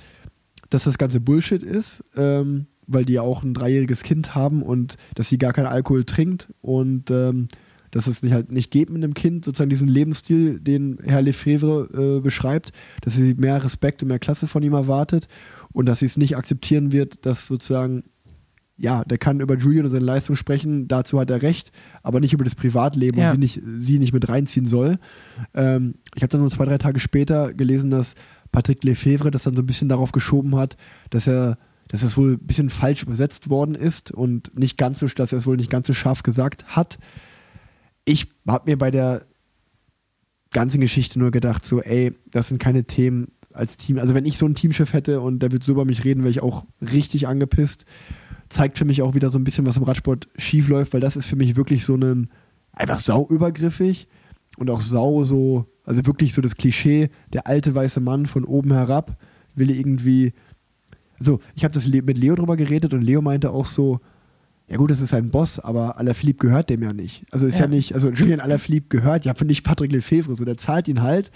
dass 0.71 0.85
das 0.85 0.99
ganze 0.99 1.21
Bullshit 1.21 1.63
ist, 1.63 2.05
ähm, 2.17 2.67
weil 2.87 3.05
die 3.05 3.15
ja 3.15 3.23
auch 3.23 3.43
ein 3.43 3.55
dreijähriges 3.55 4.03
Kind 4.03 4.35
haben 4.35 4.63
und 4.63 4.97
dass 5.15 5.29
sie 5.29 5.39
gar 5.39 5.53
keinen 5.53 5.67
Alkohol 5.67 6.05
trinkt 6.05 6.49
und 6.61 7.11
ähm, 7.11 7.49
dass 7.91 8.07
es 8.07 8.23
nicht, 8.23 8.33
halt 8.33 8.53
nicht 8.53 8.71
geht 8.71 8.91
mit 8.91 9.03
einem 9.03 9.15
Kind, 9.15 9.45
sozusagen 9.45 9.71
diesen 9.71 9.89
Lebensstil, 9.89 10.61
den 10.61 10.99
Herr 11.03 11.23
Lefebvre 11.23 12.19
äh, 12.19 12.21
beschreibt, 12.21 12.73
dass 13.03 13.15
sie 13.15 13.35
mehr 13.35 13.63
Respekt 13.63 14.03
und 14.03 14.09
mehr 14.09 14.19
Klasse 14.19 14.47
von 14.47 14.63
ihm 14.63 14.75
erwartet 14.75 15.29
und 15.73 15.87
dass 15.87 16.01
sie 16.01 16.07
es 16.07 16.17
nicht 16.17 16.37
akzeptieren 16.37 16.93
wird, 16.93 17.25
dass 17.25 17.47
sozusagen, 17.47 18.05
ja, 18.79 19.05
der 19.05 19.19
kann 19.19 19.41
über 19.41 19.57
Julian 19.57 19.87
und 19.87 19.91
seine 19.91 20.05
Leistung 20.05 20.37
sprechen, 20.37 20.87
dazu 20.89 21.19
hat 21.21 21.31
er 21.31 21.43
recht, 21.43 21.73
aber 22.03 22.21
nicht 22.21 22.33
über 22.33 22.45
das 22.45 22.55
Privatleben 22.55 23.19
Ja. 23.19 23.27
und 23.27 23.33
sie 23.35 23.39
nicht, 23.39 23.61
sie 23.79 23.99
nicht 23.99 24.13
mit 24.13 24.29
reinziehen 24.29 24.67
soll. 24.67 24.99
Ähm, 25.53 25.97
ich 26.15 26.23
habe 26.23 26.31
dann 26.31 26.41
so 26.41 26.49
zwei, 26.49 26.65
drei 26.65 26.79
Tage 26.79 27.01
später 27.01 27.53
gelesen, 27.53 27.91
dass 27.91 28.15
Patrick 28.53 28.85
Lefebvre 28.85 29.31
das 29.31 29.43
dann 29.43 29.55
so 29.55 29.63
ein 29.63 29.67
bisschen 29.67 29.89
darauf 29.89 30.13
geschoben 30.13 30.57
hat, 30.57 30.77
dass 31.11 31.27
er 31.27 31.59
dass 31.91 32.03
es 32.03 32.19
wohl 32.19 32.33
ein 32.35 32.47
bisschen 32.47 32.69
falsch 32.69 33.03
übersetzt 33.03 33.49
worden 33.49 33.75
ist 33.75 34.11
und 34.11 34.57
nicht 34.59 34.77
ganz 34.77 34.99
so, 34.99 35.07
dass 35.07 35.33
er 35.33 35.39
es 35.39 35.47
wohl 35.47 35.57
nicht 35.57 35.71
ganz 35.71 35.87
so 35.87 35.95
scharf 35.95 36.23
gesagt 36.23 36.65
hat 36.77 36.99
ich 38.05 38.29
habe 38.47 38.71
mir 38.71 38.79
bei 38.79 38.91
der 38.91 39.27
ganzen 40.51 40.81
Geschichte 40.81 41.19
nur 41.19 41.31
gedacht, 41.31 41.65
so, 41.65 41.83
ey, 41.83 42.15
das 42.31 42.49
sind 42.49 42.59
keine 42.59 42.85
Themen 42.85 43.33
als 43.53 43.77
Team. 43.77 43.99
Also 43.99 44.15
wenn 44.15 44.25
ich 44.25 44.39
so 44.39 44.47
einen 44.47 44.55
Teamchef 44.55 44.95
hätte 44.95 45.21
und 45.21 45.41
der 45.41 45.53
wird 45.53 45.63
so 45.63 45.73
über 45.73 45.85
mich 45.85 46.05
reden, 46.05 46.21
wäre 46.23 46.31
ich 46.31 46.41
auch 46.43 46.65
richtig 46.81 47.29
angepisst. 47.29 47.85
Zeigt 48.49 48.79
für 48.79 48.85
mich 48.85 49.03
auch 49.03 49.15
wieder 49.15 49.31
so 49.31 49.39
ein 49.39 49.45
bisschen, 49.45 49.67
was 49.67 49.77
im 49.77 49.83
Radsport 49.83 50.29
schief 50.37 50.69
läuft, 50.69 50.93
weil 50.95 51.01
das 51.01 51.17
ist 51.17 51.27
für 51.27 51.37
mich 51.37 51.57
wirklich 51.57 51.85
so 51.85 51.95
ein, 51.97 52.29
einfach 52.73 53.01
sau 53.01 53.27
übergriffig 53.29 54.09
und 54.57 54.71
auch 54.71 54.81
sau 54.81 55.25
so, 55.25 55.67
also 55.85 56.07
wirklich 56.07 56.33
so 56.33 56.41
das 56.41 56.57
Klischee, 56.57 57.11
der 57.33 57.47
alte 57.47 57.75
weiße 57.75 58.01
Mann 58.01 58.27
von 58.27 58.45
oben 58.45 58.73
herab 58.73 59.17
will 59.55 59.71
irgendwie, 59.71 60.33
also 61.19 61.41
ich 61.55 61.65
habe 61.65 61.75
das 61.75 61.87
mit 61.87 62.17
Leo 62.17 62.35
drüber 62.37 62.57
geredet 62.57 62.95
und 62.95 63.03
Leo 63.03 63.21
meinte 63.21 63.51
auch 63.51 63.67
so, 63.67 64.01
ja 64.69 64.77
gut, 64.77 64.91
das 64.91 65.01
ist 65.01 65.15
ein 65.15 65.31
Boss, 65.31 65.59
aber 65.59 65.99
Alaphilippe 65.99 66.47
gehört 66.47 66.71
dem 66.71 66.83
ja 66.83 66.93
nicht. 66.93 67.25
Also 67.31 67.47
ist 67.47 67.59
ja, 67.59 67.65
Ja. 67.65 67.71
nicht, 67.71 67.95
also 67.95 68.11
Julian 68.11 68.41
Alaphilippe 68.41 68.89
gehört 68.89 69.25
ja 69.25 69.35
nicht 69.45 69.65
Patrick 69.65 69.91
Lefebvre, 69.93 70.37
so 70.37 70.45
der 70.45 70.57
zahlt 70.59 70.89
ihn 70.89 71.03
halt. 71.03 71.31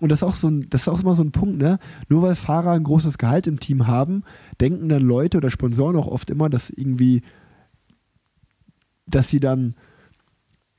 Und 0.00 0.10
das 0.12 0.20
ist 0.20 0.22
auch 0.22 0.34
so 0.34 0.48
ein, 0.48 0.68
das 0.70 0.82
ist 0.82 0.88
auch 0.88 1.02
immer 1.02 1.14
so 1.14 1.22
ein 1.22 1.32
Punkt, 1.32 1.58
ne? 1.58 1.78
Nur 2.08 2.22
weil 2.22 2.34
Fahrer 2.34 2.72
ein 2.72 2.84
großes 2.84 3.18
Gehalt 3.18 3.46
im 3.46 3.60
Team 3.60 3.86
haben, 3.86 4.22
denken 4.60 4.88
dann 4.88 5.02
Leute 5.02 5.38
oder 5.38 5.50
Sponsoren 5.50 5.96
auch 5.96 6.06
oft 6.06 6.30
immer, 6.30 6.48
dass 6.48 6.70
irgendwie, 6.70 7.22
dass 9.06 9.28
sie 9.28 9.40
dann, 9.40 9.74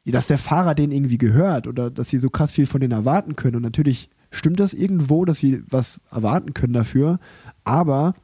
dass 0.05 0.27
der 0.27 0.37
Fahrer 0.37 0.73
denen 0.73 0.93
irgendwie 0.93 1.17
gehört 1.17 1.67
oder 1.67 1.91
dass 1.91 2.09
sie 2.09 2.17
so 2.17 2.29
krass 2.29 2.51
viel 2.51 2.65
von 2.65 2.81
denen 2.81 2.93
erwarten 2.93 3.35
können. 3.35 3.57
Und 3.57 3.63
natürlich 3.63 4.09
stimmt 4.31 4.59
das 4.59 4.73
irgendwo, 4.73 5.25
dass 5.25 5.37
sie 5.37 5.63
was 5.69 5.99
erwarten 6.11 6.53
können 6.53 6.73
dafür. 6.73 7.19
Aber, 7.63 8.15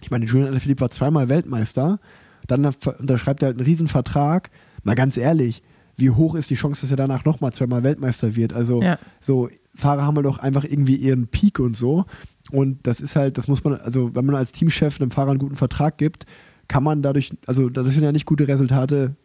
ich 0.00 0.10
meine, 0.10 0.24
Julian 0.24 0.48
Alaphilippe 0.48 0.80
war 0.80 0.90
zweimal 0.90 1.28
Weltmeister, 1.28 2.00
dann 2.46 2.64
unterschreibt 2.64 3.42
er 3.42 3.46
halt 3.46 3.58
einen 3.58 3.66
Riesenvertrag. 3.66 4.50
Mal 4.82 4.96
ganz 4.96 5.16
ehrlich, 5.16 5.62
wie 5.96 6.10
hoch 6.10 6.34
ist 6.34 6.50
die 6.50 6.54
Chance, 6.54 6.80
dass 6.82 6.90
er 6.90 6.96
danach 6.96 7.24
nochmal 7.24 7.52
zweimal 7.52 7.82
Weltmeister 7.82 8.34
wird? 8.36 8.52
Also, 8.52 8.82
Ja. 8.82 8.98
so, 9.20 9.48
Fahrer 9.74 10.04
haben 10.04 10.16
halt 10.16 10.26
doch 10.26 10.38
einfach 10.38 10.64
irgendwie 10.64 10.96
ihren 10.96 11.28
Peak 11.28 11.58
und 11.58 11.76
so. 11.76 12.04
Und 12.50 12.86
das 12.86 13.00
ist 13.00 13.16
halt, 13.16 13.38
das 13.38 13.48
muss 13.48 13.64
man, 13.64 13.74
also 13.80 14.14
wenn 14.14 14.24
man 14.26 14.34
als 14.36 14.52
Teamchef 14.52 15.00
einem 15.00 15.10
Fahrer 15.10 15.30
einen 15.30 15.38
guten 15.38 15.56
Vertrag 15.56 15.96
gibt, 15.98 16.26
kann 16.68 16.82
man 16.82 17.02
dadurch, 17.02 17.32
also 17.46 17.68
das 17.70 17.88
sind 17.94 18.04
ja 18.04 18.12
nicht 18.12 18.26
gute 18.26 18.46
Resultate 18.48 19.16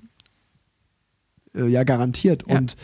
äh, 1.56 1.68
ja 1.68 1.84
garantiert. 1.84 2.44
Ja. 2.48 2.58
Und 2.58 2.76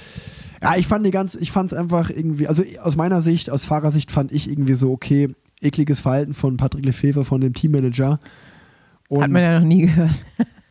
ja, 0.62 0.76
ich 0.76 0.88
fand 0.88 1.06
die 1.06 1.12
ganz, 1.12 1.36
ich 1.36 1.52
fand 1.52 1.72
es 1.72 1.78
einfach 1.78 2.10
irgendwie, 2.10 2.48
also 2.48 2.64
aus 2.82 2.96
meiner 2.96 3.22
Sicht, 3.22 3.50
aus 3.50 3.66
Fahrersicht 3.66 4.12
fand 4.12 4.32
ich 4.32 4.50
irgendwie 4.50 4.74
so, 4.74 4.92
okay, 4.92 5.30
ekliges 5.62 6.00
Verhalten 6.02 6.34
von 6.34 6.58
Patrick 6.58 6.86
Lefebvre, 6.86 7.24
von 7.26 7.40
dem 7.42 7.54
Teammanager. 7.54 8.20
Und 9.10 9.24
Hat 9.24 9.32
man 9.32 9.42
ja 9.44 9.60
noch 9.60 9.66
nie 9.66 9.84
gehört. 9.84 10.26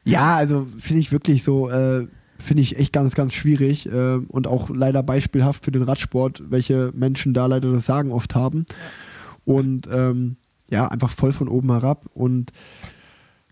ja, 0.05 0.37
also 0.37 0.67
finde 0.79 1.01
ich 1.01 1.13
wirklich 1.13 1.43
so, 1.43 1.71
äh, 1.71 2.07
finde 2.43 2.63
ich 2.63 2.79
echt 2.79 2.93
ganz, 2.93 3.15
ganz 3.15 3.35
schwierig 3.35 3.87
äh, 3.87 4.17
und 4.17 4.47
auch 4.47 4.71
leider 4.71 5.03
beispielhaft 5.03 5.65
für 5.65 5.73
den 5.73 5.83
Radsport, 5.83 6.43
welche 6.51 6.93
Menschen 6.95 7.35
da 7.35 7.47
leider 7.47 7.73
das 7.73 7.87
Sagen 7.87 8.13
oft 8.13 8.35
haben. 8.35 8.67
Und 9.45 9.89
ähm, 9.91 10.37
ja, 10.69 10.89
einfach 10.89 11.11
voll 11.11 11.33
von 11.33 11.49
oben 11.49 11.71
herab 11.71 12.07
und 12.15 12.53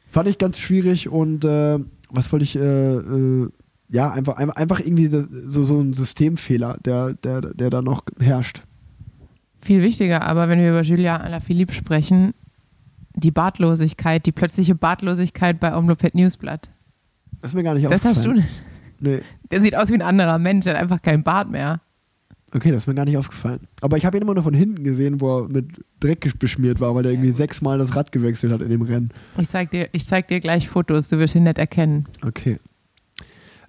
fand 0.08 0.28
ich 0.28 0.38
ganz 0.38 0.58
schwierig 0.58 1.08
und 1.08 1.44
äh, 1.44 1.78
was 2.10 2.32
wollte 2.32 2.44
ich, 2.44 2.56
äh, 2.56 2.60
äh, 2.60 3.48
ja, 3.88 4.10
einfach, 4.10 4.36
einfach, 4.36 4.80
irgendwie 4.80 5.08
das, 5.08 5.28
so, 5.30 5.64
so 5.64 5.80
ein 5.80 5.92
Systemfehler, 5.92 6.78
der, 6.84 7.14
der, 7.14 7.40
der 7.40 7.70
da 7.70 7.82
noch 7.82 8.04
herrscht. 8.18 8.62
Viel 9.60 9.82
wichtiger, 9.82 10.22
aber 10.22 10.48
wenn 10.48 10.60
wir 10.60 10.70
über 10.70 10.82
Julia 10.82 11.18
Alaphilippe 11.18 11.72
sprechen, 11.72 12.32
die 13.14 13.30
Bartlosigkeit, 13.30 14.24
die 14.26 14.32
plötzliche 14.32 14.74
Bartlosigkeit 14.74 15.60
bei 15.60 15.76
Omlopet 15.76 16.14
Newsblatt. 16.14 16.68
Das 17.40 17.50
ist 17.50 17.54
mir 17.54 17.62
gar 17.62 17.74
nicht 17.74 17.90
Das 17.90 18.04
hast 18.04 18.24
du 18.24 18.30
aufgefallen. 18.30 18.36
nicht. 18.36 18.69
Nee. 19.00 19.20
Der 19.50 19.62
sieht 19.62 19.76
aus 19.76 19.90
wie 19.90 19.94
ein 19.94 20.02
anderer 20.02 20.38
Mensch, 20.38 20.64
der 20.64 20.74
hat 20.74 20.82
einfach 20.82 21.02
keinen 21.02 21.22
Bart 21.22 21.50
mehr. 21.50 21.80
Okay, 22.52 22.72
das 22.72 22.82
ist 22.82 22.86
mir 22.88 22.94
gar 22.94 23.04
nicht 23.04 23.16
aufgefallen. 23.16 23.60
Aber 23.80 23.96
ich 23.96 24.04
habe 24.04 24.16
ihn 24.16 24.22
immer 24.22 24.34
nur 24.34 24.42
von 24.42 24.54
hinten 24.54 24.82
gesehen, 24.82 25.20
wo 25.20 25.40
er 25.40 25.48
mit 25.48 25.84
Dreck 26.00 26.38
beschmiert 26.38 26.80
war, 26.80 26.94
weil 26.94 27.04
er 27.04 27.12
irgendwie 27.12 27.30
sechsmal 27.30 27.78
das 27.78 27.94
Rad 27.94 28.10
gewechselt 28.10 28.52
hat 28.52 28.60
in 28.60 28.70
dem 28.70 28.82
Rennen. 28.82 29.10
Ich 29.38 29.48
zeig 29.48 29.70
dir, 29.70 29.88
ich 29.92 30.06
zeig 30.06 30.26
dir 30.28 30.40
gleich 30.40 30.68
Fotos, 30.68 31.08
du 31.08 31.18
wirst 31.18 31.36
ihn 31.36 31.44
nicht 31.44 31.58
erkennen. 31.58 32.06
Okay. 32.26 32.58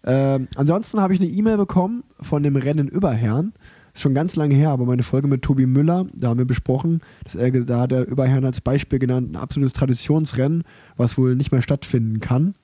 Ähm, 0.03 0.47
ansonsten 0.55 0.99
habe 0.99 1.13
ich 1.13 1.19
eine 1.19 1.29
E-Mail 1.29 1.57
bekommen 1.57 2.03
von 2.21 2.41
dem 2.41 2.55
Rennen 2.55 2.87
Überherrn. 2.87 3.53
Ist 3.93 4.01
schon 4.01 4.13
ganz 4.13 4.35
lange 4.35 4.55
her, 4.55 4.69
aber 4.69 4.85
meine 4.85 5.03
Folge 5.03 5.27
mit 5.27 5.41
Tobi 5.41 5.65
Müller, 5.65 6.07
da 6.13 6.29
haben 6.29 6.37
wir 6.37 6.45
besprochen, 6.45 7.01
dass 7.23 7.35
er, 7.35 7.51
da 7.51 7.81
hat 7.81 7.91
er 7.91 8.07
Überherrn 8.07 8.45
als 8.45 8.61
Beispiel 8.61 8.99
genannt, 8.99 9.31
ein 9.31 9.35
absolutes 9.35 9.73
Traditionsrennen, 9.73 10.63
was 10.95 11.17
wohl 11.17 11.35
nicht 11.35 11.51
mehr 11.51 11.61
stattfinden 11.61 12.19
kann. 12.19 12.55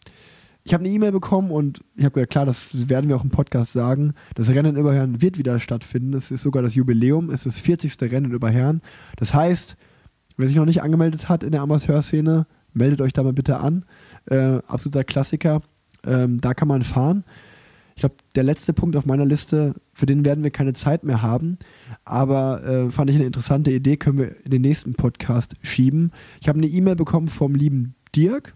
Ich 0.68 0.74
habe 0.74 0.84
eine 0.84 0.94
E-Mail 0.94 1.14
bekommen 1.14 1.50
und 1.50 1.80
ich 1.96 2.04
habe 2.04 2.16
gesagt, 2.16 2.32
klar, 2.34 2.46
das 2.46 2.90
werden 2.90 3.08
wir 3.08 3.16
auch 3.16 3.24
im 3.24 3.30
Podcast 3.30 3.72
sagen. 3.72 4.14
Das 4.36 4.50
Rennen 4.50 4.76
in 4.76 4.82
Überherrn 4.82 5.22
wird 5.22 5.38
wieder 5.38 5.60
stattfinden. 5.60 6.14
Es 6.14 6.30
ist 6.30 6.42
sogar 6.42 6.62
das 6.62 6.76
Jubiläum, 6.76 7.30
es 7.30 7.46
ist 7.46 7.56
das 7.56 7.60
40. 7.60 8.02
Rennen 8.02 8.26
in 8.26 8.32
Überherrn. 8.34 8.82
Das 9.16 9.34
heißt, 9.34 9.78
wer 10.36 10.46
sich 10.46 10.58
noch 10.58 10.66
nicht 10.66 10.82
angemeldet 10.82 11.30
hat 11.30 11.44
in 11.44 11.54
der 11.54 11.62
Amateurszene, 11.62 12.48
meldet 12.74 13.00
euch 13.00 13.14
da 13.14 13.24
mal 13.24 13.32
bitte 13.32 13.62
an. 13.62 13.86
Äh, 14.26 14.60
absoluter 14.68 15.06
Klassiker. 15.06 15.62
Ähm, 16.06 16.42
da 16.42 16.54
kann 16.54 16.68
man 16.68 16.82
fahren. 16.82 17.24
Ich 17.96 18.02
glaube, 18.02 18.16
der 18.36 18.44
letzte 18.44 18.74
Punkt 18.74 18.98
auf 18.98 19.06
meiner 19.06 19.26
Liste, 19.26 19.74
für 19.94 20.06
den 20.06 20.26
werden 20.26 20.44
wir 20.44 20.52
keine 20.52 20.74
Zeit 20.74 21.06
mehr 21.06 21.22
haben, 21.22 21.60
aber 22.04 22.62
äh, 22.66 22.92
fand 22.92 23.10
ich 23.10 23.16
eine 23.16 23.26
interessante 23.26 23.72
Idee, 23.72 23.96
können 23.96 24.18
wir 24.18 24.44
in 24.44 24.52
den 24.52 24.64
nächsten 24.64 24.96
Podcast 24.96 25.54
schieben. 25.62 26.12
Ich 26.42 26.50
habe 26.50 26.58
eine 26.58 26.68
E-Mail 26.68 26.98
bekommen 26.98 27.30
vom 27.30 27.56
lieben 27.56 27.96
Dirk, 28.14 28.54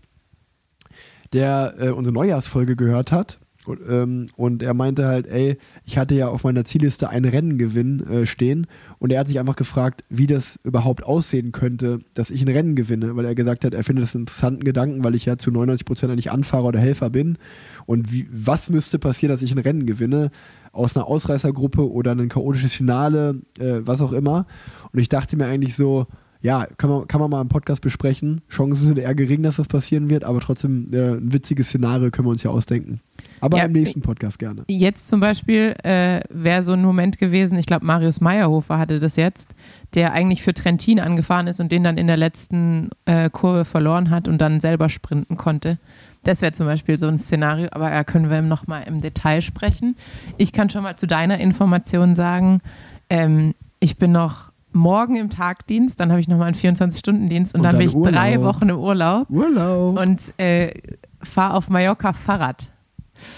der 1.34 1.76
äh, 1.80 1.90
unsere 1.90 2.14
Neujahrsfolge 2.14 2.76
gehört 2.76 3.12
hat. 3.12 3.40
Und, 3.66 3.80
ähm, 3.88 4.26
und, 4.38 4.64
er 4.64 4.74
meinte 4.74 5.08
halt, 5.08 5.28
ey, 5.28 5.58
ich 5.86 5.99
hatte 5.99 6.16
ja 6.16 6.30
auf 6.30 6.44
meiner 6.44 6.66
Zielliste 6.66 7.10
ein 7.10 7.26
Renngewinn 7.26 8.08
äh, 8.08 8.26
stehen 8.26 8.66
und 8.98 9.12
er 9.12 9.20
hat 9.20 9.28
sich 9.28 9.40
einfach 9.40 9.56
gefragt, 9.56 10.03
wie 10.10 10.26
das 10.26 10.60
überhaupt 10.64 11.03
aussehen 11.03 11.52
könnte, 11.52 11.99
dass 12.16 12.32
ich 12.32 12.41
ein 12.41 12.48
Rennen 12.48 12.76
gewinne, 12.76 13.16
weil 13.16 13.26
er 13.26 13.36
gesagt 13.36 13.64
hat, 13.64 13.76
er 13.76 13.84
findet 13.84 14.03
das 14.03 14.16
einen 14.16 14.24
interessanten 14.24 14.64
Gedanken, 14.64 15.03
weil 15.03 15.14
ich 15.14 15.26
ja 15.26 15.38
zu 15.38 15.52
99 15.52 15.86
Prozent 15.86 16.12
eigentlich 16.12 16.32
Anfahrer 16.32 16.66
oder 16.66 16.80
Helfer 16.80 17.12
bin 17.12 17.38
und 17.86 18.12
wie, 18.12 18.28
was 18.32 18.72
müsste 18.72 18.98
passieren, 18.98 19.32
dass 19.32 19.44
ich 19.44 19.52
ein 19.52 19.60
Rennen 19.60 19.86
gewinne 19.86 20.32
aus 20.72 20.95
einer 20.95 21.06
Ausreißergruppe 21.06 21.88
oder 21.88 22.14
ein 22.14 22.30
chaotisches 22.30 22.74
Finale, 22.74 23.41
äh, 23.60 23.82
was 23.82 24.02
auch 24.02 24.12
immer. 24.12 24.48
Und 24.91 24.99
ich 24.99 25.10
dachte 25.10 25.38
mir 25.38 25.45
eigentlich 25.45 25.76
so, 25.76 26.08
ja, 26.41 26.65
kann 26.77 26.89
man, 26.89 27.07
kann 27.07 27.22
man 27.22 27.30
mal 27.30 27.41
im 27.41 27.49
Podcast 27.49 27.81
besprechen. 27.81 28.41
Chancen 28.49 28.88
sind 28.88 28.97
eher 28.97 29.13
gering, 29.13 29.43
dass 29.43 29.57
das 29.57 29.68
passieren 29.68 30.09
wird, 30.09 30.23
aber 30.23 30.39
trotzdem 30.39 30.89
äh, 30.91 31.11
ein 31.11 31.31
witziges 31.31 31.68
Szenario 31.68 32.09
können 32.09 32.27
wir 32.27 32.31
uns 32.31 32.41
ja 32.41 32.49
ausdenken. 32.49 32.99
Aber 33.41 33.59
ja, 33.59 33.65
im 33.65 33.73
nächsten 33.73 34.01
Podcast 34.01 34.39
gerne. 34.39 34.63
Jetzt 34.68 35.07
zum 35.07 35.19
Beispiel 35.19 35.76
äh, 35.84 36.22
wäre 36.30 36.63
so 36.63 36.73
ein 36.73 36.81
Moment 36.81 37.19
gewesen, 37.19 37.59
ich 37.59 37.68
glaube, 37.68 37.85
Marius 37.85 38.22
Meyerhofer 38.22 38.80
hatte 38.80 38.99
das 38.99 39.18
jetzt, 39.18 39.53
der 39.93 40.13
eigentlich 40.13 40.41
für 40.41 40.53
Trentin 40.53 40.99
angefahren 40.99 41.45
ist 41.45 41.59
und 41.59 41.72
den 41.72 41.84
dann 41.84 41.97
in 41.97 42.07
der 42.07 42.18
letzten 42.18 42.89
äh, 43.05 43.30
Kurve 43.30 43.63
verloren 43.63 44.09
hat 44.09 44.27
und 44.27 44.39
dann 44.39 44.61
selber 44.61 44.89
sprinten 44.89 45.38
konnte. 45.38 45.77
Das 46.23 46.41
wäre 46.41 46.51
zum 46.53 46.65
Beispiel 46.65 46.97
so 46.97 47.07
ein 47.07 47.19
Szenario, 47.19 47.69
aber 47.72 47.89
da 47.89 48.03
können 48.03 48.30
wir 48.30 48.41
nochmal 48.41 48.84
im 48.88 49.01
Detail 49.01 49.41
sprechen. 49.41 49.95
Ich 50.38 50.53
kann 50.53 50.69
schon 50.69 50.84
mal 50.84 50.95
zu 50.95 51.05
deiner 51.05 51.39
Information 51.39 52.15
sagen, 52.15 52.61
ähm, 53.09 53.53
ich 53.80 53.97
bin 53.97 54.11
noch 54.11 54.51
morgen 54.73 55.15
im 55.15 55.30
Tagdienst, 55.30 55.99
dann 55.99 56.11
habe 56.11 56.19
ich 56.19 56.27
nochmal 56.27 56.48
einen 56.48 56.56
24-Stunden-Dienst 56.56 57.53
und, 57.56 57.61
und, 57.61 57.64
dann 57.65 57.77
bin 57.77 57.88
ich 57.88 57.95
Urlaub. 57.95 58.14
drei 58.14 58.41
Wochen 58.41 58.69
im 58.69 58.77
Urlaub. 58.77 59.30
Urlaub. 59.30 59.99
Und 59.99 60.39
äh, 60.39 60.73
fahre 61.22 61.56
auf 61.56 61.69
Mallorca 61.69 62.14
Fahrrad. 62.14 62.69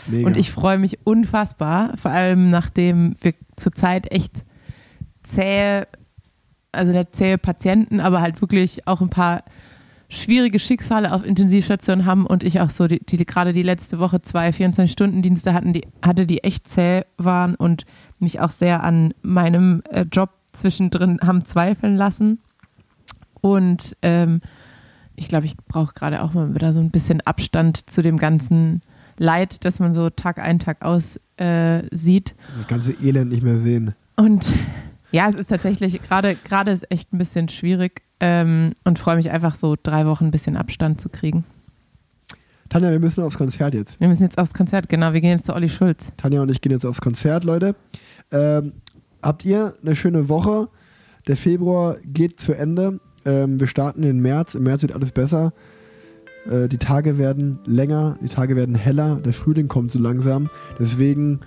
Mega. 0.08 0.28
Und 0.28 0.38
ich 0.38 0.52
freue 0.52 0.78
mich 0.78 1.06
unfassbar, 1.06 1.98
vor 1.98 2.12
allem 2.12 2.50
nachdem 2.50 3.16
wir 3.22 3.34
zurzeit 3.56 4.12
echt 4.12 4.46
zähe, 5.24 5.88
also 6.72 6.94
nicht 6.94 7.16
zähe 7.16 7.38
Patienten, 7.38 8.00
aber 8.00 8.22
halt 8.22 8.42
wirklich 8.42 8.88
auch 8.88 9.02
ein 9.02 9.10
paar 9.10 9.44
schwierige 10.10 10.60
Schicksale 10.60 11.12
auf 11.12 11.26
Intensivstationen 11.26 12.06
haben 12.06 12.26
und 12.26 12.44
ich 12.44 12.62
auch 12.62 12.70
so, 12.70 12.88
die, 12.88 13.00
die 13.00 13.26
gerade 13.26 13.52
die 13.52 13.64
letzte 13.64 14.00
Woche 14.00 14.22
zwei 14.22 14.50
24-Stunden-Dienste 14.50 15.54
hatten, 15.54 15.74
die, 15.74 15.88
hatte, 16.02 16.26
die 16.26 16.44
echt 16.44 16.70
zäh 16.70 17.04
waren 17.18 17.56
und 17.56 17.86
mich 18.20 18.40
auch 18.40 18.52
sehr 18.52 18.84
an 18.84 19.14
meinem 19.22 19.82
äh, 19.90 20.06
Job 20.12 20.30
zwischendrin 20.54 21.20
haben 21.22 21.46
zweifeln 21.46 21.96
lassen. 21.96 22.40
Und 23.42 23.98
ähm, 24.02 24.42
ich 25.16 25.28
glaube, 25.28 25.46
ich 25.46 25.58
brauche 25.58 25.94
gerade 25.94 26.22
auch 26.22 26.34
mal 26.34 26.56
wieder 26.56 26.74
so 26.74 26.80
ein 26.80 26.92
bisschen 26.92 27.22
Abstand 27.22 27.90
zu 27.90 28.02
dem 28.02 28.18
ganzen 28.18 28.82
Leid, 29.18 29.66
das 29.66 29.80
man 29.80 29.94
so 29.94 30.10
Tag 30.10 30.40
ein, 30.40 30.60
Tag 30.60 30.84
aus 30.84 31.20
äh, 31.38 31.84
sieht. 31.92 32.36
Das 32.58 32.68
ganze 32.68 32.94
Elend 33.04 33.32
nicht 33.32 33.44
mehr 33.44 33.58
sehen. 33.58 33.94
Und 34.16 34.56
ja, 35.12 35.30
es 35.30 35.36
ist 35.36 35.48
tatsächlich, 35.48 36.02
gerade 36.02 36.36
gerade 36.36 36.72
ist 36.72 36.90
echt 36.92 37.14
ein 37.14 37.18
bisschen 37.18 37.50
schwierig 37.50 38.02
ähm, 38.20 38.74
und 38.84 38.98
freue 38.98 39.16
mich 39.16 39.30
einfach 39.30 39.56
so 39.56 39.76
drei 39.82 40.06
Wochen 40.06 40.26
ein 40.26 40.32
bisschen 40.32 40.58
Abstand 40.58 41.02
zu 41.02 41.10
kriegen. 41.10 41.44
Tanja, 42.70 42.90
wir 42.90 43.00
müssen 43.00 43.24
aufs 43.24 43.38
Konzert 43.38 43.76
jetzt. 43.76 44.00
Wir 44.00 44.08
müssen 44.08 44.24
jetzt 44.24 44.40
aufs 44.40 44.54
Konzert, 44.54 44.90
genau. 44.90 45.14
Wir 45.14 45.22
gehen 45.22 45.32
jetzt 45.32 45.46
zu 45.46 45.54
Olli 45.54 45.70
Schulz. 45.70 46.12
Tanja 46.18 46.42
und 46.42 46.50
ich 46.50 46.62
gehen 46.62 46.72
jetzt 46.72 46.86
aufs 46.86 47.02
Konzert, 47.02 47.44
Leute. 47.44 47.76
Ähm, 48.32 48.74
habt 49.24 49.46
ihr 49.46 49.74
eine 49.82 49.96
schöne 49.96 50.30
Woche. 50.30 50.68
Der 51.28 51.38
Februar 51.38 51.98
geht 52.06 52.40
zu 52.40 52.54
Ende. 52.54 53.00
Ähm, 53.26 53.60
wir 53.60 53.68
starten 53.68 54.02
den 54.02 54.20
März. 54.20 54.56
Im 54.56 54.64
März 54.64 54.82
wird 54.82 54.94
alles 54.94 55.12
besser. 55.12 55.54
Äh, 56.50 56.68
die 56.68 56.78
Tage 56.78 57.18
werden 57.18 57.60
länger, 57.66 58.18
die 58.22 58.28
Tage 58.28 58.56
werden 58.56 58.76
heller. 58.76 59.20
Der 59.24 59.34
Frühling 59.34 59.68
kommt 59.68 59.92
so 59.92 60.00
langsam. 60.00 60.50
Deswegen, 60.80 61.40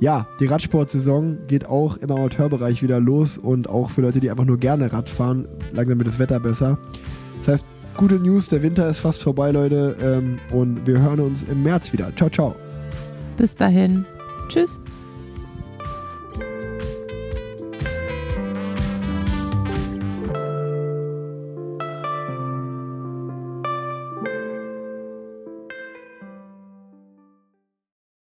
ja, 0.00 0.26
die 0.40 0.46
Radsportsaison 0.46 1.38
geht 1.46 1.66
auch 1.66 1.96
im 1.98 2.10
Amateurbereich 2.10 2.82
wieder 2.82 3.00
los 3.00 3.36
und 3.38 3.68
auch 3.68 3.90
für 3.90 4.00
Leute, 4.00 4.20
die 4.20 4.30
einfach 4.30 4.46
nur 4.46 4.58
gerne 4.58 4.92
Rad 4.92 5.08
fahren. 5.08 5.46
Langsam 5.72 5.98
wird 5.98 6.08
das 6.08 6.18
Wetter 6.18 6.40
besser. 6.40 6.78
Das 7.40 7.54
heißt, 7.54 7.64
gute 7.96 8.16
News, 8.16 8.48
der 8.48 8.62
Winter 8.62 8.88
ist 8.88 8.98
fast 8.98 9.22
vorbei, 9.22 9.50
Leute. 9.50 9.96
Ähm, 10.02 10.38
und 10.52 10.86
wir 10.86 11.00
hören 11.00 11.20
uns 11.20 11.42
im 11.42 11.62
März 11.62 11.92
wieder. 11.92 12.10
Ciao, 12.16 12.30
ciao. 12.30 12.54
Bis 13.36 13.54
dahin. 13.54 14.04
Tschüss. 14.48 14.80